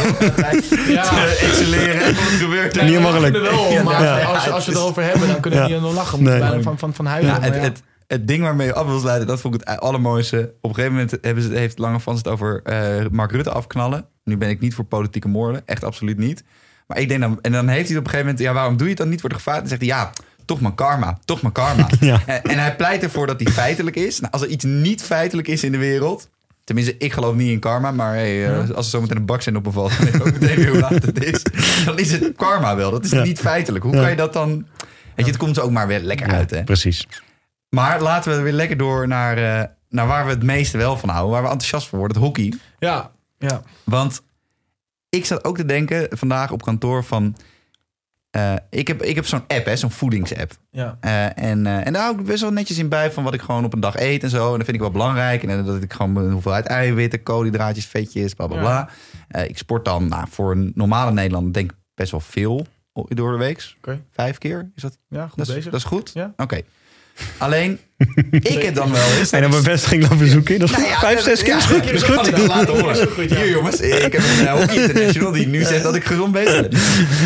Ja. 0.87 1.03
te 1.03 1.39
excelleren. 1.41 2.05
Wat 2.15 2.23
gebeurt 2.23 2.77
er? 2.77 2.83
Niet 2.83 2.99
wel 2.99 3.83
maar 3.83 4.03
Ja. 4.03 4.21
als, 4.23 4.49
als 4.49 4.65
we 4.65 4.71
het 4.71 4.79
erover 4.81 5.03
hebben, 5.03 5.27
dan 5.27 5.39
kunnen 5.39 5.59
we 5.63 5.67
niet 5.73 5.77
aan 5.83 5.93
lachen. 5.93 6.23
Nee. 6.23 6.39
bijna 6.39 6.61
van, 6.61 6.79
van, 6.79 6.93
van 6.93 7.05
huilen. 7.05 7.31
Nou, 7.31 7.43
het, 7.43 7.61
het, 7.61 7.81
het 8.07 8.27
ding 8.27 8.43
waarmee 8.43 8.67
je 8.67 8.73
af 8.73 8.85
wil 8.85 8.99
sluiten, 8.99 9.27
dat 9.27 9.41
vond 9.41 9.55
ik 9.55 9.61
het 9.67 9.79
allermooiste. 9.79 10.53
Op 10.61 10.69
een 10.69 10.75
gegeven 10.75 10.95
moment 10.95 11.17
hebben 11.21 11.43
ze, 11.43 11.53
heeft 11.53 11.77
Lange 11.77 11.99
Frans 11.99 12.17
het 12.17 12.27
over 12.27 12.61
eh, 12.63 13.05
Mark 13.11 13.31
Rutte 13.31 13.51
afknallen. 13.51 14.05
Nu 14.23 14.37
ben 14.37 14.49
ik 14.49 14.59
niet 14.59 14.73
voor 14.75 14.85
politieke 14.85 15.27
moorden, 15.27 15.61
echt 15.65 15.83
absoluut 15.83 16.17
niet. 16.17 16.43
Maar 16.87 16.99
ik 16.99 17.07
denk 17.07 17.21
dan, 17.21 17.39
en 17.41 17.51
dan 17.51 17.67
heeft 17.67 17.87
hij 17.89 17.97
op 17.97 18.03
een 18.03 18.09
gegeven 18.09 18.31
moment, 18.31 18.47
ja, 18.47 18.53
waarom 18.53 18.73
doe 18.77 18.83
je 18.83 18.89
het 18.93 18.97
dan 19.01 19.09
niet? 19.09 19.21
Wordt 19.21 19.35
er 19.35 19.41
gevraagd 19.41 19.61
en 19.63 19.67
zegt 19.69 19.81
hij, 19.81 19.89
ja, 19.89 20.11
toch 20.45 20.59
maar 20.61 20.73
karma, 20.73 21.19
toch 21.25 21.41
maar 21.41 21.51
karma. 21.51 21.87
Ja. 21.99 22.21
En, 22.25 22.41
en 22.43 22.57
hij 22.59 22.75
pleit 22.75 23.03
ervoor 23.03 23.27
dat 23.27 23.39
hij 23.43 23.51
feitelijk 23.53 23.95
is. 23.95 24.19
Nou, 24.19 24.33
als 24.33 24.41
er 24.41 24.47
iets 24.47 24.63
niet 24.63 25.03
feitelijk 25.03 25.47
is 25.47 25.63
in 25.63 25.71
de 25.71 25.77
wereld, 25.77 26.29
tenminste, 26.63 26.95
ik 26.97 27.13
geloof 27.13 27.35
niet 27.35 27.49
in 27.49 27.59
karma, 27.59 27.91
maar 27.91 28.13
hey, 28.13 28.47
eh, 28.47 28.57
als 28.69 28.85
er 28.85 28.91
zometeen 28.91 29.17
een 29.17 29.25
baksteen 29.25 29.55
op 29.55 29.65
me 29.65 29.71
valt, 29.71 29.97
dan 29.97 30.05
weet 30.05 30.15
ik 30.15 30.25
ook 30.27 30.39
meteen 30.39 30.55
weer 30.55 30.69
hoe 30.69 30.79
laat 30.79 30.91
het 31.03 31.23
is. 31.23 31.43
Dan 31.85 31.99
is 31.99 32.11
het 32.11 32.33
karma 32.35 32.75
wel, 32.75 32.91
dat 32.91 33.03
is 33.05 33.11
Ja. 33.11 33.23
niet 33.23 33.39
feitelijk. 33.39 33.83
Hoe 33.83 33.93
Ja. 33.95 34.01
kan 34.01 34.09
je 34.09 34.15
dat 34.15 34.33
dan... 34.33 34.67
Weet 35.15 35.25
je, 35.25 35.31
het 35.31 35.37
komt 35.41 35.57
er 35.57 35.63
ook 35.63 35.71
maar 35.71 35.87
weer 35.87 35.99
lekker 35.99 36.27
uit, 36.31 36.49
hè? 36.49 36.63
Precies. 36.63 37.07
Maar 37.69 38.01
laten 38.01 38.35
we 38.35 38.41
weer 38.41 38.53
lekker 38.53 38.77
door 38.77 39.07
naar, 39.07 39.37
eh, 39.37 39.67
naar 39.89 40.07
waar 40.07 40.25
we 40.25 40.31
het 40.31 40.43
meeste 40.43 40.77
wel 40.77 40.97
van 40.97 41.09
houden. 41.09 41.31
Waar 41.31 41.41
we 41.43 41.47
enthousiast 41.49 41.87
voor 41.87 41.97
worden, 41.99 42.17
het 42.17 42.25
hockey. 42.25 42.53
ja, 42.79 43.11
ja. 43.37 43.61
Want 43.83 44.21
ik 45.09 45.25
zat 45.25 45.43
ook 45.43 45.57
te 45.57 45.65
denken 45.65 46.07
vandaag 46.17 46.51
op 46.51 46.61
kantoor 46.63 47.03
van... 47.03 47.35
eh, 48.33 48.53
ik 48.69 48.87
heb, 48.87 49.01
ik 49.03 49.15
heb 49.15 49.25
zo'n 49.25 49.43
app, 49.47 49.65
hè, 49.65 49.75
zo'n 49.75 49.91
voedingsapp. 49.91 50.51
ja. 50.71 50.97
Eh, 51.01 51.25
en, 51.25 51.65
eh, 51.67 51.85
en 51.87 51.93
daar 51.93 52.01
hou 52.03 52.19
ik 52.19 52.25
best 52.25 52.41
wel 52.41 52.51
netjes 52.51 52.77
in 52.77 52.89
bij 52.89 53.11
van 53.11 53.23
wat 53.23 53.33
ik 53.33 53.41
gewoon 53.41 53.65
op 53.65 53.73
een 53.73 53.79
dag 53.79 53.95
eet 53.99 54.23
en 54.23 54.29
zo. 54.29 54.45
En 54.45 54.53
dat 54.55 54.63
vind 54.63 54.73
ik 54.75 54.79
wel 54.81 54.91
belangrijk. 54.91 55.43
En 55.43 55.65
dat 55.65 55.81
ik 55.83 55.93
gewoon 55.93 56.13
mijn 56.13 56.31
hoeveelheid 56.31 56.65
eiwitten, 56.65 57.23
koolhydraatjes, 57.23 57.85
vetjes, 57.85 58.33
bla 58.33 58.47
bla 58.47 58.59
bla. 58.59 58.69
Ja. 58.69 58.89
Eh, 59.27 59.49
ik 59.49 59.57
sport 59.57 59.85
dan 59.85 60.07
nou, 60.07 60.25
voor 60.29 60.51
een 60.51 60.71
normale 60.75 61.11
Nederlander 61.11 61.53
denk 61.53 61.71
ik 61.71 61.77
best 61.95 62.11
wel 62.11 62.19
veel 62.19 62.65
door 62.93 63.31
de 63.31 63.37
week. 63.37 63.73
Oké. 63.77 64.01
Vijf 64.13 64.37
keer, 64.37 64.71
is 64.75 64.81
dat 64.81 64.97
Ja, 65.09 65.27
goed 65.27 65.37
dat 65.37 65.47
is, 65.47 65.53
bezig. 65.53 65.71
dat 65.71 65.79
is 65.79 65.85
goed? 65.85 66.11
Ja. 66.13 66.33
Oké. 66.37 66.61
Alleen, 67.37 67.79
ik 68.31 68.61
heb 68.61 68.75
dan 68.75 68.91
wel 68.91 69.11
eens... 69.17 69.31
En 69.31 69.43
een 69.43 69.49
bevestiging 69.49 70.09
laten 70.09 70.27
zoeken. 70.27 70.59
Dat 70.59 70.69
is 70.69 70.75
Nou 70.75 70.87
ja, 70.87 70.99
Vijf, 70.99 71.21
zes 71.21 71.43
keer 71.43 71.55
is 71.57 71.63
ja, 71.67 71.69
goed. 71.75 71.83
dat 71.83 71.93
is 71.93 72.03
goed. 72.03 72.47
laten 72.47 72.79
horen. 72.79 73.17
Is. 73.17 73.29
Hier 73.35 73.49
jongens, 73.49 73.79
ik 73.79 74.11
heb 74.13 74.21
een 74.23 74.43
uh, 74.43 74.51
Hockey 74.53 74.75
International 74.83 75.31
die 75.31 75.47
nu 75.47 75.63
zegt 75.63 75.83
dat 75.83 75.95
ik 75.95 76.03
gezond 76.03 76.31
bezig 76.31 76.67
ben. 76.69 76.79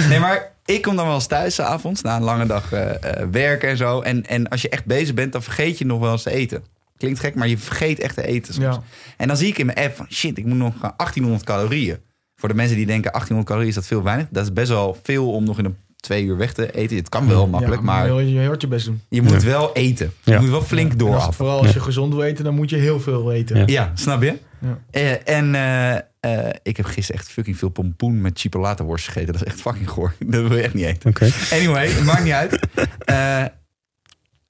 Nee, 0.09 0.19
maar 0.19 0.51
ik 0.67 0.81
kom 0.81 0.95
dan 0.95 1.05
wel 1.05 1.15
eens 1.15 1.27
thuis 1.27 1.55
's 1.55 1.59
avonds 1.59 2.01
na 2.01 2.15
een 2.15 2.23
lange 2.23 2.45
dag 2.45 2.71
eh, 2.71 2.89
eh, 3.21 3.27
werken 3.31 3.69
en 3.69 3.77
zo. 3.77 4.01
En, 4.01 4.25
en 4.25 4.47
als 4.49 4.61
je 4.61 4.69
echt 4.69 4.85
bezig 4.85 5.13
bent, 5.13 5.31
dan 5.31 5.43
vergeet 5.43 5.77
je 5.77 5.85
nog 5.85 5.99
wel 5.99 6.11
eens 6.11 6.23
te 6.23 6.31
eten. 6.31 6.63
Klinkt 6.97 7.19
gek, 7.19 7.35
maar 7.35 7.47
je 7.47 7.57
vergeet 7.57 7.99
echt 7.99 8.15
te 8.15 8.25
eten 8.27 8.53
soms. 8.53 8.65
Ja. 8.75 8.81
En 9.17 9.27
dan 9.27 9.37
zie 9.37 9.47
ik 9.47 9.57
in 9.57 9.65
mijn 9.65 9.77
app 9.77 9.95
van 9.95 10.05
shit, 10.09 10.37
ik 10.37 10.45
moet 10.45 10.57
nog 10.57 10.73
gaan 10.79 10.93
1800 10.97 11.43
calorieën. 11.43 11.97
Voor 12.35 12.49
de 12.49 12.55
mensen 12.55 12.75
die 12.75 12.85
denken 12.85 13.11
1800 13.11 13.47
calorieën 13.47 13.69
is 13.69 13.75
dat 13.75 13.85
veel 13.85 14.03
weinig. 14.03 14.27
Dat 14.31 14.43
is 14.43 14.53
best 14.53 14.69
wel 14.69 14.97
veel 15.03 15.31
om 15.31 15.43
nog 15.43 15.57
in 15.59 15.65
een 15.65 15.75
twee 15.95 16.23
uur 16.23 16.37
weg 16.37 16.53
te 16.53 16.71
eten. 16.71 16.97
Het 16.97 17.09
kan 17.09 17.27
wel 17.27 17.47
makkelijk, 17.47 17.79
Ja, 17.81 17.85
maar 17.87 18.13
je, 18.21 18.33
je 18.33 18.45
hoort 18.45 18.61
je 18.61 18.67
best 18.67 18.85
doen. 18.85 19.01
je 19.09 19.21
moet 19.21 19.43
wel 19.43 19.73
eten. 19.73 20.11
Je 20.23 20.31
Ja. 20.31 20.39
moet 20.39 20.49
wel 20.49 20.61
flink 20.61 20.99
door 20.99 21.15
af. 21.15 21.35
Vooral 21.35 21.57
als 21.59 21.73
je 21.73 21.79
gezond 21.79 22.13
wil 22.13 22.23
eten, 22.23 22.43
dan 22.43 22.55
moet 22.55 22.69
je 22.69 22.75
heel 22.75 22.99
veel 22.99 23.31
eten. 23.31 23.57
Ja. 23.57 23.63
Ja, 23.65 23.91
snap 23.93 24.21
je? 24.23 24.37
Ja. 24.61 24.79
Eh, 24.91 25.27
en 25.37 25.55
eh, 25.55 25.99
eh, 26.19 26.49
ik 26.63 26.77
heb 26.77 26.85
gisteren 26.85 27.21
echt 27.21 27.31
fucking 27.31 27.57
veel 27.57 27.69
pompoen 27.69 28.21
met 28.21 28.39
chipolatenworst 28.39 29.05
gegeten. 29.05 29.33
Dat 29.33 29.41
is 29.41 29.47
echt 29.47 29.61
fucking 29.61 29.89
goor. 29.89 30.13
Dat 30.25 30.47
wil 30.47 30.57
je 30.57 30.63
echt 30.63 30.73
niet 30.73 30.85
eten. 30.85 31.09
Oké. 31.09 31.29
Anyway, 31.51 31.89
het 31.89 32.03
maakt 32.03 32.23
niet 32.23 32.33
uit. 32.33 32.59
Eh, 33.05 33.45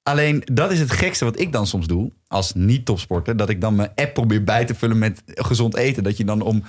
alleen 0.02 0.42
dat 0.44 0.72
is 0.72 0.80
het 0.80 0.90
gekste 0.90 1.24
wat 1.24 1.38
ik 1.38 1.52
dan 1.52 1.66
soms 1.66 1.86
doe 1.86 2.12
als 2.26 2.54
niet-topsporter. 2.54 3.36
Dat 3.36 3.48
ik 3.48 3.60
dan 3.60 3.74
mijn 3.74 3.90
app 3.94 4.14
probeer 4.14 4.44
bij 4.44 4.64
te 4.64 4.74
vullen 4.74 4.98
met 4.98 5.22
gezond 5.26 5.76
eten. 5.76 6.02
Dat 6.02 6.16
je 6.16 6.24
dan 6.24 6.40
om 6.40 6.64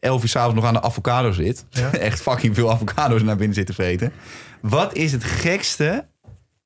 11 0.00 0.22
uur 0.22 0.28
s'avonds 0.28 0.54
nog 0.54 0.64
aan 0.64 0.74
de 0.74 0.82
avocado 0.82 1.32
zit. 1.32 1.64
Ja. 1.70 1.92
Echt 2.08 2.22
fucking 2.22 2.54
veel 2.54 2.70
avocado's 2.70 3.22
naar 3.22 3.36
binnen 3.36 3.54
zitten 3.54 3.74
vreten. 3.74 4.12
Wat 4.60 4.96
is 4.96 5.12
het 5.12 5.24
gekste 5.24 6.06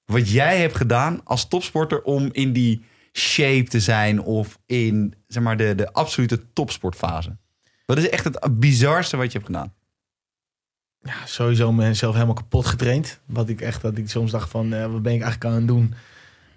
wat 0.05 0.31
jij 0.31 0.61
hebt 0.61 0.77
gedaan 0.77 1.21
als 1.25 1.49
topsporter 1.49 2.03
om 2.03 2.29
in 2.33 2.53
die 2.53 2.85
shape 3.13 3.69
te 3.69 3.81
zijn 3.81 4.21
of 4.21 4.59
in 4.67 5.15
zeg 5.27 5.43
maar, 5.43 5.57
de, 5.57 5.75
de 5.75 5.93
absolute 5.93 6.53
topsportfase? 6.53 7.37
Wat 7.89 7.99
is 7.99 8.09
echt 8.09 8.25
het 8.25 8.61
bizarste 8.61 9.17
wat 9.17 9.33
je 9.33 9.39
hebt 9.39 9.51
gedaan? 9.51 9.73
Ja, 11.01 11.27
sowieso 11.27 11.73
mezelf 11.73 12.15
helemaal 12.15 12.35
kapot 12.35 12.67
getraind. 12.67 13.21
Wat 13.27 13.49
ik 13.49 13.61
echt, 13.61 13.83
dat 13.83 13.99
ik 13.99 14.09
soms 14.09 14.31
dacht 14.31 14.51
van, 14.51 14.73
eh, 14.73 14.93
wat 14.93 15.03
ben 15.03 15.13
ik 15.15 15.23
eigenlijk 15.23 15.45
aan 15.45 15.59
het 15.59 15.69
doen? 15.69 15.95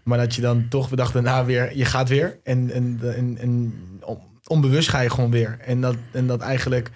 Maar 0.03 0.17
dat 0.17 0.35
je 0.35 0.41
dan 0.41 0.67
toch, 0.67 0.89
we 0.89 0.95
dachten 0.95 1.23
daarna 1.23 1.45
weer, 1.45 1.77
je 1.77 1.85
gaat 1.85 2.09
weer. 2.09 2.39
En, 2.43 2.71
en, 2.71 2.99
en, 3.01 3.37
en 3.37 3.73
on- 4.01 4.21
onbewust 4.47 4.89
ga 4.89 4.99
je 4.99 5.09
gewoon 5.09 5.31
weer. 5.31 5.57
En 5.59 5.81
dat, 5.81 5.95
en 6.11 6.27
dat 6.27 6.41
eigenlijk 6.41 6.91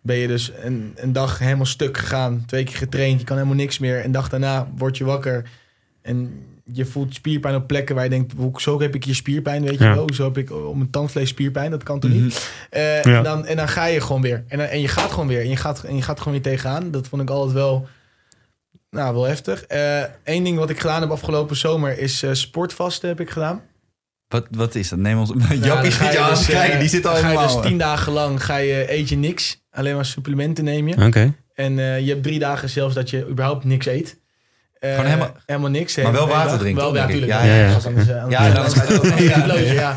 ben 0.00 0.16
je 0.16 0.26
dus 0.26 0.52
een, 0.56 0.92
een 0.96 1.12
dag 1.12 1.38
helemaal 1.38 1.66
stuk 1.66 1.96
gegaan. 1.96 2.44
Twee 2.46 2.64
keer 2.64 2.76
getraind, 2.76 3.20
je 3.20 3.26
kan 3.26 3.36
helemaal 3.36 3.56
niks 3.58 3.78
meer. 3.78 4.00
En 4.00 4.12
dag 4.12 4.28
daarna 4.28 4.68
word 4.76 4.96
je 4.96 5.04
wakker. 5.04 5.50
En 6.02 6.44
je 6.72 6.84
voelt 6.84 7.14
spierpijn 7.14 7.54
op 7.54 7.66
plekken 7.66 7.94
waar 7.94 8.04
je 8.04 8.10
denkt, 8.10 8.32
hoezo 8.36 8.80
heb 8.80 8.94
ik 8.94 9.04
hier 9.04 9.14
spierpijn, 9.14 9.62
weet 9.62 9.78
je 9.78 9.84
Ja. 9.84 9.94
wel? 9.94 10.02
Hoezo 10.02 10.24
heb 10.24 10.38
ik 10.38 10.50
op 10.52 10.76
mijn 10.76 10.90
tandvlees 10.90 11.28
spierpijn? 11.28 11.70
Dat 11.70 11.82
kan 11.82 12.00
toch 12.00 12.10
niet? 12.10 12.50
Eh, 12.70 13.02
Ja. 13.02 13.16
en, 13.16 13.22
dan, 13.22 13.46
en 13.46 13.56
dan 13.56 13.68
ga 13.68 13.84
je 13.84 14.00
gewoon 14.00 14.22
weer. 14.22 14.44
En, 14.48 14.58
dan- 14.58 14.66
en 14.66 14.80
je 14.80 14.88
gaat 14.88 15.10
gewoon 15.10 15.28
weer. 15.28 15.40
En 15.40 15.48
je 15.48 15.56
gaat, 15.56 15.82
en 15.84 15.96
je 15.96 16.02
gaat 16.02 16.18
gewoon 16.18 16.32
weer 16.32 16.52
tegenaan. 16.52 16.90
Dat 16.90 17.08
vond 17.08 17.22
ik 17.22 17.30
altijd 17.30 17.52
wel, 17.54 17.88
nou, 18.90 19.14
wel 19.14 19.24
heftig. 19.24 19.64
Eén 20.24 20.44
ding 20.44 20.58
wat 20.58 20.70
ik 20.70 20.80
gedaan 20.80 21.00
heb 21.00 21.10
afgelopen 21.10 21.56
zomer 21.56 21.98
is 21.98 22.22
eh, 22.22 22.30
sportvasten 22.32 23.08
heb 23.08 23.20
ik 23.20 23.30
gedaan. 23.30 23.62
Wat, 24.28 24.46
wat 24.50 24.74
is 24.74 24.88
dat? 24.88 24.98
Neem 24.98 25.18
ons. 25.18 25.28
Jappie 25.62 25.90
je 25.90 26.08
je 26.12 26.18
aan 26.20 26.30
dus, 26.30 26.46
kijken, 26.46 26.74
eh, 26.74 26.80
die 26.80 26.88
zit 26.88 27.06
al 27.06 27.12
dan 27.12 27.20
ga 27.22 27.28
je 27.30 27.36
helemaal. 27.38 27.60
dus 27.60 27.68
tien 27.70 27.78
dagen 27.78 28.12
lang 28.12 28.44
ga 28.44 28.56
je, 28.56 28.92
eet 28.92 29.08
je 29.08 29.16
niks. 29.16 29.62
Alleen 29.70 29.94
maar 29.94 30.04
supplementen 30.04 30.64
neem 30.64 30.88
je. 30.88 31.06
Oké. 31.06 31.34
En 31.54 31.78
eh, 31.78 32.00
je 32.00 32.08
hebt 32.10 32.22
drie 32.22 32.38
dagen 32.38 32.68
zelfs 32.68 32.94
dat 32.94 33.10
je 33.10 33.26
überhaupt 33.28 33.64
niks 33.64 33.86
eet. 33.86 34.18
Eh, 34.80 34.90
Gewoon 34.94 35.32
helemaal- 35.46 35.70
niks. 35.70 35.96
Maar 35.96 36.12
wel 36.12 36.28
water 36.28 36.58
drinken, 36.58 36.82
Wel, 36.82 36.94
ja, 36.94 37.00
natuurlijk. 37.00 37.32
Ja, 37.32 37.44
ja, 37.44 37.54
ja. 37.54 37.64
Ja, 38.28 38.50
dan 38.52 38.64
is 38.64 38.74
het 38.74 39.18
ja, 39.18 39.46
loze, 39.46 39.64
ja. 39.64 39.72
ja. 39.72 39.96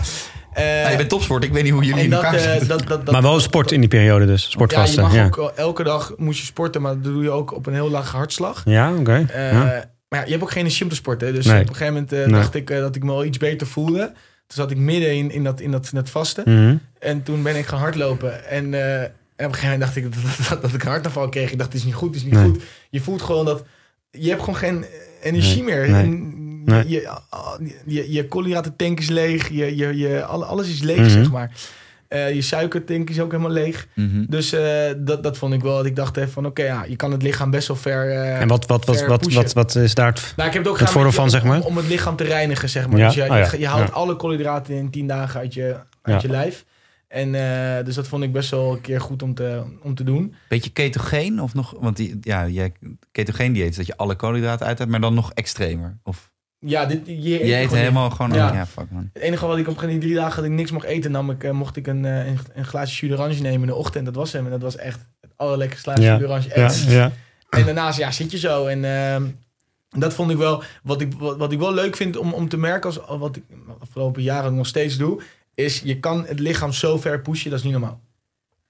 Eh, 0.54 0.82
Ja, 0.84 0.90
je 0.90 0.98
bent 0.98 1.10
topsport, 1.10 1.44
ik 1.44 1.52
weet 1.54 1.64
niet 1.64 1.72
hoe 1.72 1.84
jullie 1.84 2.04
in 2.04 2.14
elkaar 2.14 2.34
eh, 2.34 2.42
zitten. 2.42 2.68
dat, 2.68 2.88
dat, 2.88 3.06
dat, 3.06 3.12
Maar 3.12 3.22
wel 3.22 3.40
sport 3.40 3.72
in 3.72 3.80
die 3.80 3.90
periode 3.90 4.26
dus. 4.26 4.44
ja, 4.44 4.50
Sportvasten. 4.50 4.96
je 4.96 5.02
mag 5.02 5.14
Ja, 5.16 5.26
ook 5.26 5.36
wel- 5.36 5.56
elke 5.56 5.84
dag 5.84 6.14
moest 6.18 6.40
je 6.40 6.46
sporten, 6.46 6.82
maar 6.82 6.94
dat 6.94 7.04
doe 7.04 7.24
je 7.24 7.30
ook 7.30 7.54
op 7.56 7.66
een 7.66 7.74
heel 7.74 7.90
lage 7.90 8.16
hartslag. 8.16 8.62
ja 8.66 8.94
oké. 8.94 9.26
Eh, 9.30 9.52
Ja. 9.52 9.90
Maar 10.10 10.20
ja, 10.20 10.26
je 10.26 10.32
hebt 10.32 10.44
ook 10.44 10.52
geen 10.52 10.60
energie 10.62 10.84
om 10.84 10.90
te 10.90 10.96
sporten. 10.96 11.34
Dus 11.34 11.46
Nee. 11.46 11.62
op 11.62 11.68
een 11.70 11.76
gegeven 11.76 11.94
moment 11.94 12.12
Nee. 12.12 12.28
dacht 12.28 12.56
ik 12.56 12.68
dat 12.68 12.96
ik 12.96 13.04
me 13.04 13.12
wel 13.12 13.26
iets 13.26 13.38
beter 13.38 13.68
voelde. 13.68 14.00
Toen 14.06 14.14
zat 14.48 14.72
ik 14.72 14.78
midden 14.78 15.16
in, 15.16 15.32
in, 15.32 15.44
dat, 15.44 15.60
in, 15.60 15.72
dat, 15.72 15.86
in 15.92 15.96
dat 15.98 16.10
vasten. 16.10 16.44
Mhm. 16.46 16.76
En 17.00 17.24
toen 17.24 17.44
ben 17.44 17.56
ik 17.56 17.66
gaan 17.66 17.80
hardlopen. 17.80 18.46
En, 18.50 18.74
eh, 18.74 19.02
en 19.02 19.06
op 19.06 19.12
een 19.38 19.54
gegeven 19.54 19.70
moment 19.70 19.82
dacht 19.82 19.96
ik 19.96 20.04
dat, 20.14 20.50
dat, 20.50 20.62
dat 20.62 20.74
ik 20.74 20.84
een 20.84 20.90
hartaanval 20.90 21.30
kreeg. 21.30 21.52
Ik 21.52 21.58
dacht, 21.58 21.70
het 21.72 21.80
is 21.80 21.86
niet 21.86 21.94
goed, 21.96 22.08
het 22.08 22.18
is 22.18 22.24
niet 22.24 22.34
Nee. 22.34 22.44
goed. 22.44 22.62
Je 22.90 23.00
voelt 23.02 23.22
gewoon 23.22 23.46
dat... 23.46 23.64
Je 24.12 24.30
hebt 24.30 24.40
gewoon 24.40 24.56
geen 24.56 24.86
energie 25.22 25.64
Nee. 25.64 25.76
meer. 25.76 25.90
Nee. 25.90 26.02
En 26.04 26.40
Nee. 26.66 26.90
Je, 26.90 27.10
je, 27.86 28.12
je, 28.12 28.28
koolhydratentank 28.28 29.00
is 29.00 29.10
leeg. 29.10 29.50
Je, 29.50 29.76
je, 29.76 29.98
je, 29.98 30.24
alle- 30.24 30.46
alles 30.46 30.70
is 30.70 30.82
leeg, 30.82 30.98
Mhm. 30.98 31.10
zeg 31.10 31.32
maar. 31.32 31.52
Eh, 32.08 32.34
je 32.34 32.42
suikertank 32.42 33.10
is 33.10 33.20
ook 33.20 33.32
helemaal 33.32 33.52
leeg. 33.52 33.88
Mhm. 33.96 34.26
Dus 34.28 34.54
eh, 34.54 34.64
dat, 34.98 35.24
dat 35.24 35.38
vond 35.38 35.54
ik 35.54 35.62
wel. 35.62 35.76
Dat 35.76 35.86
ik 35.86 35.96
dacht 35.96 36.18
even 36.18 36.32
van 36.32 36.46
oké, 36.46 36.64
ja, 36.64 36.86
je 36.88 36.96
kan 36.96 37.12
het 37.12 37.22
lichaam 37.22 37.52
best 37.52 37.68
wel 37.68 37.78
ver. 37.78 38.10
eh, 38.12 38.42
En 38.42 38.48
wat, 38.48 38.66
wat, 38.66 38.86
wat, 38.86 38.98
ver 38.98 39.08
wat, 39.08 39.34
wat, 39.34 39.54
wat 39.54 39.76
is 39.76 39.94
daar 39.96 40.08
het... 40.08 40.34
Nou, 40.36 40.48
ik 40.48 40.54
heb 40.54 40.64
het 40.64 40.72
ook 40.74 40.80
Het 40.80 40.90
voordeel 40.90 41.12
van, 41.12 41.30
zeg 41.30 41.44
maar? 41.44 41.58
Om, 41.60 41.64
om 41.66 41.78
het 41.78 41.88
lichaam 41.88 42.16
te 42.16 42.24
reinigen, 42.24 42.70
zeg 42.70 42.88
maar. 42.88 42.98
Ja? 43.00 43.06
Dus 43.06 43.16
je, 43.16 43.22
Oh 43.22 43.28
ja, 43.28 43.48
je, 43.52 43.60
je 43.60 43.68
haalt 43.68 43.88
ja. 43.88 43.94
alle 43.94 44.16
koolhydraten 44.16 44.76
in 44.76 44.90
10 44.90 45.08
dagen 45.08 45.40
uit 45.40 45.54
je, 45.54 45.76
uit 46.02 46.22
Ja. 46.22 46.28
je 46.28 46.34
lijf. 46.34 46.66
En 47.12 47.36
eh, 47.36 47.86
dus 47.86 47.96
dat 47.96 48.08
vond 48.08 48.24
ik 48.24 48.32
best 48.32 48.50
wel 48.50 48.72
een 48.72 48.82
keer 48.82 49.02
goed 49.02 49.24
om 49.24 49.34
te, 49.34 49.64
om 49.82 49.96
te 49.96 50.04
doen. 50.04 50.36
Beetje 50.48 50.70
ketogeen 50.70 51.42
of 51.42 51.54
nog? 51.54 51.74
Want 51.80 51.98
die, 51.98 52.18
ja, 52.22 52.48
jij, 52.48 52.72
ketogeen 53.12 53.54
dieet 53.54 53.70
is 53.70 53.76
dat 53.76 53.86
je 53.86 53.98
alle 53.98 54.16
koolhydraten 54.16 54.66
uit 54.66 54.78
hebt, 54.78 54.90
maar 54.92 55.02
dan 55.02 55.14
nog 55.14 55.32
extremer. 55.34 55.98
Of 56.04 56.32
Ja, 56.60 56.86
dit, 56.86 57.02
je, 57.06 57.30
je 57.30 57.56
eet 57.56 57.64
gewoon 57.64 57.80
helemaal 57.80 58.10
gewoon. 58.10 58.34
Ja. 58.34 58.54
Ja. 58.54 58.66
fuck 58.66 58.92
man. 58.92 59.10
Het 59.14 59.24
enige 59.24 59.46
wat 59.46 59.58
ik 59.58 59.68
op 59.68 59.74
een 59.74 59.80
gegeven 59.80 59.82
moment 59.88 60.02
die 60.02 60.10
drie 60.10 60.22
dagen 60.24 60.42
dat 60.42 60.52
ik 60.52 60.58
niks 60.58 60.72
mocht 60.72 60.86
eten, 60.86 61.12
nam 61.12 61.30
ik, 61.30 61.44
eh, 61.44 61.52
mocht 61.52 61.76
ik 61.76 61.88
een, 61.88 62.06
eh, 62.06 62.28
een, 62.28 62.38
een 62.54 62.66
glaasje 62.66 63.06
jus 63.08 63.16
d'orange 63.16 63.42
nemen 63.42 63.62
in 63.62 63.68
de 63.68 63.76
ochtend. 63.76 64.06
Dat 64.06 64.16
was 64.16 64.32
hem. 64.32 64.46
En 64.46 64.52
dat 64.52 64.62
was 64.62 64.76
echt 64.76 65.00
het 65.22 65.32
allerlekkerste 65.36 65.84
glaasje 65.92 66.04
Ja. 66.04 66.18
jus 66.18 66.22
d'orange. 66.22 66.50
Ja, 66.56 67.02
ja. 67.02 67.12
En 67.50 67.66
daarnaast 67.66 67.98
ja, 67.98 68.12
zit 68.12 68.32
je 68.32 68.38
zo. 68.38 68.66
En 68.66 68.86
ehm, 68.86 69.24
dat 69.90 70.14
vond 70.14 70.32
ik 70.32 70.38
wel, 70.38 70.64
wat 70.84 71.02
ik, 71.02 71.14
wat, 71.14 71.38
wat 71.38 71.52
ik 71.52 71.60
wel 71.60 71.74
leuk 71.74 71.96
vind 71.96 72.18
om, 72.18 72.34
om 72.34 72.50
te 72.50 72.58
merken, 72.58 72.90
als, 72.90 73.18
wat 73.20 73.36
ik 73.36 73.44
de 73.50 73.56
afgelopen 73.80 74.22
jaren 74.22 74.56
nog 74.56 74.68
steeds 74.68 74.98
doe, 74.98 75.22
is 75.64 75.82
je 75.84 76.00
kan 76.00 76.26
het 76.28 76.40
lichaam 76.40 76.72
zo 76.74 76.98
ver 76.98 77.22
pushen, 77.22 77.50
dat 77.50 77.60
is 77.60 77.66
niet 77.66 77.74
normaal. 77.74 78.02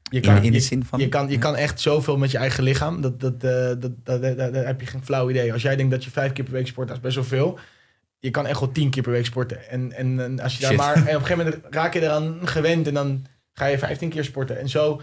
Je 0.10 0.20
kan, 0.20 0.36
In, 0.36 0.44
in 0.44 0.52
de 0.52 0.58
je, 0.58 0.64
zin 0.64 0.84
van. 0.86 1.00
je, 1.00 1.10
kan, 1.10 1.30
je 1.30 1.38
kan 1.38 1.56
echt 1.56 1.80
zoveel 1.80 2.18
met 2.18 2.32
je 2.32 2.38
eigen 2.38 2.64
lichaam. 2.64 3.02
Dat, 3.02 3.20
dat, 3.20 3.34
eh, 3.34 3.40
dat, 3.42 3.80
dat, 3.80 4.22
dat, 4.22 4.38
dat- 4.38 4.54
daar 4.54 4.66
heb 4.66 4.80
je 4.82 4.86
geen 4.88 5.04
flauw 5.04 5.30
idee. 5.30 5.54
Als 5.54 5.62
jij 5.62 5.76
denkt 5.76 5.92
dat 5.92 6.04
je 6.04 6.12
vijf 6.12 6.32
keer 6.34 6.44
per 6.44 6.54
week 6.54 6.68
sport, 6.68 6.88
dat 6.88 6.98
is 6.98 7.04
best 7.04 7.16
wel 7.16 7.24
veel. 7.24 7.60
Je 8.20 8.30
kan 8.30 8.46
echt 8.46 8.60
wel 8.60 8.72
tien 8.72 8.90
keer 8.90 9.04
per 9.04 9.12
week 9.12 9.26
sporten. 9.26 9.70
En, 9.70 9.92
en, 9.92 10.20
en 10.24 10.40
als 10.40 10.58
je 10.58 10.62
daar 10.62 10.76
maar. 10.76 10.96
En 10.96 11.02
op 11.02 11.08
een 11.08 11.14
gegeven 11.26 11.38
moment 11.38 11.62
raak 11.70 11.94
je 11.94 12.02
eraan 12.02 12.38
gewend 12.44 12.88
en 12.88 12.94
dan 12.94 13.26
ga 13.54 13.66
je 13.66 13.78
15 13.78 14.10
keer 14.10 14.24
sporten. 14.24 14.60
En 14.60 14.70
zo. 14.70 15.02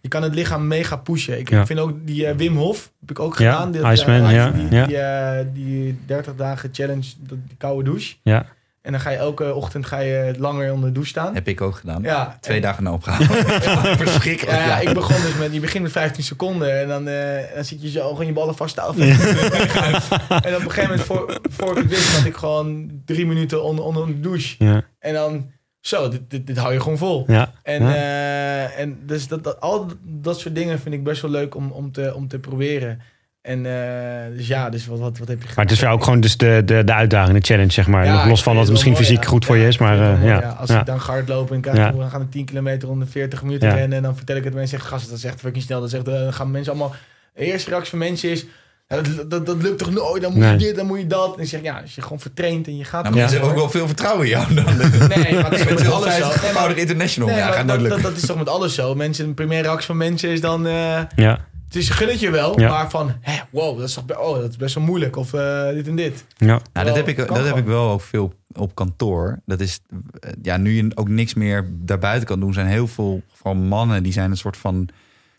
Je 0.00 0.08
kan 0.08 0.22
het 0.22 0.34
lichaam 0.34 0.66
mega 0.66 0.96
pushen. 0.96 1.38
Ik, 1.38 1.50
Ja. 1.50 1.60
ik 1.60 1.66
vind 1.66 1.78
ook 1.78 2.06
die 2.06 2.26
eh, 2.26 2.36
Wim 2.36 2.56
Hof, 2.56 2.92
heb 3.00 3.10
ik 3.10 3.18
ook 3.18 3.38
Ja, 3.38 3.52
gedaan. 3.52 3.72
Dit, 3.72 3.82
Iceman, 3.82 4.32
ja, 4.32 4.50
Die, 4.50 4.70
ja. 4.70 4.86
die, 4.86 4.96
eh, 4.96 5.46
die 5.54 5.98
30 6.06 6.34
dagen 6.36 6.68
challenge, 6.72 7.12
dat- 7.18 7.38
die 7.46 7.56
koude 7.56 7.84
douche. 7.84 8.14
Ja. 8.22 8.46
En 8.82 8.92
dan 8.92 9.00
ga 9.00 9.10
je 9.10 9.16
elke 9.16 9.54
ochtend 9.54 9.86
ga 9.86 9.98
je 9.98 10.34
langer 10.38 10.72
onder 10.72 10.86
de 10.88 10.92
douche 10.94 11.10
staan. 11.10 11.34
Heb 11.34 11.48
ik 11.48 11.60
ook 11.60 11.74
gedaan. 11.76 12.02
Ja, 12.02 12.38
Twee 12.40 12.56
en- 12.56 12.62
dagen 12.62 12.82
na 12.84 12.92
opgehouden. 12.92 13.36
Verschrikkelijk. 14.06 14.56
ja, 14.58 14.66
Ja, 14.66 14.80
ja, 14.80 14.88
ik 14.88 14.94
begon 14.94 15.20
dus 15.22 15.36
met, 15.38 15.52
je 15.52 15.60
begint 15.60 15.82
met 15.82 15.92
15 15.92 16.24
seconden 16.24 16.80
en 16.80 16.88
dan, 16.88 17.08
eh, 17.08 17.54
dan 17.54 17.64
zit 17.64 17.82
je 17.82 17.90
zo 17.90 18.08
gewoon 18.08 18.26
je 18.26 18.32
ballen 18.32 18.56
vast 18.56 18.74
te 18.74 18.80
houden. 18.80 19.08
en 19.08 20.56
op 20.56 20.64
een 20.64 20.70
gegeven 20.70 20.82
moment, 20.82 21.00
voor, 21.02 21.40
voor 21.50 21.70
ik 21.70 21.76
het 21.82 21.88
wist, 21.90 22.16
had 22.16 22.24
ik 22.26 22.36
gewoon 22.36 22.90
drie 23.04 23.26
minuten 23.26 23.62
onder, 23.64 23.84
onder 23.84 24.06
de 24.06 24.20
douche. 24.20 24.54
Ja. 24.64 24.82
En 24.98 25.14
dan, 25.14 25.50
zo, 25.80 26.08
dit, 26.08 26.30
dit, 26.30 26.46
dit 26.46 26.56
hou 26.56 26.72
je 26.72 26.80
gewoon 26.80 26.98
vol. 26.98 27.24
Ja. 27.26 27.52
En, 27.62 27.82
Ja. 27.82 27.94
eh, 27.94 28.78
en 28.78 28.98
dus 29.06 29.28
dat, 29.28 29.44
dat, 29.44 29.60
al 29.60 29.86
dat 30.02 30.40
soort 30.40 30.54
dingen 30.54 30.80
vind 30.80 30.94
ik 30.94 31.04
best 31.04 31.22
wel 31.22 31.30
leuk 31.30 31.54
om, 31.54 31.70
om, 31.70 31.92
te, 31.92 32.14
om 32.14 32.28
te 32.28 32.38
proberen. 32.38 33.00
En 33.42 33.66
eh, 33.66 34.36
dus 34.36 34.46
ja, 34.46 34.70
dus 34.70 34.86
wat, 34.86 34.98
wat, 34.98 35.18
wat 35.18 35.28
heb 35.28 35.36
je 35.42 35.48
gedaan? 35.48 35.54
Maar 35.54 35.64
het 35.64 35.72
is 35.72 35.78
voor 35.78 35.86
jou 35.88 35.98
ook 35.98 36.04
gewoon 36.04 36.20
dus 36.20 36.36
de, 36.36 36.62
de, 36.64 36.84
de 36.84 36.92
uitdaging, 36.94 37.38
de 37.38 37.44
challenge, 37.46 37.72
zeg 37.72 37.86
maar. 37.86 38.04
Ja, 38.04 38.12
Nog 38.12 38.22
ik 38.22 38.28
los 38.28 38.42
van 38.42 38.52
dat 38.52 38.62
het 38.62 38.70
misschien 38.72 38.92
mooi, 38.92 39.04
fysiek 39.04 39.22
ja. 39.22 39.28
goed 39.28 39.44
voor 39.44 39.56
Ja, 39.56 39.62
je 39.62 39.68
is. 39.68 39.78
Maar 39.78 40.00
eh, 40.00 40.24
ja. 40.24 40.38
Als 40.60 40.70
ja. 40.70 40.80
ik 40.80 40.86
dan 40.86 41.00
ga 41.00 41.12
hardlopen 41.12 41.62
en 41.62 41.74
Ja. 41.74 41.90
dan 41.90 42.10
gaan 42.10 42.20
we 42.20 42.28
10 42.28 42.44
kilometer 42.44 42.88
onder 42.88 43.08
40 43.08 43.42
minuten 43.42 43.68
Ja. 43.68 43.74
rennen. 43.74 43.96
En 43.96 44.02
dan 44.02 44.16
vertel 44.16 44.36
ik 44.36 44.44
het 44.44 44.52
mensen, 44.54 44.70
zeggen, 44.78 44.88
gast, 44.96 45.08
dat 45.08 45.18
is 45.18 45.24
echt 45.24 45.40
fucking 45.40 45.64
snel. 45.64 45.80
Dan, 45.80 45.88
zegt, 45.88 46.08
eh, 46.08 46.14
dan 46.14 46.32
gaan 46.32 46.50
mensen 46.50 46.72
allemaal... 46.72 46.94
De 47.34 47.44
eerste 47.44 47.70
reactie 47.70 47.90
van 47.90 47.98
mensen 47.98 48.30
is, 48.30 48.44
dat, 48.86 49.30
dat, 49.30 49.46
dat 49.46 49.62
lukt 49.62 49.78
toch 49.78 49.90
nooit? 49.90 50.22
Dan 50.22 50.32
moet 50.32 50.40
Nee. 50.40 50.52
je 50.52 50.58
dit, 50.58 50.76
dan 50.76 50.86
moet 50.86 50.98
je 50.98 51.06
dat. 51.06 51.36
En 51.36 51.42
ik 51.42 51.48
zeg, 51.48 51.62
ja, 51.62 51.80
als 51.80 51.94
je 51.94 52.02
gewoon 52.02 52.20
vertraint 52.20 52.66
en 52.66 52.76
je 52.76 52.84
gaat... 52.84 53.02
Nou, 53.02 53.16
maar 53.16 53.26
ze 53.28 53.32
hebben 53.32 53.50
ook 53.50 53.56
wel 53.56 53.70
veel 53.70 53.86
vertrouwen 53.86 54.24
in 54.24 54.30
jou 54.30 54.54
dan. 54.54 54.64
Nee, 54.64 55.34
maar 55.34 55.50
dat 55.50 55.58
is 55.58 55.64
met 55.74 55.90
alles 55.90 56.16
zo. 56.16 56.28
Vijfvoudig 56.30 56.76
international. 56.76 57.28
nee, 57.28 57.36
ja, 57.38 57.44
maar 57.44 57.54
gaat 57.54 57.66
nooit 57.66 57.80
dat, 57.80 57.88
dat, 57.88 57.96
lukken. 57.98 58.12
dat 58.14 58.22
is 58.22 58.28
toch 58.28 58.38
met 58.38 58.48
alles 58.48 58.74
zo. 58.74 58.94
Mensen, 58.94 59.24
een 59.24 59.34
primaire 59.34 59.66
reactie 59.66 59.86
van 59.86 59.96
mensen 59.96 60.30
is 60.30 60.40
dan... 60.40 60.66
eh, 60.66 60.98
Ja. 61.16 61.38
Het 61.72 61.78
is 61.82 61.88
een 61.88 61.94
gunnetje 61.94 62.30
wel, 62.30 62.60
Ja. 62.60 62.68
maar 62.68 62.90
van... 62.90 63.12
Hè, 63.20 63.38
wow, 63.50 63.78
dat 63.78 63.88
is, 63.88 63.94
toch, 63.94 64.18
oh, 64.18 64.34
dat 64.40 64.50
is 64.50 64.56
best 64.56 64.74
wel 64.74 64.84
moeilijk. 64.84 65.16
Of 65.16 65.32
eh, 65.32 65.68
dit 65.68 65.86
en 65.88 65.96
dit. 65.96 66.24
Ja. 66.36 66.60
Nou, 66.72 66.86
dat 66.86 66.96
heb, 66.96 67.08
ik, 67.08 67.16
dat 67.16 67.44
heb 67.44 67.56
ik 67.56 67.64
wel 67.64 67.90
ook 67.90 68.00
veel 68.00 68.32
op 68.52 68.74
kantoor. 68.74 69.38
Dat 69.46 69.60
is, 69.60 69.80
eh, 70.20 70.30
ja, 70.42 70.56
nu 70.56 70.70
je 70.72 70.90
ook 70.94 71.08
niks 71.08 71.34
meer 71.34 71.68
daarbuiten 71.72 72.26
kan 72.28 72.40
doen, 72.40 72.52
zijn 72.52 72.66
heel 72.66 72.86
veel 72.86 73.22
van 73.34 73.56
mannen 73.66 74.02
die 74.02 74.12
zijn 74.12 74.30
een 74.30 74.36
soort 74.36 74.56
van, 74.56 74.88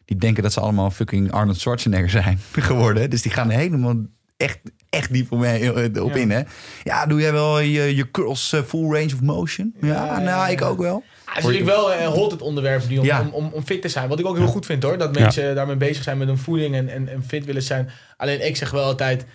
die 0.05 0.17
denken 0.17 0.43
dat 0.43 0.53
ze 0.53 0.59
allemaal 0.59 0.91
fucking 0.91 1.31
Arnold 1.31 1.59
Schwarzenegger 1.59 2.09
zijn 2.21 2.39
geworden. 2.51 3.09
Dus 3.09 3.21
die 3.21 3.31
gaan 3.31 3.49
helemaal 3.49 3.95
echt, 4.37 4.59
echt 4.89 5.13
diep 5.13 5.31
op, 5.31 5.43
eh, 5.43 6.03
op 6.03 6.13
Ja. 6.13 6.19
in, 6.19 6.31
hè? 6.31 6.41
Ja, 6.83 7.05
doe 7.05 7.21
jij 7.21 7.31
wel 7.31 7.59
je, 7.59 7.95
je 7.95 8.11
curls 8.11 8.53
full 8.67 8.83
range 8.91 9.13
of 9.13 9.21
motion? 9.21 9.73
Ja, 9.81 9.87
Ja, 9.87 10.05
nou, 10.11 10.23
ja, 10.23 10.47
ik 10.47 10.61
ook 10.61 10.79
wel. 10.79 11.03
Het 11.33 11.43
is 11.43 11.43
natuurlijk 11.49 11.71
wel 11.77 12.11
hot 12.13 12.31
het 12.31 12.41
onderwerp 12.41 12.87
nu 12.89 12.97
om, 12.97 13.05
Ja. 13.05 13.21
om, 13.21 13.29
om, 13.29 13.49
om 13.53 13.63
fit 13.63 13.81
te 13.81 13.89
zijn. 13.89 14.09
Wat 14.09 14.19
ik 14.19 14.25
ook 14.25 14.37
heel 14.37 14.47
goed 14.47 14.65
vind 14.65 14.83
hoor. 14.83 14.97
Dat 14.97 15.13
mensen 15.19 15.55
daarmee 15.55 15.75
bezig 15.75 16.03
zijn 16.03 16.17
met 16.17 16.27
hun 16.27 16.37
voeding 16.37 16.75
en, 16.75 16.89
en, 16.89 17.07
en 17.07 17.23
fit 17.27 17.45
willen 17.45 17.61
zijn. 17.63 17.89
Alleen 18.17 18.45
ik 18.47 18.55
zeg 18.55 18.71
wel 18.71 18.83
altijd, 18.83 19.25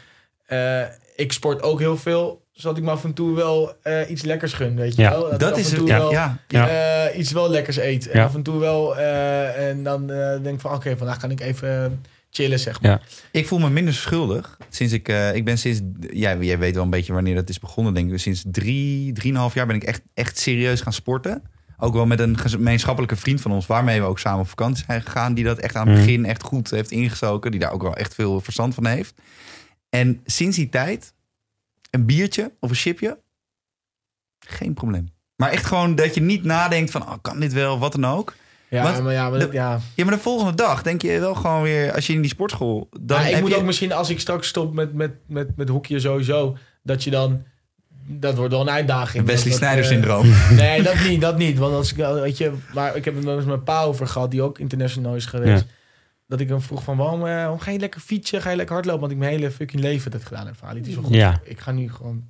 eh, 0.47 0.81
ik 1.17 1.33
sport 1.33 1.63
ook 1.63 1.79
heel 1.79 1.97
veel. 1.97 2.45
Zodat 2.53 2.77
ik 2.79 2.83
me 2.85 2.91
af 2.91 3.05
en 3.05 3.13
toe 3.13 3.35
wel 3.35 3.73
eh, 3.83 4.11
iets 4.11 4.23
lekkers 4.23 4.53
gun, 4.53 4.77
weet 4.77 4.97
je 4.97 5.03
Ja, 5.03 5.11
wel. 5.11 5.39
Dat 5.39 5.53
af 5.53 5.59
is 5.59 5.65
en 5.65 5.71
het, 5.71 5.79
toe 5.79 5.89
ja. 5.89 5.99
wel, 5.99 6.11
ja. 6.11 6.39
Ja. 6.49 6.69
eh, 7.09 7.19
iets 7.19 7.33
wel 7.33 7.51
lekkers 7.51 7.77
eet. 7.77 8.09
En 8.09 8.19
Ja. 8.19 8.25
af 8.25 8.35
en 8.35 8.43
toe 8.43 8.59
wel, 8.59 8.97
eh, 8.97 9.69
en 9.69 9.83
dan 9.83 10.11
eh, 10.11 10.43
denk 10.43 10.55
ik 10.55 10.61
van 10.61 10.75
oké, 10.75 10.97
vandaag 10.97 11.17
kan 11.19 11.31
ik 11.31 11.41
even 11.41 12.05
chillen 12.31 12.59
zeg 12.59 12.81
maar. 12.81 12.91
Ja. 12.91 13.01
Ik 13.31 13.47
voel 13.47 13.59
me 13.59 13.71
minder 13.71 13.95
schuldig. 13.95 14.57
Sinds 14.69 14.93
ik, 14.93 15.09
eh, 15.09 15.35
ik 15.35 15.45
ben 15.45 15.59
sinds, 15.59 15.81
ja, 16.13 16.37
jij 16.41 16.59
weet 16.59 16.75
wel 16.75 16.85
een 16.85 16.91
beetje 16.91 17.13
wanneer 17.13 17.35
dat 17.35 17.49
is 17.49 17.59
begonnen, 17.59 17.95
denk 17.95 18.13
ik. 18.13 18.19
Sinds 18.19 18.45
drie, 18.51 19.13
drieënhalf 19.13 19.55
jaar 19.55 19.67
ben 19.67 19.77
ik 19.77 19.85
echt, 19.85 20.03
echt 20.15 20.39
serieus 20.39 20.81
gaan 20.81 20.93
sporten. 20.93 21.43
Ook 21.79 21.95
wel 21.95 22.07
met 22.07 22.21
een 22.21 22.39
gemeenschappelijke 22.39 23.17
vriend 23.17 23.41
van 23.41 23.53
ons, 23.53 23.67
waarmee 23.67 24.01
we 24.01 24.07
ook 24.07 24.19
samen 24.19 24.41
op 24.41 24.49
vakantie 24.49 24.85
zijn 24.87 25.03
gegaan. 25.03 25.35
Die 25.35 25.45
dat 25.45 25.59
echt 25.59 25.75
aan 25.77 25.87
het 25.89 25.97
Mhm. 25.97 26.07
begin 26.07 26.25
echt 26.25 26.43
goed 26.43 26.71
heeft 26.71 26.91
ingestoken. 26.91 27.51
Die 27.51 27.61
daar 27.61 27.73
ook 27.73 27.83
wel 27.83 27.97
echt 27.97 28.15
veel 28.15 28.41
verstand 28.41 28.75
van 28.75 28.87
heeft. 28.87 29.15
En 29.89 30.21
sinds 30.25 30.57
die 30.57 30.69
tijd, 30.69 31.13
een 31.91 32.07
biertje 32.07 32.53
of 32.61 32.71
een 32.71 32.77
chipje, 32.77 33.19
geen 34.39 34.75
probleem. 34.75 35.09
Maar 35.37 35.51
echt 35.51 35.65
gewoon 35.67 35.95
dat 35.95 36.15
je 36.15 36.21
niet 36.21 36.45
nadenkt 36.45 36.91
van, 36.91 37.03
oh, 37.03 37.13
kan 37.23 37.41
dit 37.41 37.53
wel, 37.53 37.79
wat 37.79 37.93
dan 37.93 38.05
ook. 38.07 38.35
Ja, 38.69 38.83
Want 38.83 39.03
maar 39.03 39.13
ja, 39.13 39.31
maar, 39.31 39.39
de- 39.39 39.49
ja. 39.53 39.81
Ja, 39.95 40.05
maar 40.05 40.15
de 40.15 40.21
volgende 40.21 40.55
dag 40.55 40.83
denk 40.83 41.03
je 41.03 41.19
wel 41.21 41.35
gewoon 41.35 41.63
weer, 41.63 41.93
als 41.95 42.07
je 42.07 42.13
in 42.13 42.21
die 42.21 42.31
sportschool... 42.31 42.89
Dan 43.01 43.25
ik 43.25 43.41
moet 43.41 43.51
je, 43.51 43.57
ook 43.57 43.65
misschien, 43.65 43.93
als 43.93 44.11
ik 44.11 44.21
straks 44.21 44.49
stop 44.49 44.75
met, 44.75 44.93
met, 44.95 45.13
met, 45.27 45.57
met 45.57 45.69
hoekje 45.69 46.01
sowieso, 46.01 46.57
dat 46.83 47.05
je 47.05 47.11
dan... 47.11 47.45
Dat 48.09 48.37
wordt 48.37 48.53
wel 48.53 48.61
een 48.61 48.71
uitdaging. 48.71 49.27
Wesley 49.27 49.53
Snyder 49.53 49.79
eh, 49.79 49.85
syndroom. 49.85 50.33
Nee, 50.51 50.83
dat 50.83 50.95
niet, 51.09 51.21
dat 51.21 51.39
niet. 51.39 51.59
Want 51.59 51.75
als 51.75 51.93
ik, 51.93 51.97
weet 51.97 52.39
je, 52.39 52.53
maar 52.75 52.97
ik 52.97 53.05
heb 53.05 53.15
het 53.15 53.25
nog 53.25 53.37
eens 53.37 53.45
met 53.45 53.65
pa 53.65 53.83
over 53.83 54.07
gehad, 54.07 54.31
die 54.31 54.43
ook 54.43 54.59
international 54.59 55.17
is 55.17 55.27
geweest. 55.27 55.65
Ja. 55.67 55.75
Dat 56.27 56.41
ik 56.41 56.49
hem 56.49 56.61
vroeg 56.61 56.83
van, 56.83 56.97
waarom, 56.97 57.27
eh, 57.27 57.35
waarom 57.35 57.59
ga 57.59 57.71
je 57.71 57.79
lekker 57.79 58.01
fietsen, 58.01 58.43
ga 58.43 58.51
je 58.51 58.57
lekker 58.57 58.75
hardlopen? 58.75 59.01
Want 59.01 59.13
ik 59.13 59.19
mijn 59.19 59.31
hele 59.31 59.51
fucking 59.51 59.83
leven 59.83 60.11
dat 60.11 60.25
gedaan 60.25 60.47
heb. 60.47 60.57
Ali, 60.61 60.79
het 60.79 60.89
is 60.89 60.95
wel 60.95 61.05
goed. 61.05 61.15
Ja. 61.15 61.41
Ik 61.45 61.61
ga 61.61 61.73
nu 61.73 61.93
gewoon 61.93 62.25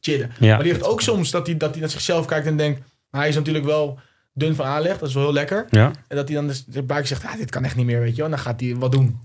chillen. 0.00 0.30
Ja. 0.38 0.54
Maar 0.54 0.62
die 0.62 0.72
heeft 0.72 0.84
ook 0.84 1.00
soms 1.00 1.30
dat 1.30 1.46
hij, 1.46 1.56
dat 1.56 1.70
hij 1.70 1.80
naar 1.80 1.90
zichzelf 1.90 2.26
kijkt 2.26 2.46
en 2.46 2.56
denkt, 2.56 2.80
maar 3.10 3.20
hij 3.20 3.30
is 3.30 3.36
natuurlijk 3.36 3.64
wel 3.64 3.98
dun 4.32 4.54
van 4.54 4.66
aanleg, 4.66 4.98
dat 4.98 5.08
is 5.08 5.14
wel 5.14 5.22
heel 5.22 5.32
lekker. 5.32 5.66
Ja. 5.70 5.90
En 6.08 6.16
dat 6.16 6.28
hij 6.28 6.36
dan 6.36 6.46
dus 6.46 6.64
de 6.64 6.82
buik 6.82 7.06
zegt, 7.06 7.24
ah, 7.24 7.36
dit 7.36 7.50
kan 7.50 7.64
echt 7.64 7.76
niet 7.76 7.86
meer, 7.86 8.00
weet 8.00 8.10
je 8.10 8.16
wel. 8.16 8.24
En 8.24 8.30
dan 8.30 8.40
gaat 8.40 8.60
hij 8.60 8.76
wat 8.76 8.92
doen. 8.92 9.18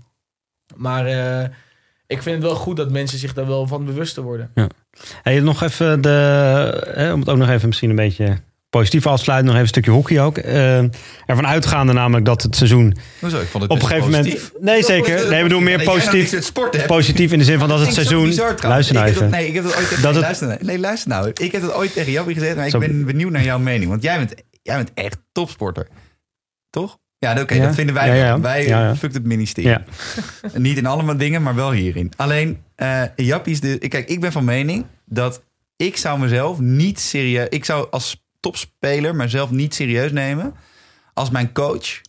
Maar 0.76 1.06
eh, 1.06 1.48
ik 2.12 2.22
vind 2.22 2.36
het 2.36 2.44
wel 2.44 2.54
goed 2.54 2.76
dat 2.76 2.90
mensen 2.90 3.18
zich 3.18 3.34
daar 3.34 3.46
wel 3.46 3.66
van 3.66 3.84
bewust 3.84 4.14
te 4.14 4.22
worden. 4.22 4.50
Hey, 5.22 5.40
nog 5.40 5.62
even 5.62 6.00
de, 6.00 6.08
hè, 6.94 7.12
om 7.12 7.20
het 7.20 7.28
ook 7.28 7.36
nog 7.36 7.48
even 7.48 7.68
misschien 7.68 7.90
een 7.90 7.96
beetje 7.96 8.38
positief 8.70 9.06
afsluiten, 9.06 9.46
nog 9.46 9.54
even 9.54 9.66
een 9.66 9.74
stukje 9.74 9.90
hockey 9.90 10.20
ook. 10.20 10.38
Eh, 10.38 10.78
ervan 11.26 11.46
uitgaande 11.46 11.92
namelijk 11.92 12.24
dat 12.24 12.42
het 12.42 12.56
seizoen 12.56 12.96
Hoezo? 13.20 13.40
Ik 13.40 13.46
vond 13.48 13.62
het 13.62 13.72
op 13.72 13.82
een 13.82 13.86
gegeven 13.86 14.10
positief. 14.10 14.52
moment... 14.52 14.64
Nee, 14.64 14.82
zeker. 14.82 15.28
Nee, 15.30 15.42
we 15.42 15.48
doen 15.48 15.62
meer 15.62 15.82
positief. 15.82 16.52
Positief 16.86 17.32
in 17.32 17.38
de 17.38 17.44
zin 17.44 17.58
van 17.58 17.68
dat 17.68 17.80
het 17.80 17.92
seizoen... 17.94 18.24
bizar. 18.24 18.54
Luister 18.62 18.94
nou 18.94 19.06
even. 19.06 19.30
nee, 19.30 19.46
ik 19.46 19.54
heb 19.54 19.64
dat 19.64 19.76
ooit 19.76 19.88
tegen... 19.88 20.02
Dat 20.02 20.12
nee, 20.12 20.22
het- 20.22 20.22
luister, 20.22 20.46
nou. 20.46 20.64
nee, 20.64 20.78
luister 20.78 21.08
nou. 21.08 21.30
Ik 21.34 21.52
heb 21.52 21.62
dat 21.62 21.74
ooit 21.74 21.92
tegen 21.92 22.34
gezegd, 22.34 22.56
maar 22.56 22.66
ik 22.66 22.78
ben 22.78 23.04
benieuwd 23.04 23.30
naar 23.30 23.44
jouw 23.44 23.58
mening. 23.58 23.90
Want 23.90 24.02
jij 24.02 24.18
bent, 24.18 24.34
jij 24.62 24.76
bent 24.76 24.90
echt 24.94 25.18
topsporter. 25.32 25.88
Toch? 26.70 26.98
Ja, 27.22 27.40
oké, 27.40 27.54
Ja. 27.54 27.64
dat 27.64 27.74
vinden 27.74 27.94
wij 27.94 28.06
Ja, 28.06 28.14
ja. 28.14 28.24
wel. 28.24 28.40
Wij 28.40 28.66
Ja, 28.66 28.94
het 29.00 29.24
ministerie. 29.24 29.70
Ja. 29.70 29.82
Niet 30.54 30.76
in 30.76 30.86
allemaal 30.86 31.16
dingen, 31.16 31.42
maar 31.42 31.54
wel 31.54 31.70
hierin. 31.72 32.12
Alleen, 32.16 32.62
eh 32.74 33.02
Jappie 33.16 33.52
is 33.52 33.60
de... 33.60 33.78
Kijk, 33.78 34.08
ik 34.08 34.20
ben 34.20 34.32
van 34.32 34.44
mening 34.44 34.86
dat 35.04 35.42
ik 35.76 35.96
zou 35.96 36.18
mezelf 36.18 36.58
niet 36.60 37.00
serieus... 37.00 37.46
Ik 37.48 37.64
zou 37.64 37.86
als 37.90 38.24
topspeler 38.40 39.14
mezelf 39.14 39.50
niet 39.50 39.74
serieus 39.74 40.12
nemen... 40.12 40.54
als 41.14 41.30
mijn 41.30 41.52
coach 41.52 42.00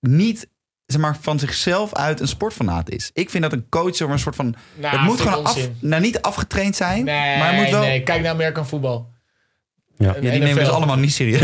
niet 0.00 0.48
zeg 0.86 1.00
maar, 1.00 1.16
van 1.20 1.38
zichzelf 1.38 1.94
uit 1.94 2.20
een 2.20 2.28
sportfanaat 2.28 2.90
is. 2.90 3.10
Ik 3.12 3.30
vind 3.30 3.42
dat 3.42 3.52
een 3.52 3.68
coach 3.68 3.96
zeg 3.96 4.06
maar, 4.06 4.16
een 4.16 4.22
soort 4.22 4.36
van... 4.36 4.54
Nou, 4.74 4.96
het 4.96 5.06
moet 5.06 5.20
gewoon 5.20 5.44
af, 5.44 5.68
nou, 5.80 6.02
niet 6.02 6.22
afgetraind 6.22 6.76
zijn, 6.76 7.04
Nee, 7.04 7.38
maar 7.38 7.54
moet 7.54 7.70
wel... 7.70 7.80
nee, 7.80 8.02
kijk 8.02 8.22
naar 8.22 8.32
American 8.32 8.66
voetbal. 8.66 9.16
Ja. 9.98 10.12
die 10.20 10.30
nemen 10.30 10.48
NFL. 10.48 10.58
dus 10.58 10.68
allemaal 10.68 10.96
niet 10.96 11.12
serieus. 11.12 11.40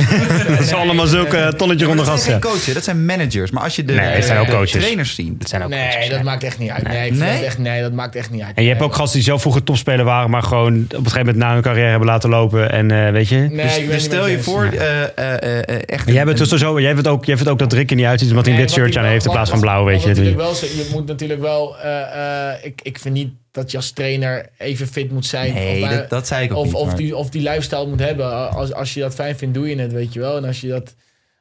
Dat 0.57 0.65
zijn 0.67 0.81
allemaal 0.81 1.07
zulke 1.07 1.37
eh, 1.37 1.49
tonnetje 1.49 1.85
ronde 1.87 2.05
dat 2.05 2.07
zijn 2.07 2.19
gasten. 2.19 2.33
geen 2.33 2.41
coaches, 2.41 2.75
dat 2.75 2.85
zijn 2.85 3.05
managers. 3.05 3.51
Maar 3.51 3.63
als 3.63 3.77
je 3.77 3.85
de, 3.85 3.93
Nee, 3.93 4.07
het 4.07 4.25
zijn 4.25 4.39
ook 4.39 4.47
de 4.47 4.53
coaches. 4.53 4.71
trainers 4.71 5.15
ziet. 5.15 5.41
Dat 5.41 5.49
zijn 5.49 5.63
ook 5.63 5.69
Nee, 5.69 5.89
coaches, 5.89 6.09
dat 6.09 6.19
ja. 6.19 6.25
maakt 6.25 6.45
echt 6.45 6.59
niet 6.59 6.71
uit. 6.71 6.89
Nee, 6.89 7.13
dat 7.13 7.43
echt, 7.43 7.59
nee, 7.59 7.83
dat 7.83 7.93
maakt 7.93 8.17
echt 8.17 8.31
niet 8.31 8.43
uit. 8.43 8.57
En 8.57 8.63
je 8.63 8.69
hebt 8.69 8.83
ook 8.83 8.95
gasten 8.95 9.15
die 9.19 9.23
zelf 9.29 9.41
vroeger 9.41 9.63
topspeler 9.63 10.05
waren, 10.05 10.31
maar 10.31 10.43
gewoon 10.43 10.75
op 10.75 10.93
een 10.93 10.97
gegeven 10.97 11.19
moment 11.19 11.37
na 11.37 11.53
hun 11.53 11.63
carrière 11.63 11.89
hebben 11.89 12.09
laten 12.09 12.31
lopen. 12.31 12.71
En 12.73 12.91
eh, 13.07 13.11
weet 13.13 13.29
je. 13.29 13.37
Nee, 13.37 13.51
Dus, 13.67 13.87
dus 13.89 14.03
stel 14.03 14.27
je 14.29 14.43
voor, 14.43 14.65
eh, 14.65 15.03
eh, 15.03 15.09
eh, 15.19 15.59
eh, 15.69 15.81
echt... 15.87 16.07
Jij 16.11 16.25
bent 16.25 16.41
een- 16.41 16.49
dus 16.49 16.61
zo, 16.61 16.81
jij 16.81 16.93
vindt 16.93 17.09
ook, 17.09 17.25
jij 17.25 17.37
vindt 17.37 17.51
ook 17.51 17.59
dat 17.59 17.73
Rick 17.73 17.91
er 17.91 17.97
niet 17.97 18.07
uitziet 18.07 18.31
omdat 18.31 18.47
hij 18.47 18.57
wit 18.57 18.65
wat 18.65 18.75
shirtje 18.79 19.01
aan 19.01 19.07
heeft 19.07 19.25
in 19.25 19.31
plaats 19.31 19.51
van 19.51 19.61
blauw, 19.61 19.85
weet 19.85 20.03
je. 20.03 20.09
natuurlijk 20.09 20.37
wel, 20.37 20.55
zo- 20.55 20.67
je 20.67 20.89
moet 20.93 21.07
natuurlijk 21.07 21.41
wel... 21.41 21.77
eh, 21.79 22.51
eh, 22.51 22.55
ik, 22.63 22.81
ik 22.83 22.99
vind 22.99 23.15
niet 23.15 23.29
dat 23.55 23.71
je 23.71 23.77
als 23.77 23.91
trainer 23.91 24.49
even 24.59 24.87
fit 24.87 25.11
moet 25.11 25.27
zijn. 25.27 25.55
Nee, 25.55 25.83
of, 25.83 25.89
dat, 25.91 26.11
dat 26.11 26.27
zei 26.27 26.45
ik 26.45 26.53
ook 26.53 26.59
of, 26.59 26.65
niet. 26.65 26.75
of, 26.75 26.87
maar- 26.87 26.97
die, 26.97 27.17
of 27.17 27.31
die 27.31 27.43
lifestyle 27.43 27.87
moet 27.87 28.01
hebben. 28.01 28.51
Als, 28.51 28.73
als 28.73 28.95
je 28.95 29.01
dat 29.01 29.15
fijn 29.15 29.37
vindt, 29.37 29.55
doe 29.55 29.69
je 29.69 29.77
het, 29.79 29.93
weet 29.93 30.13
je 30.13 30.21
wel. 30.21 30.37
En 30.37 30.45
als 30.45 30.61
je 30.61 30.69
dat... 30.69 30.95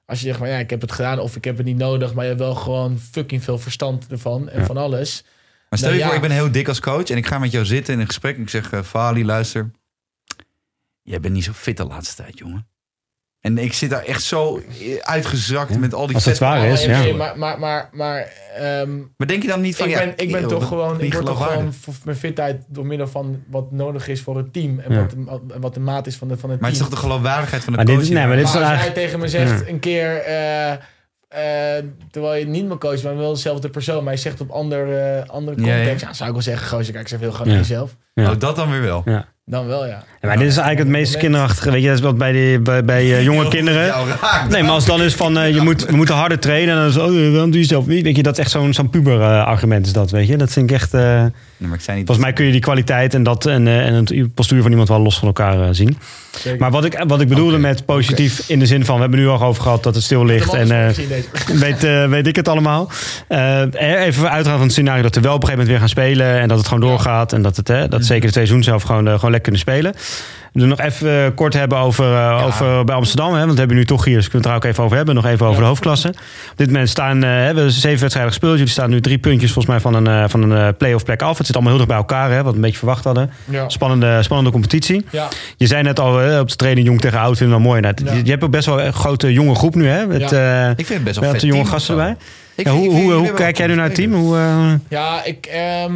Als 0.06 0.20
je 0.20 0.26
zegt, 0.28 0.40
maar 0.40 0.50
ja, 0.50 0.58
ik 0.58 0.70
heb 0.70 0.82
het 0.82 0.92
gedaan 0.92 1.20
of 1.20 1.36
ik 1.36 1.44
heb 1.44 1.58
het 1.58 1.66
niet 1.66 1.78
nodig... 1.78 2.14
maar 2.14 2.24
je 2.24 2.30
hebt 2.30 2.42
wel 2.42 2.56
gewoon 2.56 3.00
fucking 3.12 3.44
veel 3.44 3.60
verstand 3.60 4.08
ervan 4.10 4.50
en 4.50 4.60
Ja. 4.60 4.66
van 4.66 4.78
alles. 4.78 5.24
Maar 5.70 5.80
stel 5.80 5.92
je 5.92 5.98
Nou, 6.00 6.10
voor, 6.12 6.20
ja. 6.20 6.24
ik 6.24 6.28
ben 6.30 6.38
heel 6.44 6.52
dik 6.52 6.68
als 6.68 6.80
coach 6.80 7.10
en 7.10 7.18
ik 7.18 7.26
ga 7.28 7.38
met 7.40 7.52
jou 7.52 7.66
zitten 7.66 7.94
in 7.94 8.00
een 8.00 8.06
gesprek. 8.08 8.36
En 8.36 8.42
ik 8.42 8.50
zeg, 8.50 8.72
eh 8.72 8.82
Fali, 8.82 9.26
luister. 9.26 9.72
Jij 11.02 11.20
bent 11.20 11.34
niet 11.34 11.44
zo 11.44 11.52
fit 11.52 11.78
de 11.78 11.86
laatste 11.86 12.24
tijd, 12.24 12.38
jongen. 12.38 12.68
En 13.44 13.58
ik 13.58 13.74
zit 13.74 13.90
daar 13.90 14.04
echt 14.04 14.24
zo 14.24 14.62
uitgezakt 15.02 15.80
met 15.80 15.94
al 15.94 16.06
die 16.08 16.16
Als 16.16 16.26
het 16.26 16.38
waar 16.38 16.66
is, 16.68 16.86
Maar- 16.88 16.96
ja. 16.96 17.02
nee, 17.02 17.14
Maar, 17.14 17.38
maar, 17.38 17.60
maar, 17.60 17.90
maar 17.92 18.34
ehm, 18.58 18.98
Maar 19.18 19.28
denk 19.28 19.42
je 19.42 19.48
dan 19.48 19.62
niet 19.62 19.76
van, 19.76 19.86
ik 19.88 19.92
ja, 19.92 20.00
ben, 20.00 20.14
ik 20.16 20.32
ben 20.32 20.48
toch 20.48 20.68
gewoon, 20.68 21.02
ik 21.02 21.14
word 21.14 21.26
toch 21.26 21.48
gewoon 21.48 21.74
voor 21.74 21.94
mijn 22.04 22.18
fitheid 22.18 22.64
door 22.68 22.86
middel 22.86 23.08
van 23.08 23.44
wat 23.50 23.72
nodig 23.72 24.08
is 24.08 24.22
voor 24.22 24.38
het 24.38 24.54
team. 24.54 24.80
En 24.80 24.94
Ja. 24.94 25.00
wat, 25.00 25.10
de, 25.50 25.60
wat 25.60 25.74
de 25.74 25.80
maat 25.80 26.08
is 26.08 26.16
van, 26.16 26.28
de, 26.28 26.38
van 26.38 26.50
het 26.50 26.60
Maar 26.60 26.70
het 26.70 26.80
is 26.80 26.86
team. 26.86 26.94
toch 26.96 27.02
de 27.04 27.08
geloofwaardigheid 27.10 27.64
van 27.64 27.72
de 27.72 27.78
Maar 27.78 27.88
dit 27.88 27.96
coach? 27.96 28.08
is- 28.08 28.14
nee, 28.14 28.28
maar 28.28 28.36
dit 28.36 28.46
is 28.46 28.54
maar 28.54 28.62
als 28.62 28.70
eigenlijk... 28.72 28.96
hij 28.98 29.06
tegen 29.06 29.20
me 29.20 29.28
zegt 29.28 29.66
Ja. 29.66 29.72
een 29.74 29.80
keer, 29.80 30.18
eh, 30.18 30.72
eh, 30.72 31.84
terwijl 32.12 32.36
je 32.40 32.46
niet 32.48 32.66
meer 32.68 32.78
coach, 32.78 33.04
maar 33.04 33.18
wel 33.18 33.34
dezelfde 33.34 33.70
persoon, 33.70 34.04
maar 34.04 34.14
je 34.14 34.20
zegt 34.20 34.42
op 34.42 34.50
ander, 34.50 35.00
eh, 35.18 35.30
andere 35.30 35.62
Ja, 35.62 35.68
ja. 35.68 35.76
context, 35.78 36.02
ja, 36.06 36.14
zou 36.14 36.28
ik 36.30 36.36
wel 36.36 36.44
zeggen, 36.44 36.68
gozer, 36.68 36.94
kijk, 36.94 37.08
zeg 37.08 37.20
veel 37.20 37.32
gewoon 37.32 37.48
Ja. 37.48 37.54
naar 37.54 37.62
jezelf. 37.62 37.96
Ja. 38.14 38.32
Oh, 38.32 38.40
dat 38.40 38.56
dan 38.56 38.72
weer 38.72 38.82
wel. 38.82 39.04
Dan 39.46 39.68
wel, 39.68 39.86
ja. 39.86 40.04
Ja, 40.22 40.28
maar 40.28 40.38
dit 40.38 40.48
is 40.48 40.58
eigenlijk 40.58 40.80
het 40.80 40.98
meest 40.98 41.18
kinderachtige. 41.18 41.72
Weet 41.72 41.82
je, 41.82 41.88
dat 41.88 41.98
is 41.98 42.04
wat 42.04 42.18
bij, 42.18 42.32
die, 42.32 42.60
bij, 42.60 42.84
bij 42.86 43.02
eh, 43.02 43.24
jonge 43.24 43.48
kinderen. 43.48 43.94
Nee, 44.50 44.62
maar 44.62 44.72
als 44.72 44.84
het 44.86 44.96
dan 44.98 45.02
is 45.06 45.14
van 45.14 45.38
eh, 45.38 45.54
je 45.54 45.62
moet, 45.62 45.86
we 45.86 45.96
moeten 45.96 46.16
harder 46.16 46.40
trainen. 46.40 46.74
En 46.74 46.80
dan 46.80 46.88
is 46.90 46.96
het, 46.96 47.04
oh, 47.04 47.34
dan 47.40 47.50
doe 47.52 47.60
je 47.60 47.66
zelf 47.66 47.86
niet. 47.86 48.04
Weet 48.04 48.16
je, 48.16 48.24
dat 48.24 48.34
is 48.34 48.40
echt 48.40 48.52
zo'n 48.52 48.74
zo'n 48.74 48.90
puber 48.90 49.22
eh, 49.22 49.46
argument 49.46 49.86
is 49.86 49.94
dat, 49.94 50.12
weet 50.12 50.28
je. 50.28 50.38
Dat 50.38 50.52
vind 50.52 50.70
ik 50.70 50.76
echt... 50.76 50.94
eh, 50.94 51.02
Nee, 51.02 51.32
maar 51.70 51.78
ik 51.78 51.84
zei 51.84 51.98
niet... 51.98 52.06
volgens 52.06 52.26
mij 52.26 52.36
kun 52.36 52.46
je 52.46 52.52
die 52.52 52.62
kwaliteit 52.62 53.14
en, 53.14 53.24
dat, 53.24 53.46
en, 53.46 53.68
en 53.68 53.94
het 53.94 54.34
postuur 54.34 54.62
van 54.62 54.72
iemand 54.72 54.88
wel 54.90 55.00
los 55.02 55.18
van 55.20 55.28
elkaar 55.28 55.76
zien. 55.76 55.98
Zeker. 56.40 56.60
Maar 56.60 56.72
wat 56.72 56.86
ik, 56.86 57.04
wat 57.08 57.22
ik 57.22 57.28
bedoelde 57.28 57.58
met 57.58 57.86
positief 57.86 58.50
in 58.50 58.60
de 58.60 58.66
zin 58.66 58.86
van... 58.86 58.96
We 58.96 59.02
hebben 59.02 59.20
nu 59.20 59.28
al 59.28 59.42
over 59.42 59.64
gehad 59.64 59.84
dat 59.84 59.96
het 59.96 60.04
stil 60.04 60.26
ligt. 60.26 60.54
En 60.54 60.72
eh, 60.72 60.96
deze. 60.96 61.28
weet, 61.66 61.84
eh, 61.84 62.10
weet 62.10 62.28
ik 62.28 62.36
het 62.36 62.48
allemaal. 62.48 62.92
Eh, 63.28 63.62
even 63.80 64.32
uitgaan 64.32 64.54
van 64.54 64.62
het 64.62 64.72
scenario 64.72 65.02
dat 65.02 65.16
we 65.16 65.22
wel 65.22 65.34
op 65.34 65.42
een 65.42 65.48
gegeven 65.48 65.66
moment 65.66 65.68
weer 65.68 65.80
gaan 65.80 66.06
spelen. 66.06 66.40
En 66.40 66.48
dat 66.48 66.58
het 66.58 66.68
gewoon 66.68 66.90
doorgaat. 66.90 67.34
En 67.34 67.42
dat, 67.42 67.58
het, 67.58 67.68
hè, 67.68 67.88
dat 67.88 68.06
zeker 68.06 68.26
de 68.26 68.32
twee 68.32 68.46
seizoenen 68.46 68.64
zelf 68.64 68.84
gewoon, 68.84 69.06
gewoon 69.06 69.32
lekker 69.32 69.42
kunnen 69.42 69.62
spelen. 69.62 69.94
We 70.54 70.66
nog 70.66 70.80
even 70.80 71.24
eh, 71.26 71.30
kort 71.36 71.54
hebben 71.54 71.78
over, 71.78 72.14
eh, 72.16 72.44
over 72.46 72.84
bij 72.84 72.96
Amsterdam. 72.96 73.34
Hè, 73.34 73.40
want 73.40 73.52
we 73.52 73.58
hebben 73.60 73.78
nu 73.78 73.86
toch 73.86 74.06
hier, 74.06 74.16
dus 74.16 74.30
kunnen 74.30 74.42
we 74.42 74.54
het 74.54 74.58
er 74.64 74.68
ook 74.68 74.72
even 74.74 74.84
over 74.84 74.98
hebben. 74.98 75.16
Nog 75.16 75.26
even 75.26 75.42
over 75.46 75.56
Ja. 75.56 75.62
de 75.62 75.68
hoofdklasse. 75.68 76.08
Op 76.52 76.58
dit 76.58 76.68
moment 76.68 76.90
staan, 76.90 77.16
eh, 77.16 77.22
we 77.22 77.26
hebben 77.28 77.72
zeven 77.72 78.00
wedstrijden 78.00 78.32
gespeeld. 78.32 78.54
Jullie 78.58 78.72
staan 78.72 78.90
nu 78.90 79.02
drie 79.02 79.18
puntjes 79.18 79.52
volgens 79.52 79.74
mij 79.74 79.80
van 79.92 79.94
een, 79.94 80.08
eh, 80.24 80.30
van 80.30 80.52
een 80.52 80.58
eh, 80.68 80.68
play-off 80.78 81.04
plek 81.06 81.22
af. 81.22 81.38
Het 81.38 81.46
zit 81.46 81.56
allemaal 81.56 81.74
heel 81.78 81.86
dicht 81.86 81.98
bij 81.98 82.08
elkaar, 82.08 82.32
hè, 82.32 82.36
wat 82.44 82.50
we 82.52 82.56
een 82.56 82.62
beetje 82.62 82.78
verwacht 82.78 83.04
hadden. 83.04 83.32
Ja. 83.46 83.70
Spannende, 83.70 84.24
spannende 84.24 84.52
competitie. 84.52 85.06
Ja. 85.12 85.28
Je 85.58 85.68
zei 85.68 85.84
net 85.84 86.00
al, 86.00 86.18
hè, 86.18 86.40
op 86.40 86.50
de 86.50 86.56
training 86.56 86.88
jong 86.88 87.02
tegen 87.02 87.20
oud 87.20 87.38
vinden 87.38 87.58
we 87.58 87.62
wel 87.64 87.72
mooi. 87.72 87.82
Nou, 87.82 87.94
Ja. 88.06 88.14
je, 88.14 88.24
je 88.26 88.32
hebt 88.32 88.44
ook 88.44 88.52
best 88.52 88.66
wel 88.66 88.82
een 88.82 88.94
grote 88.94 89.34
jonge 89.34 89.56
groep 89.56 89.76
nu. 89.76 89.88
Hè, 89.88 90.06
met, 90.08 90.32
eh, 90.32 90.70
Ik 90.70 90.76
vind 90.76 90.90
het 90.90 91.04
best 91.04 91.16
wel 91.20 91.24
met 91.24 91.32
vet 91.32 91.42
de 91.42 91.48
jonge 91.48 91.60
team 91.62 91.74
gasten 91.74 91.98
erbij. 91.98 92.16
Ik 92.56 92.66
Ja, 92.66 92.72
vind- 92.72 92.86
hoe 92.86 92.96
ik 92.96 93.02
hoe, 93.02 93.12
vind- 93.14 93.28
hoe 93.28 93.38
kijk 93.38 93.58
jij 93.58 93.68
nu 93.68 93.76
naar 93.76 93.86
het 93.86 93.96
team? 93.96 94.14
Hoe, 94.14 94.38
eh, 94.38 94.72
Ja, 94.90 95.24
ik, 95.24 95.46
ehm, 95.46 95.92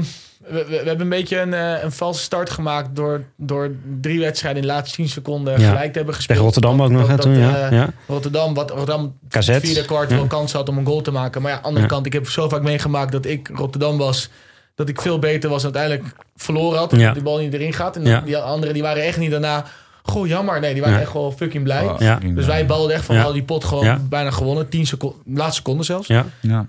we, 0.50 0.82
hebben 0.86 1.02
een 1.02 1.10
beetje 1.10 1.39
een, 1.39 1.54
eh, 1.54 1.84
een 1.84 1.91
valse 1.91 2.22
start 2.22 2.50
gemaakt 2.50 2.95
door, 2.95 3.24
door 3.36 3.72
drie 4.02 4.20
wedstrijden 4.20 4.62
in 4.62 4.68
de 4.68 4.74
laatste 4.74 4.95
10 4.95 5.10
seconden 5.10 5.60
Ja. 5.60 5.68
gelijk 5.68 5.91
te 5.91 5.98
hebben 5.98 6.16
gespeeld. 6.16 6.39
tegen 6.39 6.43
Rotterdam 6.43 6.82
ook 6.82 6.91
nog, 6.91 7.08
hè, 7.08 7.18
toen? 7.18 7.38
Ja, 7.38 7.66
eh, 7.66 7.72
ja. 7.72 7.89
Rotterdam, 8.08 8.54
wat 8.54 8.70
Rotterdam 8.70 9.18
vierde 9.30 9.86
kwart 9.86 10.10
wel 10.10 10.28
kans 10.28 10.54
had 10.54 10.70
om 10.70 10.78
een 10.78 10.86
goal 10.86 11.02
te 11.02 11.12
maken. 11.12 11.41
Maar 11.41 11.52
ja, 11.52 11.58
aan 11.58 11.64
de 11.64 11.68
andere 11.68 11.88
kant, 11.88 12.06
ik 12.06 12.14
heb 12.14 12.30
zo 12.30 12.50
vaak 12.50 12.62
meegemaakt 12.62 13.12
dat 13.12 13.26
ik 13.26 13.50
Rotterdam 13.54 13.98
was. 13.98 14.30
Dat 14.76 14.89
ik 14.89 15.02
veel 15.02 15.20
beter 15.20 15.50
was 15.50 15.64
en 15.64 15.74
uiteindelijk 15.76 16.16
verloren 16.36 16.78
had. 16.80 16.89
Dat 16.89 17.14
die 17.14 17.24
bal 17.24 17.38
niet 17.38 17.54
erin 17.54 17.74
gaat. 17.74 17.95
En 17.95 18.24
die 18.26 18.38
anderen 18.38 18.74
die 18.74 18.84
waren 18.84 19.04
echt 19.04 19.18
niet 19.18 19.32
daarna... 19.32 19.66
Goh, 20.10 20.28
jammer. 20.28 20.60
Nee, 20.60 20.74
die 20.74 20.82
waren 20.82 20.97
Ja. 20.97 21.01
echt 21.03 21.14
wel 21.14 21.32
fucking 21.32 21.64
blij. 21.64 21.84
Oh, 21.84 22.16
Dus 22.36 22.45
wij 22.45 22.66
balden 22.66 22.95
echt 22.95 23.05
van 23.05 23.16
Ja. 23.16 23.24
al 23.24 23.34
die 23.34 23.43
pot 23.43 23.64
gewoon 23.64 23.86
Ja. 23.86 23.99
bijna 24.10 24.32
gewonnen. 24.32 24.70
10 24.70 24.86
seconden, 24.88 25.20
laatste 25.26 25.55
seconde 25.55 25.84
zelfs. 25.84 26.08
ja. 26.08 26.26
Ja. 26.41 26.66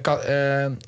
Ka- 0.00 0.20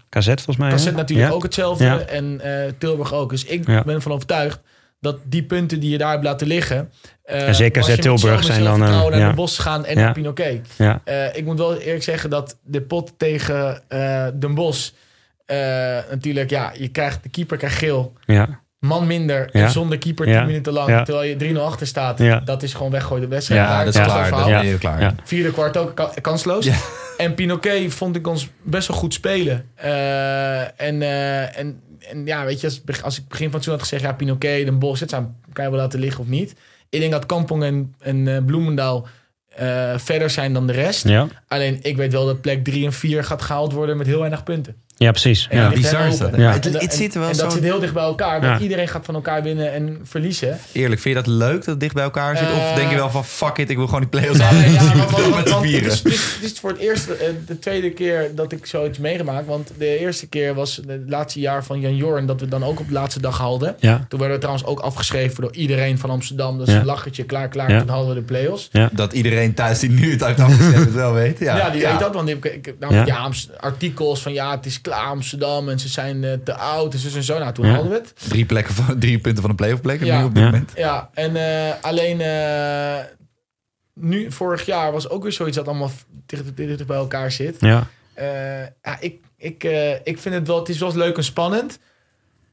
KZ 0.09 0.26
volgens 0.26 0.57
mij. 0.57 0.72
KZ 0.74 0.84
hè? 0.84 0.90
natuurlijk 0.92 1.28
Ja. 1.28 1.34
ook 1.34 1.42
hetzelfde. 1.42 1.84
Ja. 1.84 1.98
En 1.98 2.40
eh, 2.40 2.72
Tilburg 2.78 3.12
ook. 3.14 3.30
Dus 3.30 3.44
ik 3.44 3.66
Ja. 3.66 3.82
ben 3.82 3.94
ervan 3.94 4.12
overtuigd 4.12 4.61
dat 5.00 5.16
die 5.24 5.42
punten 5.42 5.80
die 5.80 5.90
je 5.90 5.98
daar 5.98 6.11
hebt 6.11 6.24
laten 6.24 6.46
liggen... 6.46 6.90
eh, 7.24 7.48
En 7.48 7.55
zeker 7.55 7.82
als 7.82 7.90
je 7.94 7.98
Tilburg 7.98 8.44
zijn 8.44 8.59
dan, 8.64 8.72
eh, 8.72 8.76
zelfvertrouwen 8.78 9.11
naar 9.12 9.20
ja. 9.20 9.28
de 9.28 9.34
bos 9.34 9.59
gaan 9.59 9.84
en 9.84 9.98
Ja. 9.98 10.12
Pinoquet. 10.12 10.61
Ja. 10.76 11.00
Eh, 11.05 11.36
ik 11.36 11.44
moet 11.44 11.59
wel 11.59 11.76
eerlijk 11.78 12.02
zeggen 12.02 12.30
dat 12.30 12.57
de 12.62 12.80
pot 12.82 13.12
tegen 13.16 13.82
eh 13.88 14.26
Den 14.34 14.55
Bosch... 14.55 14.90
eh, 15.46 15.57
natuurlijk, 16.11 16.50
ja, 16.50 16.72
je 16.78 16.88
krijgt, 16.88 17.22
de 17.22 17.28
keeper 17.28 17.57
krijgt 17.57 17.76
geel. 17.78 18.12
Ja. 18.24 18.62
Man 18.85 19.07
minder 19.07 19.49
Ja. 19.53 19.62
en 19.64 19.70
zonder 19.70 19.99
keeper 19.99 20.28
Ja. 20.28 20.37
10 20.39 20.47
minuten 20.47 20.72
lang. 20.72 20.89
Ja. 20.89 21.03
Terwijl 21.03 21.28
je 21.28 21.37
3-0 21.37 21.61
achter 21.64 21.87
staat. 21.87 22.18
Ja. 22.18 22.41
Dat 22.41 22.62
is 22.62 22.74
gewoon 22.74 22.93
weggooien 22.93 23.22
de 23.22 23.28
wedstrijd. 23.28 23.61
Ja, 23.61 23.85
dat 23.85 23.95
is 23.95 24.01
klaar. 24.01 24.26
verhaal. 24.26 24.39
Dat 24.41 24.49
Ja. 24.49 24.61
ben 24.61 24.68
je 24.70 24.78
klaar. 24.78 25.01
Ja. 25.01 25.14
Vierde 25.24 25.53
kwart 25.53 25.76
ook 25.76 25.95
ka- 25.95 26.12
kansloos. 26.20 26.64
Ja. 26.64 26.74
En 27.16 27.35
Pinoquet 27.35 27.95
vond 27.95 28.16
ik 28.16 28.26
ons 28.26 28.49
best 28.62 28.89
wel 28.89 28.97
goed 28.97 29.14
spelen. 29.14 29.64
Eh, 29.74 30.61
en, 30.61 31.03
eh, 31.03 31.59
en, 31.59 31.80
en 32.11 32.26
ja, 32.26 32.45
weet 32.45 32.61
je, 32.61 32.66
als, 32.66 33.03
als 33.03 33.18
ik 33.18 33.28
begin 33.28 33.51
van 33.51 33.61
het 33.61 33.68
had 33.68 33.80
gezegd... 33.80 34.03
ja, 34.03 34.12
Pinoquet, 34.12 34.64
Den 34.64 34.78
Bosch, 34.78 35.01
het 35.01 35.11
zijn, 35.11 35.37
kan 35.53 35.64
je 35.64 35.70
wel 35.70 35.80
laten 35.80 36.01
liggen 36.01 36.20
of 36.20 36.26
niet. 36.28 36.55
Ik 36.91 37.01
denk 37.01 37.12
dat 37.12 37.26
Kampong 37.26 37.62
en, 37.62 37.95
en 38.01 38.28
eh, 38.37 38.45
Bloemendaal 38.45 39.07
eh, 39.57 39.93
verder 39.97 40.30
zijn 40.30 40.53
dan 40.53 40.66
de 40.66 40.72
rest. 40.72 41.09
Ja. 41.09 41.26
Alleen 41.49 41.78
ik 41.82 41.97
weet 41.97 42.12
wel 42.12 42.26
dat 42.26 42.41
plek 42.41 42.64
3 42.64 42.85
en 42.85 42.93
4 42.93 43.24
gaat 43.24 43.43
gehaald 43.43 43.72
worden 43.72 43.97
met 43.97 44.07
heel 44.07 44.18
weinig 44.18 44.43
punten. 44.45 44.76
Ja, 44.97 45.11
precies. 45.11 45.47
En 45.51 45.59
Ja. 45.59 45.70
bizar 45.70 46.07
is 46.07 46.18
dat? 46.18 46.36
Ja. 46.36 46.53
Het- 46.53 46.66
En, 46.66 46.72
het 46.72 46.82
en- 46.82 46.90
zit 46.97 47.14
er 47.14 47.20
wel 47.20 47.28
en 47.30 47.36
dat 47.36 47.51
zo- 47.51 47.57
zit 47.57 47.64
heel 47.64 47.80
dicht 47.80 47.92
bij 47.92 48.03
elkaar. 48.03 48.40
Want 48.40 48.57
Ja. 48.57 48.62
iedereen 48.62 48.88
gaat 48.88 49.05
van 49.05 49.14
elkaar 49.14 49.42
winnen 49.42 49.72
en 49.72 50.01
verliezen. 50.05 50.59
Eerlijk, 50.72 51.01
vind 51.01 51.16
je 51.16 51.22
dat 51.22 51.32
leuk 51.32 51.57
dat 51.57 51.64
het 51.66 51.80
dicht 51.80 51.95
bij 51.95 52.05
elkaar 52.05 52.36
zit? 52.36 52.47
of 52.53 52.72
denk 52.74 52.90
je 52.90 52.97
wel 52.97 53.11
van 53.11 53.24
fuck 53.24 53.57
it, 53.59 53.70
ik 53.70 53.76
wil 53.76 53.86
gewoon 53.86 54.01
die 54.01 54.09
play-offs 54.11 54.40
aan. 54.40 54.57
ja, 54.57 54.62
Ja, 54.64 54.72
want- 54.72 54.95
met 54.97 55.11
want- 55.11 55.24
z'n 55.24 55.30
want 55.30 55.49
het 55.49 55.61
vieren. 55.70 55.90
is, 56.42 56.53
voor 56.61 56.70
het 56.70 56.78
eerst 56.78 57.09
eh, 57.09 57.28
de 57.47 57.59
tweede 57.59 57.90
keer 57.90 58.30
dat 58.34 58.53
ik 58.53 58.66
zoiets 58.66 58.99
meegemaakt. 58.99 59.47
Want 59.47 59.70
de 59.78 59.99
eerste 59.99 60.26
keer 60.26 60.55
was 60.55 60.80
het 60.86 61.01
laatste 61.07 61.40
jaar 61.40 61.64
van 61.64 61.80
Jan 61.80 61.97
Jorn 61.97 62.26
dat 62.26 62.40
we 62.40 62.49
dan 62.49 62.64
ook 62.64 62.80
op 62.80 62.86
de 62.86 62.92
laatste 62.92 63.20
dag 63.20 63.38
haalden. 63.38 63.76
Ja. 63.78 64.07
Toen 64.09 64.18
werden 64.18 64.36
we 64.36 64.42
trouwens 64.42 64.68
ook 64.68 64.80
afgeschreven 64.80 65.40
door 65.42 65.55
iedereen 65.55 65.99
van 65.99 66.11
Amsterdam. 66.11 66.59
Dus 66.59 66.68
Ja. 66.68 66.78
een 66.78 66.84
lachertje, 66.84 67.24
klaar, 67.24 67.49
klaar. 67.49 67.70
Ja. 67.70 67.78
Toen 67.78 67.88
hadden 67.88 68.09
we 68.09 68.14
de 68.14 68.22
play-offs. 68.22 68.70
Dat 68.92 69.12
iedereen 69.12 69.55
thuis 69.55 69.78
die 69.78 69.90
nu 69.90 70.11
het 70.11 70.22
uit 70.22 70.40
afgezet 70.40 70.74
het 70.74 70.92
wel 70.95 71.12
weet. 71.12 71.38
Ja, 71.38 71.57
Ja, 71.57 71.70
die 71.70 71.82
weet 71.86 71.99
dat. 71.99 72.14
Want 72.14 72.28
ik, 72.28 72.45
ik, 72.45 72.74
nou, 72.80 72.95
Ja. 72.95 73.30
artikels 73.61 74.22
van 74.22 74.32
ja, 74.32 74.51
het 74.57 74.66
is 74.66 74.80
klaar 74.85 75.07
Amsterdam 75.07 75.68
en 75.68 75.78
ze 75.78 75.89
zijn 75.89 76.24
eh, 76.24 76.32
te 76.45 76.55
oud. 76.55 76.93
Dus 76.93 77.14
en 77.14 77.22
zo. 77.22 77.39
Nou, 77.39 77.53
toen 77.53 77.66
Ja. 77.66 77.72
hadden 77.72 77.91
we 77.93 77.97
het. 77.99 78.12
Drie, 78.28 78.45
plekken 78.47 78.74
van, 78.74 78.99
drie 78.99 79.18
punten 79.18 79.41
van 79.43 79.51
de 79.51 79.57
play-off 79.57 79.80
plek 79.82 80.05
Ja. 80.05 80.18
nu 80.18 80.24
op 80.24 80.35
dit 80.35 80.43
Ja. 80.43 80.51
moment. 80.51 80.72
Ja, 80.76 81.11
en 81.14 81.37
eh, 81.37 81.74
alleen 81.80 82.20
eh, 82.20 83.05
nu, 83.95 84.32
vorig 84.32 84.66
jaar 84.66 84.93
was 84.93 85.09
ook 85.09 85.22
weer 85.22 85.32
zoiets 85.32 85.57
dat 85.57 85.68
allemaal 85.68 85.91
dicht, 86.26 86.57
dicht 86.57 86.87
bij 86.87 86.97
elkaar 86.97 87.32
zit. 87.32 87.57
Ja. 87.61 87.87
Eh, 88.14 88.61
ja, 88.82 89.01
ik, 89.01 89.16
ik, 89.37 89.64
eh, 89.64 89.93
ik 89.93 90.18
vind 90.18 90.35
het 90.35 90.47
wel, 90.47 90.59
het 90.59 90.68
is 90.68 90.78
wel 90.78 90.97
leuk 90.97 91.16
en 91.16 91.24
spannend. 91.24 91.78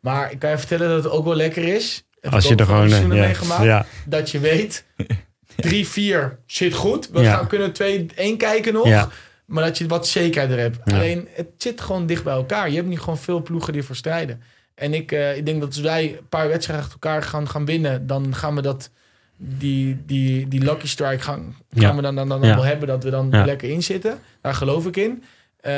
Maar 0.02 0.32
ik 0.32 0.40
kan 0.40 0.50
je 0.50 0.58
vertellen 0.58 0.90
dat 0.90 1.04
het 1.04 1.14
ook 1.14 1.26
wel 1.26 1.36
lekker 1.36 1.64
is. 1.76 2.04
Heb 2.20 2.34
Als 2.34 2.48
je 2.48 2.56
er 2.56 2.66
gewoon... 2.66 2.90
Ja. 2.90 3.02
meegemaakt. 3.08 3.64
Ja. 3.64 3.86
Dat 4.06 4.32
je 4.32 4.40
weet, 4.40 4.86
3-4 5.68 6.40
zit 6.46 6.74
goed. 6.74 7.10
We 7.10 7.22
Ja. 7.22 7.36
gaan, 7.36 7.48
kunnen 7.48 7.72
2-1 7.74 8.38
kijken 8.38 8.74
nog. 8.74 8.88
Ja. 8.88 9.10
Maar 9.52 9.64
dat 9.64 9.78
je 9.78 9.88
wat 9.88 10.08
zekerheid 10.08 10.52
er 10.52 10.60
hebt. 10.60 10.78
Ja. 10.86 10.96
Alleen, 10.96 11.28
het 11.34 11.48
zit 11.58 11.82
gewoon 11.82 12.06
dicht 12.06 12.24
bij 12.24 12.34
elkaar. 12.34 12.70
Je 12.70 12.76
hebt 12.76 12.88
niet 12.88 13.00
gewoon 13.00 13.18
veel 13.18 13.42
ploegen 13.42 13.74
die 13.74 13.84
voor 13.84 13.96
strijden. 13.96 14.42
En 14.76 14.94
ik, 14.94 15.12
eh, 15.12 15.38
ik 15.38 15.46
denk 15.46 15.60
dat 15.60 15.70
als 15.70 15.80
wij 15.80 16.04
een 16.18 16.28
paar 16.30 16.48
wedstrijden 16.48 16.86
achter 16.86 17.00
elkaar 17.02 17.24
gaan, 17.24 17.48
gaan 17.50 17.66
winnen... 17.66 18.08
dan 18.08 18.36
gaan 18.36 18.56
we 18.56 18.62
dat, 18.62 18.90
die, 19.38 20.04
die, 20.06 20.48
die 20.48 20.60
lucky 20.64 20.88
strike 20.88 21.24
gaan, 21.24 21.56
gaan 21.72 21.82
Ja. 21.82 21.96
we 21.96 22.02
dan, 22.02 22.16
dan, 22.16 22.30
dan 22.30 22.40
wel 22.40 22.64
hebben... 22.64 22.88
dat 22.88 23.04
we 23.04 23.10
dan 23.10 23.34
er 23.34 23.46
lekker 23.46 23.70
in 23.70 23.84
zitten. 23.84 24.20
Daar 24.42 24.54
geloof 24.54 24.86
ik 24.88 24.98
in. 24.98 25.24
Eh, 25.60 25.72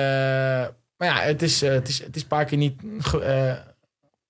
maar 0.97 1.07
ja, 1.07 1.19
het 1.19 1.41
is, 1.41 1.61
eh, 1.61 1.71
het, 1.71 1.88
is, 1.88 2.03
het 2.03 2.15
is 2.15 2.21
een 2.21 2.28
paar 2.28 2.45
keer 2.45 2.57
niet 2.57 2.76
ge- 2.99 3.57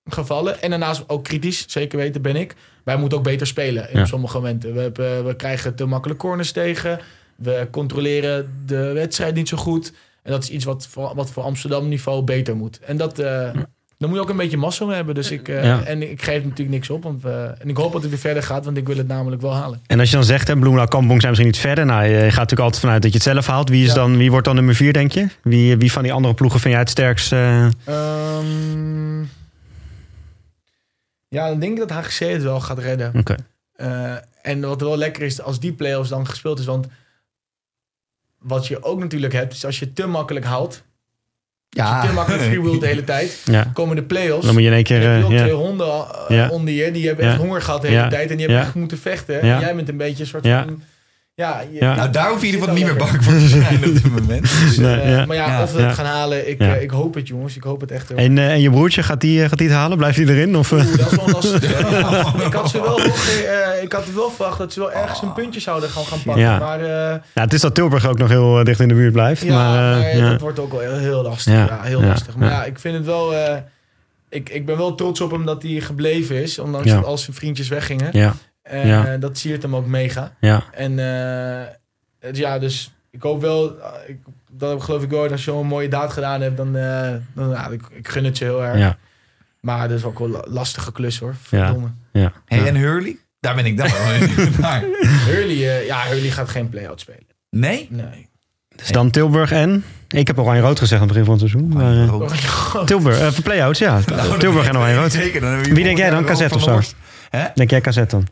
gevallen. 0.04 0.62
En 0.62 0.70
daarnaast 0.70 1.04
ook 1.06 1.24
kritisch, 1.24 1.64
zeker 1.68 1.98
weten 1.98 2.22
ben 2.22 2.36
ik. 2.36 2.54
Wij 2.84 2.96
moeten 2.96 3.18
ook 3.18 3.24
beter 3.24 3.46
spelen 3.46 3.90
in 3.90 3.98
Ja. 3.98 4.04
sommige 4.04 4.36
momenten. 4.36 4.74
We, 4.74 4.80
hebben, 4.80 5.26
we 5.26 5.36
krijgen 5.36 5.74
te 5.74 5.84
makkelijk 5.84 6.20
corners 6.20 6.52
tegen. 6.52 7.00
We 7.36 7.68
controleren 7.70 8.62
de 8.66 8.92
wedstrijd 8.92 9.34
niet 9.34 9.48
zo 9.48 9.56
goed. 9.56 9.92
En 10.22 10.30
dat 10.30 10.42
is 10.42 10.50
iets 10.50 10.64
wat 10.64 10.86
voor, 10.90 11.12
wat 11.14 11.30
voor 11.30 11.42
Amsterdam 11.42 11.88
niveau 11.88 12.22
beter 12.22 12.56
moet. 12.56 12.78
En 12.80 12.96
dat, 12.96 13.18
eh, 13.18 13.50
Dan 13.98 14.08
moet 14.08 14.18
je 14.18 14.24
ook 14.24 14.30
een 14.30 14.36
beetje 14.42 14.56
massa 14.56 14.84
mee 14.84 14.94
hebben. 14.94 15.14
Dus 15.14 15.30
ik, 15.30 15.48
eh, 15.48 15.64
Ja. 15.64 15.82
En 15.84 16.10
ik 16.10 16.22
geef 16.22 16.42
natuurlijk 16.42 16.68
niks 16.70 16.90
op. 16.90 17.02
Want, 17.02 17.24
eh, 17.24 17.44
en 17.44 17.68
ik 17.68 17.76
hoop 17.76 17.92
dat 17.92 18.00
het 18.00 18.10
weer 18.10 18.20
verder 18.20 18.42
gaat, 18.42 18.64
want 18.64 18.76
ik 18.76 18.86
wil 18.86 18.96
het 18.96 19.06
namelijk 19.08 19.42
wel 19.42 19.54
halen. 19.54 19.80
En 19.86 20.00
als 20.00 20.10
je 20.10 20.16
dan 20.16 20.24
zegt, 20.24 20.48
hè, 20.48 20.54
Bloemendaal 20.54 20.88
Kampong 20.88 21.20
zijn 21.20 21.30
misschien 21.30 21.50
niet 21.52 21.60
verder. 21.60 21.86
Nou, 21.86 22.04
je 22.04 22.16
gaat 22.18 22.24
natuurlijk 22.24 22.60
altijd 22.60 22.80
vanuit 22.80 23.02
dat 23.02 23.10
je 23.10 23.16
het 23.16 23.26
zelf 23.26 23.46
haalt. 23.46 23.68
Wie, 23.68 23.82
is 23.82 23.88
Ja. 23.88 23.94
dan, 23.94 24.16
wie 24.16 24.30
wordt 24.30 24.46
dan 24.46 24.54
nummer 24.54 24.74
vier, 24.74 24.92
denk 24.92 25.12
je? 25.12 25.26
Wie, 25.42 25.76
wie 25.76 25.92
van 25.92 26.02
die 26.02 26.12
andere 26.12 26.34
ploegen 26.34 26.60
vind 26.60 26.72
jij 26.72 26.82
het 26.82 26.90
sterkst? 26.90 27.32
eh? 27.32 27.64
Ehm, 27.84 29.20
ja, 31.28 31.48
dan 31.48 31.58
denk 31.60 31.72
ik 31.72 31.88
dat 31.88 31.90
HGC 31.90 32.18
het 32.18 32.42
wel 32.42 32.60
gaat 32.60 32.78
redden. 32.78 33.12
Oké. 33.16 33.34
Eh, 33.76 34.14
en 34.42 34.60
wat 34.60 34.80
wel 34.80 34.96
lekker 34.96 35.22
is, 35.22 35.40
als 35.42 35.60
die 35.60 35.72
play-offs 35.72 36.08
dan 36.08 36.26
gespeeld 36.26 36.58
is. 36.58 36.64
Want 36.64 36.86
wat 38.44 38.66
je 38.66 38.82
ook 38.82 39.00
natuurlijk 39.00 39.32
hebt, 39.32 39.52
is 39.52 39.64
als 39.64 39.78
je 39.78 39.92
te 39.92 40.06
makkelijk 40.06 40.44
houdt. 40.44 40.84
Ja. 41.68 42.06
Te 42.06 42.12
makkelijk 42.12 42.42
freewheelt 42.50 42.80
de 42.80 42.86
hele 42.86 43.04
tijd. 43.04 43.42
Ja. 43.44 43.70
Komen 43.72 43.96
de 43.96 44.02
play-offs. 44.02 44.44
Dan 44.44 44.54
moet 44.54 44.62
je 44.62 44.68
in 44.68 44.74
één 44.74 44.84
keer... 44.84 45.00
Heb 45.00 45.12
je 45.12 45.18
eh, 45.18 45.24
ook 45.24 45.32
ja. 45.32 45.42
twee 45.42 45.52
honden 45.52 45.86
eh, 45.86 46.04
Ja. 46.28 46.48
onder 46.48 46.74
je. 46.74 46.90
Die 46.90 47.06
hebben 47.06 47.24
echt 47.24 47.36
honger 47.36 47.62
gehad 47.62 47.82
de 47.82 47.88
hele 47.88 48.08
tijd. 48.08 48.30
En 48.30 48.36
die 48.36 48.46
hebben 48.46 48.64
echt 48.64 48.74
moeten 48.74 48.98
vechten. 48.98 49.40
En 49.40 49.60
jij 49.60 49.74
bent 49.74 49.88
een 49.88 49.96
beetje 49.96 50.22
een 50.22 50.28
soort 50.28 50.46
van... 50.46 50.82
Ja, 51.36 51.60
je, 51.72 51.78
Ja. 51.80 51.94
Nou, 51.94 52.10
daar 52.10 52.28
hoef 52.30 52.40
je 52.40 52.46
in 52.46 52.52
ieder 52.52 52.60
geval 52.68 52.74
niet 52.76 52.84
meer 52.84 52.96
bang 53.06 53.24
voor 53.24 53.32
te 53.32 53.48
zijn 53.58 53.74
op 53.76 53.82
dit 53.94 54.10
moment. 54.12 54.42
Dus, 54.42 54.76
Nee, 54.76 55.00
Eh, 55.00 55.10
ja. 55.10 55.26
Maar 55.26 55.36
ja, 55.36 55.46
Ja. 55.46 55.62
of 55.62 55.72
we 55.72 55.80
Ja. 55.80 55.86
het 55.86 55.94
gaan 55.94 56.06
halen, 56.06 56.48
ik, 56.50 56.60
Ja. 56.62 56.74
eh, 56.76 56.82
ik 56.82 56.90
hoop 56.90 57.14
het 57.14 57.28
jongens. 57.28 57.56
Ik 57.56 57.62
hoop 57.62 57.80
het 57.80 57.90
echt. 57.90 58.10
En, 58.14 58.38
eh, 58.38 58.50
en 58.50 58.60
je 58.60 58.70
broertje, 58.70 59.02
gaat 59.02 59.20
die, 59.20 59.48
gaat 59.48 59.58
die 59.58 59.68
het 59.68 59.76
halen? 59.76 59.96
Blijft 59.96 60.16
hij 60.16 60.26
erin? 60.26 60.56
Of, 60.56 60.72
eh? 60.72 60.78
Oeh, 60.78 60.96
dat 60.96 61.10
is 61.12 61.16
wel 61.16 61.28
lastig. 61.32 61.62
ik 62.46 62.52
had 62.52 62.70
ze 62.70 62.80
wel, 62.82 63.00
eh, 63.00 63.82
ik 63.82 63.92
had 63.92 64.04
wel 64.14 64.30
verwacht 64.30 64.58
dat 64.58 64.72
ze 64.72 64.80
wel 64.80 64.92
ergens 64.92 65.22
een 65.22 65.32
puntje 65.32 65.60
zouden 65.60 65.88
gaan, 65.90 66.04
gaan 66.04 66.22
pakken. 66.22 66.42
Ja. 66.42 66.58
Maar, 66.58 66.80
eh, 66.80 66.86
Ja, 67.34 67.42
het 67.42 67.52
is 67.52 67.60
dat 67.60 67.74
Tilburg 67.74 68.06
ook 68.08 68.18
nog 68.18 68.28
heel 68.28 68.64
dicht 68.64 68.80
in 68.80 68.88
de 68.88 68.94
buurt 68.94 69.12
blijft. 69.12 69.42
ja, 69.42 69.54
maar, 69.54 69.70
maar, 69.98 70.00
eh, 70.00 70.18
ja. 70.18 70.30
dat 70.30 70.40
wordt 70.40 70.58
ook 70.58 70.70
wel 70.72 70.80
heel, 70.80 70.98
heel 70.98 71.22
lastig. 71.22 71.52
Ja. 71.52 71.64
Ja, 71.64 71.80
heel 71.82 72.00
Ja. 72.00 72.06
lastig. 72.06 72.36
Maar 72.36 72.48
Ja. 72.50 72.54
ja. 72.56 72.64
ik 72.64 72.78
vind 72.78 72.94
het 72.96 73.04
wel... 73.06 73.34
eh, 73.34 73.56
ik, 74.28 74.48
ik 74.48 74.66
ben 74.66 74.76
wel 74.76 74.94
trots 74.94 75.20
op 75.20 75.30
hem 75.30 75.44
dat 75.44 75.62
hij 75.62 75.80
gebleven 75.80 76.42
is. 76.42 76.58
Ondanks 76.58 76.86
Ja. 76.88 76.94
dat 76.94 77.04
al 77.04 77.18
zijn 77.18 77.36
vriendjes 77.36 77.68
weggingen. 77.68 78.10
Ja, 78.64 78.70
En 78.70 78.86
Ja. 78.88 79.06
eh, 79.06 79.20
dat 79.20 79.38
siert 79.38 79.62
hem 79.62 79.76
ook 79.76 79.86
mega. 79.86 80.32
ja, 80.40 80.62
En 80.72 80.98
eh, 80.98 82.32
ja, 82.32 82.58
dus 82.58 82.94
ik 83.10 83.22
hoop 83.22 83.40
wel... 83.40 83.78
eh, 83.80 83.88
ik, 84.06 84.18
dat 84.50 84.68
heb 84.70 84.78
ik 84.78 84.84
geloof 84.84 85.02
ik 85.02 85.10
wel. 85.10 85.22
Als 85.22 85.44
je 85.44 85.50
zo'n 85.50 85.66
mooie 85.66 85.88
daad 85.88 86.12
gedaan 86.12 86.40
hebt, 86.40 86.56
dan... 86.56 86.76
eh, 86.76 87.12
dan 87.34 87.50
ja, 87.50 87.68
ik, 87.68 87.82
ik 87.90 88.08
gun 88.08 88.24
het 88.24 88.36
ze 88.36 88.44
heel 88.44 88.64
erg. 88.64 88.78
ja, 88.78 88.96
Maar 89.60 89.88
dat 89.88 89.98
is 89.98 90.04
ook 90.04 90.18
wel 90.18 90.28
la- 90.28 90.44
lastige 90.48 90.92
klus 90.92 91.18
hoor. 91.18 91.34
Ja. 91.50 91.64
Verdomme. 91.64 91.88
ja. 92.12 92.32
Hey, 92.46 92.66
en 92.66 92.76
Hurley? 92.76 93.16
Daar 93.40 93.54
ben 93.54 93.66
ik 93.66 93.76
dan 93.76 93.88
wel 93.90 94.18
benieuwd 94.18 94.58
naar. 94.58 94.80
Hurley, 95.28 95.84
ja, 95.86 96.02
Hurley 96.06 96.30
gaat 96.30 96.48
geen 96.48 96.68
play-out 96.68 97.00
spelen. 97.00 97.26
Nee? 97.50 97.86
Nee. 97.90 98.28
Dus 98.76 98.88
dan 98.88 99.10
Tilburg 99.10 99.52
en... 99.52 99.84
Ik 100.08 100.26
heb 100.26 100.38
Oranje-Rood 100.38 100.78
gezegd 100.78 101.00
aan 101.02 101.08
het 101.08 101.16
begin 101.16 101.24
van 101.38 101.38
het 101.40 101.50
seizoen. 101.50 101.68
Maar. 101.68 102.86
Tilburg, 102.86 103.18
eh, 103.20 103.26
voor 103.28 103.42
play-outs, 103.42 103.78
ja. 103.78 104.00
Nou, 104.06 104.38
Tilburg 104.38 104.68
en 104.68 104.76
Oranje-Rood. 104.76 105.12
Zeker. 105.12 105.40
Dan 105.40 105.48
hebben 105.50 105.68
we 105.68 105.74
Wie 105.74 105.84
denk 105.84 105.98
jij 105.98 106.10
dan? 106.10 106.26
Van 106.26 106.52
of 106.52 106.62
zo? 106.62 106.80
Denk 107.54 107.70
jij 107.70 107.80
KZ 107.80 108.00
dan? 108.08 108.26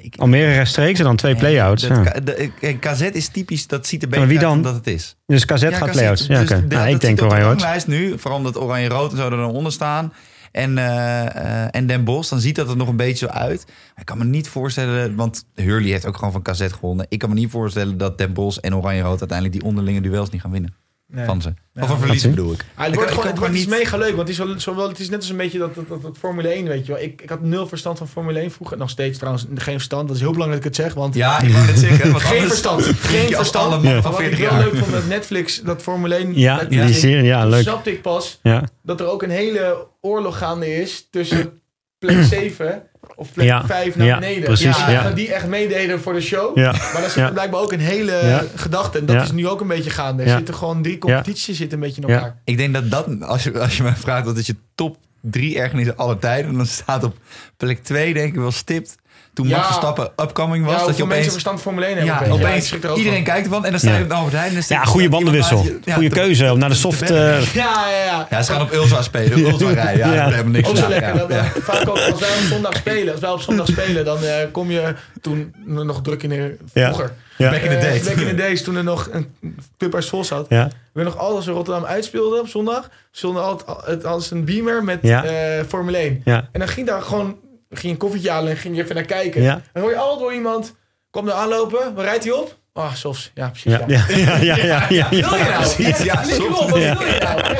Ja, 0.00 0.06
ik, 0.06 0.16
Almere 0.16 0.52
rechtstreeks 0.52 0.98
en 0.98 1.04
dan 1.04 1.16
twee 1.16 1.34
play-outs. 1.36 1.82
Dat, 1.88 1.96
Ja. 2.04 2.10
K- 2.10 2.26
de- 2.26 2.50
kijk, 2.60 2.80
KZ 2.80 3.00
is 3.00 3.28
typisch, 3.28 3.66
dat 3.66 3.86
ziet 3.86 4.02
er 4.02 4.08
maar 4.08 4.18
beter 4.20 4.32
uit 4.36 4.44
dan? 4.44 4.62
dan 4.62 4.72
dat 4.72 4.74
het 4.84 4.94
is. 4.94 5.16
Dus 5.26 5.44
KZ 5.44 5.62
Ja, 5.62 5.70
gaat 5.72 5.90
play-outs. 5.90 6.26
Ja, 6.26 6.40
Dus 6.40 6.50
oké. 6.50 6.66
de- 6.68 6.74
Nou, 6.74 6.88
ik 6.88 7.00
denk 7.00 7.12
op 7.12 7.18
de 7.18 7.24
Oranje-Rood. 7.24 7.60
ranglijst 7.60 7.86
nu, 7.86 8.18
vooral 8.18 8.38
omdat 8.38 8.60
Oranje-Rood 8.60 9.10
en 9.10 9.16
zo 9.16 9.24
er 9.24 9.30
dan 9.30 9.50
onder 9.50 9.72
staan. 9.72 10.12
En, 10.52 10.78
eh, 10.78 11.26
eh, 11.64 11.68
en 11.70 11.86
Den 11.86 12.04
Bosch, 12.04 12.30
dan 12.30 12.40
ziet 12.40 12.56
dat 12.56 12.68
er 12.70 12.76
nog 12.76 12.88
een 12.88 12.96
beetje 12.96 13.26
zo 13.26 13.32
uit. 13.32 13.64
Maar 13.66 13.74
ik 14.00 14.04
kan 14.04 14.18
me 14.18 14.24
niet 14.24 14.48
voorstellen, 14.48 15.14
want 15.16 15.44
Hurley 15.54 15.90
heeft 15.90 16.06
ook 16.06 16.16
gewoon 16.16 16.32
van 16.32 16.42
KZ 16.42 16.66
gewonnen. 16.72 17.06
Ik 17.08 17.18
kan 17.18 17.28
me 17.28 17.34
niet 17.34 17.50
voorstellen 17.50 17.98
dat 17.98 18.18
Den 18.18 18.32
Bosch 18.32 18.58
en 18.58 18.76
Oranje-Rood 18.76 19.18
uiteindelijk 19.20 19.58
die 19.60 19.68
onderlinge 19.68 20.00
duels 20.00 20.30
niet 20.30 20.40
gaan 20.40 20.50
winnen 20.50 20.74
Nee. 21.12 21.24
van 21.24 21.42
ze. 21.42 21.54
Ja. 21.72 21.82
of 21.82 21.90
een 21.90 21.98
verlies 21.98 22.22
bedoel 22.28 22.52
ik. 22.52 22.64
Ah, 22.74 22.78
het 22.84 22.88
Ik- 22.88 22.94
wordt 22.94 23.08
ik 23.10 23.14
gewoon, 23.16 23.30
het 23.30 23.38
wordt 23.38 23.54
niet- 23.54 23.62
iets 23.62 23.70
mega 23.72 23.96
leuk. 23.96 24.08
Want 24.16 24.18
het 24.18 24.28
is, 24.28 24.38
wel, 24.38 24.60
zowel, 24.60 24.88
het 24.88 24.98
is 24.98 25.08
net 25.10 25.18
als 25.18 25.28
een 25.28 25.36
beetje 25.36 25.58
dat, 25.58 25.74
dat, 25.74 25.88
dat, 25.88 26.02
dat 26.02 26.16
Formule 26.18 26.48
1, 26.48 26.64
weet 26.68 26.86
je 26.86 26.92
wel. 26.92 27.02
Ik, 27.02 27.22
ik 27.22 27.28
had 27.28 27.40
nul 27.42 27.66
verstand 27.66 27.98
van 27.98 28.08
Formule 28.08 28.38
1 28.40 28.50
vroeger. 28.50 28.76
Nog 28.78 28.90
steeds 28.90 29.18
trouwens 29.18 29.46
geen 29.54 29.74
verstand. 29.74 30.06
Dat 30.06 30.16
is 30.16 30.22
heel 30.22 30.32
belangrijk 30.32 30.62
dat 30.62 30.72
ik 30.72 30.76
het 30.78 30.86
zeg. 30.86 31.00
Want 31.02 31.14
Ja, 31.14 31.40
ik 31.40 31.52
wou 31.52 31.76
zeggen. 31.76 32.10
want 32.10 32.22
geen 32.32 32.46
verstand. 32.48 32.82
Geen 33.12 33.34
verstand. 33.34 33.72
alle 33.74 33.88
Ja. 33.88 34.02
van 34.02 34.10
Wat 34.12 34.20
ik 34.20 34.26
40 34.26 34.48
wel 34.50 34.58
jaar. 34.58 34.68
leuk 34.70 34.76
vond 34.76 34.90
met 34.92 35.08
Netflix, 35.08 35.60
dat 35.62 35.82
Formule 35.82 36.14
1... 36.14 36.38
Ja, 36.38 36.58
dat- 36.58 36.70
die 36.70 36.92
serie, 36.94 37.22
ja, 37.24 37.46
leuk. 37.46 37.62
snapte 37.62 37.90
ik 37.92 38.02
pas 38.02 38.38
Ja, 38.42 38.64
dat 38.82 39.00
er 39.00 39.06
ook 39.06 39.22
een 39.22 39.30
hele 39.30 39.86
oorlog 40.00 40.38
gaande 40.38 40.74
is 40.74 41.08
tussen 41.10 41.60
plek 41.98 42.22
7 42.38 42.82
of 43.20 43.32
plek 43.32 43.46
Ja. 43.46 43.66
5 43.66 43.96
naar 43.96 44.06
Ja, 44.06 44.18
beneden. 44.18 44.42
precies, 44.44 44.76
Ja, 44.78 44.90
ja. 44.90 45.02
Dat 45.02 45.16
die 45.16 45.32
echt 45.34 45.46
meededen 45.46 46.00
voor 46.00 46.12
de 46.12 46.20
show. 46.20 46.56
ja. 46.58 46.72
Maar 46.72 46.92
daar 47.00 47.02
zit 47.10 47.14
Ja. 47.14 47.30
blijkbaar 47.30 47.60
ook 47.60 47.72
een 47.72 47.80
hele 47.80 48.12
Ja. 48.12 48.42
gedachte. 48.54 48.98
En 48.98 49.06
dat 49.06 49.16
Ja. 49.16 49.22
is 49.22 49.32
nu 49.32 49.48
ook 49.48 49.60
een 49.60 49.66
beetje 49.66 49.90
gaande. 49.90 50.22
Er 50.22 50.28
Ja. 50.28 50.36
zitten 50.36 50.54
gewoon 50.54 50.82
drie 50.82 50.98
competities 50.98 51.56
zitten 51.56 51.78
een 51.78 51.84
beetje 51.84 52.02
in 52.02 52.08
Ja. 52.08 52.14
elkaar. 52.14 52.36
Ik 52.44 52.56
denk 52.56 52.74
dat 52.74 52.90
dat, 52.90 53.06
als 53.22 53.42
je, 53.44 53.58
als 53.60 53.76
je 53.76 53.82
mij 53.82 53.94
vraagt 53.96 54.24
wat 54.24 54.36
is 54.36 54.46
je 54.46 54.56
top 54.74 54.96
drie 55.22 55.58
ergernissen 55.58 55.96
aller 55.96 56.18
tijden, 56.18 56.56
dan 56.56 56.66
staat 56.66 57.04
op 57.04 57.16
plek 57.56 57.82
2 57.84 58.14
denk 58.14 58.28
ik 58.34 58.38
wel 58.40 58.50
stipt. 58.52 58.96
Toen 59.40 59.48
Ja. 59.48 59.56
Max 59.56 59.66
Verstappen 59.68 60.10
upcoming 60.16 60.64
was, 60.64 60.80
Ja, 60.80 60.86
dat 60.86 60.96
je 60.96 61.02
mensen 61.02 61.16
opeens... 61.16 61.32
verstand 61.32 61.60
van 61.60 61.72
Formule 61.72 61.86
1 61.86 61.96
hebben. 62.06 62.26
Ja, 62.28 62.32
opeens. 62.32 62.72
er 62.72 62.76
iedereen 62.96 63.12
van. 63.14 63.22
kijkt 63.24 63.44
ervan 63.46 63.64
en 63.64 63.70
dan 63.70 63.80
sta 63.80 63.90
je 63.90 63.96
Ja. 63.96 64.02
op 64.02 64.08
de 64.08 64.14
Albert 64.14 64.34
Heijn 64.36 64.62
ja, 64.68 64.84
goede 64.84 65.08
bandenwissel. 65.08 65.66
Goede 65.92 66.08
keuze 66.08 66.52
om 66.52 66.58
naar 66.58 66.68
de 66.68 66.74
soft... 66.74 67.02
eh, 67.02 67.08
Ja, 67.54 67.88
ja, 67.90 68.04
ja. 68.04 68.26
Ja, 68.30 68.42
ze 68.42 68.52
gaan 68.52 68.62
op 68.62 68.72
Ultra 68.72 69.02
spelen, 69.02 69.38
Ultra 69.38 69.70
rijden. 69.72 70.06
Ja, 70.06 70.12
Ja. 70.14 70.24
daar 70.24 70.34
hebben 70.34 70.52
we 70.52 70.58
niks 70.58 70.68
Ook 70.70 70.76
zo 70.76 70.88
lekker. 70.88 71.32
Ja. 71.32 71.44
Vaak 71.62 71.88
ook 71.88 71.98
als 71.98 72.20
wij 72.20 72.28
op 72.30 72.44
zondag 72.48 72.74
spelen, 72.76 73.12
als 73.12 73.20
wij 73.20 73.30
op 73.30 73.40
zondag 73.40 73.66
spelen, 73.66 74.04
dan 74.04 74.24
eh, 74.24 74.34
kom 74.52 74.70
je 74.70 74.94
toen 75.20 75.54
nog 75.66 76.02
druk 76.02 76.22
in 76.22 76.28
de 76.28 76.56
Ja. 76.72 76.84
vroeger. 76.92 77.12
Ja. 77.36 77.50
Back 77.50 77.60
in 77.60 77.68
the 77.70 77.76
Eh, 77.76 77.82
days. 77.82 78.02
back 78.04 78.16
in 78.16 78.26
the 78.28 78.34
days, 78.34 78.62
toen 78.62 78.76
er 78.76 78.84
nog 78.84 79.08
een 79.12 79.34
clubhuis 79.78 80.08
vol 80.08 80.24
zat. 80.24 80.46
ja, 80.48 80.68
We 80.92 81.02
nog 81.02 81.16
altijd 81.18 81.36
als 81.36 81.46
we 81.46 81.52
Rotterdam 81.52 81.84
uitspeelden 81.84 82.40
op 82.40 82.48
zondag, 82.48 82.88
stonden 83.10 83.42
altijd 83.44 83.86
het 83.86 84.04
als 84.04 84.30
een 84.30 84.44
beamer 84.44 84.84
met 84.84 84.98
Ja. 85.02 85.24
eh, 85.24 85.64
Formule 85.68 85.98
1. 85.98 86.20
ja, 86.24 86.48
En 86.52 86.58
dan 86.60 86.68
ging 86.68 86.86
daar 86.86 87.02
gewoon 87.02 87.36
ging 87.70 87.82
je 87.82 87.88
een 87.88 87.96
koffietje 87.96 88.30
halen 88.30 88.50
en 88.50 88.56
ging 88.56 88.76
je 88.76 88.82
even 88.82 88.94
naar 88.94 89.04
kijken. 89.04 89.42
Ja. 89.42 89.52
En 89.54 89.62
dan 89.72 89.82
hoor 89.82 89.90
je 89.92 89.96
altijd 89.98 90.20
door 90.20 90.32
iemand, 90.34 90.74
kom 91.10 91.26
er 91.28 91.32
aanlopen, 91.34 91.94
waar 91.94 92.04
rijdt 92.04 92.24
hij 92.24 92.32
op? 92.32 92.58
Ah, 92.72 92.94
Sofs. 92.94 93.30
Ja, 93.34 93.48
precies. 93.48 93.72
ja, 93.72 93.84
ja, 93.86 94.04
ja, 94.08 94.36
ja, 94.36 94.56
ja, 94.56 94.86
ja, 94.88 95.08
Wil 95.08 95.18
je 95.18 95.42
nou? 95.44 95.54
precies. 95.54 95.98
Ja, 95.98 96.04
Ja, 96.04 96.24
Sofs. 96.34 96.58
op, 96.60 96.70
wat 96.70 96.80
Ja. 96.80 96.96
wil 96.98 97.06
je 97.06 97.18
nou? 97.22 97.54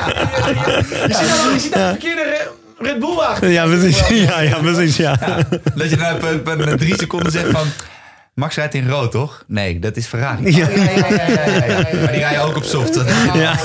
Ja, 1.09 1.21
je, 1.53 1.57
ziet 1.61 1.75
een 1.77 1.89
verkeerde 1.89 2.23
Re- 2.23 2.51
Red 2.85 2.99
Bull 2.99 3.15
wagen. 3.15 3.49
Ja, 3.49 3.65
precies. 3.67 4.09
Ja, 4.09 4.41
ja, 4.41 4.59
precies. 4.59 4.97
Ja. 4.97 5.17
Dat 5.75 5.91
je 5.91 5.97
nou 5.97 6.39
op 6.73 6.79
drie 6.79 6.95
seconden 6.99 7.33
zegt 7.33 7.51
van... 7.51 7.67
Max 8.41 8.55
rijdt 8.55 8.75
in 8.75 8.89
rood, 8.89 9.11
toch? 9.11 9.45
Nee, 9.47 9.79
dat 9.79 9.97
is 9.97 10.07
Ferrari. 10.07 10.57
Ja. 10.57 10.67
Oh, 10.67 10.75
ja, 10.77 10.83
ja, 10.83 11.07
ja, 11.07 11.17
ja, 11.19 11.55
ja, 11.55 11.65
ja. 11.67 11.83
Maar 11.83 12.13
die 12.13 12.21
rijden 12.21 12.43
ook 12.43 12.57
op 12.57 12.63
soft. 12.65 12.95
Ja. 13.35 13.53
Echt 13.53 13.61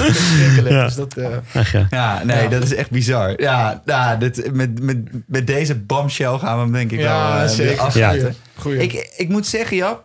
verschrikkelijk. 0.00 0.68
Ja. 0.74 0.84
Dus 0.84 0.94
dat, 0.94 1.16
eh, 1.16 1.26
Ach 1.54 1.72
ja. 1.72 1.86
Ja, 1.90 2.24
nee, 2.24 2.42
Ja. 2.42 2.48
dat 2.48 2.62
is 2.62 2.74
echt 2.74 2.90
bizar. 2.90 3.40
Ja, 3.40 3.82
ja 3.84 4.16
dit, 4.16 4.52
met, 4.54 4.80
met, 4.82 4.96
met 5.26 5.46
deze 5.46 5.74
bombshell 5.74 6.38
gaan 6.38 6.56
we 6.56 6.62
hem 6.62 6.72
denk 6.72 6.90
ik 6.90 6.98
Ja, 6.98 7.32
wel 7.34 7.42
eh, 7.42 7.48
zeker. 7.48 7.80
afsluiten. 7.80 8.28
Ja. 8.28 8.60
Goeie. 8.62 8.78
Ik, 8.82 9.12
ik 9.16 9.28
moet 9.28 9.46
zeggen, 9.46 9.76
Jap. 9.76 10.04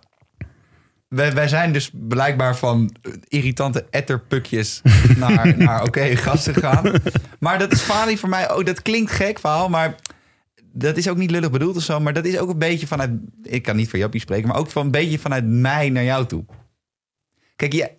Wij, 1.07 1.33
wij 1.33 1.47
zijn 1.47 1.73
dus 1.73 1.89
blijkbaar 1.93 2.55
van 2.55 2.95
irritante 3.27 3.85
etterpukjes 3.89 4.81
naar, 5.17 5.53
naar 5.57 5.83
oké 5.83 6.15
gasten 6.15 6.53
gegaan. 6.53 6.91
Maar 7.39 7.59
dat 7.59 7.71
is 7.71 7.81
Fali 7.81 8.17
voor 8.17 8.29
mij 8.29 8.49
ook. 8.49 8.65
Dat 8.65 8.81
klinkt 8.81 9.11
gek 9.11 9.39
verhaal, 9.39 9.69
maar 9.69 9.95
dat 10.73 10.97
is 10.97 11.07
ook 11.09 11.17
niet 11.17 11.31
lullig 11.31 11.51
bedoeld 11.51 11.75
of 11.75 11.83
zo. 11.83 11.99
Maar 11.99 12.13
dat 12.13 12.25
is 12.25 12.37
ook 12.37 12.49
een 12.49 12.57
beetje 12.59 12.87
vanuit. 12.87 13.11
Ik 13.43 13.63
kan 13.63 13.75
niet 13.75 13.89
voor 13.89 13.99
Jappie 13.99 14.21
spreken, 14.21 14.47
maar 14.47 14.57
ook 14.57 14.71
van 14.71 14.85
een 14.85 14.91
beetje 14.91 15.19
vanuit 15.19 15.45
mij 15.45 15.89
naar 15.89 16.03
jou 16.03 16.25
toe. 16.25 16.45
Kijk, 17.55 17.73
je, 17.73 17.91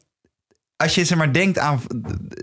als 0.76 0.94
je 0.94 1.04
zeg 1.04 1.18
maar 1.18 1.32
denkt 1.32 1.58
aan. 1.58 1.80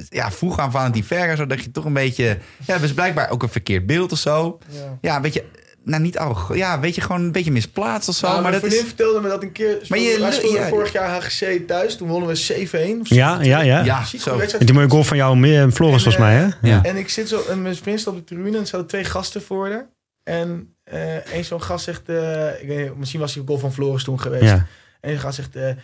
Ja, 0.09 0.31
vroeg 0.31 0.59
aan 0.59 0.71
Valentin 0.71 1.03
Verger, 1.03 1.35
zo 1.37 1.45
dat 1.47 1.63
je 1.63 1.71
toch 1.71 1.85
een 1.85 1.93
beetje. 1.93 2.37
Ja, 2.65 2.73
dat 2.73 2.81
is 2.83 2.93
blijkbaar 2.93 3.29
ook 3.29 3.43
een 3.43 3.49
verkeerd 3.49 3.85
beeld 3.85 4.11
of 4.11 4.17
zo. 4.17 4.57
ja. 4.69 4.97
Ja, 5.01 5.15
een 5.15 5.21
beetje. 5.21 5.43
Nou, 5.83 6.01
niet 6.01 6.17
arrogant. 6.17 6.59
Ja, 6.59 6.79
weet 6.79 6.95
je, 6.95 7.01
gewoon 7.01 7.21
een 7.21 7.31
beetje 7.31 7.51
misplaatst 7.51 8.09
of 8.09 8.15
zo. 8.15 8.27
Nou, 8.27 8.41
maar 8.41 8.51
mijn 8.51 8.61
dat 8.61 8.71
vriendin 8.71 8.87
is. 8.89 8.93
vertelde 8.95 9.21
me 9.21 9.27
dat 9.27 9.43
een 9.43 9.51
keer. 9.51 9.85
Maar 9.87 9.99
je- 9.99 10.19
wij 10.19 10.31
speelden 10.31 10.61
ja. 10.61 10.67
vorig 10.67 10.91
jaar 10.91 11.09
HGC 11.21 11.67
thuis. 11.67 11.97
Toen 11.97 12.07
wonnen 12.07 12.29
we 12.29 12.35
7-1. 12.35 12.99
of 13.01 13.09
Ja, 13.09 13.41
ja, 13.41 13.61
ja. 13.61 13.83
Ja, 13.83 14.05
zo. 14.05 14.39
En 14.39 14.65
die 14.65 14.73
mooie 14.73 14.89
goal 14.89 15.03
van 15.03 15.17
jou, 15.17 15.37
meer 15.37 15.71
Floris, 15.71 16.03
volgens 16.03 16.23
mij, 16.23 16.35
hè? 16.35 16.47
Ja. 16.69 16.83
En 16.83 16.95
ik 16.97 17.09
zit 17.09 17.27
zo, 17.29 17.43
en 17.49 17.61
mijn 17.61 17.77
op 18.07 18.15
de 18.15 18.23
tribune 18.23 18.55
en 18.55 18.61
er 18.61 18.67
zaten 18.67 18.87
twee 18.87 19.03
gasten 19.03 19.41
voor 19.41 19.69
haar. 19.69 19.89
En 20.27 20.73
eh 20.83 21.33
een 21.33 21.45
zo'n 21.45 21.61
gast 21.61 21.83
zegt, 21.83 22.09
eh, 22.09 22.61
ik 22.61 22.67
weet 22.67 22.77
niet, 22.87 22.97
misschien 22.97 23.19
was 23.19 23.31
hij 23.33 23.41
een 23.41 23.47
goal 23.47 23.59
van 23.59 23.73
Floris 23.73 24.03
toen 24.03 24.19
geweest. 24.19 24.43
Ja. 24.43 24.65
En 25.01 25.09
die 25.09 25.19
gast 25.19 25.35
zegt, 25.35 25.55
eh, 25.55 25.69
eh, 25.69 25.75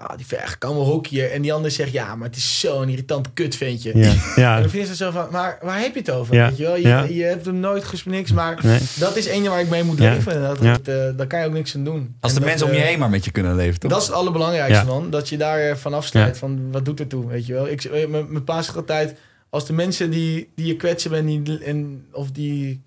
ah, 0.00 0.16
die 0.16 0.26
verg 0.26 0.58
kan 0.58 0.74
wel 0.74 0.84
hockeyen. 0.84 1.32
En 1.32 1.42
die 1.42 1.52
ander 1.52 1.70
zegt, 1.70 1.92
ja, 1.92 2.16
maar 2.16 2.28
het 2.28 2.36
is 2.36 2.60
zo'n 2.60 2.88
irritant 2.88 3.32
kutventje. 3.34 3.92
Ja. 3.98 4.08
En 4.10 4.16
Ja. 4.42 4.60
dan 4.60 4.70
vind 4.70 4.88
je 4.88 4.94
zo 4.96 5.10
van, 5.10 5.28
maar 5.30 5.58
waar 5.62 5.80
heb 5.80 5.92
je 5.94 5.98
het 6.00 6.10
over? 6.10 6.34
Ja. 6.34 6.48
Weet 6.48 6.56
je, 6.56 6.62
wel? 6.64 6.76
Je, 6.76 6.88
Ja. 6.88 7.02
je 7.02 7.22
hebt 7.22 7.44
hem 7.46 7.60
nooit 7.60 7.84
gesproken, 7.84 8.18
niks, 8.18 8.32
maar 8.32 8.58
Nee. 8.62 8.80
dat 8.98 9.16
is 9.16 9.26
één 9.26 9.44
waar 9.44 9.60
ik 9.60 9.68
mee 9.68 9.82
moet 9.82 9.98
Ja. 9.98 10.12
leven. 10.12 10.42
Dat, 10.42 10.58
Ja. 10.62 10.72
dat, 10.72 10.88
eh, 10.88 11.16
daar 11.16 11.26
kan 11.26 11.40
je 11.40 11.46
ook 11.46 11.52
niks 11.52 11.74
aan 11.74 11.84
doen. 11.84 12.16
Als 12.20 12.32
En 12.32 12.38
de 12.38 12.44
dat, 12.44 12.48
mensen 12.48 12.66
om 12.68 12.72
je 12.74 12.80
heen 12.80 12.98
maar 12.98 13.10
met 13.10 13.24
je 13.24 13.30
kunnen 13.30 13.56
leven, 13.56 13.80
toch? 13.80 13.90
dat 13.90 14.00
is 14.00 14.06
het 14.06 14.16
allerbelangrijkste, 14.16 14.84
Ja. 14.86 14.92
man. 14.92 15.10
Dat 15.10 15.28
je 15.28 15.36
daar 15.36 15.78
van 15.78 15.94
afsluit. 15.94 16.32
Ja. 16.32 16.38
Van, 16.38 16.70
wat 16.72 16.84
doet 16.84 17.00
er 17.00 17.06
toe, 17.06 17.26
weet 17.28 17.46
je 17.46 17.52
wel. 17.52 17.68
Ik, 17.68 18.08
mijn 18.08 18.32
mijn 18.32 18.44
pa 18.44 18.62
zegt 18.62 18.76
altijd... 18.76 19.18
Als 19.50 19.66
de 19.66 19.72
mensen 19.72 20.10
die, 20.10 20.52
die 20.54 20.66
je 20.66 20.76
kwetsen 20.76 21.10
bent... 21.10 21.46
Die, 21.46 21.58
en, 21.64 22.06
of 22.12 22.30
die, 22.30 22.82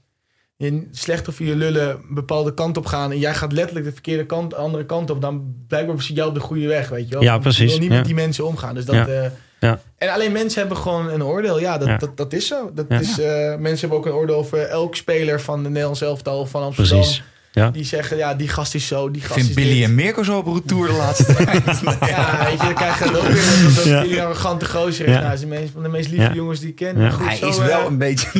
je 0.57 0.87
slecht 0.91 1.27
of 1.27 1.39
je 1.39 1.55
lullen 1.55 1.89
een 1.89 2.13
bepaalde 2.15 2.53
kant 2.53 2.77
op 2.77 2.85
gaan 2.85 3.11
en 3.11 3.19
jij 3.19 3.33
gaat 3.33 3.51
letterlijk 3.51 3.85
de 3.85 3.91
verkeerde 3.91 4.25
kant, 4.25 4.49
de 4.49 4.55
andere 4.55 4.85
kant 4.85 5.09
op, 5.09 5.21
dan 5.21 5.55
blijkbaar 5.67 6.01
zit 6.01 6.15
jij 6.15 6.25
op 6.25 6.33
de 6.33 6.39
goede 6.39 6.67
weg, 6.67 6.89
weet 6.89 7.07
je 7.07 7.13
wel. 7.13 7.23
Ja, 7.23 7.37
precies, 7.37 7.59
Je 7.61 7.67
wil 7.69 7.79
niet 7.79 7.89
ja. 7.89 7.95
met 7.95 8.05
die 8.05 8.15
mensen 8.15 8.45
omgaan. 8.45 8.75
Dus 8.75 8.85
dat, 8.85 8.95
Ja. 8.95 9.07
eh, 9.07 9.29
Ja. 9.59 9.79
En 9.97 10.09
alleen 10.09 10.31
mensen 10.31 10.59
hebben 10.59 10.77
gewoon 10.77 11.09
een 11.09 11.23
oordeel. 11.23 11.59
Ja, 11.59 11.77
dat. 11.77 11.99
Dat, 11.99 12.17
dat 12.17 12.33
is 12.33 12.47
zo. 12.47 12.71
Dat 12.73 12.85
is, 12.89 13.19
eh, 13.19 13.55
mensen 13.55 13.79
hebben 13.79 13.97
ook 13.97 14.05
een 14.05 14.11
oordeel 14.11 14.35
over 14.35 14.59
elk 14.59 14.95
speler 14.95 15.41
van 15.41 15.63
de 15.63 15.69
Nederlands 15.69 16.01
elftal 16.01 16.39
of 16.39 16.49
van 16.49 16.63
Amsterdam. 16.63 16.97
Precies. 16.99 17.23
Ja. 17.55 17.69
Die 17.69 17.83
zeggen, 17.83 18.17
ja, 18.17 18.33
die 18.33 18.47
gast 18.47 18.75
is 18.75 18.87
zo, 18.87 19.11
die 19.11 19.21
Ik 19.21 19.27
gast 19.27 19.39
is 19.39 19.43
vind 19.45 19.55
Billy 19.55 19.73
dit. 19.75 19.83
en 19.83 19.95
Mirko 19.95 20.23
zo 20.23 20.37
op 20.37 20.53
retour 20.53 20.87
de 20.87 20.93
laatste 20.93 21.33
tijd. 21.35 21.63
Ja, 21.99 22.37
weet 22.43 22.51
je, 22.51 22.57
dan 22.57 22.73
krijg 22.73 22.99
je 22.99 23.05
dan 23.05 23.15
ook 23.15 23.21
weer 23.27 23.63
dat, 23.65 23.75
dat 23.75 23.83
Ja. 23.85 24.01
Billy 24.01 24.17
een 24.17 24.23
arrogante 24.23 24.65
gozer 24.65 25.05
is. 25.05 25.11
Ja. 25.13 25.19
Nou, 25.19 25.23
hij 25.25 25.33
is 25.33 25.41
een 25.41 25.47
meest- 25.47 25.71
van 25.73 25.83
de 25.83 25.89
meest 25.89 26.09
lieve 26.09 26.23
Ja. 26.25 26.33
jongens 26.33 26.59
die 26.59 26.69
ik 26.69 26.75
ken. 26.75 26.99
Ja. 27.01 27.09
Goed, 27.09 27.25
Hij 27.27 27.35
zo, 27.37 27.47
is 27.49 27.57
eh, 27.57 27.65
wel 27.65 27.85
een 27.87 27.97
beetje... 27.97 28.27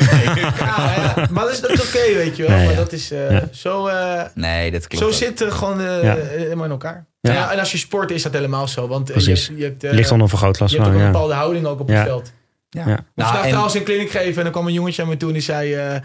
Ja, 0.59 0.93
ja. 0.95 1.28
maar 1.32 1.43
dat 1.43 1.51
is, 1.53 1.61
dat 1.61 1.72
is 1.72 1.82
oké, 1.82 2.13
weet 2.16 2.36
je 2.36 2.43
wel. 2.43 2.51
Nee, 2.55 2.66
maar 2.66 2.74
ja. 2.74 2.80
dat 2.80 2.91
is 2.91 3.11
eh, 3.11 3.32
Ja. 3.32 3.47
zo... 3.51 3.88
eh, 3.88 4.22
Nee, 4.34 4.72
dat 4.72 4.88
klopt. 4.88 5.03
zo 5.05 5.11
zit 5.11 5.39
het 5.39 5.53
gewoon 5.53 5.80
eh, 5.82 6.03
Ja. 6.03 6.16
helemaal 6.16 6.66
in 6.66 6.72
elkaar. 6.72 7.05
Ja. 7.22 7.34
Ja. 7.34 7.51
en 7.51 7.59
als 7.59 7.72
je 7.72 7.78
sport 7.78 8.11
is 8.11 8.24
dat 8.24 8.34
helemaal 8.34 8.68
zo. 8.68 8.88
Want 8.88 9.07
eh, 9.09 9.16
Precies. 9.16 9.45
je 9.45 9.51
hebt, 9.51 9.59
je 9.61 9.66
hebt, 9.68 9.84
eh, 9.84 9.91
Ligt 9.91 10.11
onder 10.11 10.30
vergrootglas 10.30 10.72
je 10.72 10.78
hebt 10.78 10.89
ook 10.89 10.95
een 10.95 11.01
ja. 11.01 11.11
bepaalde 11.11 11.34
houding 11.34 11.66
ook 11.66 11.80
op 11.80 11.89
Ja. 11.89 11.95
het 11.95 12.03
veld. 12.03 12.32
Ja. 12.70 12.84
Ja. 12.88 12.93
Ik 12.97 13.03
Nou, 13.16 13.47
trouwens 13.47 13.74
een 13.76 13.84
kliniek 13.84 14.09
geven 14.11 14.38
en 14.38 14.43
dan 14.43 14.51
kwam 14.51 14.68
een 14.68 14.74
jongetje 14.74 15.01
aan 15.01 15.07
me 15.07 15.18
toe 15.18 15.28
en 15.28 15.34
die 15.34 15.43
zei 15.43 15.74
eh, 15.74 15.95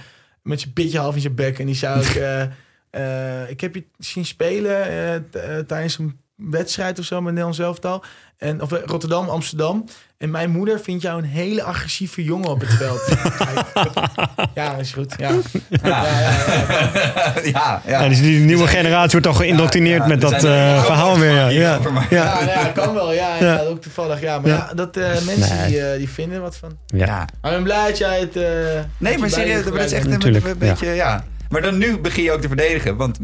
met 0.42 0.60
zijn 0.60 0.72
pitje 0.72 0.98
half 0.98 1.14
in 1.14 1.20
zijn 1.20 1.34
bek 1.34 1.58
en 1.58 1.66
die 1.66 1.74
zei 1.74 1.98
ook, 1.98 2.06
eh, 2.90 3.50
ik 3.50 3.60
heb 3.60 3.74
je 3.74 3.84
zien 3.98 4.24
spelen 4.26 4.86
eh, 4.86 5.14
eh, 5.14 5.22
tijdens 5.66 5.98
een 5.98 6.18
wedstrijd 6.36 6.98
of 6.98 7.04
zo 7.04 7.16
met 7.16 7.28
Nederlands 7.28 7.58
elftal 7.58 8.04
en 8.38 8.62
of 8.62 8.70
Rotterdam, 8.84 9.28
Amsterdam 9.28 9.84
en 10.18 10.30
mijn 10.30 10.50
moeder 10.50 10.80
vindt 10.80 11.02
jou 11.02 11.18
een 11.22 11.28
hele 11.28 11.62
agressieve 11.62 12.24
jongen 12.24 12.48
op 12.48 12.60
het 12.60 12.72
veld. 12.74 13.00
ja, 14.54 14.74
is 14.76 14.92
goed. 14.92 15.14
Ja. 15.18 15.30
Ja, 15.82 16.04
ja, 16.04 16.20
ja. 16.20 17.32
ja, 17.42 17.42
ja. 17.44 17.80
Ja, 18.02 18.08
dus 18.08 18.20
die 18.20 18.40
nieuwe 18.40 18.66
generatie 18.66 19.10
wordt 19.10 19.26
al 19.26 19.34
geïndoctrineerd 19.34 20.02
Ja, 20.02 20.06
met 20.08 20.20
dat 20.20 20.40
verhaal 20.40 21.18
weer. 21.18 21.32
Ja. 21.32 21.48
Ja. 21.48 21.78
Ja. 22.10 22.40
Ja, 22.40 22.40
ja, 22.42 22.64
kan 22.84 22.94
wel. 22.94 23.12
Ja, 23.12 23.36
ja. 23.36 23.44
Ja. 23.44 23.60
ook 23.60 23.82
toevallig. 23.82 24.20
Ja, 24.20 24.38
maar 24.38 24.50
Ja. 24.50 24.56
ja, 24.68 24.74
dat 24.74 24.96
eh, 24.96 25.08
mensen 25.26 25.56
Nee. 25.56 25.66
die, 25.68 25.80
eh, 25.90 25.96
die 25.98 26.08
vinden 26.08 26.40
wat 26.40 26.56
van. 26.56 26.78
Ja. 26.86 27.06
Maar 27.40 27.50
ik 27.50 27.56
ben 27.56 27.62
blij 27.62 27.86
dat 27.88 27.98
jij 27.98 28.20
het. 28.20 28.36
eh, 28.36 28.44
Nee, 28.98 29.18
maar 29.18 29.30
serieus, 29.30 29.64
dat 29.64 29.74
is 29.74 29.92
echt 29.92 30.06
een, 30.06 30.34
een 30.46 30.58
beetje, 30.58 30.86
ja. 30.86 31.24
Maar 31.50 31.62
dan 31.62 31.78
nu 31.78 31.98
begin 31.98 32.22
je 32.22 32.32
ook 32.32 32.40
te 32.40 32.48
verdedigen. 32.48 32.96
Want 32.96 33.18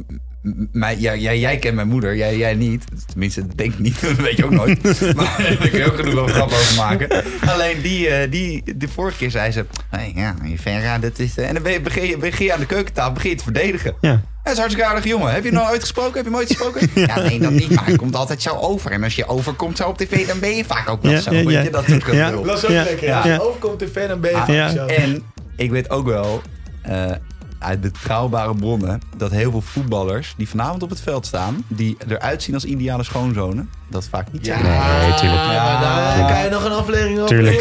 mij, 0.73 0.97
jij, 0.97 1.19
jij, 1.19 1.39
jij 1.39 1.57
kent 1.59 1.75
mijn 1.75 1.89
moeder, 1.89 2.17
jij, 2.17 2.37
jij 2.37 2.55
niet. 2.55 2.85
Tenminste, 3.07 3.47
dat 3.47 3.57
denk 3.57 3.73
ik 3.73 3.79
niet, 3.79 4.01
dat 4.07 4.13
weet 4.17 4.37
je 4.37 4.45
ook 4.45 4.51
nooit. 4.51 4.83
maar 5.17 5.37
daar 5.59 5.69
kun 5.69 5.79
je 5.79 5.85
ook 5.87 5.97
genoeg 5.97 6.31
grap 6.31 6.51
over 6.53 6.77
maken. 6.77 7.25
Alleen 7.47 7.81
die, 7.83 8.09
eh, 8.09 8.31
die, 8.31 8.63
de 8.77 8.89
vorige 8.89 9.17
keer 9.19 9.31
zei 9.31 9.51
ze... 9.53 9.65
Hey, 9.91 10.13
ja, 10.15 10.35
je 10.45 10.59
Vera, 10.59 10.99
dat 10.99 11.19
is... 11.19 11.37
eh," 11.39 11.49
en 11.49 11.55
dan 11.55 11.63
ben 11.63 11.73
je, 11.73 11.81
begin, 11.81 12.07
je, 12.07 12.17
begin 12.19 12.47
je 12.47 12.53
aan 12.53 12.61
de 12.61 12.67
keukentafel 12.67 13.13
begin 13.13 13.31
je 13.31 13.37
te 13.37 13.43
verdedigen. 13.45 13.95
Ja. 14.01 14.21
Hij 14.43 14.53
is 14.53 14.59
hartstikke 14.61 14.91
aardige 14.91 15.09
jongen. 15.09 15.33
Heb 15.33 15.45
je 15.45 15.53
nou 15.53 15.71
ooit 15.71 15.81
gesproken? 15.81 16.15
Heb 16.15 16.25
je 16.25 16.31
hem 16.31 16.39
ooit 16.39 16.49
gesproken? 16.49 16.91
Ja, 17.07 17.21
nee, 17.21 17.39
dat 17.39 17.51
niet. 17.51 17.71
Maar 17.75 17.85
hij 17.85 17.97
komt 17.97 18.15
altijd 18.17 18.43
zo 18.43 18.51
over. 18.57 18.91
En 18.91 19.03
als 19.05 19.15
je 19.17 19.27
overkomt 19.27 19.77
zo 19.77 19.89
op 19.89 19.99
tv, 19.99 20.27
dan 20.27 20.39
ben 20.39 20.57
je 20.57 20.65
vaak 20.65 20.89
ook 20.89 21.03
wel 21.03 21.13
Ja, 21.13 21.21
zo. 21.21 21.33
ja, 21.35 21.45
weet 21.45 21.53
ja. 21.55 21.63
je, 21.63 21.71
dat 21.71 21.85
soort 21.89 22.05
Ja. 22.13 22.31
Dat 22.31 22.59
is 22.59 22.65
ook 22.65 22.71
Ja. 22.71 22.83
lekker. 22.83 23.13
Als 23.13 23.25
je 23.25 23.41
overkomt 23.49 23.79
te 23.79 23.89
fan, 23.89 24.09
dan 24.09 24.21
ben 24.21 24.31
je 24.31 24.37
Ah, 24.37 24.43
vaak 24.47 24.55
ja. 24.55 24.69
zo. 24.71 24.87
En 24.87 25.23
ik 25.57 25.71
weet 25.71 25.91
ook 25.91 26.07
wel 26.07 26.43
eh, 26.83 27.11
uit 27.59 27.81
betrouwbare 27.81 28.55
bronnen 28.55 29.01
dat 29.17 29.31
heel 29.31 29.51
veel 29.51 29.61
voetballers 29.61 30.35
die 30.37 30.49
vanavond 30.49 30.83
op 30.83 30.91
het 30.91 31.01
veld 31.01 31.27
staan, 31.27 31.65
die 31.69 31.97
eruit 32.09 32.43
zien 32.43 32.55
als 32.55 32.65
ideale 32.65 33.05
schoonzonen, 33.05 33.71
dat 33.91 34.07
vaak 34.11 34.33
niet 34.33 34.47
Ja, 34.47 34.59
zijn. 34.59 35.01
Nee, 35.01 35.15
tuurlijk. 35.19 35.41
maar 35.47 35.81
daar 35.81 36.19
Ja. 36.19 36.27
kan 36.29 36.43
je 36.45 36.51
nog 36.51 36.65
een 36.65 36.73
aflevering 36.73 37.17
over 37.17 37.29
Tuurlijk. 37.29 37.61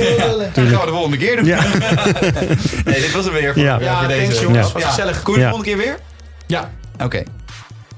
Dat 0.53 0.67
gaan 0.67 0.79
we 0.79 0.85
de 0.85 0.91
volgende 0.91 1.17
keer 1.17 1.35
doen. 1.35 1.45
Ja. 1.45 1.63
nee, 2.85 3.01
dit 3.01 3.11
was 3.11 3.25
hem 3.25 3.33
weer 3.33 3.53
voor, 3.53 3.61
Ja. 3.63 3.73
voor 3.75 3.83
Ja, 3.83 4.07
deze. 4.07 4.21
thanks 4.21 4.41
jongens. 4.41 4.67
Ja. 4.67 4.73
Was 4.73 4.83
gezellig. 4.83 5.21
Kom 5.21 5.33
je 5.33 5.39
de 5.39 5.45
Ja. 5.45 5.51
volgende 5.51 5.75
keer 5.75 5.85
weer? 5.85 5.99
Ja. 6.47 6.71
Oké. 7.03 7.23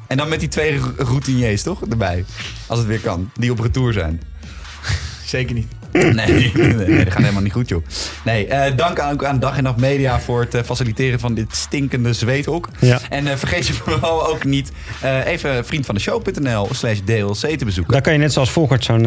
En 0.07 0.17
dan 0.17 0.29
met 0.29 0.39
die 0.39 0.49
twee 0.49 0.81
routiniers, 0.97 1.63
toch? 1.63 1.81
Erbij. 1.89 2.25
Als 2.67 2.79
het 2.79 2.87
weer 2.87 2.99
kan. 2.99 3.31
Die 3.33 3.51
op 3.51 3.59
retour 3.59 3.93
zijn. 3.93 4.21
Zeker 5.25 5.55
niet. 5.55 5.67
Nee, 6.17 6.51
nee, 6.53 7.03
dat 7.03 7.13
gaat 7.13 7.21
helemaal 7.21 7.41
niet 7.41 7.51
goed, 7.51 7.69
joh. 7.69 7.85
Nee, 8.23 8.47
eh, 8.47 8.77
dank 8.77 8.99
aan, 8.99 9.13
ook 9.13 9.23
aan 9.23 9.39
Dag 9.39 9.57
en 9.57 9.63
Nacht 9.63 9.77
Media 9.77 10.19
voor 10.19 10.39
het 10.39 10.53
eh, 10.53 10.63
faciliteren 10.63 11.19
van 11.19 11.33
dit 11.33 11.55
stinkende 11.55 12.13
zweethok. 12.13 12.69
Ja. 12.79 12.99
En 13.09 13.27
eh, 13.27 13.35
vergeet 13.35 13.67
je 13.67 13.73
vooral 13.73 14.27
ook 14.27 14.43
niet 14.43 14.71
even 15.25 15.65
vriendvandeshow.nl 15.65 16.69
slash 16.71 16.99
DLC 17.05 17.57
te 17.57 17.65
bezoeken. 17.65 17.93
Daar 17.93 18.01
kan 18.01 18.13
je 18.13 18.19
net 18.19 18.33
zoals 18.33 18.51
Volkert 18.51 18.83
zo'n 18.83 19.05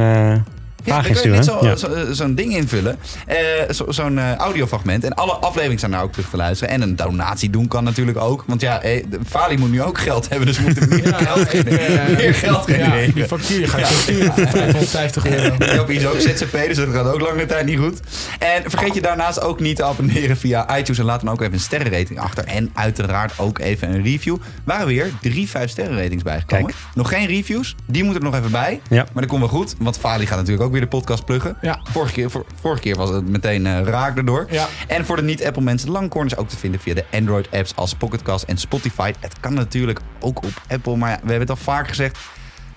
Ja, 0.84 1.00
kun 1.00 1.14
je 1.22 1.28
net 1.28 1.44
Ja. 1.60 1.76
zo- 1.76 2.12
zo'n 2.12 2.34
ding 2.34 2.56
invullen. 2.56 2.98
Eh, 3.26 3.36
zo- 3.70 3.90
zo'n 3.90 4.18
eh, 4.18 4.34
audiofragment. 4.34 5.04
En 5.04 5.14
alle 5.14 5.32
afleveringen 5.32 5.78
zijn 5.78 5.90
daar 5.90 6.02
ook 6.02 6.12
terug 6.12 6.28
te 6.30 6.36
luisteren. 6.36 6.74
En 6.74 6.82
een 6.82 6.96
donatie 6.96 7.50
doen 7.50 7.68
kan 7.68 7.84
natuurlijk 7.84 8.18
ook. 8.18 8.44
Want 8.46 8.60
ja, 8.60 8.82
eh, 8.82 9.04
de- 9.08 9.18
Fali 9.28 9.58
moet 9.58 9.70
nu 9.70 9.82
ook 9.82 9.98
geld 9.98 10.28
hebben. 10.28 10.46
Dus 10.46 10.56
we 10.58 10.62
moeten 10.62 10.88
meer 10.88 11.14
geld 11.14 11.48
genereren. 11.48 12.14
meer 12.16 12.34
geld 12.34 12.64
genereren. 12.64 13.14
die 13.14 13.24
factuur 13.24 13.68
ga 13.68 13.78
ik 13.78 13.84
zo 13.84 13.94
sturen 13.94 14.32
voor 14.32 14.46
550 14.46 15.26
euro. 15.26 15.54
Joop 15.76 15.90
is 15.90 16.06
ook 16.06 16.20
ZZP, 16.20 16.52
dus 16.66 16.76
dat 16.76 16.88
gaat 16.92 17.06
ook 17.12 17.20
lange 17.20 17.46
tijd 17.46 17.66
niet 17.66 17.78
goed. 17.78 18.00
En 18.38 18.62
vergeet 18.70 18.94
je 18.94 19.00
daarnaast 19.00 19.40
ook 19.40 19.60
niet 19.60 19.76
te 19.76 19.84
abonneren 19.84 20.36
via 20.36 20.76
iTunes. 20.78 20.98
En 20.98 21.04
laat 21.04 21.20
dan 21.20 21.32
ook 21.32 21.40
even 21.40 21.52
een 21.52 21.60
sterrenrating 21.60 22.18
achter. 22.20 22.44
En 22.44 22.70
uiteraard 22.74 23.32
ook 23.38 23.58
even 23.58 23.88
een 23.94 24.02
review. 24.02 24.36
Waren 24.64 24.86
weer 24.86 25.10
drie 25.20 25.48
5 25.48 25.70
sterrenratings 25.70 26.22
bijgekomen. 26.22 26.66
Kijk. 26.66 26.78
Nog 26.94 27.08
geen 27.08 27.26
reviews. 27.26 27.74
Die 27.86 28.04
moeten 28.04 28.22
er 28.22 28.30
nog 28.30 28.38
even 28.38 28.50
bij. 28.50 28.80
Ja. 28.88 28.96
Maar 29.12 29.22
dat 29.22 29.26
komt 29.26 29.40
wel 29.40 29.48
goed. 29.50 29.74
Want 29.78 29.98
Fali 29.98 30.26
gaat 30.26 30.36
natuurlijk 30.36 30.62
ook 30.64 30.69
weer 30.70 30.80
de 30.80 30.86
podcast 30.86 31.24
pluggen. 31.24 31.56
Ja. 31.60 31.80
Vorige, 31.90 32.12
keer, 32.12 32.30
vor- 32.30 32.44
vorige 32.60 32.80
keer 32.82 32.96
was 32.96 33.10
het 33.10 33.28
meteen 33.28 33.66
eh, 33.66 33.82
raak 33.82 34.16
erdoor. 34.16 34.46
Ja. 34.50 34.68
En 34.86 35.04
voor 35.04 35.16
de 35.16 35.22
niet-Apple 35.22 35.62
mensen, 35.62 35.90
Langcorn 35.90 36.26
is 36.26 36.36
ook 36.36 36.48
te 36.48 36.56
vinden 36.56 36.80
via 36.80 36.94
de 36.94 37.04
Android-apps 37.12 37.76
als 37.76 37.94
Pocketcast 37.94 38.44
en 38.44 38.56
Spotify. 38.56 39.12
Het 39.20 39.40
kan 39.40 39.54
natuurlijk 39.54 40.00
ook 40.20 40.44
op 40.44 40.62
Apple. 40.68 40.96
Maar 40.96 41.10
ja, 41.10 41.14
we 41.16 41.20
hebben 41.28 41.40
het 41.48 41.50
al 41.50 41.56
vaak 41.64 41.88
gezegd. 41.88 42.18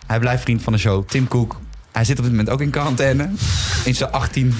Hij 0.08 0.20
blijft 0.20 0.44
vriend 0.44 0.62
van 0.64 0.74
de 0.74 0.80
show. 0.80 1.08
Tim 1.08 1.28
Cook. 1.28 1.60
Hij 1.92 2.04
zit 2.04 2.18
op 2.18 2.24
dit 2.24 2.32
moment 2.34 2.50
ook 2.50 2.62
in 2.62 2.70
quarantaine. 2.70 3.30
In 3.86 3.96
zijn 3.96 4.12
18 4.12 4.54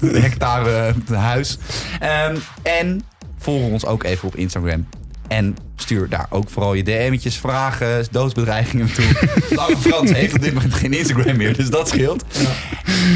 hectare 0.00 0.94
huis. 1.12 1.58
Ehm, 2.00 2.36
en 2.62 3.02
volg 3.38 3.70
ons 3.70 3.86
ook 3.86 4.02
even 4.04 4.28
op 4.28 4.36
Instagram. 4.36 4.86
En 5.28 5.56
stuur 5.76 6.08
daar 6.08 6.26
ook 6.30 6.50
vooral 6.50 6.74
je 6.74 6.82
DM'tjes, 6.82 7.36
vragen, 7.36 8.06
doodsbedreigingen 8.10 8.92
toe. 8.92 9.04
Lange 9.50 9.76
Frans 9.76 10.10
heeft 10.12 10.34
op 10.34 10.40
dit 10.42 10.54
moment 10.54 10.74
geen 10.74 10.92
Instagram 10.92 11.36
meer, 11.36 11.56
dus 11.56 11.70
dat 11.70 11.88
scheelt. 11.88 12.24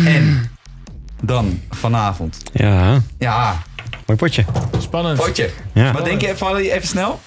En 0.05 0.51
dan 1.23 1.61
vanavond. 1.71 2.39
ja, 2.53 3.01
Ja, 3.19 3.63
mooi 4.07 4.19
potje. 4.19 4.45
Spannend. 4.79 5.19
potje. 5.19 5.51
Ja. 5.73 5.93
Wat 5.93 6.05
denk 6.05 6.21
je, 6.21 6.37
Valerie, 6.37 6.73
even 6.73 6.89
snel? 6.89 7.21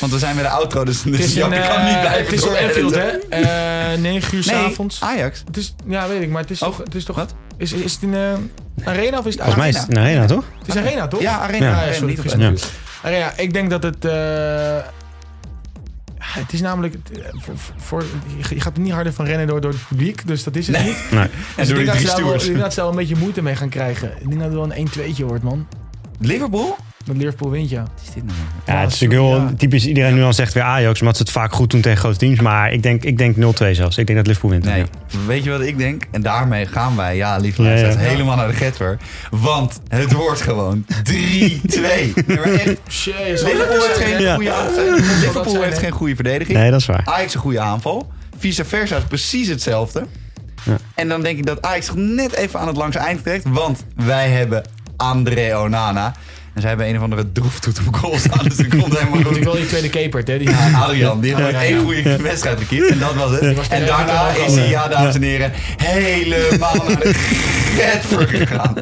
Want 0.00 0.12
we 0.12 0.18
zijn 0.18 0.34
bij 0.34 0.44
de 0.44 0.50
outro, 0.50 0.84
dus, 0.84 1.02
dus 1.02 1.12
Het 1.16 1.24
is 1.26 1.34
Jappe 1.34 1.56
in, 1.56 1.62
kan 1.68 1.84
niet 1.84 1.94
eh, 1.94 2.00
blijven 2.00 2.24
het 2.24 2.32
is 2.32 2.40
in 2.42 2.46
doorredden. 2.48 2.84
Anfield, 2.84 2.94
hè? 3.30 3.92
Eh 3.92 3.98
9 3.98 4.36
uur 4.36 4.44
Nee, 4.46 4.54
s'avonds. 4.62 5.00
Ajax. 5.02 5.42
Het 5.46 5.56
is, 5.56 5.74
ja, 5.88 6.08
weet 6.08 6.22
ik, 6.22 6.30
maar 6.30 6.40
het 6.42 6.50
is 6.50 6.62
Oh, 6.62 6.68
toch... 6.68 6.78
Het 6.78 6.94
is 6.94 7.04
toch 7.04 7.16
wat? 7.16 7.34
Is, 7.56 7.72
is 7.72 7.92
het 7.92 8.02
in 8.02 8.14
eh 8.14 8.32
Arena 8.84 9.18
of 9.18 9.26
is 9.26 9.34
het 9.34 9.42
Volgens 9.42 9.56
mij 9.56 9.68
is 9.68 9.76
het 9.78 9.88
een 9.88 9.98
arena, 9.98 10.26
toch? 10.26 10.44
Het 10.58 10.68
is 10.68 10.76
Arena, 10.76 11.08
toch? 11.08 11.20
Ja, 11.20 11.38
Arena. 11.38 11.66
Ja. 11.66 11.76
Arena, 11.76 11.92
sorry, 11.92 12.18
niet 12.50 12.66
me. 13.02 13.08
Anfield. 13.08 13.24
Arena, 13.24 13.32
ik 13.42 13.52
denk 13.52 13.70
dat 13.70 13.82
het... 13.82 14.04
eh, 14.04 14.78
het 16.18 16.52
is 16.52 16.60
namelijk... 16.60 16.94
eh, 16.94 17.22
Voor, 17.32 17.54
voor, 17.76 18.04
je 18.54 18.60
gaat 18.60 18.76
er 18.76 18.82
niet 18.82 18.92
harder 18.92 19.12
van 19.12 19.24
rennen 19.26 19.46
door, 19.46 19.60
door 19.60 19.70
het 19.72 19.86
publiek, 19.88 20.26
dus 20.26 20.44
dat 20.44 20.56
is 20.56 20.66
het 20.66 20.76
Nee. 20.76 20.86
niet. 20.86 21.10
Nee. 21.10 21.20
En 21.22 21.30
Dus 21.56 21.68
door 21.68 21.78
ik 21.78 21.84
denk 21.84 22.02
dat 22.06 22.16
ze 22.50 22.56
daar 22.56 22.74
wel 22.76 22.88
een 22.88 22.96
beetje 22.96 23.16
moeite 23.16 23.42
mee 23.42 23.56
gaan 23.56 23.68
krijgen. 23.68 24.08
Ik 24.12 24.28
denk 24.28 24.40
dat 24.40 24.42
het 24.42 24.52
wel 24.52 24.72
een 24.76 24.88
1-2'tje 25.14 25.24
wordt, 25.24 25.42
man. 25.42 25.66
Liverpool? 26.20 26.76
Dat 27.06 27.16
Liverpool 27.16 27.50
wint, 27.50 27.70
ja. 27.70 27.80
Wat 27.80 27.90
is 28.06 28.12
dit 28.14 28.24
nou? 28.24 28.38
Ja, 28.66 28.80
het 28.80 28.92
is 28.92 29.00
natuurlijk 29.00 29.30
heel 29.30 29.40
Ja. 29.48 29.52
typisch. 29.56 29.86
Iedereen 29.86 30.14
nu 30.14 30.22
al 30.22 30.32
zegt 30.32 30.52
weer 30.52 30.62
Ajax, 30.62 31.00
omdat 31.00 31.16
ze 31.16 31.22
het 31.22 31.32
vaak 31.32 31.52
goed 31.52 31.70
doen 31.70 31.80
tegen 31.80 31.98
grote 31.98 32.16
teams. 32.18 32.40
Maar 32.40 32.72
ik 32.72 32.82
denk, 32.82 33.04
ik 33.04 33.18
denk 33.18 33.36
0-2 33.36 33.74
zelfs. 33.74 33.98
Ik 33.98 34.06
denk 34.06 34.18
dat 34.18 34.26
Liverpool 34.26 34.50
wint. 34.50 34.64
Nee, 34.64 34.78
Ja. 34.78 34.86
weet 35.26 35.44
je 35.44 35.50
wat 35.50 35.60
ik 35.60 35.78
denk? 35.78 36.02
En 36.10 36.22
daarmee 36.22 36.66
gaan 36.66 36.96
wij, 36.96 37.16
ja, 37.16 37.36
lieve 37.36 37.62
Ja, 37.62 37.68
luisteraars, 37.68 38.00
ja. 38.02 38.08
helemaal 38.10 38.36
naar 38.36 38.48
de 38.48 38.54
Getver. 38.54 38.98
Want 39.30 39.80
het 39.88 40.12
wordt 40.12 40.40
gewoon 40.40 40.84
3-2. 41.02 41.72
Nee, 41.80 42.12
maar 42.26 42.42
echt, 42.42 42.76
Shit, 42.88 43.14
Liverpool 43.42 43.80
heeft 43.86 43.98
geen 43.98 44.34
goede 44.34 44.52
aanval. 44.52 44.94
Liverpool 45.20 45.62
heeft 45.62 45.78
geen 45.78 45.90
goede 45.92 46.14
verdediging. 46.14 46.58
Nee, 46.58 46.70
dat 46.70 46.80
is 46.80 46.86
waar. 46.86 47.02
Ajax 47.04 47.34
een 47.34 47.40
goede 47.40 47.60
aanval. 47.60 48.12
Vice 48.38 48.64
versa 48.64 48.96
is 48.96 49.02
precies 49.02 49.48
hetzelfde. 49.48 50.06
Ja. 50.62 50.76
En 50.94 51.08
dan 51.08 51.22
denk 51.22 51.38
ik 51.38 51.46
dat 51.46 51.62
Ajax 51.62 51.90
net 51.94 52.32
even 52.34 52.60
aan 52.60 52.66
het 52.66 52.76
langste 52.76 52.98
eind 52.98 53.22
trekt. 53.22 53.44
Want 53.48 53.84
wij 53.96 54.28
hebben 54.30 54.64
André 54.96 55.58
Onana. 55.58 56.14
En 56.56 56.62
zij 56.62 56.70
hebben 56.70 56.88
een 56.88 56.96
of 56.96 57.02
andere 57.02 57.32
droeftoet 57.32 57.78
op 57.86 57.94
goal 57.96 58.18
staan. 58.18 58.44
Dus 58.44 58.56
dat 58.56 58.66
komt 58.68 58.98
helemaal 58.98 59.08
Moet 59.18 59.20
ik 59.20 59.26
goed. 59.34 59.44
wel 59.44 59.54
die 59.54 59.66
tweede 59.66 59.88
keepert, 59.88 60.28
hè? 60.28 60.38
Die, 60.38 60.50
Ja, 60.50 60.70
Adrian, 60.74 61.20
die 61.20 61.34
heeft 61.36 61.58
één 61.62 61.78
goede 61.84 62.16
wedstrijd 62.16 62.58
gekiept. 62.58 62.86
En 62.88 62.98
dat 62.98 63.14
was 63.14 63.30
het. 63.30 63.56
was 63.56 63.68
En 63.68 63.86
daarna 63.86 64.28
is 64.28 64.54
hij, 64.54 64.68
ja, 64.68 64.88
dames 64.88 65.14
en 65.14 65.22
heren, 65.22 65.52
helemaal 65.76 66.76
naar 66.88 67.00
de 67.00 67.12
Getver 67.76 68.28
gegaan. 68.28 68.74